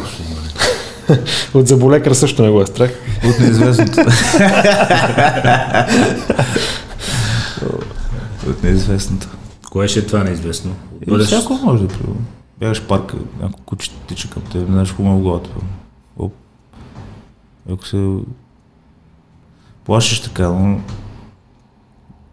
От 1.54 1.68
заболекар 1.68 2.12
също 2.12 2.42
не 2.42 2.50
го 2.50 2.62
е 2.62 2.66
страх. 2.66 2.90
От 3.24 3.40
неизвестното. 3.40 4.00
От 8.48 8.62
неизвестното. 8.62 9.28
Кое 9.70 9.88
ще 9.88 9.98
е 9.98 10.02
това 10.02 10.24
неизвестно? 10.24 10.70
Е, 11.06 11.10
Бъдеш... 11.10 11.26
всяко 11.26 11.54
може 11.64 11.82
да 11.82 11.88
примерно. 11.88 12.37
Бягаш 12.60 12.86
парка, 12.86 13.16
някой 13.40 13.64
куче 13.64 13.90
тича 13.90 14.30
към 14.30 14.42
теб, 14.42 14.54
не 14.54 14.72
знаеш 14.72 14.88
какво 14.88 15.12
е 15.12 15.16
в 15.16 15.20
главата. 15.20 15.50
Оп. 16.18 16.32
Ако 17.70 17.86
се 17.86 18.18
плашиш 19.84 20.20
така, 20.20 20.48
но 20.48 20.80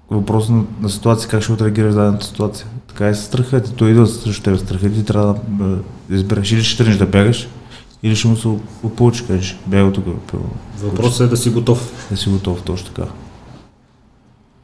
въпрос 0.10 0.50
на, 0.50 0.64
на 0.82 0.90
ситуация, 0.90 1.30
как 1.30 1.44
ще 1.44 1.52
отреагираш 1.52 1.92
в 1.92 1.96
дадената 1.96 2.26
ситуация. 2.26 2.68
Така 2.88 3.10
и 3.10 3.16
с 3.16 3.24
страха 3.24 3.64
ти, 3.64 3.74
той 3.74 3.92
идва 3.92 4.08
срещу 4.08 4.44
теб 4.44 4.60
страха 4.60 4.94
ти, 4.94 5.06
трябва 5.06 5.36
да, 5.48 5.80
избереш 6.10 6.52
или 6.52 6.64
ще 6.64 6.78
тръгнеш 6.78 6.98
да 6.98 7.06
бягаш, 7.06 7.48
или 8.04 8.16
ще 8.16 8.28
му 8.28 8.38
се 8.38 8.58
получи, 8.98 9.28
кажеш, 9.28 9.58
бягай 9.66 9.94
тук. 9.94 10.06
Въпросът 10.80 11.28
е 11.28 11.30
да 11.30 11.38
си 11.38 11.50
готов. 11.50 12.08
да 12.12 12.18
си 12.18 12.30
готов, 12.30 12.64
точно 12.64 12.88
така. 12.88 13.08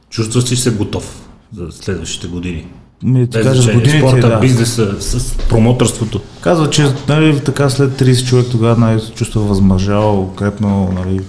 Чувстваш 0.09 0.51
ли 0.51 0.55
се 0.55 0.75
готов 0.75 1.29
за 1.53 1.71
следващите 1.71 2.27
години? 2.27 2.67
Ми, 3.03 3.29
ти 3.29 3.37
Без 3.37 3.47
кажа, 3.47 3.61
значение, 3.61 3.83
годините, 3.83 4.07
спорта, 4.07 4.29
да. 4.29 4.39
бизнеса, 4.39 5.01
с 5.01 5.37
промотърството. 5.37 6.21
Казва, 6.41 6.69
че 6.69 6.93
нали, 7.09 7.43
така 7.43 7.69
след 7.69 7.91
30 7.91 8.27
човек 8.27 8.45
тогава 8.51 8.79
най 8.79 8.99
се 8.99 9.11
чувства 9.11 9.41
възмъжал, 9.41 10.23
укрепнал, 10.23 10.91
нали, 10.91 11.21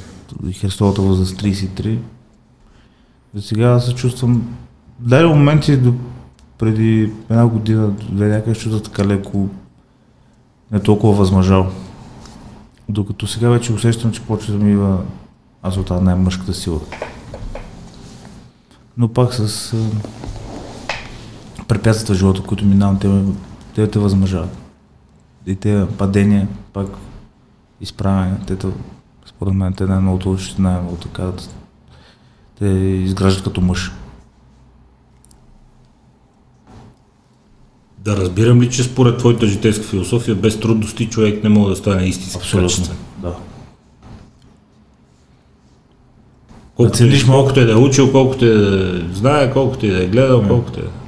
Христовата 0.60 1.02
възраст 1.02 1.42
33. 1.42 1.98
За 3.34 3.42
сега 3.42 3.80
се 3.80 3.94
чувствам, 3.94 4.54
дай 5.00 5.24
моменти 5.24 5.76
до 5.76 5.94
преди 6.58 7.10
една 7.30 7.46
година, 7.46 7.90
две 8.10 8.28
някъде 8.28 8.58
чувства 8.58 8.82
така 8.82 9.04
леко, 9.04 9.48
не 10.72 10.80
толкова 10.80 11.12
възмъжал. 11.12 11.66
Докато 12.88 13.26
сега 13.26 13.48
вече 13.48 13.72
усещам, 13.72 14.12
че 14.12 14.20
почва 14.20 14.52
да 14.52 14.64
ми 14.64 14.70
идва 14.70 14.98
аз 15.62 15.76
от 15.76 15.86
тази 15.86 16.04
най-мъжката 16.04 16.54
сила. 16.54 16.80
Но 18.96 19.08
пак 19.08 19.34
с 19.34 19.74
препятствията 21.68 22.14
в 22.14 22.18
живота, 22.18 22.42
които 22.42 22.64
минавам, 22.64 22.98
те, 22.98 23.22
те 23.74 23.90
те 23.90 23.98
възмъжават. 23.98 24.56
И 25.46 25.56
те 25.56 25.86
падения, 25.98 26.48
пак 26.72 26.88
изправяне, 27.80 28.36
те, 28.46 28.56
те 28.56 28.66
според 29.26 29.54
мен, 29.54 29.72
те 29.72 29.86
най-много 29.86 30.30
учат, 30.30 30.58
най-много 30.58 30.96
така, 30.96 31.22
да- 31.22 31.42
те 32.58 32.66
изграждат 32.66 33.44
като 33.44 33.60
мъж. 33.60 33.92
Да 37.98 38.16
разбирам 38.16 38.60
ли, 38.60 38.70
че 38.70 38.82
според 38.82 39.18
твоята 39.18 39.46
житейска 39.46 39.84
философия 39.84 40.34
без 40.34 40.60
трудности 40.60 41.08
човек 41.10 41.42
не 41.44 41.48
може 41.48 41.70
да 41.70 41.76
стане 41.76 42.02
истински 42.02 42.50
качествен? 42.52 42.96
Да. 43.18 43.34
Колкото, 46.74 46.98
цениш 46.98 47.22
е, 47.22 47.26
колкото 47.26 47.60
е 47.60 47.64
да 47.64 47.72
е 47.72 47.76
учил, 47.76 48.12
колкото 48.12 48.44
е 48.44 48.48
да 48.48 49.14
знае, 49.14 49.52
колкото 49.52 49.86
е 49.86 49.90
да 49.90 50.04
е 50.04 50.06
гледал, 50.06 50.48
колкото 50.48 50.80
е. 50.80 51.01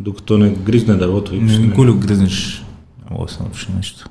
Докато 0.00 0.38
не 0.38 0.50
гризне 0.50 0.94
дървото, 0.94 1.30
викаш, 1.30 1.58
не 1.58 1.66
не. 1.66 1.74
го 1.74 1.86
ли 1.86 1.92
гръзнеш, 1.92 2.64
не 3.04 3.16
мога 3.16 3.26
да 3.26 3.32
се 3.32 3.42
научиш 3.42 3.68
нещо. 3.68 4.08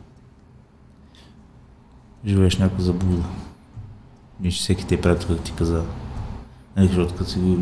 Живееш 2.26 2.58
някаква 2.58 2.84
заблуда. 2.84 3.24
Виж, 4.42 4.60
всеки 4.60 4.88
ти 4.88 4.96
е 4.96 5.02
приятел, 5.02 5.28
как 5.28 5.44
ти 5.44 5.52
каза. 5.52 5.84
Нали, 6.76 6.88
защото 6.88 7.16
като 7.16 7.30
си 7.30 7.40
го 7.40 7.58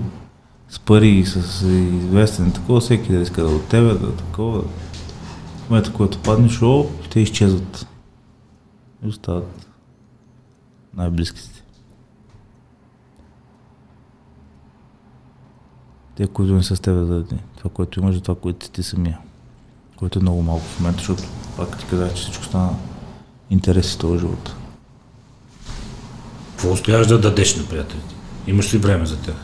с 0.69 0.79
пари 0.79 1.09
и 1.09 1.25
с 1.25 1.67
известен 1.67 2.51
такова, 2.51 2.79
всеки 2.79 3.11
да 3.11 3.17
иска 3.21 3.43
да 3.43 3.51
е 3.51 3.53
от 3.53 3.65
тебе, 3.65 3.93
да 3.93 4.07
е 4.07 4.11
такова. 4.11 4.61
В 4.61 5.69
момента, 5.69 5.93
който 5.93 6.19
паднеш, 6.19 6.61
о, 6.61 6.85
те 7.11 7.19
изчезват. 7.19 7.87
И 9.05 9.07
остават 9.07 9.69
най-близките. 10.93 11.63
Те, 16.15 16.27
които 16.27 16.53
не 16.53 16.63
са 16.63 16.75
с 16.75 16.79
теб 16.79 17.05
заради 17.05 17.35
това, 17.63 17.73
което 17.73 17.99
имаш, 17.99 18.15
за 18.15 18.21
това, 18.21 18.35
което 18.35 18.69
ти 18.69 18.83
самия. 18.83 19.17
Което 19.95 20.19
е 20.19 20.21
много 20.21 20.41
малко 20.41 20.65
в 20.65 20.79
момента, 20.79 20.99
защото 20.99 21.23
пак 21.57 21.79
ти 21.79 21.85
казах, 21.89 22.13
че 22.13 22.21
всичко 22.21 22.43
стана 22.43 22.69
интереси 23.49 23.97
този 23.97 24.19
живот. 24.19 24.55
Какво 26.51 26.71
успяваш 26.71 27.07
да 27.07 27.19
дадеш 27.19 27.55
на 27.55 27.63
приятелите? 27.63 28.15
Имаш 28.47 28.73
ли 28.73 28.77
време 28.77 29.05
за 29.05 29.17
тях? 29.17 29.35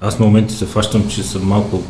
Аз 0.00 0.18
на 0.18 0.26
моменти 0.26 0.54
се 0.54 0.66
фащам, 0.66 1.08
че 1.08 1.22
съм 1.22 1.42
малко... 1.42 1.82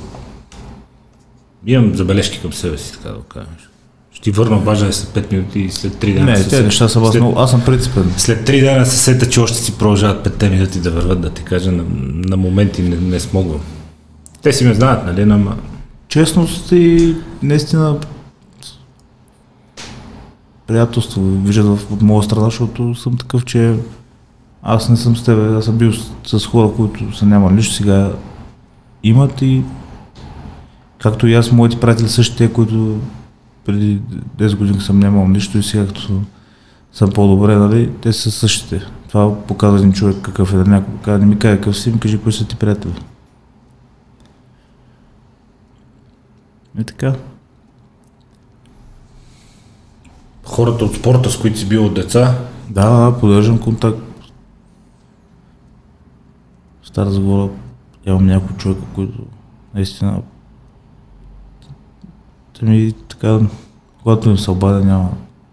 Имам 1.66 1.94
забележки 1.94 2.40
към 2.40 2.52
себе 2.52 2.78
си, 2.78 2.92
така 2.92 3.08
да 3.08 3.14
го 3.14 3.22
кажеш. 3.22 3.70
Ще 4.12 4.22
ти 4.22 4.30
върна 4.30 4.56
важен 4.56 4.92
след 4.92 5.26
5 5.26 5.32
минути 5.32 5.60
и 5.60 5.70
след 5.70 5.92
3 5.92 6.14
дена. 6.14 6.26
Не, 6.26 6.36
се 6.36 6.44
те 6.44 6.50
сета- 6.50 6.64
неща 6.64 6.88
са 6.88 7.00
много. 7.00 7.38
Аз 7.38 7.50
съм 7.50 7.64
принципен. 7.64 8.14
след 8.16 8.48
3 8.48 8.60
дена 8.60 8.86
се 8.86 8.96
сета, 8.96 9.30
че 9.30 9.40
още 9.40 9.58
си 9.58 9.78
продължават 9.78 10.28
5 10.28 10.50
минути 10.50 10.80
да 10.80 10.90
върват, 10.90 11.20
да 11.20 11.30
ти 11.30 11.42
кажа, 11.44 11.72
на, 11.72 11.84
на 12.28 12.36
моменти 12.36 12.82
не, 12.82 12.96
не 12.96 13.20
смогвам. 13.20 13.60
Те 14.46 14.52
си 14.52 14.64
ме 14.64 14.74
знаят, 14.74 15.06
нали, 15.06 15.22
ама 15.22 15.56
Честност 16.08 16.72
и 16.72 17.16
наистина 17.42 17.98
приятелство 20.66 21.22
виждат 21.22 21.90
от 21.90 22.02
моя 22.02 22.22
страна, 22.22 22.44
защото 22.44 22.94
съм 22.94 23.16
такъв, 23.16 23.44
че 23.44 23.74
аз 24.62 24.88
не 24.88 24.96
съм 24.96 25.16
с 25.16 25.24
теб, 25.24 25.38
аз 25.58 25.64
съм 25.64 25.78
бил 25.78 25.92
с, 25.92 26.38
с 26.40 26.46
хора, 26.46 26.70
които 26.76 27.16
са 27.16 27.26
нямали 27.26 27.54
нищо, 27.54 27.74
сега 27.74 28.12
имат 29.02 29.42
и 29.42 29.62
както 30.98 31.26
и 31.26 31.34
аз, 31.34 31.52
моите 31.52 31.80
приятели 31.80 32.08
също 32.08 32.36
те, 32.36 32.52
които 32.52 32.96
преди 33.64 34.00
10 34.38 34.56
години 34.56 34.80
съм 34.80 34.98
нямал 34.98 35.28
нищо 35.28 35.58
и 35.58 35.62
сега 35.62 35.86
като 35.86 36.20
съм 36.92 37.10
по-добре, 37.10 37.56
нали, 37.56 37.90
те 38.02 38.12
са 38.12 38.30
същите. 38.30 38.82
Това 39.08 39.42
показва 39.46 39.78
един 39.78 39.92
човек 39.92 40.16
какъв 40.22 40.52
е, 40.52 40.56
да 40.56 40.64
някой 40.64 41.18
не 41.18 41.26
ми 41.26 41.38
каже 41.38 41.56
какъв 41.56 41.78
си, 41.78 41.92
ми 41.92 42.00
кажи 42.00 42.18
кои 42.18 42.32
са 42.32 42.46
ти 42.46 42.56
приятели. 42.56 42.94
И 46.80 46.84
така. 46.84 47.14
хората 50.46 50.84
от 50.84 50.94
спорта, 50.94 51.30
с 51.30 51.38
които 51.38 51.58
си 51.58 51.68
бил 51.68 51.86
от 51.86 51.94
деца, 51.94 52.38
Да, 52.70 52.90
да, 52.90 53.18
поддържам 53.18 53.58
контакт. 53.58 53.98
В 56.82 56.88
Стара 56.88 57.10
Загора 57.10 57.48
имам 58.06 58.26
някои 58.26 58.56
човека, 58.56 58.82
които 58.94 59.18
наистина 59.74 60.22
те 62.58 62.64
ми 62.64 62.92
така, 63.08 63.40
когато 64.02 64.30
им 64.30 64.38
се 64.38 64.50
обадя, 64.50 64.84
няма, 64.84 65.10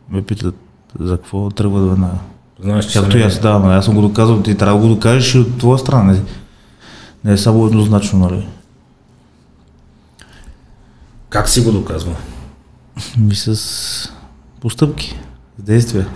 ме 0.10 0.22
питат 0.22 0.56
за 1.00 1.18
какво, 1.18 1.50
тръгват 1.50 1.90
веднага. 1.90 2.18
знаеш, 2.60 2.86
че 2.86 3.00
Както 3.00 3.18
и 3.18 3.22
аз, 3.22 3.40
да, 3.40 3.50
аз 3.50 3.86
съм 3.86 3.96
го 3.96 4.02
доказал, 4.02 4.42
ти 4.42 4.58
трябва 4.58 4.82
да 4.82 4.88
го 4.88 4.94
докажеш 4.94 5.36
и 5.36 5.40
от 5.40 5.58
твоя 5.58 5.80
страна. 5.80 6.04
Не, 6.04 6.22
не 7.24 7.32
е 7.34 7.38
само 7.38 7.66
еднозначно, 7.66 8.20
нали? 8.20 8.48
Как 11.34 11.50
си 11.50 11.62
го 11.62 11.72
доказвал? 11.72 12.16
Ми 13.18 13.36
с 13.36 14.12
постъпки, 14.62 15.20
с 15.60 15.64
действия. 15.64 16.08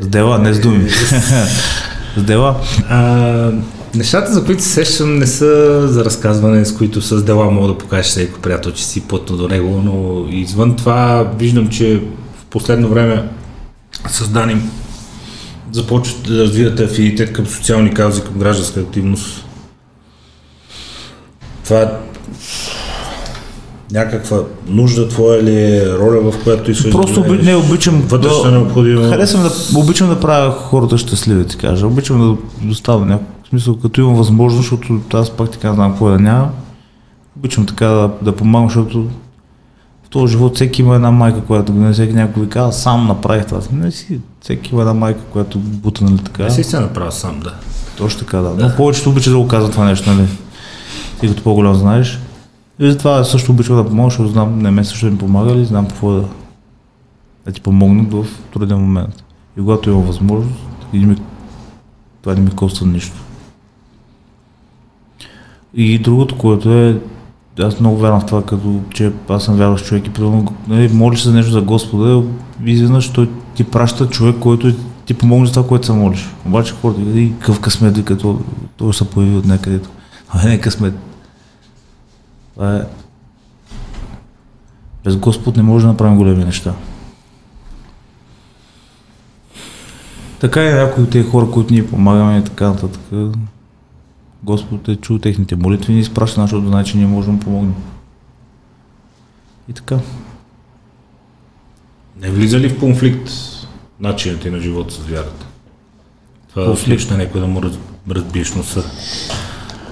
С 0.00 0.06
дела, 0.06 0.38
не 0.38 0.54
с 0.54 0.60
думи. 0.60 0.90
с 2.16 2.22
дела. 2.22 2.60
А, 2.88 3.52
Нещата, 3.94 4.32
за 4.32 4.44
които 4.44 4.62
се 4.62 4.68
сещам, 4.68 5.18
не 5.18 5.26
са 5.26 5.82
за 5.88 6.04
разказване, 6.04 6.64
с 6.64 6.74
които 6.76 7.02
с 7.02 7.24
дела 7.24 7.50
мога 7.50 7.68
да 7.68 7.78
покажеш 7.78 8.06
всеки 8.06 8.40
приятел, 8.40 8.72
че 8.72 8.86
си 8.86 9.00
плътно 9.00 9.36
до 9.36 9.48
него, 9.48 9.82
но 9.84 10.26
извън 10.30 10.76
това 10.76 11.32
виждам, 11.38 11.68
че 11.68 12.02
в 12.38 12.44
последно 12.50 12.88
време 12.88 13.28
създани 14.08 14.62
започват 15.72 16.22
да 16.22 16.42
развивате 16.42 16.84
афинитет 16.84 17.32
към 17.32 17.46
социални 17.46 17.94
каузи, 17.94 18.22
към 18.22 18.38
гражданска 18.38 18.80
активност. 18.80 19.44
Това 21.64 21.98
някаква 23.92 24.38
нужда 24.68 25.08
твоя 25.08 25.42
ли 25.42 25.76
е, 25.76 25.98
роля 25.98 26.30
в 26.30 26.42
която 26.44 26.70
искаш 26.70 26.92
Просто 26.92 27.22
да 27.22 27.34
не 27.34 27.56
обичам 27.56 28.00
вътрешно 28.00 28.42
да, 28.42 28.50
необходимо. 28.50 29.08
Харесвам 29.10 29.42
да, 29.42 29.78
обичам 29.78 30.08
да 30.08 30.20
правя 30.20 30.50
хората 30.50 30.98
щастливи, 30.98 31.46
ти 31.46 31.56
кажа. 31.56 31.86
Обичам 31.86 32.20
да 32.20 32.66
доставя 32.66 33.06
някакво 33.06 33.48
смисъл, 33.48 33.76
като 33.76 34.00
имам 34.00 34.14
възможност, 34.14 34.62
защото 34.62 35.00
аз 35.14 35.30
пак 35.30 35.50
така 35.50 35.74
знам 35.74 35.90
какво 35.90 36.08
е 36.08 36.12
да 36.12 36.18
няма. 36.18 36.50
Обичам 37.38 37.66
така 37.66 37.86
да, 37.86 38.10
да 38.22 38.32
помагам, 38.32 38.68
защото 38.68 39.06
в 40.04 40.08
този 40.10 40.32
живот 40.32 40.54
всеки 40.54 40.82
има 40.82 40.94
една 40.94 41.10
майка, 41.10 41.40
която 41.40 41.72
не 41.72 41.92
всеки 41.92 42.12
някой 42.12 42.42
ви 42.42 42.48
казва, 42.48 42.72
сам 42.72 43.06
направих 43.06 43.46
това. 43.46 43.60
Не 43.72 43.90
си, 43.90 44.20
всеки 44.40 44.70
има 44.72 44.80
една 44.82 44.94
майка, 44.94 45.20
която 45.32 45.58
бута, 45.58 46.04
нали 46.04 46.18
така. 46.18 46.42
Не 46.42 46.50
си 46.50 46.64
се 46.64 46.80
направил 46.80 47.12
сам, 47.12 47.40
да. 47.40 47.54
Точно 47.96 48.20
така, 48.20 48.38
да. 48.38 48.54
Но 48.58 48.76
повечето 48.76 49.10
обича 49.10 49.30
да 49.30 49.38
го 49.38 49.48
казва 49.48 49.70
това 49.70 49.84
нещо, 49.84 50.10
нали? 50.10 50.28
Ти 51.20 51.28
като 51.28 51.42
по-голям 51.42 51.74
знаеш. 51.74 52.20
И 52.80 52.90
затова 52.90 53.24
също 53.24 53.52
обичам 53.52 53.76
да 53.76 53.86
помогна, 53.86 54.10
защото 54.10 54.28
знам, 54.28 54.58
не 54.58 54.70
ме 54.70 54.84
също 54.84 55.06
ми 55.06 55.18
помагали, 55.18 55.64
знам 55.64 55.86
какво 55.86 56.12
да, 56.12 56.24
да 57.46 57.52
ти 57.52 57.60
помогнат 57.60 58.12
в 58.12 58.26
труден 58.52 58.78
момент. 58.78 59.24
И 59.56 59.60
когато 59.60 59.90
имам 59.90 60.02
възможност, 60.02 60.60
ми, 60.92 61.16
това 62.22 62.34
не 62.34 62.40
ми 62.40 62.50
коства 62.50 62.86
нищо. 62.86 63.16
И 65.74 65.98
другото, 65.98 66.38
което 66.38 66.72
е, 66.72 67.00
аз 67.60 67.80
много 67.80 67.96
вярвам 67.96 68.20
в 68.20 68.26
това, 68.26 68.42
като 68.42 68.80
че 68.90 69.12
аз 69.28 69.44
съм 69.44 69.56
вярващ 69.56 69.86
човек 69.86 70.06
и 70.06 70.10
примерно, 70.10 70.52
нали, 70.68 70.88
молиш 70.88 71.22
се 71.22 71.30
нещо 71.30 71.52
за 71.52 71.62
Господа, 71.62 72.22
и 72.64 72.70
изведнъж 72.70 73.12
той 73.12 73.30
ти 73.54 73.64
праща 73.64 74.08
човек, 74.08 74.36
който 74.40 74.74
ти 75.06 75.14
помогне 75.14 75.46
за 75.46 75.52
това, 75.52 75.68
което 75.68 75.86
се 75.86 75.92
молиш. 75.92 76.28
Обаче 76.46 76.74
хората 76.82 77.00
и 77.00 77.32
какъв 77.38 77.60
късмет, 77.60 78.04
като 78.04 78.40
той 78.76 78.94
се 78.94 79.10
появи 79.10 79.36
от 79.36 79.46
някъде. 79.46 79.80
А 80.28 80.48
не 80.48 80.60
късмет. 80.60 80.94
Това 82.58 82.76
е... 82.76 82.82
Без 85.04 85.16
Господ 85.16 85.56
не 85.56 85.62
може 85.62 85.86
да 85.86 85.92
направим 85.92 86.16
големи 86.18 86.44
неща. 86.44 86.74
Така 90.40 90.64
и 90.64 90.72
някои 90.72 91.04
от 91.04 91.10
тези 91.10 91.28
хора, 91.28 91.50
които 91.50 91.72
ние 91.72 91.86
помагаме 91.86 92.38
и 92.38 92.44
така 92.44 92.68
нататък, 92.68 93.00
Господ 94.42 94.88
е 94.88 94.96
чул 94.96 95.18
техните 95.18 95.56
молитви 95.56 95.92
и 95.92 95.94
ни 95.94 96.00
изпраща, 96.00 96.40
защото 96.40 96.68
знае, 96.68 96.84
че 96.84 96.96
ние 96.96 97.06
можем 97.06 97.38
да 97.38 97.44
помогнем. 97.44 97.74
И 99.68 99.72
така. 99.72 99.98
Не 102.20 102.30
влиза 102.30 102.60
ли 102.60 102.68
в 102.68 102.78
конфликт 102.78 103.30
начинът 104.00 104.40
ти 104.40 104.50
на 104.50 104.60
живота 104.60 104.94
с 104.94 104.98
вярата? 104.98 105.46
Това 106.48 106.66
конфликт. 106.66 107.08
да 107.08 107.16
някой 107.16 107.40
да 107.40 107.46
му 107.46 107.62
раз, 107.62 107.72
разбиеш 108.10 108.54
носа. 108.54 108.84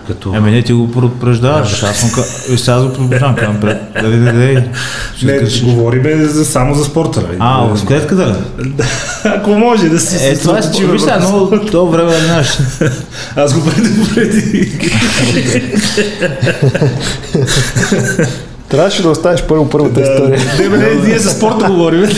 Като... 0.07 0.35
Еми 0.35 0.51
не 0.51 0.63
ти 0.63 0.73
го 0.73 0.91
предупреждаваш, 0.91 1.83
аз 1.83 1.97
съм 1.97 2.11
ка... 2.11 2.23
сега 2.59 2.83
го 2.83 2.93
предупреждавам, 2.93 3.37
към 3.37 3.61
пред. 3.61 3.79
Да, 4.03 4.11
да, 4.11 4.19
да, 4.19 4.33
Не, 5.23 5.41
говориме 5.65 6.25
за, 6.25 6.45
само 6.45 6.75
за 6.75 6.85
спорта. 6.85 7.23
Нали? 7.23 7.37
А, 7.39 7.75
в 7.75 7.87
клетката 7.87 8.27
ли? 8.27 8.35
Ако 9.25 9.51
може 9.51 9.89
да 9.89 10.01
си 10.01 10.27
Е, 10.29 10.39
това 10.39 10.59
е 10.59 10.61
виж 10.87 11.01
сега, 11.01 11.19
но 11.19 11.61
то 11.61 11.87
време 11.87 12.15
е 12.15 12.33
наш. 12.33 12.59
Аз 13.37 13.55
го 13.55 13.71
предупреди. 13.71 14.73
Трябваше 18.69 19.03
да 19.03 19.09
оставиш 19.09 19.43
първо 19.43 19.71
първата 19.71 20.01
история. 20.01 20.41
Не, 20.59 20.69
бе, 20.69 20.79
не, 20.79 20.95
ние 21.07 21.19
за 21.19 21.31
спорта 21.31 21.71
говорим. 21.71 22.09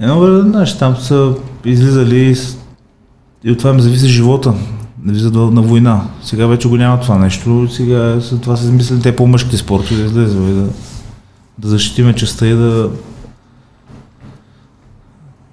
Едно 0.00 0.20
време, 0.20 0.50
знаеш, 0.50 0.78
там 0.78 0.96
са 0.96 1.32
излизали 1.64 2.36
и 3.44 3.50
от 3.50 3.58
това 3.58 3.70
им 3.70 3.80
зависи 3.80 4.08
живота 4.08 4.54
влизат 5.04 5.34
на 5.34 5.62
война. 5.62 6.00
Сега 6.22 6.46
вече 6.46 6.68
го 6.68 6.76
няма 6.76 7.00
това 7.00 7.18
нещо, 7.18 7.68
сега 7.70 8.18
след 8.20 8.40
това 8.40 8.56
се 8.56 8.64
измислят 8.64 9.02
те 9.02 9.16
по-мъжки 9.16 9.56
спортове 9.56 10.00
да 10.00 10.06
излезе, 10.06 10.38
да, 10.38 10.66
да 11.58 11.68
защитиме 11.68 12.14
частта 12.14 12.46
и 12.46 12.54
да 12.54 12.90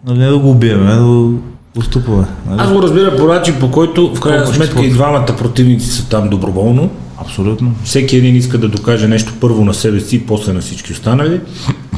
нали, 0.07 0.19
не 0.19 0.27
да 0.27 0.39
го 0.39 0.51
убием, 0.51 0.87
а 0.87 0.95
да 0.95 1.37
поступваме. 1.73 2.25
Нали? 2.49 2.61
Аз 2.61 2.73
го 2.73 2.83
разбира 2.83 3.17
по 3.17 3.27
начин, 3.27 3.55
по 3.59 3.71
който 3.71 4.15
в 4.15 4.19
крайна 4.19 4.47
сметка 4.47 4.73
спорт. 4.73 4.85
и 4.85 4.89
двамата 4.89 5.35
противници 5.37 5.89
са 5.89 6.09
там 6.09 6.29
доброволно. 6.29 6.89
Абсолютно. 7.17 7.75
Всеки 7.83 8.17
един 8.17 8.35
иска 8.35 8.57
да 8.57 8.67
докаже 8.67 9.07
нещо 9.07 9.33
първо 9.39 9.65
на 9.65 9.73
себе 9.73 9.99
си 9.99 10.25
после 10.25 10.53
на 10.53 10.61
всички 10.61 10.91
останали. 10.91 11.41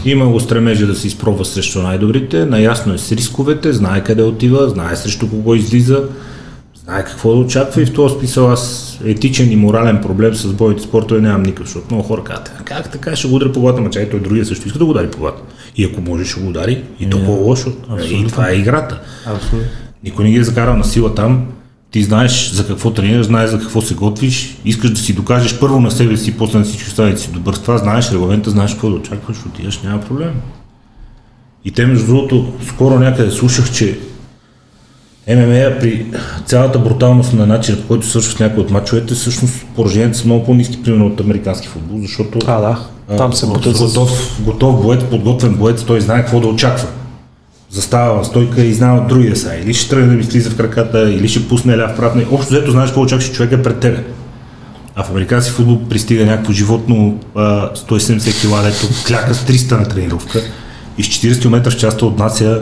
Има 0.05 0.27
го 0.27 0.39
стремежа 0.39 0.87
да 0.87 0.95
се 0.95 1.07
изпробва 1.07 1.45
срещу 1.45 1.81
най-добрите, 1.81 2.45
наясно 2.45 2.93
е 2.93 2.97
с 2.97 3.11
рисковете, 3.11 3.73
знае 3.73 4.03
къде 4.03 4.23
отива, 4.23 4.69
знае 4.69 4.95
срещу 4.95 5.29
кого 5.29 5.55
излиза, 5.55 6.03
знае 6.83 7.05
какво 7.05 7.31
да 7.33 7.39
очаква 7.39 7.81
и 7.81 7.85
в 7.85 7.93
този 7.93 8.15
смисъл 8.15 8.51
аз 8.51 8.93
етичен 9.05 9.51
и 9.51 9.55
морален 9.55 10.01
проблем 10.01 10.35
с 10.35 10.53
бойните 10.53 10.83
спортове 10.83 11.21
нямам 11.21 11.43
никакъв, 11.43 11.65
защото 11.65 11.87
много 11.91 12.07
хора 12.07 12.23
казват, 12.23 12.51
как 12.65 12.91
така 12.91 13.15
ще 13.15 13.27
го 13.27 13.35
удари 13.35 13.51
по 13.51 13.59
главата, 13.59 13.81
ама 13.81 13.89
чай 13.89 14.09
той 14.09 14.19
другия 14.19 14.45
също 14.45 14.67
иска 14.67 14.79
да 14.79 14.85
го 14.85 14.91
удари 14.91 15.11
по 15.11 15.17
главата. 15.17 15.41
И 15.75 15.85
ако 15.85 16.01
може 16.01 16.25
ще 16.25 16.41
го 16.41 16.47
удари, 16.47 16.83
и 16.99 17.09
то 17.09 17.25
по-лошо. 17.25 17.71
И 18.11 18.27
това 18.27 18.49
е 18.49 18.55
играта. 18.55 19.01
Абсолютно. 19.25 19.69
Никой 20.03 20.25
не 20.25 20.31
ги 20.31 20.37
е 20.37 20.43
закарал 20.43 20.77
на 20.77 20.83
сила 20.83 21.15
там, 21.15 21.45
ти 21.91 22.03
знаеш 22.03 22.51
за 22.51 22.67
какво 22.67 22.91
тренираш, 22.91 23.25
знаеш 23.25 23.49
за 23.49 23.59
какво 23.59 23.81
се 23.81 23.95
готвиш, 23.95 24.57
искаш 24.65 24.91
да 24.91 24.99
си 24.99 25.13
докажеш 25.13 25.59
първо 25.59 25.79
на 25.79 25.91
себе 25.91 26.17
си, 26.17 26.37
после 26.37 26.59
на 26.59 26.65
всички 26.65 26.87
останали 26.87 27.17
си 27.17 27.31
добър. 27.31 27.53
Това 27.53 27.77
знаеш 27.77 28.11
регламента, 28.11 28.49
знаеш 28.49 28.71
какво 28.71 28.89
да 28.89 28.95
очакваш, 28.95 29.37
отиваш, 29.45 29.81
няма 29.81 30.01
проблем. 30.01 30.31
И 31.65 31.71
те, 31.71 31.85
между 31.85 32.05
другото, 32.07 32.53
скоро 32.67 32.99
някъде 32.99 33.31
слушах, 33.31 33.71
че 33.71 33.99
ММА 35.27 35.79
при 35.79 36.05
цялата 36.45 36.79
бруталност 36.79 37.33
на 37.33 37.45
начина, 37.47 37.77
по 37.77 37.87
който 37.87 38.07
свършват 38.07 38.39
някои 38.39 38.63
от 38.63 38.71
мачовете, 38.71 39.13
всъщност 39.13 39.65
пораженията 39.75 40.17
са 40.17 40.25
много 40.25 40.45
по-низки, 40.45 40.83
примерно 40.83 41.05
от 41.05 41.19
американски 41.19 41.67
футбол, 41.67 41.99
защото 42.01 42.39
а, 42.47 42.61
да. 42.61 42.77
Там 43.17 43.33
се 43.33 43.45
готов, 43.45 44.41
готов 44.41 44.81
боец, 44.81 45.03
подготвен 45.09 45.53
боец, 45.53 45.83
той 45.83 46.01
знае 46.01 46.21
какво 46.21 46.39
да 46.39 46.47
очаква. 46.47 46.87
Застава 47.69 48.23
в 48.23 48.27
стойка 48.27 48.61
и 48.63 48.73
знае 48.73 48.99
от 48.99 49.07
другия 49.07 49.35
са. 49.35 49.55
Или 49.63 49.73
ще 49.73 49.89
тръгне 49.89 50.07
да 50.07 50.13
ми 50.13 50.23
слиза 50.23 50.49
в 50.49 50.57
краката, 50.57 51.11
или 51.11 51.27
ще 51.27 51.47
пусне 51.47 51.77
ляв 51.77 51.95
прав. 51.95 52.13
Общо 52.31 52.53
взето 52.53 52.71
знаеш 52.71 52.89
какво 52.89 53.01
очакваш, 53.01 53.31
човек 53.31 53.51
е 53.51 53.63
пред 53.63 53.79
тебе. 53.79 54.03
А 54.95 55.03
в 55.03 55.09
американски 55.09 55.51
футбол 55.51 55.79
пристига 55.89 56.25
някакво 56.25 56.53
животно 56.53 57.19
170 57.35 58.41
кг, 58.41 58.63
дето 58.63 58.93
кляка 59.07 59.33
с 59.33 59.45
300 59.45 59.79
на 59.79 59.85
тренировка 59.89 60.41
и 60.97 61.03
с 61.03 61.07
40 61.07 61.41
км 61.41 61.71
в 61.71 61.77
част 61.77 62.01
отнася 62.01 62.61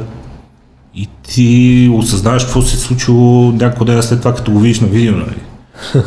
и 0.96 1.08
ти 1.24 1.92
осъзнаваш 1.96 2.44
какво 2.44 2.62
се 2.62 2.76
е 2.76 2.80
случило 2.80 3.52
някой 3.52 3.86
ден 3.86 4.04
след 4.04 4.20
това, 4.20 4.34
като 4.34 4.52
го 4.52 4.60
видиш 4.60 4.80
на 4.80 4.88
видео, 4.88 5.16
нали? 5.16 5.36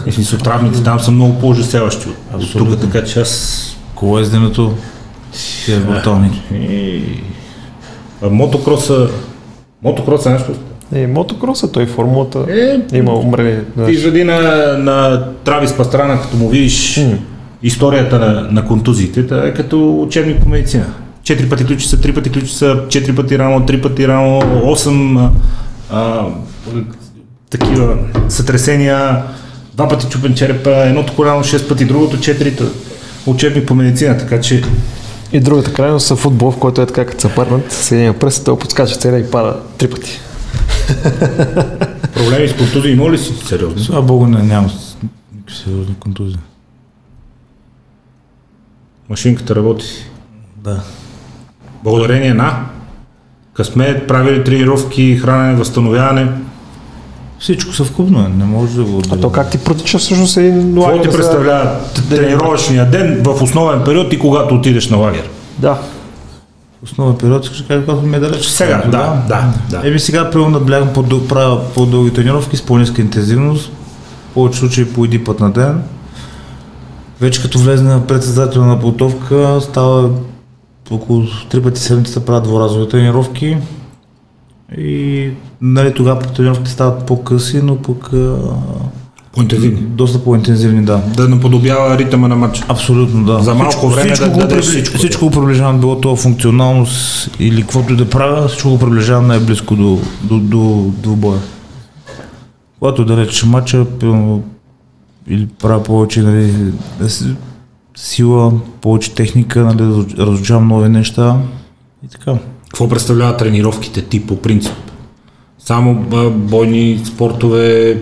И 0.07 0.13
смисъл, 0.13 0.39
травмите 0.39 0.83
там 0.83 1.01
са 1.01 1.11
много 1.11 1.41
по-ужасяващи 1.41 2.09
от 2.35 2.53
тук, 2.53 2.81
така 2.81 3.05
че 3.05 3.21
аз... 3.21 3.61
Колезденето 3.95 4.75
си 5.33 5.73
е 5.73 5.77
брутални. 5.77 6.43
Мотокроса... 8.23 9.09
Мотокроса 9.83 10.31
нещо? 10.31 10.53
Е, 10.95 11.07
мотокроса, 11.07 11.73
той 11.73 11.87
формулата 11.87 12.47
е, 12.93 12.97
има 12.99 13.15
умрели. 13.15 13.61
Да. 13.77 13.87
Ти 13.87 13.95
жади 13.95 14.25
на, 14.25 14.41
на 14.79 15.27
Травис 15.45 15.77
Пастрана, 15.77 16.23
като 16.23 16.37
му 16.37 16.49
видиш 16.49 16.95
mm. 16.95 17.17
историята 17.63 18.19
на, 18.19 18.49
на 18.51 18.67
контузиите, 18.67 19.21
е 19.49 19.55
като 19.55 20.01
учебник 20.01 20.43
по 20.43 20.49
медицина. 20.49 20.87
Четири 21.25 21.49
пъти 21.49 21.67
ключи 21.67 21.89
са, 21.89 22.01
три 22.01 22.15
пъти 22.15 22.31
ключи 22.31 22.55
са, 22.55 22.85
четири 22.89 23.17
пъти 23.17 23.39
рамо, 23.39 23.67
три 23.67 23.83
пъти 23.83 24.09
рамо, 24.09 24.41
8 24.41 25.31
а, 25.91 26.27
такива 27.51 27.99
сътресения, 28.29 29.23
два 29.75 29.89
пъти 29.89 30.07
чупен 30.09 30.35
черепа, 30.35 30.71
едното 30.71 31.17
коляно, 31.17 31.45
шест 31.45 31.69
пъти, 31.69 31.85
другото 31.85 32.21
четирите. 32.21 32.65
Учебник 33.27 33.69
по 33.69 33.75
медицина, 33.75 34.19
така 34.19 34.41
че 34.41 34.63
и 35.33 35.41
другата 35.41 35.73
крайност 35.73 36.07
са 36.07 36.17
футбол, 36.17 36.51
в 36.51 36.59
който 36.59 36.83
е 36.83 36.87
така, 36.87 37.07
като 37.07 37.21
се 37.21 37.35
пърнат, 37.35 37.73
с 37.73 37.93
един 37.93 38.19
пръст, 38.19 38.45
той 38.45 38.59
подскача 38.59 38.97
целия 38.97 39.19
и 39.19 39.31
пада 39.31 39.61
три 39.79 39.91
пъти. 39.91 40.21
Проблеми 42.15 42.49
с 42.49 42.57
контузии 42.57 42.93
има 42.93 43.11
ли 43.11 43.19
си? 43.19 43.33
Сериозно? 43.47 43.79
Слава 43.79 44.03
Богу, 44.03 44.27
не, 44.27 44.43
нямам 44.43 44.71
сериозни 45.49 45.95
контузии. 46.01 46.39
Машинката 49.09 49.55
работи. 49.55 49.87
Да. 50.57 50.83
Благодарение 51.85 52.35
на 52.35 52.57
късмет, 53.55 54.09
правили 54.09 54.45
тренировки, 54.45 55.17
хранене, 55.17 55.55
възстановяване. 55.55 56.29
Всичко 57.39 57.73
съвкупно 57.73 58.21
е, 58.21 58.29
не 58.29 58.45
може 58.45 58.77
да 58.77 58.85
го... 58.85 59.03
А 59.13 59.17
то 59.17 59.33
как 59.33 59.51
ти 59.51 59.59
протича 59.59 59.99
всъщност 59.99 60.37
един 60.37 60.79
лагер? 60.79 60.97
Какво 60.97 61.11
ти 61.11 61.17
представлява 61.17 61.77
тренировъчния 62.11 62.91
ден 62.91 63.23
в 63.23 63.43
основен 63.43 63.85
период 63.85 64.13
и 64.13 64.19
когато 64.19 64.55
отидеш 64.55 64.89
на 64.89 64.97
лагер? 64.97 65.29
Да. 65.59 65.79
Основен 66.85 67.17
период, 67.17 67.45
ще 67.45 67.69
кажа, 67.69 67.85
когато 67.85 68.07
ми 68.07 68.17
е 68.17 68.21
далеч. 68.21 68.45
Сега, 68.45 68.83
да, 68.87 69.23
да, 69.29 69.53
да. 69.71 69.89
Еми 69.89 70.01
сега 70.01 70.31
примерно 70.31 70.51
наблягам 70.51 70.93
по 70.93 71.27
правя 71.29 71.61
по-дълги 71.75 72.13
тренировки 72.13 72.57
с 72.57 72.63
по-ниска 72.63 73.01
интензивност, 73.01 73.73
в 74.31 74.35
повече 74.35 74.59
случаи 74.59 74.93
по 74.93 75.05
един 75.05 75.25
път 75.25 75.41
на 75.41 75.51
ден. 75.51 75.83
Вече 77.21 77.43
като 77.43 77.59
влезе 77.59 77.85
на 77.85 78.07
председателна 78.07 78.81
подготовка, 78.81 79.61
става 79.61 80.11
около 80.91 81.23
три 81.51 81.63
пъти 81.63 81.81
седмицата 81.81 82.25
правя 82.25 82.41
дворазови 82.41 82.89
тренировки. 82.89 83.57
И 84.79 85.31
нали, 85.61 85.95
тогава 85.95 86.19
тренировките 86.21 86.71
стават 86.71 87.07
по-къси, 87.07 87.61
но 87.63 87.77
пък 87.77 88.11
По-интензивни. 89.33 89.81
доста 89.81 90.25
по-интензивни, 90.25 90.85
да. 90.85 91.03
Да 91.17 91.29
наподобява 91.29 91.99
ритъма 91.99 92.29
на 92.29 92.37
матча. 92.37 92.65
Абсолютно, 92.69 93.25
да. 93.25 93.39
За 93.39 93.55
малко 93.55 93.89
време 93.89 94.13
да 94.13 94.29
го 94.31 94.39
дадеш 94.39 94.57
прибли- 94.59 94.71
всичко. 94.71 94.99
Всичко 94.99 95.25
го 95.25 95.31
приближавам, 95.31 95.81
било 95.81 96.01
то 96.01 96.17
функционалност 96.17 97.31
или 97.41 97.61
каквото 97.61 97.93
и 97.93 97.97
да 97.97 98.11
правя, 98.11 98.49
всичко 98.49 98.71
го 98.71 98.79
приближавам 98.79 99.27
най-близко 99.27 99.77
до, 99.77 99.99
до, 100.23 100.39
до 100.39 100.93
двубоя. 100.97 101.41
Когато 102.79 103.03
е 103.03 103.05
далеч 103.05 103.45
матча, 103.45 103.87
или 105.29 105.47
правя 105.47 105.83
повече 105.83 106.23
нали, 106.23 106.55
да 107.01 107.11
си- 107.11 107.35
сила, 107.97 108.53
повече 108.81 109.15
техника, 109.15 109.61
нали, 109.61 109.83
разучавам 110.19 110.69
нови 110.69 110.89
неща 110.89 111.37
и 112.05 112.09
така. 112.09 112.35
Какво 112.65 112.89
представляват 112.89 113.39
тренировките 113.39 114.03
ти 114.03 114.27
по 114.27 114.37
принцип? 114.37 114.73
Само 115.59 115.95
бойни 116.31 117.01
спортове, 117.05 117.99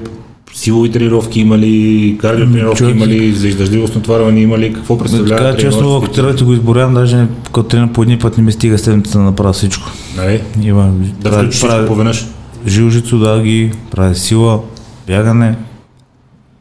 силови 0.54 0.90
тренировки 0.90 1.40
има 1.40 1.58
ли, 1.58 2.18
кардио 2.20 2.46
тренировки 2.46 2.84
има 2.84 3.06
ли, 3.06 3.32
за 3.32 3.48
издържливост 3.48 3.94
натварване 3.94 4.40
има 4.40 4.58
ли, 4.58 4.72
какво 4.72 4.94
Да, 4.94 5.00
представляват 5.00 5.38
така, 5.40 5.56
честно, 5.58 5.96
ако 5.96 6.08
трябва 6.08 6.34
да 6.34 6.44
го 6.44 6.52
изборявам, 6.52 6.94
даже 6.94 7.16
като 7.44 7.62
тренирам 7.62 7.92
по 7.92 8.02
един 8.02 8.18
път 8.18 8.38
не 8.38 8.44
ми 8.44 8.52
стига 8.52 8.78
седмица 8.78 9.18
да 9.18 9.24
направя 9.24 9.52
всичко. 9.52 9.88
Нали? 10.16 10.42
Има, 10.62 10.92
Да 11.20 11.30
правя- 11.30 11.38
включиш 11.38 11.60
правя- 11.62 11.86
поведнъж. 11.86 12.26
жилжицу 12.66 13.18
да 13.18 13.40
ги 13.40 13.72
прави 13.90 14.14
сила, 14.14 14.60
бягане, 15.06 15.56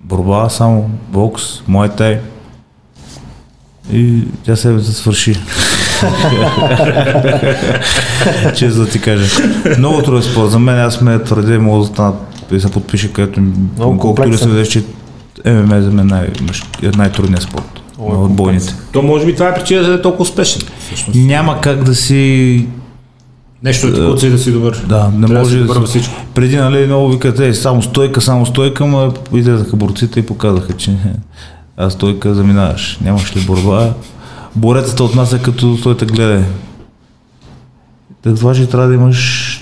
борба 0.01 0.49
само, 0.49 0.89
бокс, 1.09 1.43
муайтай. 1.67 2.19
И 3.93 4.23
тя 4.43 4.55
себе 4.55 4.76
да 4.76 4.84
свърши. 4.84 5.35
Честно 8.55 8.85
да 8.85 8.89
ти 8.89 9.01
кажа. 9.01 9.43
Много 9.77 10.01
труден 10.01 10.23
спорт. 10.23 10.51
За 10.51 10.59
мен 10.59 10.80
аз 10.80 10.93
сме 10.93 11.23
твърде, 11.23 11.57
мога 11.57 11.80
да 11.80 11.85
стана 11.85 12.13
и 12.51 12.59
се 12.59 12.72
подпише, 12.72 13.13
където 13.13 13.41
колкото 13.77 14.27
и 14.27 14.31
да 14.31 14.38
се 14.38 14.49
ведеш, 14.49 14.68
че 14.68 14.84
ММА 15.45 15.81
за 15.81 15.91
мен 15.91 16.07
най- 16.07 16.27
е 16.84 16.89
най-трудният 16.97 17.43
спорт. 17.43 17.81
Е 17.99 18.03
от 18.03 18.31
бойните. 18.31 18.76
То 18.91 19.01
може 19.01 19.26
би 19.26 19.35
това 19.35 19.47
е 19.47 19.53
причина 19.53 19.84
да 19.84 19.93
е 19.93 20.01
толкова 20.01 20.22
успешен. 20.22 20.61
Всъщност. 20.80 21.19
Няма 21.19 21.61
как 21.61 21.84
да 21.84 21.95
си 21.95 22.68
Нещо 23.63 23.88
да 23.88 23.93
ти 23.93 24.11
куца 24.11 24.27
и 24.27 24.30
да 24.30 24.38
си 24.38 24.51
добър. 24.51 24.84
Да, 24.85 25.11
не 25.15 25.27
Трябва 25.27 25.43
може 25.43 25.57
да 25.57 25.63
си 25.63 25.68
добър 25.68 25.88
всичко. 25.88 26.13
Преди, 26.34 26.57
нали, 26.57 26.85
много 26.85 27.09
викат, 27.09 27.39
е, 27.39 27.53
само 27.53 27.81
стойка, 27.81 28.22
само 28.22 28.45
стойка, 28.45 28.85
ма 28.85 29.13
излезаха 29.34 29.76
борците 29.76 30.19
и 30.19 30.26
показаха, 30.26 30.73
че 30.73 30.97
а 31.77 31.89
стойка 31.89 32.34
заминаваш. 32.35 32.99
Нямаш 33.02 33.35
ли 33.35 33.45
борба? 33.45 33.93
Борецът 34.56 34.99
от 34.99 35.15
нас 35.15 35.34
е 35.34 35.41
като 35.41 35.77
той 35.84 35.98
те 35.98 36.06
гледа. 36.06 36.43
Так 38.22 38.35
това 38.35 38.53
ще 38.53 38.65
трябва 38.65 38.88
да 38.88 38.93
имаш 38.93 39.57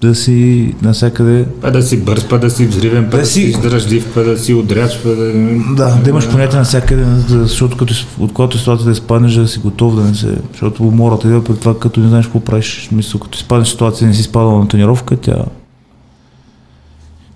да 0.00 0.14
си 0.14 0.74
навсякъде. 0.82 1.46
Па 1.60 1.70
да 1.70 1.82
си 1.82 2.04
бърз, 2.04 2.28
па 2.28 2.38
да 2.38 2.50
си 2.50 2.66
взривен, 2.66 3.04
па 3.04 3.10
Да 3.10 3.22
да 3.22 3.26
си 3.26 3.42
издръжлив, 3.42 4.10
па 4.14 4.22
да 4.22 4.38
си 4.38 4.54
удряч, 4.54 5.00
па 5.02 5.08
да... 5.08 5.32
Да, 5.76 5.96
да 6.04 6.10
имаш 6.10 6.30
понятие 6.30 6.58
навсякъде, 6.58 7.04
за- 7.04 7.42
защото 7.42 7.76
като, 7.76 7.94
от 8.18 8.32
която 8.32 8.58
ситуация 8.58 8.84
да 8.84 8.92
изпаднеш, 8.92 9.34
да 9.34 9.48
си 9.48 9.58
готов 9.58 9.96
да 9.96 10.02
не 10.02 10.14
се... 10.14 10.36
Защото 10.52 10.82
умората 10.82 11.26
идва 11.28 11.44
при 11.44 11.56
това, 11.56 11.78
като 11.78 12.00
не 12.00 12.08
знаеш 12.08 12.26
какво 12.26 12.40
правиш. 12.40 12.88
Мисля, 12.92 13.20
като 13.20 13.38
изпаднеш 13.38 13.68
ситуация 13.68 14.08
не 14.08 14.14
си 14.14 14.22
спадал 14.22 14.58
на 14.58 14.68
тренировка, 14.68 15.16
тя... 15.16 15.36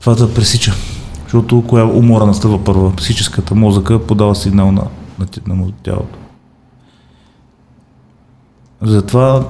Това 0.00 0.14
да 0.14 0.34
пресича. 0.34 0.74
Защото 1.28 1.64
коя 1.68 1.84
умора 1.84 2.26
настъпва 2.26 2.64
първа? 2.64 2.96
Психическата 2.96 3.54
мозъка 3.54 4.06
подава 4.06 4.34
сигнал 4.34 4.72
на, 4.72 4.84
на, 5.18 5.54
на 5.56 5.72
тялото. 5.82 6.18
Затова 8.82 9.44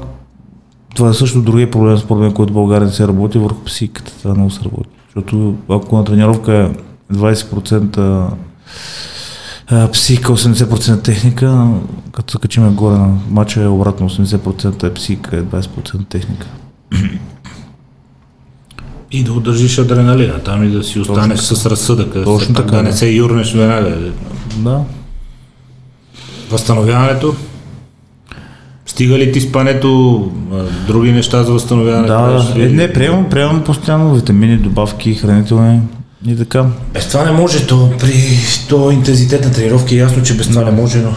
това 0.95 1.11
е 1.11 1.15
също 1.15 1.43
другия 1.43 1.71
проблем, 1.71 1.99
според 1.99 2.23
мен, 2.23 2.33
който 2.33 2.53
България 2.53 2.87
не 2.87 2.93
се 2.93 3.09
работи 3.09 3.39
върху 3.39 3.65
психиката. 3.65 4.13
Това 4.19 4.35
много 4.35 4.51
се 4.51 4.65
работи. 4.65 4.91
Защото 5.07 5.57
ако 5.69 5.97
на 5.97 6.05
тренировка 6.05 6.53
е 6.53 7.15
20% 7.15 8.29
а, 9.67 9.91
психика, 9.91 10.33
80% 10.33 11.05
техника, 11.05 11.71
като 12.13 12.33
се 12.33 12.39
качим 12.39 12.75
горе 12.75 12.99
на 12.99 13.19
матча 13.31 13.63
е 13.63 13.67
обратно, 13.67 14.11
80% 14.11 14.85
е 14.85 14.95
психика, 14.95 15.37
е 15.37 15.43
20% 15.43 16.09
техника. 16.09 16.47
И 19.12 19.24
да 19.24 19.32
удържиш 19.32 19.78
адреналина 19.78 20.39
там 20.39 20.64
и 20.64 20.68
да 20.68 20.85
си 20.85 21.01
останеш 21.01 21.40
с 21.40 21.66
разсъдъка. 21.66 22.24
Точно 22.24 22.55
така, 22.55 22.76
Да 22.76 22.82
не 22.82 22.93
се 22.93 23.09
юрнеш 23.09 23.52
веднага. 23.52 23.97
Да. 24.56 24.80
Възстановяването? 26.51 27.35
Стига 28.86 29.18
ли 29.18 29.32
ти 29.32 29.40
спането, 29.40 30.30
други 30.86 31.12
неща 31.12 31.44
за 31.44 31.52
възстановяване? 31.52 32.06
Да, 32.06 32.52
е, 32.56 32.68
не, 32.68 32.93
приемам, 32.93 33.30
приемам 33.30 33.64
постоянно 33.64 34.14
витамини, 34.14 34.56
добавки, 34.56 35.14
хранителни 35.14 35.80
и 36.26 36.36
така. 36.36 36.66
Без 36.94 37.09
това 37.09 37.24
не 37.24 37.32
може, 37.32 37.66
то 37.66 37.90
при 38.01 38.14
то 38.68 38.90
интензитет 38.90 39.44
на 39.44 39.52
тренировки 39.52 39.94
е 39.94 39.98
ясно, 39.98 40.22
че 40.22 40.36
без 40.36 40.48
това 40.48 40.62
не 40.62 40.70
може, 40.70 40.98
но... 40.98 41.14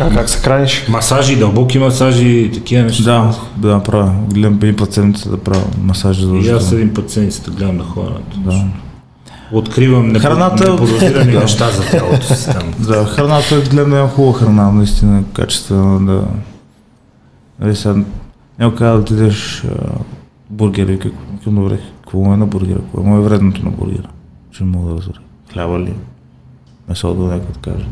А 0.00 0.10
как 0.10 0.28
се 0.30 0.38
храниш? 0.38 0.88
Масажи, 0.88 1.36
дълбоки 1.38 1.78
масажи, 1.78 2.50
такива 2.54 2.82
неща. 2.82 3.02
Да, 3.56 3.68
да, 3.68 3.82
правя. 3.82 4.12
Гледам 4.34 4.58
един 4.62 4.76
път 4.76 4.92
седмица 4.92 5.30
да 5.30 5.36
правя 5.36 5.64
масаж 5.82 6.20
за 6.20 6.36
И 6.36 6.48
аз 6.50 6.72
един 6.72 6.94
път 6.94 7.10
седмицата 7.10 7.50
гледам 7.50 7.76
на 7.76 7.84
хора. 7.84 8.18
Да. 8.36 8.64
Откривам 9.52 10.06
непо... 10.06 10.20
Храната- 10.26 10.70
неподозирани 10.72 11.32
Да. 11.32 11.40
неща 11.40 11.70
за 11.70 11.82
тялото 11.90 12.34
си 12.34 12.44
там. 12.52 12.72
Да, 12.78 13.04
храната 13.04 13.60
гледам 13.60 13.90
да 13.90 13.96
имам 13.96 14.08
хубава 14.08 14.38
храна, 14.38 14.70
наистина 14.72 15.22
качествена, 15.32 16.06
да... 16.06 16.24
Нали 17.60 17.76
сега, 17.76 17.94
няма 18.58 18.74
как 18.74 18.92
да 18.92 18.98
отидеш 18.98 19.64
бургери, 20.50 20.98
какво, 20.98 21.18
какво 21.34 21.50
добре, 21.50 21.78
какво 22.02 22.18
му 22.18 22.34
е 22.34 22.36
на 22.36 22.46
бургера, 22.46 22.78
какво 22.78 23.16
е 23.16 23.20
вредното 23.20 23.64
на 23.64 23.70
бургера, 23.70 24.08
че 24.52 24.64
мога 24.64 24.90
да 24.92 24.98
разбера. 24.98 25.18
Хляба 25.52 25.78
ли? 25.80 25.94
Месо 26.88 27.14
да 27.14 27.22
някой 27.22 27.52
да 27.52 27.60
каже. 27.72 27.86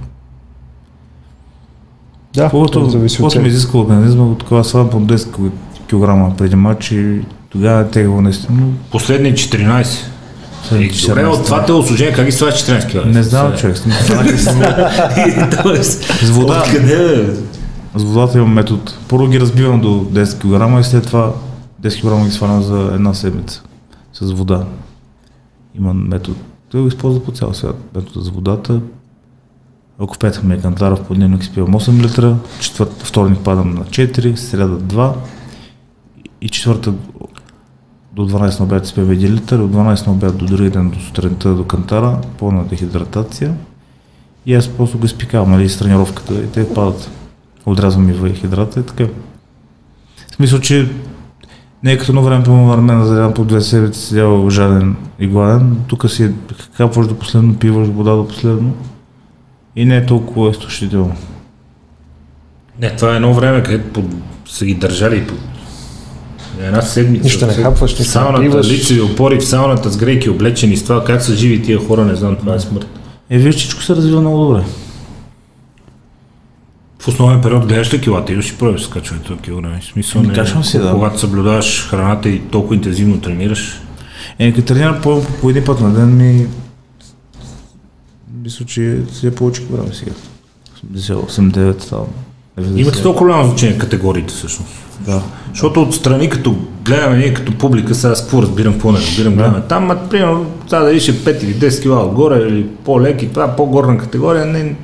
Да, 2.34 2.42
Каквото, 2.42 2.90
зависи 2.90 3.22
ми 3.34 3.42
теб. 3.42 3.46
изисква 3.46 3.80
организма, 3.80 4.24
от 4.24 4.38
това 4.38 4.64
свалям 4.64 4.90
по 4.90 4.96
10 4.98 5.50
кг 5.82 6.36
преди 6.38 6.56
матч 6.56 6.90
и 6.90 7.20
тогава 7.50 7.80
е 7.80 7.86
тегаво 7.86 8.20
наистина. 8.20 8.62
Последни 8.90 9.32
14. 9.32 9.84
след 10.64 10.80
Е, 10.80 10.84
14 10.84 11.09
добре, 11.09 11.26
от 11.26 11.44
това 11.44 11.64
те 11.64 11.72
осложнение, 11.72 12.14
как 12.14 12.24
ги 12.26 12.32
сваля 12.32 12.50
14 12.50 12.90
кг? 12.92 13.06
Не 13.06 13.22
знам, 13.22 13.52
човек. 13.52 13.76
сме- 13.76 13.92
С 16.22 16.30
вода. 16.30 16.59
Откъде? 16.60 17.26
С 17.94 18.02
водата 18.02 18.38
имам 18.38 18.52
метод. 18.52 18.82
Първо 19.09 19.26
ги 19.26 19.40
разбивам 19.40 19.80
до 19.80 19.88
10 19.88 20.38
кг 20.74 20.80
и 20.80 20.84
след 20.84 21.06
това 21.06 21.32
10 21.82 22.00
кг 22.18 22.24
ги 22.24 22.30
свалям 22.30 22.62
за 22.62 22.90
една 22.94 23.14
седмица. 23.14 23.62
С 24.14 24.32
вода. 24.32 24.64
Имам 25.74 26.09
метод. 26.09 26.36
Той 26.70 26.80
го 26.80 26.88
използва 26.88 27.22
по 27.22 27.32
цял 27.32 27.54
свят. 27.54 27.76
Метода 27.94 28.20
за 28.20 28.30
водата. 28.30 28.80
Ако 30.03 30.19
петък 30.19 30.45
ми 30.45 30.55
е 30.55 30.61
кантара 30.61 30.97
в 30.97 31.05
понеделник 31.05 31.43
изпивам 31.43 31.74
8 31.74 32.03
литра, 32.03 32.37
четвърт, 32.61 33.03
вторник 33.03 33.39
падам 33.45 33.74
на 33.74 33.85
4, 33.85 34.35
сряда 34.35 34.79
2 34.79 35.12
и 36.41 36.49
четвърта 36.49 36.93
до 38.12 38.29
12 38.29 38.59
на 38.59 38.65
обяд 38.65 38.85
изпивам 38.85 39.11
1 39.11 39.31
литър, 39.31 39.59
от 39.59 39.70
12 39.70 40.07
на 40.07 40.12
обяд 40.12 40.37
до 40.37 40.47
другия 40.47 40.70
ден 40.70 40.91
до 40.91 41.01
сутринта 41.01 41.55
до 41.55 41.65
кантара, 41.65 42.19
пълна 42.39 42.65
дехидратация. 42.65 43.55
И 44.47 44.55
аз 44.55 44.69
просто 44.69 44.99
го 44.99 45.07
изпикавам, 45.07 45.51
нали, 45.51 45.69
с 45.69 45.79
тренировката 45.79 46.35
и 46.35 46.47
те 46.47 46.74
падат. 46.74 47.11
Отрязвам 47.66 48.09
и 48.09 48.12
въглехидрата 48.12 48.81
и 48.81 48.83
така. 48.83 49.05
В 50.31 50.35
смисъл, 50.35 50.61
че 50.61 50.91
не 51.83 51.93
е 51.93 51.99
като 51.99 52.12
едно 52.12 52.23
време, 52.23 52.45
по-моему, 52.45 52.77
на 52.77 52.83
мен 52.83 53.05
зарядам 53.05 53.35
по 53.35 53.45
две 53.45 53.61
седмици, 53.61 54.01
седял 54.01 54.51
жаден 54.51 54.97
и 55.19 55.27
гладен. 55.27 55.77
Тук 55.87 56.11
си 56.11 56.31
капваш 56.77 57.07
до 57.07 57.19
последно, 57.19 57.55
пиваш 57.55 57.89
вода 57.89 58.11
до 58.11 58.29
последно. 58.29 58.74
И 59.77 59.85
не 59.85 59.97
е 59.97 60.07
толкова 60.07 60.51
изтощително. 60.51 61.16
Не, 62.81 62.97
това 62.97 63.12
е 63.12 63.16
едно 63.16 63.35
време, 63.35 63.62
където 63.62 63.93
под... 63.93 64.05
са 64.47 64.66
ги 64.66 64.74
държали 64.74 65.27
по 65.27 65.35
една 66.61 66.82
седмица. 66.82 67.24
Нищо 67.24 67.47
не 67.47 67.53
хапваш, 67.55 67.99
не 67.99 68.05
Сауната, 68.05 68.40
пиваш. 68.40 68.70
лицеви 68.70 69.01
опори 69.01 69.36
в 69.40 69.44
сауната 69.44 69.90
с 69.90 69.97
грейки 69.97 70.31
облечени 70.31 70.77
с 70.77 70.82
това. 70.82 71.05
Как 71.05 71.23
са 71.23 71.35
живи 71.35 71.62
тия 71.62 71.78
хора, 71.78 72.05
не 72.05 72.15
знам, 72.15 72.36
това 72.36 72.55
е 72.55 72.61
смърт. 72.61 72.86
Е, 73.31 73.39
виж, 73.39 73.55
всичко 73.55 73.82
се 73.82 73.97
развива 73.97 74.20
много 74.20 74.44
добре. 74.44 74.62
В 76.99 77.09
основен 77.09 77.40
период 77.40 77.66
гледаш 77.66 77.94
ли 77.94 78.01
килата 78.01 78.32
и 78.32 78.43
ще 78.43 78.59
пробваш 78.59 78.81
да 78.81 78.86
скачване 78.86 79.23
този 79.23 79.40
килограми. 79.40 79.81
В 79.81 79.85
смисъл, 79.85 80.19
Ами, 80.20 80.28
не, 80.28 80.35
качвам 80.35 80.65
си, 80.65 80.78
да. 80.78 80.90
Когато 80.90 81.20
съблюдаваш 81.20 81.89
храната 81.89 82.28
и 82.28 82.40
толкова 82.40 82.74
интензивно 82.74 83.20
тренираш, 83.20 83.81
Е, 84.39 84.53
като 84.53 84.66
тренирам 84.66 85.01
по, 85.03 85.24
по 85.40 85.51
един 85.51 85.65
път 85.65 85.81
на 85.81 85.94
ден 85.94 86.16
ми... 86.16 86.47
Мисля, 88.44 88.64
че 88.64 88.98
си 89.12 89.27
е 89.27 89.31
повече 89.31 89.62
време 89.70 89.94
сега. 89.94 90.12
89 90.94 91.82
ставам. 91.82 92.06
Имат 92.77 93.02
толкова 93.02 93.27
голямо 93.27 93.48
значение 93.48 93.78
категориите 93.78 94.35
всъщност. 94.35 94.73
Да. 95.01 95.23
Защото 95.51 95.82
отстрани, 95.82 96.31
като 96.31 96.56
гледаме 96.85 97.16
ние 97.16 97.35
като 97.35 97.59
публика, 97.59 97.94
сега 97.94 98.14
с 98.14 98.20
какво 98.20 98.43
разбирам, 98.43 98.73
какво 98.73 98.93
не 98.93 98.98
разбирам, 98.98 99.35
гледаме 99.35 99.62
там, 99.69 99.90
а 99.90 100.09
примерно, 100.09 100.47
сега 100.69 100.81
дали 100.81 101.01
ще 101.01 101.12
5 101.12 101.44
или 101.44 101.55
10 101.55 101.82
кила 101.82 102.05
отгоре, 102.05 102.39
или 102.48 102.66
по-леки, 102.85 103.28
това 103.28 103.44
е 103.44 103.56
по-горна 103.56 103.98
категория, 103.98 104.47
не, 104.47 104.77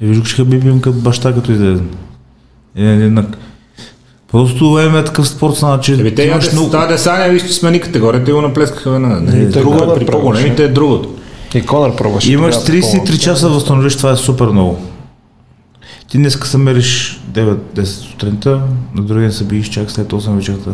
И 0.00 0.06
виждаш 0.06 0.36
Хабиб 0.36 0.64
им 0.64 0.80
като 0.80 0.98
баща, 0.98 1.34
като 1.34 1.52
излезе. 1.52 1.82
Е, 2.76 2.84
е, 2.84 2.94
на... 2.96 3.24
Просто 4.32 4.78
е 4.78 5.04
такъв 5.04 5.28
спорт, 5.28 5.54
значи 5.54 5.92
Еми, 5.92 6.14
те 6.14 6.22
имаш 6.22 6.52
много... 6.52 6.70
Това 6.70 6.86
Десаня, 6.86 7.32
виж, 7.32 7.42
че 7.42 7.52
смени 7.52 7.80
категорията 7.80 8.30
и 8.30 8.34
го 8.34 8.42
наплескаха 8.42 8.90
веднага. 8.90 9.20
Не, 9.20 9.50
те 9.50 9.60
друго 9.60 9.78
Конър 9.78 9.96
е, 9.96 9.98
при 9.98 10.06
по-големите 10.06 10.64
е 10.64 10.68
другото. 10.68 11.17
И 11.54 11.66
Конър 11.66 11.96
пробваше. 11.96 12.32
Имаш 12.32 12.54
тогава 12.54 12.82
33 12.82 12.92
такова. 12.92 13.18
часа 13.18 13.48
да 13.48 13.54
възстановиш, 13.54 13.96
това 13.96 14.10
е 14.10 14.16
супер 14.16 14.46
много. 14.46 14.78
Ти 16.08 16.18
днеска 16.18 16.46
се 16.46 16.58
мериш 16.58 17.20
9-10 17.32 17.84
сутринта, 17.84 18.62
на 18.94 19.02
другия 19.02 19.22
ден 19.22 19.32
се 19.32 19.44
биеш 19.44 19.68
чак 19.68 19.90
след 19.90 20.12
8 20.12 20.36
вечерта. 20.36 20.70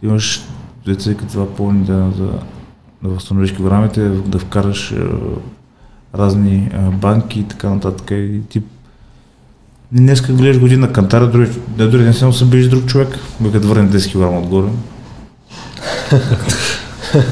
Ти 0.00 0.06
имаш 0.06 0.44
деца 0.86 1.14
като 1.14 1.32
това 1.32 1.54
пълни 1.54 1.84
да, 1.84 1.92
да, 1.94 2.28
да 3.02 3.08
възстановиш 3.08 3.52
килограмите, 3.52 4.08
да 4.08 4.38
вкараш 4.38 4.92
е, 4.92 4.96
разни 6.14 6.56
е, 6.56 6.78
банки 6.78 7.40
и 7.40 7.44
така 7.44 7.70
нататък. 7.70 8.10
И 8.10 8.40
ти 8.48 8.62
днеска 9.92 10.32
гледаш 10.32 10.58
година 10.58 10.92
кантара, 10.92 11.30
други, 11.30 11.50
да, 11.68 11.90
други 11.90 12.04
ден 12.04 12.14
само 12.14 12.32
се 12.32 12.44
биеш 12.44 12.68
друг 12.68 12.86
човек, 12.86 13.18
като 13.52 13.68
върне 13.68 13.90
10 13.90 14.12
кг 14.12 14.44
отгоре. 14.44 14.68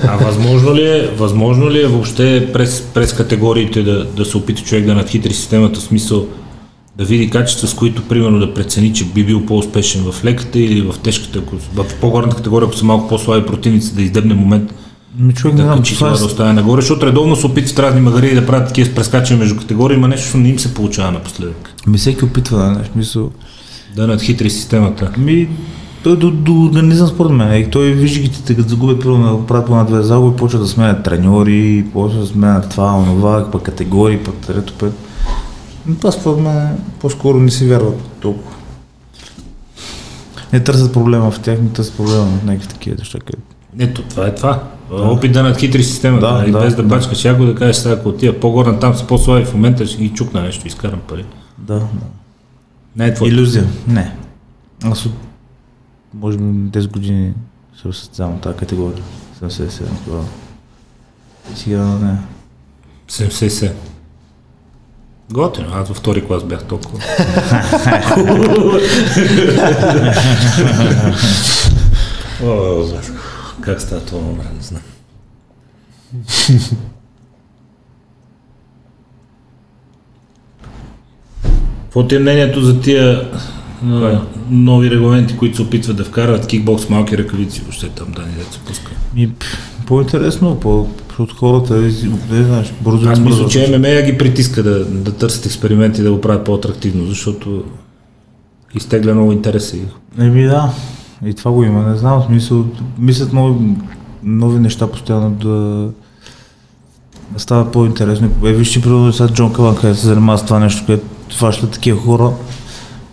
А 0.08 0.16
възможно 0.16 0.74
ли 0.74 0.82
е, 0.82 1.10
възможно 1.16 1.70
ли 1.70 1.82
е 1.82 1.86
въобще 1.86 2.52
през, 2.52 2.82
през 2.94 3.12
категориите 3.12 3.82
да, 3.82 4.04
да 4.04 4.24
се 4.24 4.36
опита 4.36 4.62
човек 4.62 4.84
да 4.84 4.94
надхитри 4.94 5.34
системата, 5.34 5.80
в 5.80 5.82
смисъл 5.82 6.26
да 6.98 7.04
види 7.04 7.30
качества, 7.30 7.68
с 7.68 7.74
които 7.74 8.02
примерно 8.02 8.38
да 8.38 8.54
прецени, 8.54 8.94
че 8.94 9.04
би 9.04 9.24
бил 9.24 9.46
по-успешен 9.46 10.12
в 10.12 10.24
леката 10.24 10.58
или 10.58 10.82
в 10.82 10.94
тежката, 11.02 11.38
ако, 11.38 11.56
в 11.74 11.94
по-горната 12.00 12.36
категория, 12.36 12.66
ако 12.66 12.76
са 12.76 12.84
малко 12.84 13.08
по-слаби 13.08 13.46
противници, 13.46 13.94
да 13.94 14.02
издебне 14.02 14.34
момент 14.34 14.74
Ми 15.18 15.32
човек 15.32 15.56
да 15.56 15.76
качи 15.76 15.94
това 15.94 16.08
е 16.08 16.18
да 16.18 16.24
остане 16.24 16.52
нагоре, 16.52 16.80
защото 16.80 17.06
редовно 17.06 17.36
се 17.36 17.46
опитват 17.46 17.78
разни 17.78 18.00
магари 18.00 18.34
да 18.34 18.46
правят 18.46 18.68
такива 18.68 18.94
прескачания 18.94 19.38
между 19.38 19.56
категории, 19.56 19.96
но 19.96 20.08
нещо 20.08 20.36
не 20.36 20.48
им 20.48 20.58
се 20.58 20.74
получава 20.74 21.12
напоследък. 21.12 21.74
Ми 21.86 21.98
всеки 21.98 22.24
опитва 22.24 22.58
да 22.58 22.70
нещо, 22.70 22.92
мисъл. 22.96 23.30
Да 23.96 24.06
надхитри 24.06 24.50
системата. 24.50 25.12
Ми, 25.18 25.48
той 26.04 26.16
до, 26.16 26.30
до 26.30 26.62
организъм 26.64 27.08
според 27.08 27.32
мен. 27.32 27.60
И 27.60 27.70
той 27.70 27.92
вижда 27.92 28.20
ги, 28.20 28.54
като 28.56 28.68
загубят, 28.68 28.98
да 28.98 29.46
правят 29.46 29.66
по 29.66 29.72
една-две 29.72 30.02
загуби, 30.02 30.36
почва 30.36 30.58
да 30.58 30.66
сменят 30.68 31.04
треньори, 31.04 31.84
почва 31.92 32.20
да 32.20 32.26
сменят 32.26 32.70
това, 32.70 32.94
онова, 32.94 33.50
пък 33.50 33.62
категории, 33.62 34.18
пък 34.18 34.34
трето, 34.34 34.74
пет. 34.78 34.92
Но 35.86 35.94
това 35.94 36.12
според 36.12 36.40
мен 36.40 36.78
по-скоро 37.00 37.38
не 37.38 37.50
си 37.50 37.68
вярват 37.68 38.02
толкова. 38.20 38.56
Не 40.52 40.60
търсят 40.60 40.92
проблема 40.92 41.30
в 41.30 41.40
тях, 41.40 41.60
не 41.60 41.68
търсят 41.68 41.96
проблема 41.96 42.24
в 42.24 42.44
някакви 42.44 42.68
такива 42.68 42.96
неща. 42.98 43.18
Ето, 43.78 44.02
това 44.02 44.26
е 44.26 44.34
това. 44.34 44.62
Опит 44.90 45.32
да 45.32 45.42
надхитри 45.42 45.84
системата, 45.84 46.26
Да, 46.26 46.32
нали, 46.32 46.50
да, 46.50 46.60
без 46.60 46.76
да, 46.76 46.82
да. 46.82 46.88
бачкаш 46.88 47.24
яко 47.24 47.44
да 47.44 47.54
кажеш 47.54 47.76
сега, 47.76 47.94
ако 47.94 48.08
отида 48.08 48.40
по-горна 48.40 48.78
там 48.78 48.94
са 48.94 49.06
по-слаби 49.06 49.44
в 49.44 49.54
момента, 49.54 49.86
ще 49.86 50.02
ги 50.02 50.08
чукна 50.08 50.42
нещо, 50.42 50.66
изкарам 50.66 51.00
пари. 51.08 51.24
Да, 51.58 51.74
да. 51.74 51.86
Не 52.96 53.06
е 53.06 53.14
твой. 53.14 53.28
Иллюзия. 53.28 53.66
Не. 53.88 54.14
Аз 54.84 55.06
от, 55.06 55.12
може 56.14 56.38
би 56.38 56.44
10 56.44 56.90
години 56.90 57.34
се 57.76 57.82
състезавам 57.82 58.40
тази 58.40 58.56
категория. 58.56 59.04
77 59.42 59.84
кг. 59.84 60.28
Сега 61.54 61.84
не. 61.84 62.18
70. 63.08 63.72
Готино, 65.32 65.68
аз 65.72 65.88
във 65.88 65.96
втори 65.96 66.26
клас 66.26 66.44
бях 66.44 66.64
толкова. 66.64 66.98
О, 72.44 72.84
как 73.60 73.80
става 73.80 74.04
това 74.04 74.22
номер, 74.22 74.44
не 74.56 74.62
знам. 74.62 74.82
Какво 81.82 82.06
ти 82.06 82.16
е 82.16 82.18
мнението 82.18 82.62
за 82.62 82.80
тия 82.80 83.30
а, 83.84 84.20
нови 84.50 84.90
регламенти, 84.90 85.36
които 85.36 85.56
се 85.56 85.62
опитват 85.62 85.96
да 85.96 86.04
вкарат 86.04 86.46
кикбокс, 86.46 86.88
малки 86.88 87.18
ръкавици, 87.18 87.60
въобще 87.60 87.88
там 87.88 88.06
да 88.16 88.22
не 88.22 88.44
се 88.50 88.58
пуска? 88.58 88.90
П- 89.16 89.44
по-интересно, 89.86 90.54
по, 90.54 90.86
от 91.18 91.32
хората, 91.32 91.74
не 92.30 92.42
знаеш, 92.44 92.72
бързо 92.80 93.08
Аз 93.08 93.20
мисля, 93.20 93.48
че 93.48 93.78
ММА 93.78 94.02
ги 94.02 94.18
притиска 94.18 94.62
да, 94.62 94.84
да 94.84 95.12
търсят 95.12 95.46
експерименти 95.46 96.00
и 96.00 96.04
да 96.04 96.12
го 96.12 96.20
правят 96.20 96.44
по-атрактивно, 96.44 97.06
защото 97.06 97.64
изтегля 98.74 99.14
много 99.14 99.32
интереса. 99.32 99.76
и- 99.76 99.80
Еми 100.18 100.42
да, 100.42 100.72
и 101.26 101.34
това 101.34 101.50
го 101.50 101.64
има, 101.64 101.82
не 101.82 101.96
знам, 101.96 102.22
смисъл, 102.22 102.64
мислят 102.98 103.32
нови, 103.32 103.54
нови 104.22 104.58
неща 104.58 104.86
постоянно 104.86 105.30
да, 105.30 105.48
да 107.30 107.40
става 107.40 107.70
по-интересно. 107.70 108.30
Е, 108.44 108.52
вижте, 108.52 108.80
примерно 108.80 109.12
сега 109.12 109.28
Джон 109.28 109.52
Калан, 109.52 109.76
където 109.76 110.00
се 110.00 110.06
занимава 110.06 110.38
с 110.38 110.44
това 110.44 110.58
нещо, 110.58 110.82
където 110.86 111.06
фащат 111.30 111.70
такива 111.70 112.00
хора, 112.00 112.30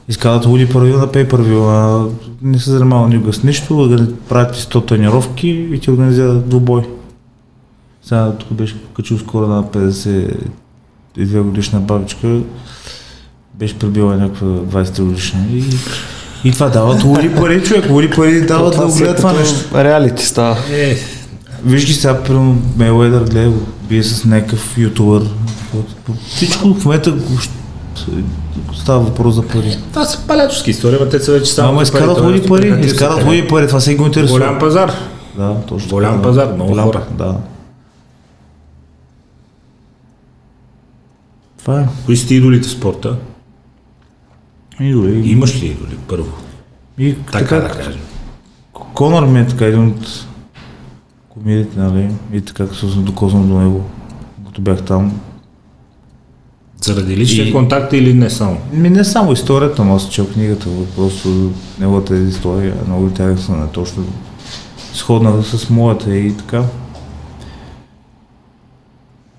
изкарат 0.10 0.46
луди 0.46 0.70
първи 0.70 0.92
на 0.92 1.12
пейпервю, 1.12 1.70
а 1.70 2.06
не 2.42 2.60
се 2.60 2.70
занимава 2.70 3.10
никога 3.10 3.34
с 3.34 3.44
нищо, 3.44 4.08
правят 4.30 4.54
ти 4.54 4.62
100 4.62 4.88
тренировки 4.88 5.50
и 5.50 5.80
ти 5.80 5.92
организират 5.92 6.50
двубой. 6.50 6.82
Сега 8.04 8.32
тук 8.32 8.54
беше 8.54 8.76
качил 8.96 9.18
скоро 9.18 9.44
една 9.44 9.64
52 9.64 11.42
годишна 11.42 11.80
бабичка, 11.80 12.40
беше 13.54 13.80
пребила 13.80 14.18
някаква 14.18 14.48
23 14.48 15.04
годишна 15.04 15.40
и, 15.54 15.64
и 16.44 16.52
това 16.52 16.70
дават 16.70 17.04
луди 17.04 17.36
пари, 17.36 17.64
човек, 17.64 17.90
луди 17.90 18.10
пари 18.10 18.46
дават 18.46 18.78
да 18.78 18.86
го 18.86 18.92
си 18.92 19.00
гледат 19.00 19.18
това 19.18 19.34
нещо. 19.34 19.56
Реалити 19.76 20.26
става. 20.26 20.58
Е, 20.72 20.98
Виж 21.66 21.86
ги 21.86 21.94
сега, 21.94 22.24
примерно, 22.24 22.62
Мейледър 22.78 23.24
гледа, 23.24 23.50
го 23.50 23.62
бие 23.90 24.04
с 24.04 24.26
някакъв 24.26 24.78
ютубър. 24.78 25.24
Всичко 26.28 26.74
в 26.74 26.86
момента 26.86 27.14
става 28.76 29.00
въпрос 29.00 29.36
за 29.36 29.48
пари. 29.48 29.78
това 29.92 30.06
са 30.06 30.28
палячовски 30.28 30.70
истории, 30.70 30.98
но 31.02 31.10
те 31.10 31.20
са 31.20 31.32
вече 31.32 31.52
само 31.54 31.70
Ама 31.70 31.84
изкарат 31.84 32.24
нещо 32.24 32.48
пари, 32.48 32.80
изкарат 32.86 33.18
къде. 33.18 33.26
луди 33.30 33.48
пари, 33.48 33.68
това 33.68 33.80
се 33.80 33.96
го 33.96 34.06
интересува. 34.06 34.40
Голям 34.40 34.60
пазар. 34.60 34.92
Да, 35.38 35.56
точно. 35.68 35.90
Голям 35.90 36.12
така, 36.12 36.24
пазар, 36.24 36.54
много 36.54 36.70
Голям 36.72 36.86
хора. 36.86 37.06
Да. 37.18 37.38
Това 41.58 41.82
е. 41.82 41.88
Кои 42.06 42.18
са 42.18 42.28
ти 42.28 42.36
идолите 42.36 42.68
в 42.68 42.72
спорта? 42.72 43.16
И 44.80 44.92
дори. 44.92 45.22
Имаш 45.26 45.62
ли 45.62 45.66
идоли 45.66 45.98
първо? 46.08 46.32
И 46.98 47.16
Така 47.16 47.38
така, 47.40 47.56
да 47.56 47.70
кажем. 47.70 48.02
Конор 48.94 49.26
ми 49.26 49.40
е 49.40 49.48
така 49.48 49.66
един 49.66 49.88
от 49.88 50.26
комедите, 51.30 51.80
нали? 51.80 52.10
И 52.34 52.42
така, 52.42 52.68
като 52.68 52.92
съм 52.92 53.04
докоснал 53.04 53.44
до 53.44 53.60
него, 53.60 53.86
като 54.46 54.62
бях 54.62 54.82
там. 54.82 55.20
Заради 56.82 57.18
личния 57.18 57.48
И- 57.48 57.52
контакт 57.52 57.94
или 57.94 58.14
не 58.14 58.30
само? 58.30 58.58
Ми 58.74 58.90
не 58.90 59.04
само 59.04 59.32
историята, 59.34 59.86
но 59.86 59.96
аз 59.96 60.10
чел 60.10 60.28
книгата, 60.34 60.68
просто 60.96 61.52
неговата 61.80 62.18
история, 62.18 62.76
много 62.88 63.04
интересна, 63.08 63.58
не 63.58 63.68
точно 63.68 64.04
сходна 64.94 65.44
с 65.44 65.70
моята 65.70 66.18
и 66.18 66.38
така. 66.38 66.64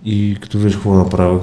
И 0.04 0.36
като 0.40 0.58
виж 0.58 0.74
какво 0.74 0.94
направя, 0.94 1.40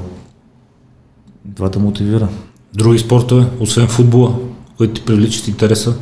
това 1.55 1.71
те 1.71 1.79
мотивира. 1.79 2.29
Други 2.73 2.99
спортове, 2.99 3.45
освен 3.59 3.87
футбола, 3.87 4.35
които 4.77 4.93
ти 4.93 5.05
привличат 5.05 5.47
интереса? 5.47 5.97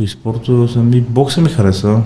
И 0.00 0.08
спорта 0.08 0.68
съм 0.68 0.92
и 0.92 1.00
бокса 1.00 1.40
ми 1.40 1.48
хареса. 1.48 2.02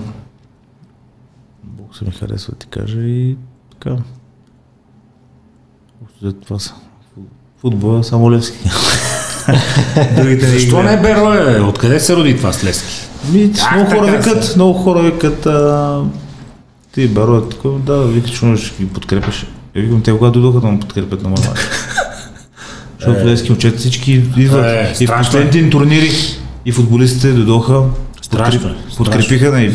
Бокса 1.63 2.05
ми 2.05 2.11
харесва, 2.11 2.55
ти 2.55 2.67
кажа 2.67 3.01
и 3.01 3.37
така. 3.71 3.97
Общо 6.03 6.17
взето 6.21 6.45
това 6.45 6.59
са. 6.59 6.73
Футбола 7.61 8.03
само 8.03 8.31
Левски. 8.31 8.57
Другите 10.15 10.47
не 10.47 10.51
Защо 10.51 10.83
не 10.83 11.01
бе, 11.01 11.15
Рое? 11.15 11.59
Откъде 11.59 11.99
се 11.99 12.15
роди 12.15 12.37
това 12.37 12.53
с 12.53 12.63
Левски? 12.63 13.07
Ми, 13.31 13.39
много 13.39 13.89
така 13.89 13.95
хора 13.95 14.11
викат, 14.11 14.53
много 14.55 14.73
хора 14.73 15.01
викат, 15.01 15.45
а, 15.45 16.01
ти 16.93 17.07
Беро 17.07 17.37
е 17.37 17.49
такова, 17.49 17.79
да, 17.79 18.03
викаш, 18.03 18.31
че 18.31 18.55
ще 18.57 18.83
ги 18.83 18.89
подкрепяш. 18.89 19.45
Я 19.75 19.81
викам, 19.81 20.01
те 20.01 20.11
когато 20.11 20.41
дойдоха 20.41 20.59
да 20.59 20.71
ме 20.71 20.79
подкрепят 20.79 21.23
на 21.23 21.29
моя 21.29 21.49
мач. 21.49 21.59
Защото 22.99 23.25
лески 23.25 23.49
момчета 23.49 23.77
всички 23.77 24.11
идват. 24.37 24.65
Е, 24.65 24.93
и 24.99 25.07
в 25.07 25.11
е. 25.11 25.17
последните 25.17 25.59
им 25.59 25.69
турнири 25.69 26.11
и 26.65 26.71
футболистите 26.71 27.31
дойдоха, 27.31 27.83
Страшно 28.21 28.69
е, 28.69 28.73
подкреп- 28.73 28.97
подкрепиха 28.97 29.51
на 29.51 29.71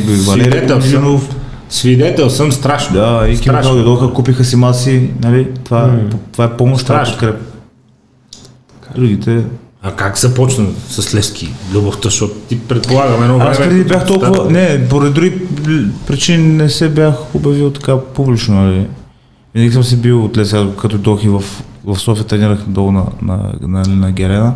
съм. 0.69 0.79
Милинов. 0.79 1.29
Свидетел 1.69 2.31
съм 2.31 2.53
страшно. 2.53 2.97
Да, 2.97 3.27
и 3.28 3.32
Ким 3.32 3.53
страшно. 3.53 3.74
дойдоха, 3.74 4.12
купиха 4.12 4.45
си 4.45 4.57
маси, 4.57 5.11
нали? 5.23 5.49
Това, 5.65 5.95
това 6.32 6.45
е 6.45 6.57
помощ, 6.57 6.86
това 6.86 7.03
е 7.03 7.05
Страшно. 7.07 7.28
подкреп. 7.28 7.43
Другите, 8.95 9.45
А 9.82 9.93
как 9.93 10.19
започна 10.19 10.66
с 10.89 11.15
Левски 11.15 11.55
любовта, 11.73 12.01
защото 12.09 12.35
ти 12.35 12.61
предполагам 12.61 13.23
едно 13.23 13.39
време... 13.39 13.51
Аз 13.51 13.59
преди 13.59 13.85
бях 13.85 14.07
толкова... 14.07 14.51
Не, 14.51 14.89
поради 14.89 15.12
други 15.12 15.32
причини 16.07 16.53
не 16.53 16.69
се 16.69 16.89
бях 16.89 17.35
обявил 17.35 17.70
така 17.70 18.01
публично, 18.01 18.55
нали? 18.62 18.86
Винаги 19.55 19.73
съм 19.73 19.85
си 19.85 19.97
бил 19.97 20.24
от 20.24 20.39
сега, 20.45 20.66
като 20.81 20.99
дойдох 20.99 21.24
и 21.24 21.28
в, 21.28 21.43
в 21.85 21.97
София 21.99 22.24
тренирах 22.27 22.59
долу 22.66 22.93
на, 22.93 23.05
на, 23.23 23.53
на, 23.61 23.82
на 23.82 24.12
Герена. 24.12 24.55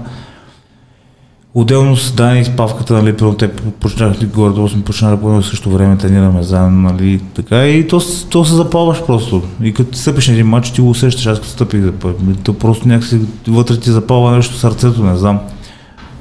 Отделно 1.54 1.96
с 1.96 2.12
Дани 2.12 2.40
и 2.40 2.44
Спавката, 2.44 2.94
нали, 2.94 3.16
първо 3.16 3.34
те 3.34 3.52
почнах 3.52 4.22
ли 4.22 4.26
горе-долу 4.26 4.68
сме 4.68 4.84
почнали 4.84 5.20
по 5.20 5.28
едно 5.28 5.42
също 5.42 5.70
време, 5.70 5.98
тренираме 5.98 6.42
заедно, 6.42 6.80
нали, 6.92 7.20
така 7.34 7.66
и 7.66 7.88
то, 7.88 8.00
то 8.30 8.44
се 8.44 8.54
запалваш 8.54 9.06
просто. 9.06 9.42
И 9.62 9.74
като 9.74 9.98
стъпиш 9.98 10.28
на 10.28 10.34
един 10.34 10.46
матч, 10.46 10.70
ти 10.70 10.80
го 10.80 10.90
усещаш, 10.90 11.26
аз 11.26 11.38
като 11.38 11.50
стъпих 11.50 11.82
за 11.82 11.92
път. 11.92 12.16
То 12.44 12.54
просто 12.54 12.88
някакси 12.88 13.20
вътре 13.48 13.76
ти 13.76 13.90
запалва 13.90 14.36
нещо 14.36 14.56
сърцето, 14.56 15.04
не 15.04 15.16
знам. 15.16 15.40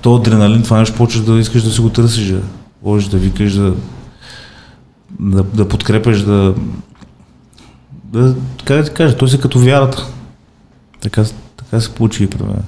То 0.01 0.15
адреналин, 0.15 0.63
това 0.63 0.79
нещо 0.79 0.97
почваш 0.97 1.25
да 1.25 1.39
искаш 1.39 1.63
да 1.63 1.71
си 1.71 1.81
го 1.81 1.89
търсиш, 1.89 2.27
да 2.27 2.41
можеш 2.83 3.09
да 3.09 3.17
викаш, 3.17 3.53
да, 3.53 3.73
да, 5.19 5.43
да 5.43 5.67
подкрепяш, 5.67 6.21
да, 6.21 6.53
да, 8.03 8.35
как 8.65 8.77
да 8.77 8.83
ти 8.83 8.93
кажа, 8.93 9.17
то 9.17 9.27
си 9.27 9.39
като 9.39 9.59
вярата. 9.59 10.07
Така, 11.01 11.23
така 11.57 11.81
се 11.81 11.95
получи 11.95 12.23
и 12.23 12.27
при 12.27 12.43
мен. 12.43 12.63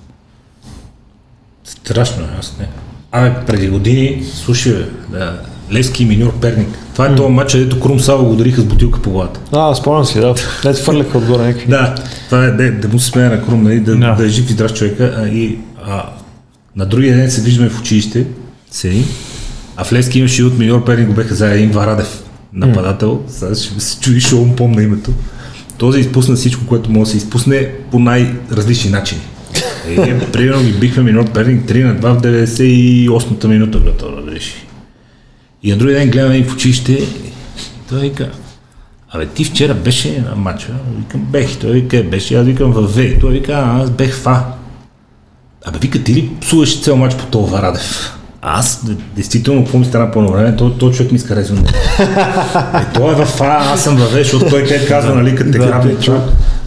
Страшно, 1.63 2.23
е, 2.23 2.27
аз 2.39 2.55
не. 2.59 2.67
Абе, 3.11 3.33
преди 3.47 3.67
години, 3.69 4.23
слушай, 4.33 4.85
да, 5.11 5.39
Левски 5.71 6.03
и 6.03 6.05
Миньор 6.05 6.39
Перник. 6.39 6.67
Това 6.93 7.07
е 7.07 7.15
този 7.15 7.33
матч, 7.33 7.51
където 7.51 7.79
Крум 7.79 7.99
Сава 7.99 8.23
го 8.23 8.31
удариха 8.31 8.61
с 8.61 8.65
бутилка 8.65 9.01
по 9.01 9.09
главата. 9.09 9.39
А, 9.51 9.75
спомням 9.75 10.05
си, 10.05 10.19
да. 10.19 10.35
Не 10.65 10.73
фърляха 10.73 11.17
отгоре 11.17 11.43
някакви. 11.43 11.67
Да, 11.67 11.95
това 12.25 12.45
е 12.45 12.51
да, 12.51 12.71
да 12.71 12.87
му 12.87 12.99
се 12.99 13.07
смея 13.09 13.29
на 13.29 13.45
Крум, 13.45 13.63
нали, 13.63 13.79
да, 13.79 13.95
Да. 13.95 14.15
да. 14.15 14.25
е 14.25 14.29
жив 14.29 14.49
и 14.49 14.53
здрав 14.53 14.73
човека. 14.73 15.15
А, 15.17 15.27
и 15.27 15.57
а, 15.85 16.09
на 16.75 16.85
другия 16.85 17.17
ден 17.17 17.31
се 17.31 17.41
виждаме 17.41 17.69
в 17.69 17.79
училище, 17.79 18.25
седи, 18.71 19.05
а 19.77 19.83
в 19.83 19.93
Левски 19.93 20.19
имаше 20.19 20.41
и 20.41 20.45
от 20.45 20.57
Миньор 20.57 20.85
Перник 20.85 21.07
го 21.07 21.13
беха 21.13 21.35
заедно 21.35 21.57
един 21.57 21.71
Варадев, 21.71 22.23
нападател. 22.53 23.21
Сега 23.27 23.55
ще 23.55 23.79
се 23.79 23.99
чуди, 23.99 24.19
ще 24.21 24.35
му 24.35 24.55
помня 24.55 24.83
името. 24.83 25.11
Този 25.77 25.99
изпусна 25.99 26.35
всичко, 26.35 26.65
което 26.65 26.91
може 26.91 27.03
да 27.03 27.11
се 27.11 27.17
изпусне 27.17 27.69
по 27.91 27.99
най-различни 27.99 28.91
начини. 28.91 29.21
Е, 29.87 30.19
примерно 30.31 30.63
ги 30.63 30.73
бихме 30.73 31.03
Миньор 31.03 31.31
Перник 31.31 31.65
3 31.65 31.83
на 31.83 31.95
2 31.95 32.19
в 32.19 32.21
98-та 32.21 33.47
минута, 33.47 33.79
готово 33.79 34.21
да 34.21 34.31
реши. 34.31 34.67
И 35.63 35.71
на 35.71 35.77
другия 35.77 35.99
ден 35.99 36.09
гледаме 36.09 36.43
в 36.43 36.53
училище, 36.53 37.07
той 37.89 37.99
вика, 37.99 38.29
Абе, 39.15 39.25
ти 39.25 39.43
вчера 39.43 39.73
беше 39.73 40.23
на 40.29 40.35
матча, 40.35 40.67
викам, 40.97 41.21
бех, 41.21 41.59
той 41.59 41.71
вика, 41.71 41.97
«Е, 41.97 42.03
беше, 42.03 42.35
аз 42.35 42.45
викам 42.45 42.71
във 42.71 42.95
В, 42.95 43.19
той 43.19 43.31
вика, 43.31 43.53
«А, 43.53 43.81
аз 43.81 43.89
бех 43.89 44.15
в 44.15 44.27
А. 44.27 44.43
Абе, 45.65 45.77
вика, 45.81 46.03
ти 46.03 46.13
ли 46.13 46.29
псуваш 46.41 46.81
цял 46.81 46.95
матч 46.95 47.15
по 47.15 47.25
това 47.25 47.57
Варадев? 47.57 48.17
А 48.41 48.59
Аз, 48.59 48.85
действително, 49.15 49.63
какво 49.63 49.77
ми 49.77 49.85
стана 49.85 50.11
по 50.11 50.31
време, 50.31 50.55
той, 50.55 50.77
той 50.79 50.91
човек 50.91 51.11
ми 51.11 51.15
иска 51.15 51.35
резон. 51.35 51.57
е, 52.75 52.93
той 52.93 53.11
е 53.11 53.25
в 53.25 53.41
А, 53.41 53.73
аз 53.73 53.83
съм 53.83 53.95
във 53.95 54.11
В, 54.11 54.15
защото 54.15 54.49
той 54.49 54.63
те 54.63 54.85
казва, 54.87 55.15
нали, 55.15 55.35
като 55.35 55.51
те 55.51 55.57
грабне 55.57 55.95
човек. 55.99 56.21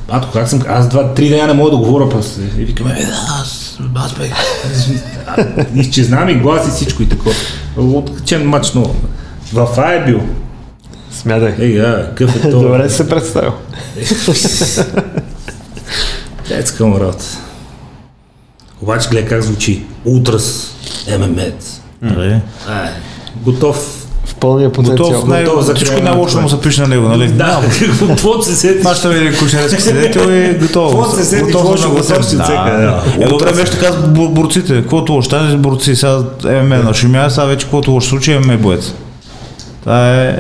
Ато, 0.09 0.31
как 0.33 0.49
съм, 0.49 0.63
аз 0.69 0.89
два-три 0.89 1.29
дена 1.29 1.47
не 1.47 1.53
мога 1.53 1.71
да 1.71 1.77
говоря 1.77 2.09
после. 2.09 2.43
И 2.43 2.65
викаме, 2.65 2.97
е, 3.01 3.07
да, 3.07 3.13
аз, 3.43 3.79
аз 3.95 4.15
бех. 4.15 4.33
А, 5.27 5.47
Изчезна 5.75 6.25
ми 6.25 6.35
глас 6.35 6.69
и 6.69 6.71
всичко 6.71 7.03
и 7.03 7.09
такова. 7.09 7.35
Откачен 7.77 8.49
матч, 8.49 8.73
но 8.73 8.95
в 9.53 9.69
А 9.79 9.93
е 9.93 10.05
бил. 10.05 10.21
Смятай. 11.13 11.55
Ей, 11.59 11.81
а, 11.81 12.09
какъв 12.09 12.37
е 12.37 12.51
то? 12.51 12.61
Добре 12.61 12.91
се 12.91 13.09
представил. 13.09 13.53
Детска 16.49 16.87
му 16.87 17.01
работа. 17.01 17.25
Обаче 18.83 19.09
гледай 19.09 19.29
как 19.29 19.43
звучи. 19.43 19.85
Утрас, 20.05 20.75
ММЕЦ. 21.19 21.81
Нали? 22.03 22.41
Ай, 22.69 22.91
готов. 23.37 24.06
Пълния 24.41 24.73
потенциал. 24.73 25.09
Готов, 25.09 25.29
най- 25.29 25.45
готов 25.45 25.65
за 25.65 25.75
всичко 25.75 26.03
най-лошо 26.03 26.41
му 26.41 26.49
се 26.49 26.61
пише 26.61 26.81
на 26.81 26.89
него, 26.89 27.09
нали? 27.09 27.29
Да, 27.29 27.61
какво 28.09 28.43
се 28.43 28.57
сетиш? 28.57 28.85
Маща 28.85 29.09
ми 29.09 29.15
един 29.15 29.39
кушерски 29.39 29.83
свидетел 29.83 30.33
и 30.33 30.55
готово. 30.55 30.99
Какво 30.99 31.17
се 31.17 31.25
сетиш 31.25 31.47
Готов 31.47 31.65
лошо 31.65 31.83
за 31.83 31.89
го 31.89 31.95
Да, 31.95 32.23
цека. 32.23 33.03
Е, 33.21 33.27
добре, 33.27 33.53
беше 33.53 33.73
така 33.73 33.93
с 33.93 33.97
борците. 34.09 34.75
Каквото 34.75 35.13
лошо, 35.13 35.29
тази 35.29 35.57
борци, 35.57 35.97
сега 35.97 36.19
ММА 36.45 36.77
на 36.77 36.95
шумя, 36.95 37.31
сега 37.31 37.47
вече 37.47 37.65
каквото 37.65 37.91
лошо 37.91 38.09
случай 38.09 38.39
ММА 38.39 38.57
боец. 38.57 38.93
Това 39.83 40.15
е 40.15 40.39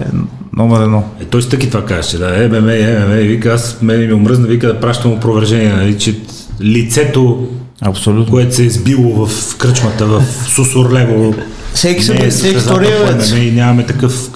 номер 0.56 0.82
едно. 0.82 1.04
Е, 1.20 1.24
той 1.24 1.42
си 1.42 1.48
таки 1.48 1.70
това 1.70 1.84
казваше, 1.84 2.18
да, 2.18 2.44
е, 2.44 2.48
ММЕ, 2.48 3.20
и 3.20 3.28
вика, 3.28 3.52
аз 3.52 3.76
мене 3.82 4.06
ми 4.06 4.12
омръзна, 4.12 4.46
вика 4.46 4.66
да 4.66 4.80
пращам 4.80 5.12
опровержение, 5.12 5.72
нали, 5.72 5.98
че 5.98 6.14
лицето, 6.62 7.46
Абсолютно. 7.80 8.32
което 8.32 8.54
се 8.54 8.66
е 8.66 8.70
сбило 8.70 9.26
в 9.26 9.56
кръчмата, 9.56 10.06
в 10.06 10.24
Сусурлево, 10.48 11.34
Всеки 11.74 12.10
не 12.10 12.26
е 12.26 12.30
се 12.30 12.38
всеки 12.38 12.60
втория 12.60 13.18
и 13.36 13.50
нямаме 13.50 13.86
такъв 13.86 14.30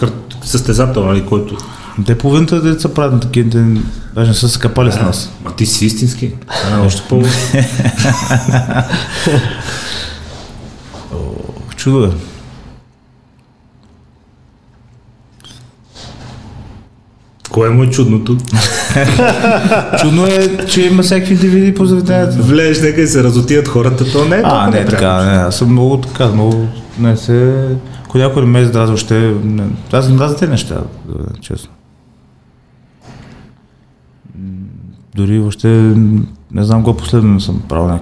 състезател, 0.44 1.04
нали, 1.04 1.26
който... 1.26 1.56
Те 2.06 2.18
половината 2.18 2.62
деца 2.62 2.88
правят 2.88 3.12
на 3.12 3.20
такива, 3.20 3.64
даже 4.14 4.28
не 4.28 4.34
са 4.34 4.48
се 4.48 4.58
капали 4.58 4.92
с 4.92 4.96
нас. 4.96 5.30
Ма 5.44 5.56
ти 5.56 5.66
си 5.66 5.86
истински. 5.86 6.32
А, 6.48 6.80
още 6.80 7.02
по... 7.08 7.22
Чудо 11.76 12.04
е. 12.04 12.10
Кое 17.50 17.70
му 17.70 17.82
е 17.82 17.90
чудното? 17.90 18.36
Чудно 20.00 20.26
е, 20.26 20.66
че 20.66 20.86
има 20.86 21.02
всякакви 21.02 21.36
DVD 21.36 21.76
по 21.76 21.86
заведенията. 21.86 22.42
Влезеш, 22.42 22.82
нека 22.82 23.00
и 23.00 23.06
се 23.06 23.24
разотият 23.24 23.68
хората, 23.68 24.12
то 24.12 24.24
не 24.24 24.36
е 24.36 24.42
А, 24.44 24.70
не, 24.70 24.84
така, 24.84 25.24
не, 25.24 25.32
аз 25.32 25.56
съм 25.56 25.72
много 25.72 25.96
така, 25.96 26.28
много, 26.28 26.66
не 26.98 27.16
се, 27.16 27.68
ако 28.04 28.18
някой 28.18 28.42
не 28.42 28.48
ме 28.48 28.60
издразва, 28.60 28.96
ще, 28.96 29.14
не, 29.44 29.62
аз 29.92 30.08
не 30.08 30.14
мразя 30.14 30.36
тези 30.36 30.50
неща, 30.50 30.80
честно. 31.40 31.70
Дори 35.14 35.38
въобще, 35.38 35.68
не 36.52 36.64
знам 36.64 36.84
кога 36.84 36.98
последно 36.98 37.40
съм 37.40 37.62
правил 37.68 37.98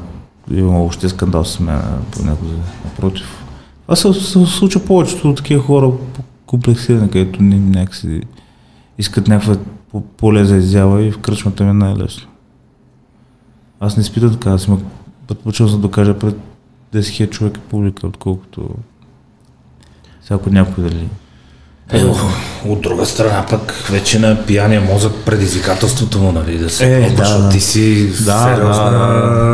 имам 0.54 0.76
въобще 0.76 1.08
скандал 1.08 1.44
с 1.44 1.60
мен, 1.60 1.80
по 2.10 2.22
някой, 2.24 2.48
напротив. 2.84 3.26
Това 3.82 3.96
се, 3.96 4.12
се 4.12 4.46
случва 4.46 4.80
повечето 4.80 5.30
от 5.30 5.36
такива 5.36 5.62
хора 5.62 5.90
комплексирани, 6.46 7.10
където 7.10 7.42
някакси 7.42 8.20
искат 8.98 9.28
някаква 9.28 9.56
по- 9.90 10.00
поле 10.00 10.44
за 10.44 10.56
изява 10.56 11.02
и 11.02 11.10
в 11.10 11.18
кръчмата 11.18 11.64
ми 11.64 11.70
е 11.70 11.74
най-лесно. 11.74 12.28
Аз 13.80 13.96
не 13.96 14.00
изпитам 14.00 14.32
така, 14.32 14.50
аз 14.50 14.66
има 14.66 14.78
предпочитам 15.28 15.70
да 15.70 15.76
докажа 15.76 16.14
пред 16.14 16.34
10 16.94 16.98
000 16.98 17.30
човека 17.30 17.60
публика, 17.60 18.06
отколкото 18.06 18.68
всяко 20.24 20.50
някой 20.50 20.84
дали. 20.84 21.08
Е, 21.92 22.04
от 22.66 22.80
друга 22.80 23.06
страна 23.06 23.46
пък 23.50 23.72
вече 23.90 24.18
на 24.18 24.46
пияния 24.46 24.80
мозък 24.80 25.12
предизвикателството 25.26 26.18
му, 26.18 26.32
нали, 26.32 26.58
да 26.58 26.70
се 26.70 26.96
Е, 26.96 27.00
пробваш, 27.00 27.16
да, 27.16 27.24
защото 27.24 27.42
да. 27.42 27.48
ти 27.50 27.60
си 27.60 28.06
Да, 28.24 28.42
сериозна, 28.54 28.90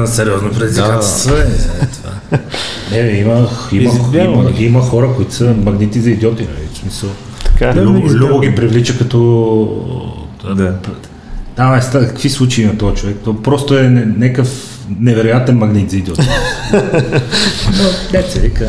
да, 0.01 0.07
сериозно 0.07 0.51
предизвикателство. 0.51 1.35
Е, 1.35 1.41
е, 1.41 1.87
това. 1.87 2.39
Не, 2.93 2.99
има, 2.99 3.49
има, 3.73 3.93
има, 4.15 4.43
нали? 4.43 4.65
има, 4.65 4.81
хора, 4.81 5.13
които 5.17 5.35
са 5.35 5.55
магнити 5.65 6.01
за 6.01 6.11
идиоти, 6.11 6.43
нали, 6.43 6.69
смисъл. 6.75 7.11
Така 7.59 7.81
е. 7.81 7.83
Любо. 7.83 8.09
Любо 8.09 8.41
ги 8.41 8.55
привлича 8.55 8.99
като... 8.99 10.11
Да. 10.57 10.75
Да, 11.57 11.71
бе, 11.75 11.81
ста- 11.83 12.07
какви 12.09 12.31
случаи 12.31 12.67
на 12.67 12.79
този 12.79 12.97
човек? 12.97 13.17
То 13.25 13.43
просто 13.43 13.79
е 13.79 13.83
някакъв 13.89 14.79
невероятен 15.01 15.59
магнит 15.59 15.91
за 15.91 15.97
идиоти. 15.97 16.21
Но, 17.67 17.85
деца, 18.13 18.41
вика. 18.41 18.69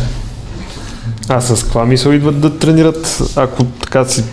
А 1.29 1.41
с 1.41 1.63
каква 1.63 1.85
мисъл 1.85 2.11
идват 2.11 2.39
да 2.39 2.57
тренират, 2.57 3.21
ако 3.35 3.63
така 3.63 4.05
си 4.05 4.23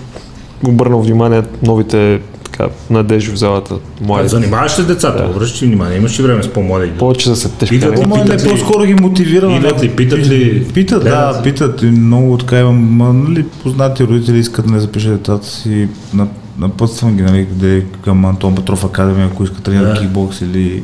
обърнал 0.66 1.02
внимание 1.02 1.42
новите 1.62 2.20
така, 2.52 2.68
надежди 2.90 3.30
в 3.30 3.36
залата, 3.36 3.74
младите? 4.00 4.28
Занимаваш 4.28 4.72
се 4.72 4.82
с 4.82 4.86
децата, 4.86 5.22
Да. 5.22 5.30
обръщаш 5.30 5.62
ли 5.62 5.66
внимание, 5.66 5.98
имаш 5.98 6.18
ли 6.18 6.22
време 6.22 6.42
с 6.42 6.48
по-млади? 6.48 6.90
Повече 6.90 7.28
да 7.30 7.36
се 7.36 7.46
Идват 7.46 7.58
тежкани. 7.60 7.80
ли? 7.80 8.06
Не, 8.08 8.22
питат 8.24 8.44
ли- 8.44 8.50
по-скоро 8.50 8.84
ги 8.84 8.94
мотивира. 8.94 9.48
на 9.48 9.56
Идват 9.56 9.72
ли, 9.72 9.76
някакво- 9.76 9.96
питат 9.96 10.18
ли? 10.20 10.64
Питат, 10.64 11.04
да, 11.04 11.34
ли? 11.38 11.42
питат. 11.44 11.82
И 11.82 11.86
много 11.86 12.38
така 12.38 12.60
имам, 12.60 12.76
ма, 12.76 13.12
нали, 13.12 13.44
познати 13.62 14.04
родители 14.04 14.38
искат 14.38 14.66
да 14.66 14.72
не 14.72 14.80
запиша 14.80 15.10
децата 15.10 15.46
си. 15.46 15.88
На, 16.14 16.26
напътствам 16.58 17.16
ги, 17.16 17.22
нали, 17.22 17.46
къде, 17.46 17.84
към 18.04 18.24
Антон 18.24 18.54
Петров 18.54 18.84
Академия, 18.84 19.26
ако 19.26 19.44
искат 19.44 19.58
да 19.58 19.62
тренират 19.62 19.94
Да. 19.94 20.00
кикбокс 20.00 20.40
или 20.40 20.82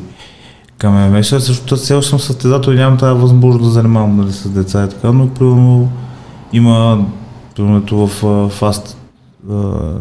към 0.79 0.93
ММА. 0.95 1.25
Сега 1.25 1.41
също 1.41 1.77
все 1.77 1.95
още 1.95 2.11
съм 2.11 2.21
състезател 2.21 2.71
и 2.71 2.77
нямам 2.77 2.99
тази 2.99 3.21
възможност 3.21 3.65
да 3.65 3.71
занимавам 3.71 4.17
нали, 4.17 4.33
с 4.33 4.49
деца 4.49 4.85
и 4.85 4.89
така, 4.89 5.13
но 5.13 5.29
примерно 5.29 5.89
има 6.53 7.05
примерно 7.57 8.07
в 8.07 8.25
а, 8.25 8.69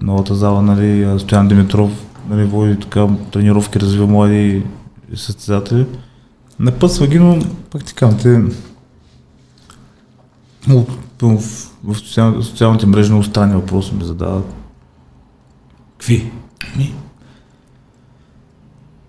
новата 0.02 0.36
зала, 0.36 0.62
нали, 0.62 1.20
Стоян 1.20 1.48
Димитров 1.48 1.92
нали, 2.30 2.46
води 2.46 2.80
така 2.80 3.08
тренировки, 3.32 3.80
развива 3.80 4.08
млади 4.08 4.64
състезатели. 5.16 5.86
Напътства 6.60 7.08
ги, 7.08 7.20
но 7.20 7.40
пак 7.72 7.84
ти 7.84 7.96
в, 10.68 10.86
в, 11.22 11.40
в 11.84 11.98
социал, 11.98 12.44
социалните 12.44 12.86
мрежи 12.86 13.10
много 13.10 13.24
странни 13.24 13.56
въпроси 13.56 13.96
ми 13.96 14.04
задават. 14.04 14.56
Какви? 15.98 16.32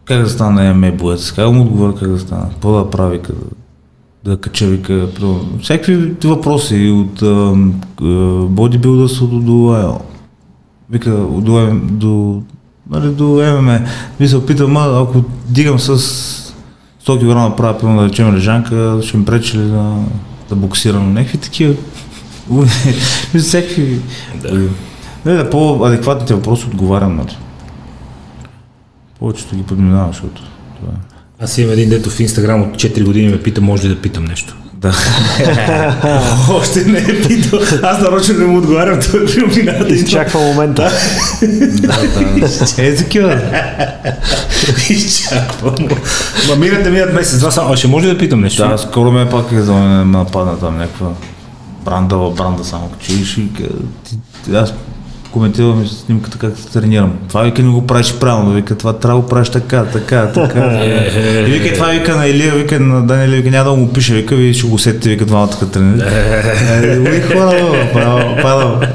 Как 0.04 0.22
да 0.22 0.28
стана 0.28 0.74
ММА 0.74 0.92
боец? 0.92 1.32
Как 1.32 1.52
му 1.52 1.62
отговоря 1.62 1.94
как 1.94 2.08
да 2.08 2.18
стана? 2.18 2.50
Какво 2.50 2.84
да 2.84 2.90
прави? 2.90 3.22
Как 3.22 3.36
да, 4.24 4.36
кача 4.36 4.66
вика? 4.66 5.08
Всякакви 5.62 6.16
въпроси 6.24 6.90
от 6.90 7.22
бодибилдърството 8.50 9.40
до, 9.40 9.40
до, 9.40 10.00
вика, 10.90 11.10
до, 11.10 11.80
до 11.82 12.42
нали, 12.90 13.08
до 13.10 13.24
ММА. 13.62 13.80
Ви 14.20 14.28
се 14.28 14.36
опитам, 14.36 14.76
ако 14.76 15.24
дигам 15.48 15.78
с 15.78 15.98
100 17.06 17.50
кг 17.50 17.56
правя, 17.56 17.78
пълно 17.78 18.00
да 18.00 18.08
речем 18.08 18.34
лежанка, 18.34 19.00
ще 19.02 19.16
ми 19.16 19.24
пречи 19.24 19.58
ли 19.58 19.62
да, 19.62 19.96
да 20.48 20.56
боксирам. 20.56 21.12
Някакви 21.12 21.38
такива. 21.38 21.74
Всякакви. 23.38 24.00
Не, 25.26 25.32
да 25.32 25.50
по-адекватните 25.50 26.34
въпроси 26.34 26.66
отговарям, 26.66 27.16
нали. 27.16 27.36
Повечето 29.18 29.56
ги 29.56 29.62
подминавам, 29.62 30.12
защото 30.12 30.42
това 30.80 30.92
е. 30.92 31.44
Аз 31.44 31.58
имам 31.58 31.72
един 31.72 31.88
дето 31.88 32.10
в 32.10 32.20
Инстаграм 32.20 32.62
от 32.62 32.68
4 32.68 33.04
години 33.04 33.28
ме 33.28 33.42
пита, 33.42 33.60
може 33.60 33.88
ли 33.88 33.94
да 33.94 34.00
питам 34.00 34.24
нещо. 34.24 34.56
Да. 34.78 34.94
Още 36.50 36.84
не 36.84 36.98
е 36.98 37.22
питал. 37.22 37.60
Аз 37.82 38.00
нарочно 38.00 38.34
не 38.38 38.44
му 38.44 38.58
отговарям, 38.58 39.00
той 39.10 39.20
е 39.20 39.56
миналата 39.56 39.94
Изчаква 39.94 40.40
момента. 40.40 40.90
да, 41.42 41.94
да. 42.40 42.82
Е, 42.82 42.94
такива. 42.94 43.40
Изчаквам. 44.90 45.74
Ма 46.48 46.56
минат 46.56 46.92
минат 46.92 47.14
месец, 47.14 47.38
два 47.38 47.50
само. 47.50 47.72
А 47.72 47.76
ще 47.76 47.88
може 47.88 48.06
ли 48.06 48.12
да 48.12 48.18
питам 48.18 48.40
нещо? 48.40 48.68
Да, 48.68 48.78
скоро 48.78 49.10
ме 49.10 49.28
пак 49.28 49.52
е 49.52 49.60
за 49.60 49.72
да 49.72 49.78
ме 49.78 50.04
нападна 50.04 50.58
там 50.60 50.78
някаква 50.78 51.08
брандава 51.84 52.30
бранда 52.30 52.64
само 52.64 52.88
качиш 52.88 53.36
и 53.36 53.48
аз 54.54 54.72
коментирам 55.38 55.82
и 55.82 55.88
снимката 55.88 56.38
как 56.38 56.58
се 56.58 56.68
тренирам. 56.68 57.18
Това 57.28 57.42
вика 57.42 57.62
не 57.62 57.70
го 57.70 57.86
правиш 57.86 58.14
правилно, 58.20 58.52
вика 58.52 58.78
това 58.78 58.92
трябва 58.92 59.18
да 59.18 59.22
го 59.22 59.28
правиш 59.28 59.48
така, 59.48 59.84
така, 59.84 60.32
така. 60.32 60.84
и 61.46 61.50
вика 61.50 61.74
това 61.74 61.86
вика 61.86 62.16
на 62.16 62.26
Илия, 62.26 62.54
вика 62.54 62.80
на 62.80 63.06
Даниел, 63.06 63.30
вика 63.30 63.50
няма 63.50 63.70
да 63.70 63.76
му 63.76 63.92
пише, 63.92 64.14
вика 64.14 64.36
ви 64.36 64.54
ще 64.54 64.66
го 64.66 64.74
усетите, 64.74 65.08
вика 65.08 65.26
двамата 65.26 65.50
като 65.60 65.66
тренирате. 65.66 67.00
Вика, 67.10 67.34
хора. 67.34 68.94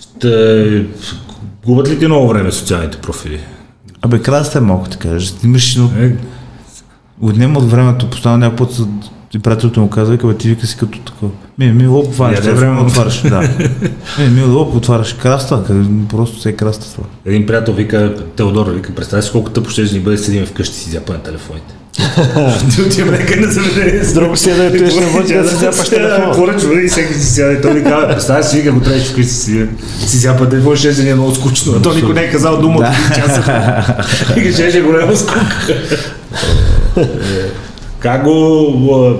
Ще... 0.00 0.84
Губят 1.66 1.88
ли 1.88 1.98
ти 1.98 2.06
много 2.06 2.28
време 2.28 2.52
социалните 2.52 2.98
профили? 2.98 3.40
Абе, 4.02 4.18
красите 4.18 4.60
малко, 4.60 4.88
ти 4.88 4.96
кажеш. 4.96 5.34
Имаш, 5.44 5.76
но 5.76 5.90
Е, 6.00 6.12
отнема 7.20 7.58
от 7.58 7.70
времето, 7.70 8.10
постоянно 8.10 8.38
някой 8.38 8.56
път 8.56 8.80
и 9.34 9.38
приятелите 9.38 9.80
му 9.80 9.90
казва, 9.90 10.12
вика, 10.12 10.36
ти 10.36 10.48
вика 10.48 10.66
си 10.66 10.76
като 10.76 10.98
такова. 10.98 11.32
Ми, 11.58 11.72
ми, 11.72 11.86
лоп, 11.86 12.06
отваряш, 12.06 12.38
Яде 12.38 12.52
време. 12.52 12.80
отваряш, 12.80 13.22
да. 13.22 13.40
Ми, 14.18 14.28
ми, 14.30 14.42
лоп, 14.42 14.74
отваряш, 14.74 15.12
краста, 15.12 15.62
просто 16.08 16.40
се 16.40 16.48
е 16.48 16.52
краста 16.52 16.92
това. 16.94 17.04
един 17.26 17.46
приятел 17.46 17.74
вика, 17.74 18.14
Теодор, 18.36 18.70
вика, 18.70 18.94
представяш 18.94 19.24
си 19.24 19.32
колко 19.32 19.50
тъпо 19.50 19.70
ще 19.70 19.82
ни 19.82 20.00
бъде 20.00 20.18
седим 20.18 20.46
вкъщи 20.46 20.76
си 20.76 20.90
зяпа 20.90 21.12
на 21.12 21.18
телефоните. 21.18 21.74
Ти 22.74 22.82
отивам 22.82 23.10
нека 23.10 23.40
на 23.40 23.52
заведение. 23.52 24.04
с 24.04 24.14
Друго 24.14 24.36
си 24.36 24.50
е 24.50 24.54
да 24.54 24.66
отидеш 24.66 24.94
навън, 24.94 25.26
да 25.26 25.48
си 25.48 25.56
зяпаш 25.56 25.88
телефона. 25.88 26.34
Хора, 26.34 26.60
човек, 26.60 26.84
и 26.84 26.88
всеки 26.88 27.14
си 27.14 27.26
сяда. 27.26 27.52
И 27.52 27.60
той 27.60 27.74
ми 27.74 27.82
казва, 27.82 28.08
представяш 28.08 28.46
си, 28.46 28.56
вика, 28.56 28.72
го 28.72 28.80
трябваш 28.80 29.10
вкъщи 29.10 29.32
си, 29.32 29.66
си 30.06 30.16
зяпа 30.16 30.48
телефон, 30.48 30.76
ще 30.76 31.10
е 31.10 31.14
много 31.14 31.34
скучно. 31.34 31.72
А 31.76 31.82
той 31.82 31.96
никой 31.96 32.14
не 32.14 32.20
е 32.20 32.30
казал 32.30 32.60
дума 32.60 32.78
от 32.78 32.86
един 32.86 33.16
час. 33.16 33.36
Вика, 34.34 34.52
ще 34.52 34.70
ще 34.70 34.78
е 34.78 34.82
голяма 34.82 35.16
скука. 35.16 35.74
Е, 37.98 38.00
Как 38.00 38.24
го 38.24 39.16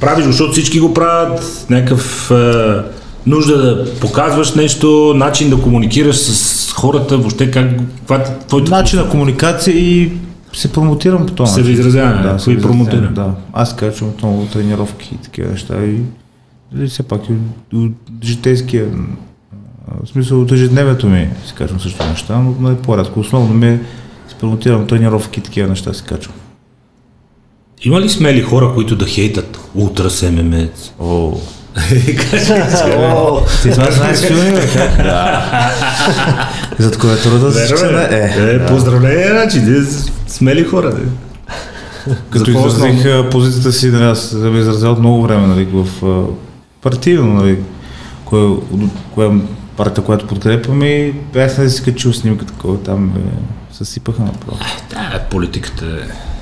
правиш, 0.00 0.24
защото 0.24 0.52
всички 0.52 0.80
го 0.80 0.94
правят, 0.94 1.66
някакъв 1.70 2.30
а, 2.30 2.84
нужда 3.26 3.56
да 3.58 3.94
показваш 4.00 4.54
нещо, 4.54 5.14
начин 5.16 5.50
да 5.50 5.56
комуникираш 5.62 6.16
с 6.16 6.72
хората, 6.72 7.18
въобще 7.18 7.50
как, 7.50 7.70
каква 7.98 8.16
е 8.16 8.70
Начин 8.70 8.98
на 9.00 9.08
комуникация 9.08 9.76
и 9.76 10.12
се 10.52 10.72
промотирам 10.72 11.26
по 11.26 11.32
този 11.32 11.52
Се 11.52 11.60
начин. 11.60 11.74
изразяване, 11.74 12.22
да, 12.22 12.30
кои 12.30 12.40
се 12.40 12.50
изразяване, 12.50 12.84
промотира? 12.84 13.12
Да. 13.12 13.30
Аз 13.52 13.76
качвам 13.76 14.10
много 14.22 14.46
тренировки 14.52 15.14
и 15.14 15.18
такива 15.18 15.50
неща 15.50 15.74
и, 15.84 16.00
и 16.84 16.86
все 16.86 17.02
пак 17.02 17.20
и 17.28 17.32
от, 17.76 17.92
житейския 18.24 18.86
в 20.04 20.08
смисъл 20.08 20.40
от 20.40 20.52
ежедневието 20.52 21.06
ми 21.06 21.28
си 21.46 21.54
качвам 21.54 21.80
също 21.80 22.06
неща, 22.06 22.38
но 22.38 22.54
но 22.60 22.70
е 22.70 22.76
по-рядко. 22.76 23.20
Основно 23.20 23.54
ми 23.54 23.66
е 23.66 23.80
се 24.28 24.34
промотирам 24.34 24.86
тренировки 24.86 25.40
и 25.40 25.42
такива 25.42 25.68
неща 25.68 25.92
си 25.92 26.02
качвам. 26.04 26.34
Има 27.82 28.00
ли 28.00 28.08
смели 28.08 28.42
хора, 28.42 28.72
които 28.74 28.96
да 28.96 29.06
хейтат 29.06 29.58
ултра 29.74 30.10
СММец? 30.10 30.92
О, 31.00 31.32
О, 32.96 33.40
ти 33.62 33.70
това 33.70 33.90
знаеш 33.90 34.18
филми, 34.26 34.50
бе, 34.50 34.68
как? 34.72 34.96
Да. 34.96 35.72
Зад 36.78 37.54
се 37.54 37.74
чена, 37.74 38.08
е. 38.10 38.54
е, 38.54 38.66
поздравление, 38.66 39.28
значи, 39.28 39.60
смели 40.26 40.64
хора. 40.64 40.94
Де. 40.94 41.02
Като 42.30 42.50
изразих 42.50 43.30
позицията 43.30 43.72
си, 43.72 43.90
нали, 43.90 44.04
аз 44.04 44.20
съм 44.20 44.60
изразял 44.60 44.96
много 44.96 45.22
време 45.22 45.46
нали, 45.46 45.68
в 45.72 45.88
партийно, 46.82 47.34
нали, 47.34 47.58
кое, 48.24 48.56
коя 49.14 49.30
партия, 49.76 50.04
която 50.04 50.26
подкрепям 50.26 50.82
и 50.82 51.14
аз 51.36 51.58
не 51.58 51.70
си 51.70 51.82
качил 51.82 52.12
снимка 52.12 52.44
такова, 52.44 52.78
там 52.78 53.08
бе, 53.08 53.20
съсипаха 53.72 54.22
направо. 54.22 54.58
Да, 54.90 55.20
политиката 55.30 55.84
е 55.84 56.33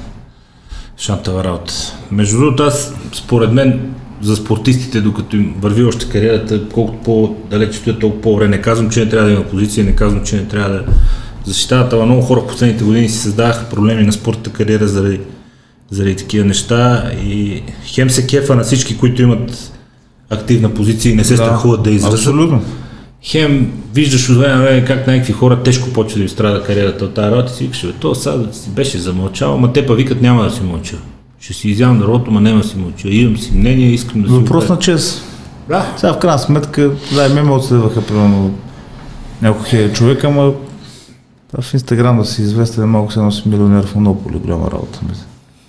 шантава 1.02 1.44
работа. 1.44 1.74
Между 2.10 2.38
другото, 2.38 2.62
аз, 2.62 2.94
според 3.12 3.52
мен, 3.52 3.80
за 4.20 4.36
спортистите, 4.36 5.00
докато 5.00 5.36
им 5.36 5.54
върви 5.60 5.84
още 5.84 6.08
кариерата, 6.08 6.68
колкото 6.68 6.98
по-далеч 7.02 7.74
стоят, 7.74 7.98
толкова 7.98 8.22
по-добре. 8.22 8.48
Не 8.48 8.60
казвам, 8.60 8.90
че 8.90 9.00
не 9.00 9.08
трябва 9.08 9.28
да 9.28 9.34
има 9.34 9.44
позиция, 9.44 9.84
не 9.84 9.96
казвам, 9.96 10.24
че 10.24 10.36
не 10.36 10.44
трябва 10.44 10.68
да 10.68 10.84
защитават, 11.44 11.92
ама 11.92 12.06
много 12.06 12.22
хора 12.22 12.40
в 12.40 12.46
последните 12.46 12.84
години 12.84 13.08
си 13.08 13.18
създадаха 13.18 13.68
проблеми 13.68 14.02
на 14.02 14.12
спортната 14.12 14.50
кариера 14.50 14.88
заради, 14.88 15.20
заради 15.90 16.16
такива 16.16 16.44
неща 16.44 17.10
и 17.24 17.62
хем 17.84 18.10
се 18.10 18.26
кефа 18.26 18.54
на 18.54 18.62
всички, 18.62 18.98
които 18.98 19.22
имат 19.22 19.72
активна 20.30 20.74
позиция 20.74 21.12
и 21.12 21.16
не 21.16 21.24
се 21.24 21.36
страхуват 21.36 21.82
да 21.82 21.90
изразят. 21.90 22.18
Абсолютно. 22.18 22.62
Хем 23.24 23.72
виждаш 23.94 24.30
от 24.30 24.36
време 24.36 24.84
как 24.86 25.06
някакви 25.06 25.32
хора 25.32 25.62
тежко 25.62 25.92
почва 25.92 26.16
да 26.16 26.22
им 26.22 26.28
страда 26.28 26.64
кариерата 26.64 27.04
от 27.04 27.14
тази 27.14 27.30
работа 27.30 27.52
и 27.52 27.56
си 27.56 27.64
викаш, 27.64 27.86
бе, 27.86 27.92
то 27.92 28.14
сега 28.14 28.52
си 28.52 28.70
беше 28.70 28.98
замълчал, 28.98 29.54
ама 29.54 29.72
те 29.72 29.86
па 29.86 29.94
викат 29.94 30.22
няма 30.22 30.44
да 30.44 30.50
си 30.50 30.62
мълча. 30.62 30.96
Ще 31.40 31.52
си 31.52 31.68
изявам 31.68 31.98
народу, 31.98 32.30
ма 32.30 32.40
няма 32.40 32.60
да 32.60 32.68
си 32.68 32.76
мълча. 32.76 33.08
Имам 33.08 33.38
си 33.38 33.52
мнение, 33.54 33.86
искам 33.86 34.22
да 34.22 34.28
си 34.28 34.34
Въпрос 34.34 34.68
на 34.68 34.78
чест. 34.78 35.22
Да. 35.68 35.92
Сега 35.96 36.12
в 36.12 36.18
крайна 36.18 36.38
сметка, 36.38 36.90
да, 37.14 37.26
и 37.26 37.32
ме 37.32 37.42
ме 37.42 37.50
отследваха 37.50 38.06
примерно 38.06 38.54
няколко 39.42 39.68
хиляди 39.68 39.94
човека, 39.94 40.26
ама 40.26 40.52
в 41.60 41.74
Инстаграм 41.74 42.18
да 42.18 42.24
си 42.24 42.42
известен 42.42 42.84
малко 42.84 43.12
се 43.12 43.20
носи 43.20 43.42
милионер 43.46 43.86
в 43.86 43.94
Монополи, 43.94 44.38
голяма 44.38 44.70
работа. 44.70 45.00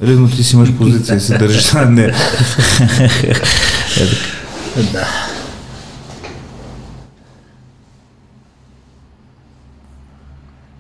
Редно 0.04 0.30
ти 0.30 0.44
си 0.44 0.56
имаш 0.56 0.74
позиция 0.74 1.18
и 1.18 1.20
си 1.20 1.38
държиш 1.38 1.72
на 1.72 1.86
нея. 1.86 2.16
Е. 4.78 4.84
Да. 4.84 5.33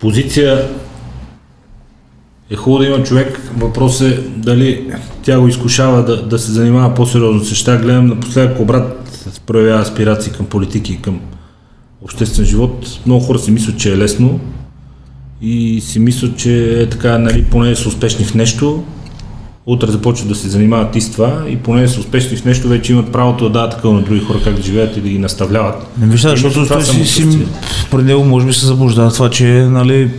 Позиция 0.04 0.70
е 2.50 2.56
хубаво 2.56 2.80
да 2.80 2.88
има 2.88 3.04
човек. 3.04 3.42
Въпрос 3.58 4.02
е 4.02 4.24
дали 4.36 4.92
тя 5.24 5.40
го 5.40 5.48
изкушава 5.48 6.06
да, 6.06 6.26
да 6.26 6.40
се 6.40 6.52
занимава 6.52 6.94
по-сериозно 6.94 7.44
с 7.44 7.50
неща. 7.50 7.78
Гледам 7.78 8.06
напоследък 8.06 8.60
обрат 8.60 9.28
проявява 9.46 9.82
аспирации 9.82 10.32
към 10.32 10.46
политики 10.46 10.94
и 10.94 11.02
към 11.02 11.20
обществен 12.02 12.46
живот. 12.46 13.00
Много 13.06 13.26
хора 13.26 13.40
си 13.40 13.52
мислят, 13.52 13.80
че 13.80 13.94
е 13.94 13.98
лесно 13.98 14.40
и 15.42 15.82
си 15.82 16.00
мислят, 16.00 16.38
че 16.38 16.82
е 16.82 16.90
така, 16.90 17.18
нали, 17.18 17.44
поне 17.44 17.76
са 17.76 17.90
успешни 17.90 18.26
в 18.26 18.34
нещо, 18.34 18.84
утре 19.66 19.92
започват 19.92 20.28
да 20.30 20.36
се 20.36 20.50
занимават 20.50 20.96
и 20.96 21.02
с 21.02 21.12
това 21.12 21.44
и 21.50 21.58
поне 21.58 21.88
са 21.88 22.00
успешни 22.00 22.38
в 22.38 22.46
нещо, 22.46 22.68
вече 22.68 22.92
имат 22.94 23.12
правото 23.12 23.44
да 23.44 23.50
дадат 23.50 23.72
такова 23.72 23.94
на 23.94 24.02
други 24.02 24.20
хора 24.20 24.40
как 24.44 24.54
да 24.56 24.62
живеят 24.62 24.98
и 24.98 25.02
да 25.02 25.10
ги 25.10 25.20
наставляват. 25.20 25.98
Не 26.00 26.08
вижда, 26.08 26.28
И 26.28 26.32
защото 26.32 26.64
това 26.66 26.82
си, 26.82 27.06
си 27.06 27.40
при 27.92 28.04
него 28.04 28.24
може 28.24 28.46
би 28.46 28.54
се 28.54 28.66
заблуждава 28.66 29.12
това, 29.12 29.30
че 29.30 29.46
нали, 29.70 30.12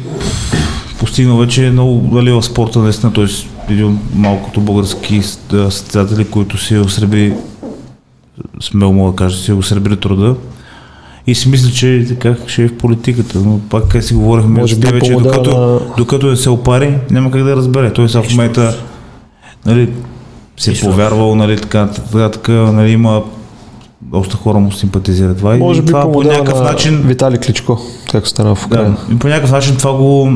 постигнал 0.99 1.37
вече 1.37 1.61
много 1.71 2.09
нали, 2.13 2.31
в 2.31 2.43
спорта, 2.43 2.79
наистина, 2.79 3.13
т.е. 3.13 3.25
един 3.73 3.85
от 3.85 3.97
малкото 4.15 4.61
български 4.61 5.23
състезатели, 5.23 6.25
които 6.25 6.59
си 6.59 6.77
осребри, 6.77 7.33
смело 8.61 8.93
мога 8.93 9.11
да 9.11 9.17
кажа, 9.17 9.37
си 9.37 9.53
осребри 9.53 9.97
труда. 9.97 10.35
И 11.27 11.35
си 11.35 11.49
мисля, 11.49 11.71
че 11.71 12.05
така 12.09 12.37
ще 12.47 12.63
е 12.65 12.69
в 12.69 12.77
политиката, 12.77 13.39
но 13.39 13.61
пак 13.71 13.89
как 13.89 14.05
си 14.05 14.15
говорихме 14.15 14.61
Може 14.61 14.77
би 14.77 14.87
тебе, 14.87 14.99
по 14.99 15.07
че 15.07 15.13
модела 15.13 15.33
докато, 15.33 15.59
на- 15.61 15.81
докато 15.97 16.27
не 16.27 16.37
се 16.37 16.51
опари, 16.51 16.99
няма 17.11 17.31
как 17.31 17.45
да 17.45 17.57
разбере. 17.57 17.93
Той 17.93 18.09
сега 18.09 18.23
в 18.23 18.31
момента 18.31 18.77
нали, 19.67 19.93
си 20.57 20.71
е 20.71 20.81
повярвал, 20.81 21.35
нали, 21.35 21.61
така, 21.61 21.87
така, 21.87 22.31
така, 22.31 22.53
нали, 22.53 22.91
има 22.91 23.23
доста 24.01 24.37
хора 24.37 24.59
му 24.59 24.73
симпатизират 24.73 25.39
това. 25.39 25.57
може 25.57 25.79
и 25.79 25.83
би 25.83 25.87
това 25.87 26.13
по 26.13 26.23
някакъв 26.23 26.59
на 26.59 26.65
начин 26.65 27.03
Виталий 27.03 27.39
Кличко, 27.39 27.81
как 28.13 28.29
стана 28.29 28.55
в 28.55 28.67
Украина. 28.67 28.97
да, 29.09 29.15
и 29.15 29.19
по 29.19 29.29
някакъв 29.29 29.51
начин 29.51 29.77
това 29.77 29.93
го 29.93 30.33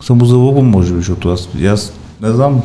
самозалъгвам, 0.00 0.66
може 0.66 0.92
би, 0.92 0.98
защото 0.98 1.28
аз, 1.28 1.48
аз 1.66 1.92
не 2.22 2.32
знам. 2.32 2.52
Не 2.54 2.60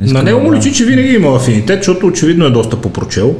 На 0.00 0.06
искам 0.06 0.24
него 0.24 0.40
му 0.40 0.54
личи, 0.54 0.72
че 0.72 0.84
винаги 0.84 1.08
има 1.08 1.36
афинитет, 1.36 1.78
защото 1.78 2.06
очевидно 2.06 2.44
е 2.44 2.50
доста 2.50 2.80
попрочел. 2.80 3.34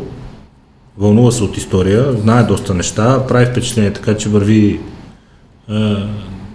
Вълнува 0.98 1.30
се 1.30 1.44
от 1.44 1.56
история, 1.56 2.12
знае 2.12 2.42
доста 2.42 2.74
неща, 2.74 3.26
прави 3.28 3.46
впечатление 3.46 3.92
така, 3.92 4.16
че 4.16 4.28
върви 4.28 4.80
е, 5.70 5.96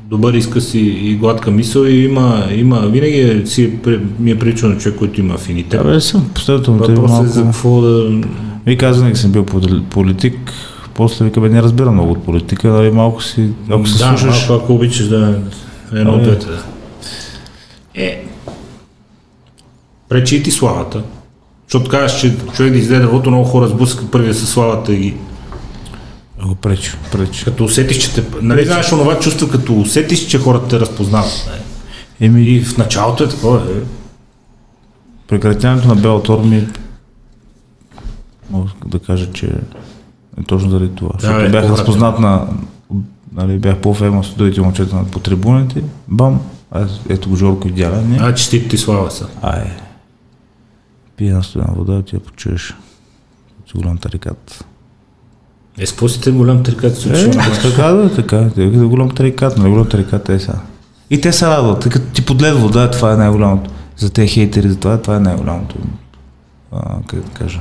добър 0.09 0.33
изказ 0.33 0.73
и, 0.73 0.79
и 0.79 1.15
гладка 1.15 1.51
мисъл 1.51 1.83
и 1.83 2.03
има, 2.03 2.47
има 2.55 2.79
винаги 2.79 3.19
е, 3.19 3.45
си, 3.45 3.79
е 3.87 3.99
ми 4.19 4.31
е 4.31 4.39
приличал 4.39 4.69
на 4.69 4.77
човек, 4.77 4.97
който 4.97 5.19
има 5.19 5.33
афинитет. 5.33 5.81
Абе, 5.81 6.01
съм 6.01 6.29
последното 6.35 6.71
му 6.71 6.77
Въпросът 6.77 7.09
е 7.09 7.11
малко... 7.11 7.27
за 7.27 7.43
какво 7.43 7.81
да... 7.81 8.21
Ви 8.65 8.77
казвам, 8.77 9.15
съм 9.15 9.31
бил 9.31 9.45
пол- 9.45 9.83
политик, 9.83 10.53
после 10.93 11.25
вика, 11.25 11.41
бе, 11.41 11.49
не 11.49 11.61
разбира 11.61 11.91
много 11.91 12.11
от 12.11 12.23
политика, 12.23 12.67
нали, 12.67 12.91
малко 12.91 13.23
си, 13.23 13.49
ако 13.69 13.87
се 13.87 13.97
да, 13.97 14.17
слушаш, 14.17 14.49
малко 14.49 14.63
ако 14.63 14.73
обичаш 14.73 15.07
да 15.07 15.41
едно 15.93 16.17
двете. 16.17 16.45
да. 16.45 16.63
Е, 17.95 18.25
пречи 20.09 20.35
и 20.35 20.43
ти 20.43 20.51
славата. 20.51 21.03
Защото 21.67 21.89
казваш, 21.89 22.21
че 22.21 22.37
човек 22.53 22.71
да 22.71 22.77
излезе 22.77 23.01
дървото, 23.01 23.29
много 23.29 23.45
хора 23.45 23.67
сблъскат 23.67 24.11
първия 24.11 24.33
със 24.33 24.49
славата 24.49 24.93
и 24.93 25.13
го 26.47 26.55
пречи, 26.55 26.91
пречи. 27.11 27.45
като 27.45 27.63
усетиш, 27.63 27.97
че 27.97 28.13
те... 28.13 28.23
Нали 28.41 28.65
знаеш 28.65 28.91
онова 28.91 29.19
чувство, 29.19 29.49
като 29.49 29.79
усетиш, 29.79 30.27
че 30.27 30.39
хората 30.39 30.67
те 30.67 30.79
разпознават. 30.79 31.49
Еми, 32.19 32.41
И 32.41 32.63
в 32.63 32.77
началото 32.77 33.23
е 33.23 33.29
такова. 33.29 33.57
Е. 33.57 33.81
прекратяването 35.27 35.87
на 35.87 35.95
Белатор 35.95 36.43
ми 36.43 36.67
мога 38.49 38.69
да 38.85 38.99
кажа, 38.99 39.31
че 39.31 39.45
е 40.39 40.43
точно 40.47 40.69
заради 40.69 40.95
това. 40.95 41.11
Защото 41.19 41.39
бе, 41.39 41.49
бях 41.49 41.69
разпознат 41.69 42.19
на 42.19 42.47
нали, 43.33 43.59
бях 43.59 43.81
по-феймос 43.81 44.29
от 44.31 44.37
другите 44.37 44.61
момчета 44.61 44.95
на 44.95 45.05
по 45.05 45.19
трибуните. 45.19 45.83
Бам, 46.07 46.41
аз, 46.71 46.99
ето 47.09 47.29
го 47.29 47.35
Жорко 47.35 47.67
идеален. 47.67 48.09
Не? 48.09 48.17
А, 48.21 48.35
честит 48.35 48.69
ти 48.69 48.77
слава 48.77 49.11
са. 49.11 49.27
Ай, 49.41 49.71
пие 51.17 51.33
на 51.33 51.43
студена 51.43 51.73
вода, 51.75 52.01
ти 52.01 52.15
я 52.15 52.19
почуеш. 52.19 52.75
От 53.61 53.81
голям 53.81 53.97
тарикат. 53.97 54.65
Е, 55.79 55.85
с 55.85 56.21
те 56.21 56.31
голям 56.31 56.63
трикат 56.63 56.97
се 56.97 57.09
Е, 57.09 57.27
на 57.27 57.43
така 57.63 57.83
да, 57.83 58.15
така. 58.15 58.49
Те 58.55 58.63
е 58.63 58.67
голям 58.67 59.09
тарикат, 59.09 59.57
нали 59.57 59.69
голям 59.69 59.87
тарикат 59.87 60.29
е 60.29 60.39
сега. 60.39 60.57
И 61.09 61.21
те 61.21 61.31
се 61.31 61.47
радват, 61.47 61.79
тъй 61.79 61.91
като 61.91 62.05
ти 62.05 62.25
подлед 62.25 62.55
вода, 62.55 62.91
това 62.91 63.13
е 63.13 63.17
най-голямото. 63.17 63.69
За 63.97 64.09
те 64.09 64.27
хейтери, 64.27 64.69
за 64.69 64.75
това, 64.75 64.97
това 64.97 65.15
е 65.15 65.19
най-голямото. 65.19 65.75
А, 66.71 66.95
как 67.07 67.19
да 67.19 67.29
кажа, 67.29 67.59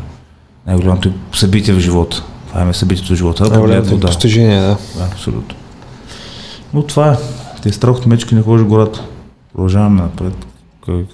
най-голямото 0.66 1.12
събитие 1.32 1.74
в 1.74 1.81
живота. 1.81 2.23
Това 2.49 2.69
е 2.69 2.74
събитието 2.74 3.12
в 3.12 3.16
живота. 3.16 3.45
Да, 3.45 3.59
Голямото 3.61 3.90
вода. 3.90 4.07
постижение, 4.07 4.61
да. 4.61 4.77
Да, 4.97 5.05
абсолютно. 5.12 5.57
Но 6.74 6.82
това 6.82 7.12
е. 7.12 7.16
Те 7.62 7.73
страх 7.73 7.97
от 7.97 8.07
мечки 8.07 8.35
не 8.35 8.43
ходиш 8.43 8.65
в 8.65 8.69
гората. 8.69 9.03
Продължаваме 9.53 10.03
напред. 10.03 10.35
Кой- 10.81 11.07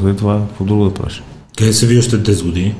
След 0.00 0.16
това, 0.16 0.40
какво 0.48 0.64
друго 0.64 0.84
да 0.84 0.94
правиш? 0.94 1.22
Къде 1.58 1.72
се 1.72 1.86
вие 1.86 1.98
още 1.98 2.16
10 2.16 2.44
години? 2.44 2.74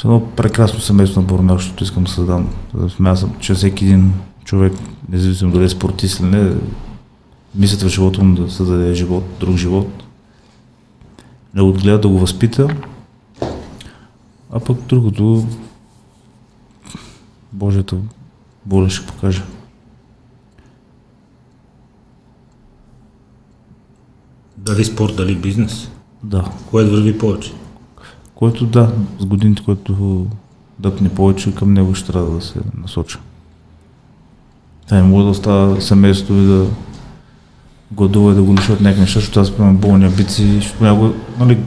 С 0.00 0.04
едно 0.04 0.30
прекрасно 0.36 0.80
семейство 0.80 1.20
на 1.20 1.26
Борнео, 1.26 1.56
защото 1.56 1.84
искам 1.84 2.04
да 2.04 2.10
създам. 2.10 2.48
Смятам, 2.88 3.34
че 3.40 3.54
всеки 3.54 3.84
един 3.84 4.12
човек, 4.44 4.72
независимо 5.08 5.52
дали 5.52 5.64
е 5.64 5.68
спортист 5.68 6.20
или 6.20 6.26
не, 6.26 6.54
мислят 7.54 7.82
в 7.82 7.88
живота 7.88 8.24
му 8.24 8.34
да 8.34 8.50
създаде 8.50 8.94
живот, 8.94 9.24
друг 9.40 9.56
живот, 9.56 10.04
да 11.54 11.62
го 11.64 11.68
отгледа, 11.68 12.00
да 12.00 12.08
го 12.08 12.18
възпита, 12.18 12.68
а 14.52 14.60
пък 14.60 14.78
другото, 14.82 15.46
Божията 17.52 17.96
воля 18.66 18.90
ще 18.90 19.06
покаже. 19.06 19.42
Дали 24.56 24.84
спорт, 24.84 25.16
дали 25.16 25.36
бизнес? 25.36 25.90
Да. 26.22 26.52
Кое 26.70 26.84
да 26.84 26.90
върви 26.90 27.18
повече? 27.18 27.52
Което 28.38 28.66
да, 28.66 28.92
с 29.18 29.24
годините, 29.26 29.62
което 29.64 30.26
дъпне 30.78 31.08
повече, 31.08 31.54
към 31.54 31.72
него 31.72 31.94
ще 31.94 32.12
трябва 32.12 32.30
да 32.30 32.40
се 32.40 32.58
насоча. 32.82 33.18
Да, 34.88 34.96
не 34.96 35.02
мога 35.02 35.24
да 35.24 35.30
остава 35.30 35.80
семейството 35.80 36.34
и 36.34 36.46
да 36.46 36.66
гладува 37.92 38.32
и 38.32 38.34
да 38.34 38.42
го 38.42 38.54
лиша 38.54 38.72
от 38.72 38.80
някакви 38.80 39.00
неща, 39.00 39.20
защото 39.20 39.40
аз 39.40 39.52
имам 39.58 39.76
болни 39.76 40.06
амбиции, 40.06 40.54
защото 40.54 40.84
някога, 40.84 41.12
нали, 41.38 41.58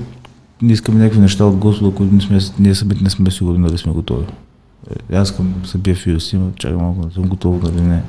не 0.61 0.73
искам 0.73 0.97
някакви 0.97 1.19
неща 1.19 1.45
от 1.45 1.55
Господа, 1.55 1.95
които 1.95 2.15
не 2.15 2.21
сме, 2.21 2.39
ние 2.59 2.75
самите 2.75 3.03
не 3.03 3.09
сме 3.09 3.31
сигурни 3.31 3.67
дали 3.67 3.77
сме 3.77 3.91
готови. 3.91 4.25
Е, 5.11 5.15
Аз 5.15 5.29
искам 5.29 5.53
да 5.61 5.67
се 5.67 5.77
бия 5.77 5.95
в 5.95 6.17
но 6.33 6.51
чакай 6.51 6.77
малко, 6.77 7.05
да 7.05 7.13
съм 7.13 7.23
готов, 7.23 7.63
дали 7.63 7.81
не. 7.81 8.03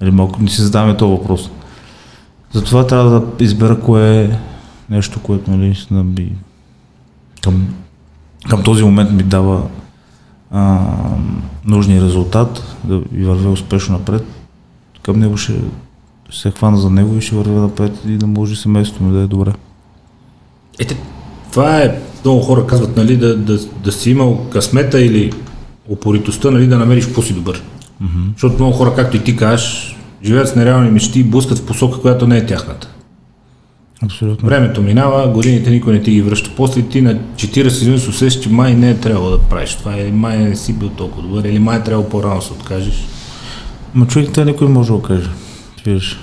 Нали, 0.00 0.10
малко 0.10 0.42
не 0.42 0.48
си 0.48 0.62
задаваме 0.62 0.96
този 0.96 1.10
въпрос. 1.10 1.50
Затова 2.52 2.86
трябва 2.86 3.10
да 3.10 3.44
избера 3.44 3.80
кое 3.80 4.24
е 4.24 4.38
нещо, 4.90 5.20
което 5.22 5.50
нали, 5.50 5.76
би 6.04 6.32
към, 7.42 7.74
към 8.48 8.62
този 8.62 8.84
момент 8.84 9.10
ми 9.10 9.22
дава 9.22 9.62
а, 10.50 10.80
нужния 11.64 12.02
резултат, 12.02 12.76
да 12.84 13.02
и 13.16 13.24
вървя 13.24 13.50
успешно 13.50 13.98
напред. 13.98 14.26
Към 15.02 15.18
него 15.18 15.36
ще 15.36 15.54
се 16.30 16.50
хвана 16.50 16.76
за 16.76 16.90
него 16.90 17.16
и 17.16 17.20
ще 17.20 17.36
вървя 17.36 17.60
напред 17.60 17.92
и 18.06 18.16
да 18.16 18.26
може 18.26 18.56
семейството 18.56 19.04
ми 19.04 19.12
да 19.12 19.20
е 19.20 19.26
добре. 19.26 19.52
Ете, 20.78 20.96
това 21.52 21.78
е, 21.78 22.00
много 22.24 22.40
хора 22.40 22.66
казват, 22.66 22.96
нали, 22.96 23.16
да, 23.16 23.36
да, 23.36 23.58
да 23.84 23.92
си 23.92 24.10
имал 24.10 24.46
късмета 24.50 25.00
или 25.00 25.32
упоритостта, 25.88 26.50
нали, 26.50 26.66
да 26.66 26.78
намериш 26.78 27.12
по-си 27.12 27.34
добър. 27.34 27.62
Mm-hmm. 28.02 28.32
Защото 28.32 28.54
много 28.54 28.76
хора, 28.76 28.94
както 28.94 29.16
и 29.16 29.24
ти 29.24 29.36
кажеш, 29.36 29.96
живеят 30.24 30.48
с 30.48 30.54
нереални 30.54 30.90
мечти 30.90 31.20
и 31.20 31.24
блъскат 31.24 31.58
в 31.58 31.66
посока, 31.66 32.00
която 32.00 32.26
не 32.26 32.38
е 32.38 32.46
тяхната. 32.46 32.93
Абсолютно. 34.04 34.48
Времето 34.48 34.82
минава, 34.82 35.28
годините 35.28 35.70
никой 35.70 35.92
не 35.92 36.02
ти 36.02 36.10
ги 36.10 36.22
връща. 36.22 36.50
После 36.56 36.82
ти 36.82 37.02
на 37.02 37.14
40 37.14 37.78
години 37.78 37.98
се 37.98 38.10
усещаш, 38.10 38.42
че 38.42 38.48
май 38.50 38.74
не 38.74 38.90
е 38.90 39.00
трябвало 39.00 39.30
да 39.30 39.38
правиш 39.38 39.74
това, 39.74 39.96
или 39.96 40.12
май 40.12 40.38
не 40.38 40.56
си 40.56 40.72
бил 40.72 40.88
толкова 40.88 41.22
добър, 41.22 41.44
или 41.44 41.58
май 41.58 41.78
е 41.78 41.82
трябвало 41.82 42.08
по-рано 42.08 42.42
се 42.42 42.52
откажеш. 42.52 43.06
Ма 43.94 44.06
човек 44.06 44.32
това 44.32 44.44
никой 44.44 44.68
може 44.68 44.88
да 44.88 44.94
го 44.94 45.02
каже. 45.02 45.30
Виж. 45.86 46.18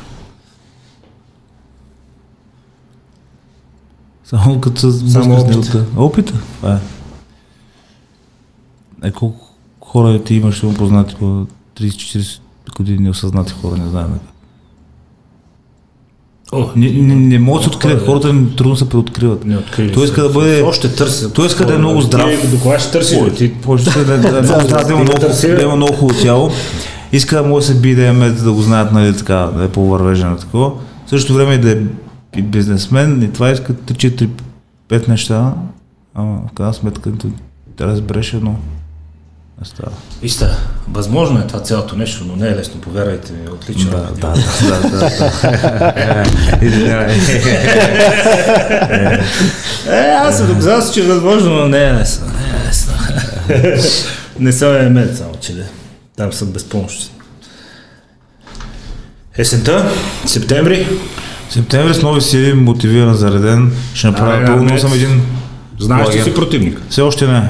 Само 4.24 4.62
като 4.62 4.82
се 4.82 4.92
Само 4.92 5.24
сблъскаш 5.24 5.56
с 5.56 5.58
опит. 5.58 5.74
неута. 5.74 5.86
Опита. 5.98 6.34
Това 6.58 6.74
е. 6.74 6.80
Е, 9.08 9.12
колко 9.12 9.48
хора 9.82 10.24
ти 10.24 10.36
имаш, 10.36 10.62
познати 10.78 11.16
по 11.16 11.46
30-40 11.80 12.40
години 12.78 13.10
осъзнати 13.10 13.54
хора, 13.54 13.78
не 13.78 13.90
знаем. 13.90 14.20
О, 16.52 16.66
Не, 16.76 16.90
не, 16.92 17.16
не 17.16 17.40
могат 17.40 17.60
да 17.60 17.64
се 17.64 17.70
открият, 17.70 18.06
хората 18.06 18.34
не- 18.34 18.50
трудно 18.50 18.76
се 18.76 18.90
преоткриват. 18.90 19.46
не 19.46 19.58
открили 19.58 19.92
Той 19.94 20.06
иска 20.06 20.24
да 20.24 20.30
бъде- 20.30 20.62
Още 20.64 20.90
търся. 20.90 21.34
той 21.34 21.46
иска 21.46 21.66
да 21.66 21.74
е 21.74 21.78
много 21.78 22.02
здрав. 22.02 22.52
До 22.52 22.60
кога 22.60 22.80
ще 22.80 22.92
търсиш? 22.92 23.20
бе? 23.20 23.32
Ти 23.32 23.44
иска 23.80 24.00
да, 24.00 24.18
да, 24.18 24.32
да, 24.32 24.42
да, 24.42 24.84
да, 24.84 24.92
има 24.94 25.04
много, 25.04 25.20
да 25.42 25.62
има 25.62 25.76
много 25.76 25.94
хубаво 25.94 26.22
тяло. 26.22 26.50
Иска 27.12 27.36
да 27.36 27.50
може 27.50 27.68
да 27.68 27.74
се 27.74 27.80
би 27.80 27.96
да 27.96 28.08
е 28.08 28.12
мед, 28.12 28.44
да 28.44 28.52
го 28.52 28.62
знаят, 28.62 28.92
нали, 28.92 29.18
така, 29.18 29.36
да 29.58 29.64
е 29.64 29.68
по-вървежен 29.68 30.30
на 30.30 30.38
такова. 30.38 30.70
В 31.06 31.10
същото 31.10 31.34
време 31.34 31.54
и 31.54 31.58
да 31.58 31.72
е 31.72 31.78
бизнесмен 32.42 33.22
и 33.24 33.34
това 33.34 33.52
иска 33.52 33.74
3-4-5 33.74 34.28
неща. 35.08 35.54
Ама 36.16 36.40
в 36.50 36.54
крайна 36.54 36.74
сметка 36.74 37.12
да 37.78 37.88
разбереш 37.88 38.34
едно. 38.34 38.56
Не 39.62 39.68
става. 39.68 39.92
Вижте, 40.22 40.46
възможно 40.88 41.40
е 41.40 41.48
това 41.48 41.60
цялото 41.60 41.96
нещо, 41.96 42.26
но 42.28 42.36
не 42.36 42.48
е 42.48 42.56
лесно, 42.56 42.82
повярвайте 42.82 43.34
ми, 43.34 43.50
отлично. 43.50 43.92
Да, 43.92 43.98
да, 43.98 44.34
да, 44.62 44.90
да, 44.90 45.00
да. 45.00 45.10
Е, 49.88 50.12
аз 50.12 50.38
се 50.38 50.44
доказал, 50.44 50.94
че 50.94 51.00
е 51.00 51.04
възможно, 51.04 51.54
но 51.54 51.68
не 51.68 51.84
е 51.84 51.94
лесно. 51.94 52.28
Не 52.28 52.60
е 52.60 52.68
лесно. 52.68 52.94
не 54.40 54.52
съм 54.52 54.76
е 54.76 54.90
мед, 54.90 55.18
само 55.18 55.34
че 55.42 55.54
да. 55.54 55.64
Там 56.18 56.34
съм 56.34 56.48
безпомощен. 56.48 57.10
Есента, 59.38 59.92
септември, 60.26 60.88
Септември 61.50 61.94
с 61.94 62.02
нови 62.02 62.22
сили, 62.22 62.54
мотивиран, 62.54 63.16
зареден. 63.16 63.72
Ще 63.94 64.08
направя 64.08 64.46
пълно 64.46 64.80
съм 64.80 64.94
един 64.94 65.22
знаеш 65.80 66.16
ли 66.16 66.22
си 66.22 66.34
противник? 66.34 66.82
Все 66.90 67.02
още 67.02 67.28
не. 67.28 67.50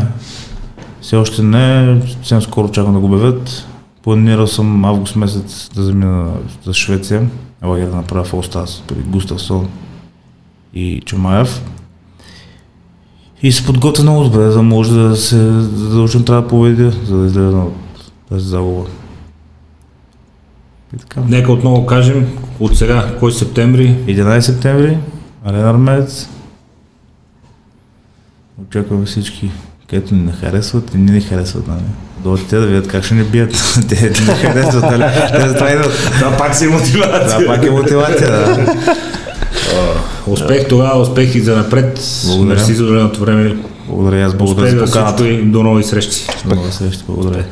Все 1.02 1.16
още 1.16 1.44
не. 1.44 2.02
Съвсем 2.08 2.42
скоро 2.42 2.72
чакам 2.72 2.94
да 2.94 3.00
го 3.00 3.06
обявят. 3.06 3.68
Планирал 4.04 4.48
съм 4.48 4.86
август 4.86 5.16
месец 5.16 5.70
да 5.76 5.84
замина 5.84 6.32
за 6.64 6.74
Швеция. 6.74 7.30
Лагер 7.64 7.90
да 7.90 7.96
направя 7.96 8.24
в 8.24 8.34
Олстас 8.34 8.84
при 8.88 8.96
Густавсон 8.96 9.70
и 10.74 11.02
Чамаев. 11.06 11.62
И 13.42 13.52
се 13.52 13.66
подготвя 13.66 14.04
много 14.04 14.24
добре, 14.24 14.52
за 14.52 14.58
да 14.58 14.64
може 14.64 14.94
да 14.94 15.16
се 15.16 15.52
задължим 15.62 16.26
трябва 16.26 16.42
да 16.42 16.48
победя, 16.48 16.92
за 16.92 17.18
да 17.18 17.26
излезе 17.26 17.56
от 17.56 18.12
тази 18.30 18.48
загуба. 18.48 18.90
И 20.96 20.98
така. 20.98 21.22
Нека 21.28 21.52
отново 21.52 21.86
кажем 21.86 22.38
от 22.60 22.78
сега, 22.78 23.16
кой 23.20 23.32
септември, 23.32 23.96
11 24.06 24.40
септември, 24.40 24.98
Арена 25.46 25.70
Армеец. 25.70 26.30
Очакваме 28.62 29.06
всички, 29.06 29.52
където 29.92 30.16
ни 30.16 30.22
не 30.22 30.32
харесват 30.32 30.94
и 30.94 30.98
ни 30.98 31.12
не 31.12 31.22
харесват. 31.22 31.68
Нали? 31.68 31.80
Дойдат 32.24 32.48
те 32.48 32.58
да 32.58 32.66
видят 32.66 32.88
как 32.88 33.04
ще 33.04 33.14
ни 33.14 33.24
бият. 33.24 33.52
те 33.90 34.14
не 34.28 34.36
харесват, 34.36 34.84
нали? 34.84 35.04
Те 35.32 35.48
затова 35.48 35.72
идват. 35.72 36.12
Това 36.20 36.38
пак 36.38 36.56
си 36.56 36.68
мотивация. 36.68 37.40
Това 37.40 37.56
пак 37.56 37.66
е 37.66 37.70
мотивация, 37.70 38.32
да. 38.32 38.76
Успех 40.28 40.68
тогава, 40.68 41.02
успех 41.02 41.36
и 41.36 41.42
за 41.42 41.56
напред. 41.56 42.00
Благодаря. 42.26 42.56
Мерси 42.56 42.74
за 42.74 42.86
време. 43.20 43.56
Благодаря, 43.88 44.26
аз 44.26 44.28
Успех 44.28 44.38
благодаря 44.38 44.70
за 44.70 44.86
за 44.86 44.86
поканата. 44.86 45.24
до 45.44 45.64
нови 45.64 45.84
срещи. 45.84 46.28
До 46.46 46.56
нови 46.56 46.72
срещи, 46.72 47.04
благодаря. 47.08 47.44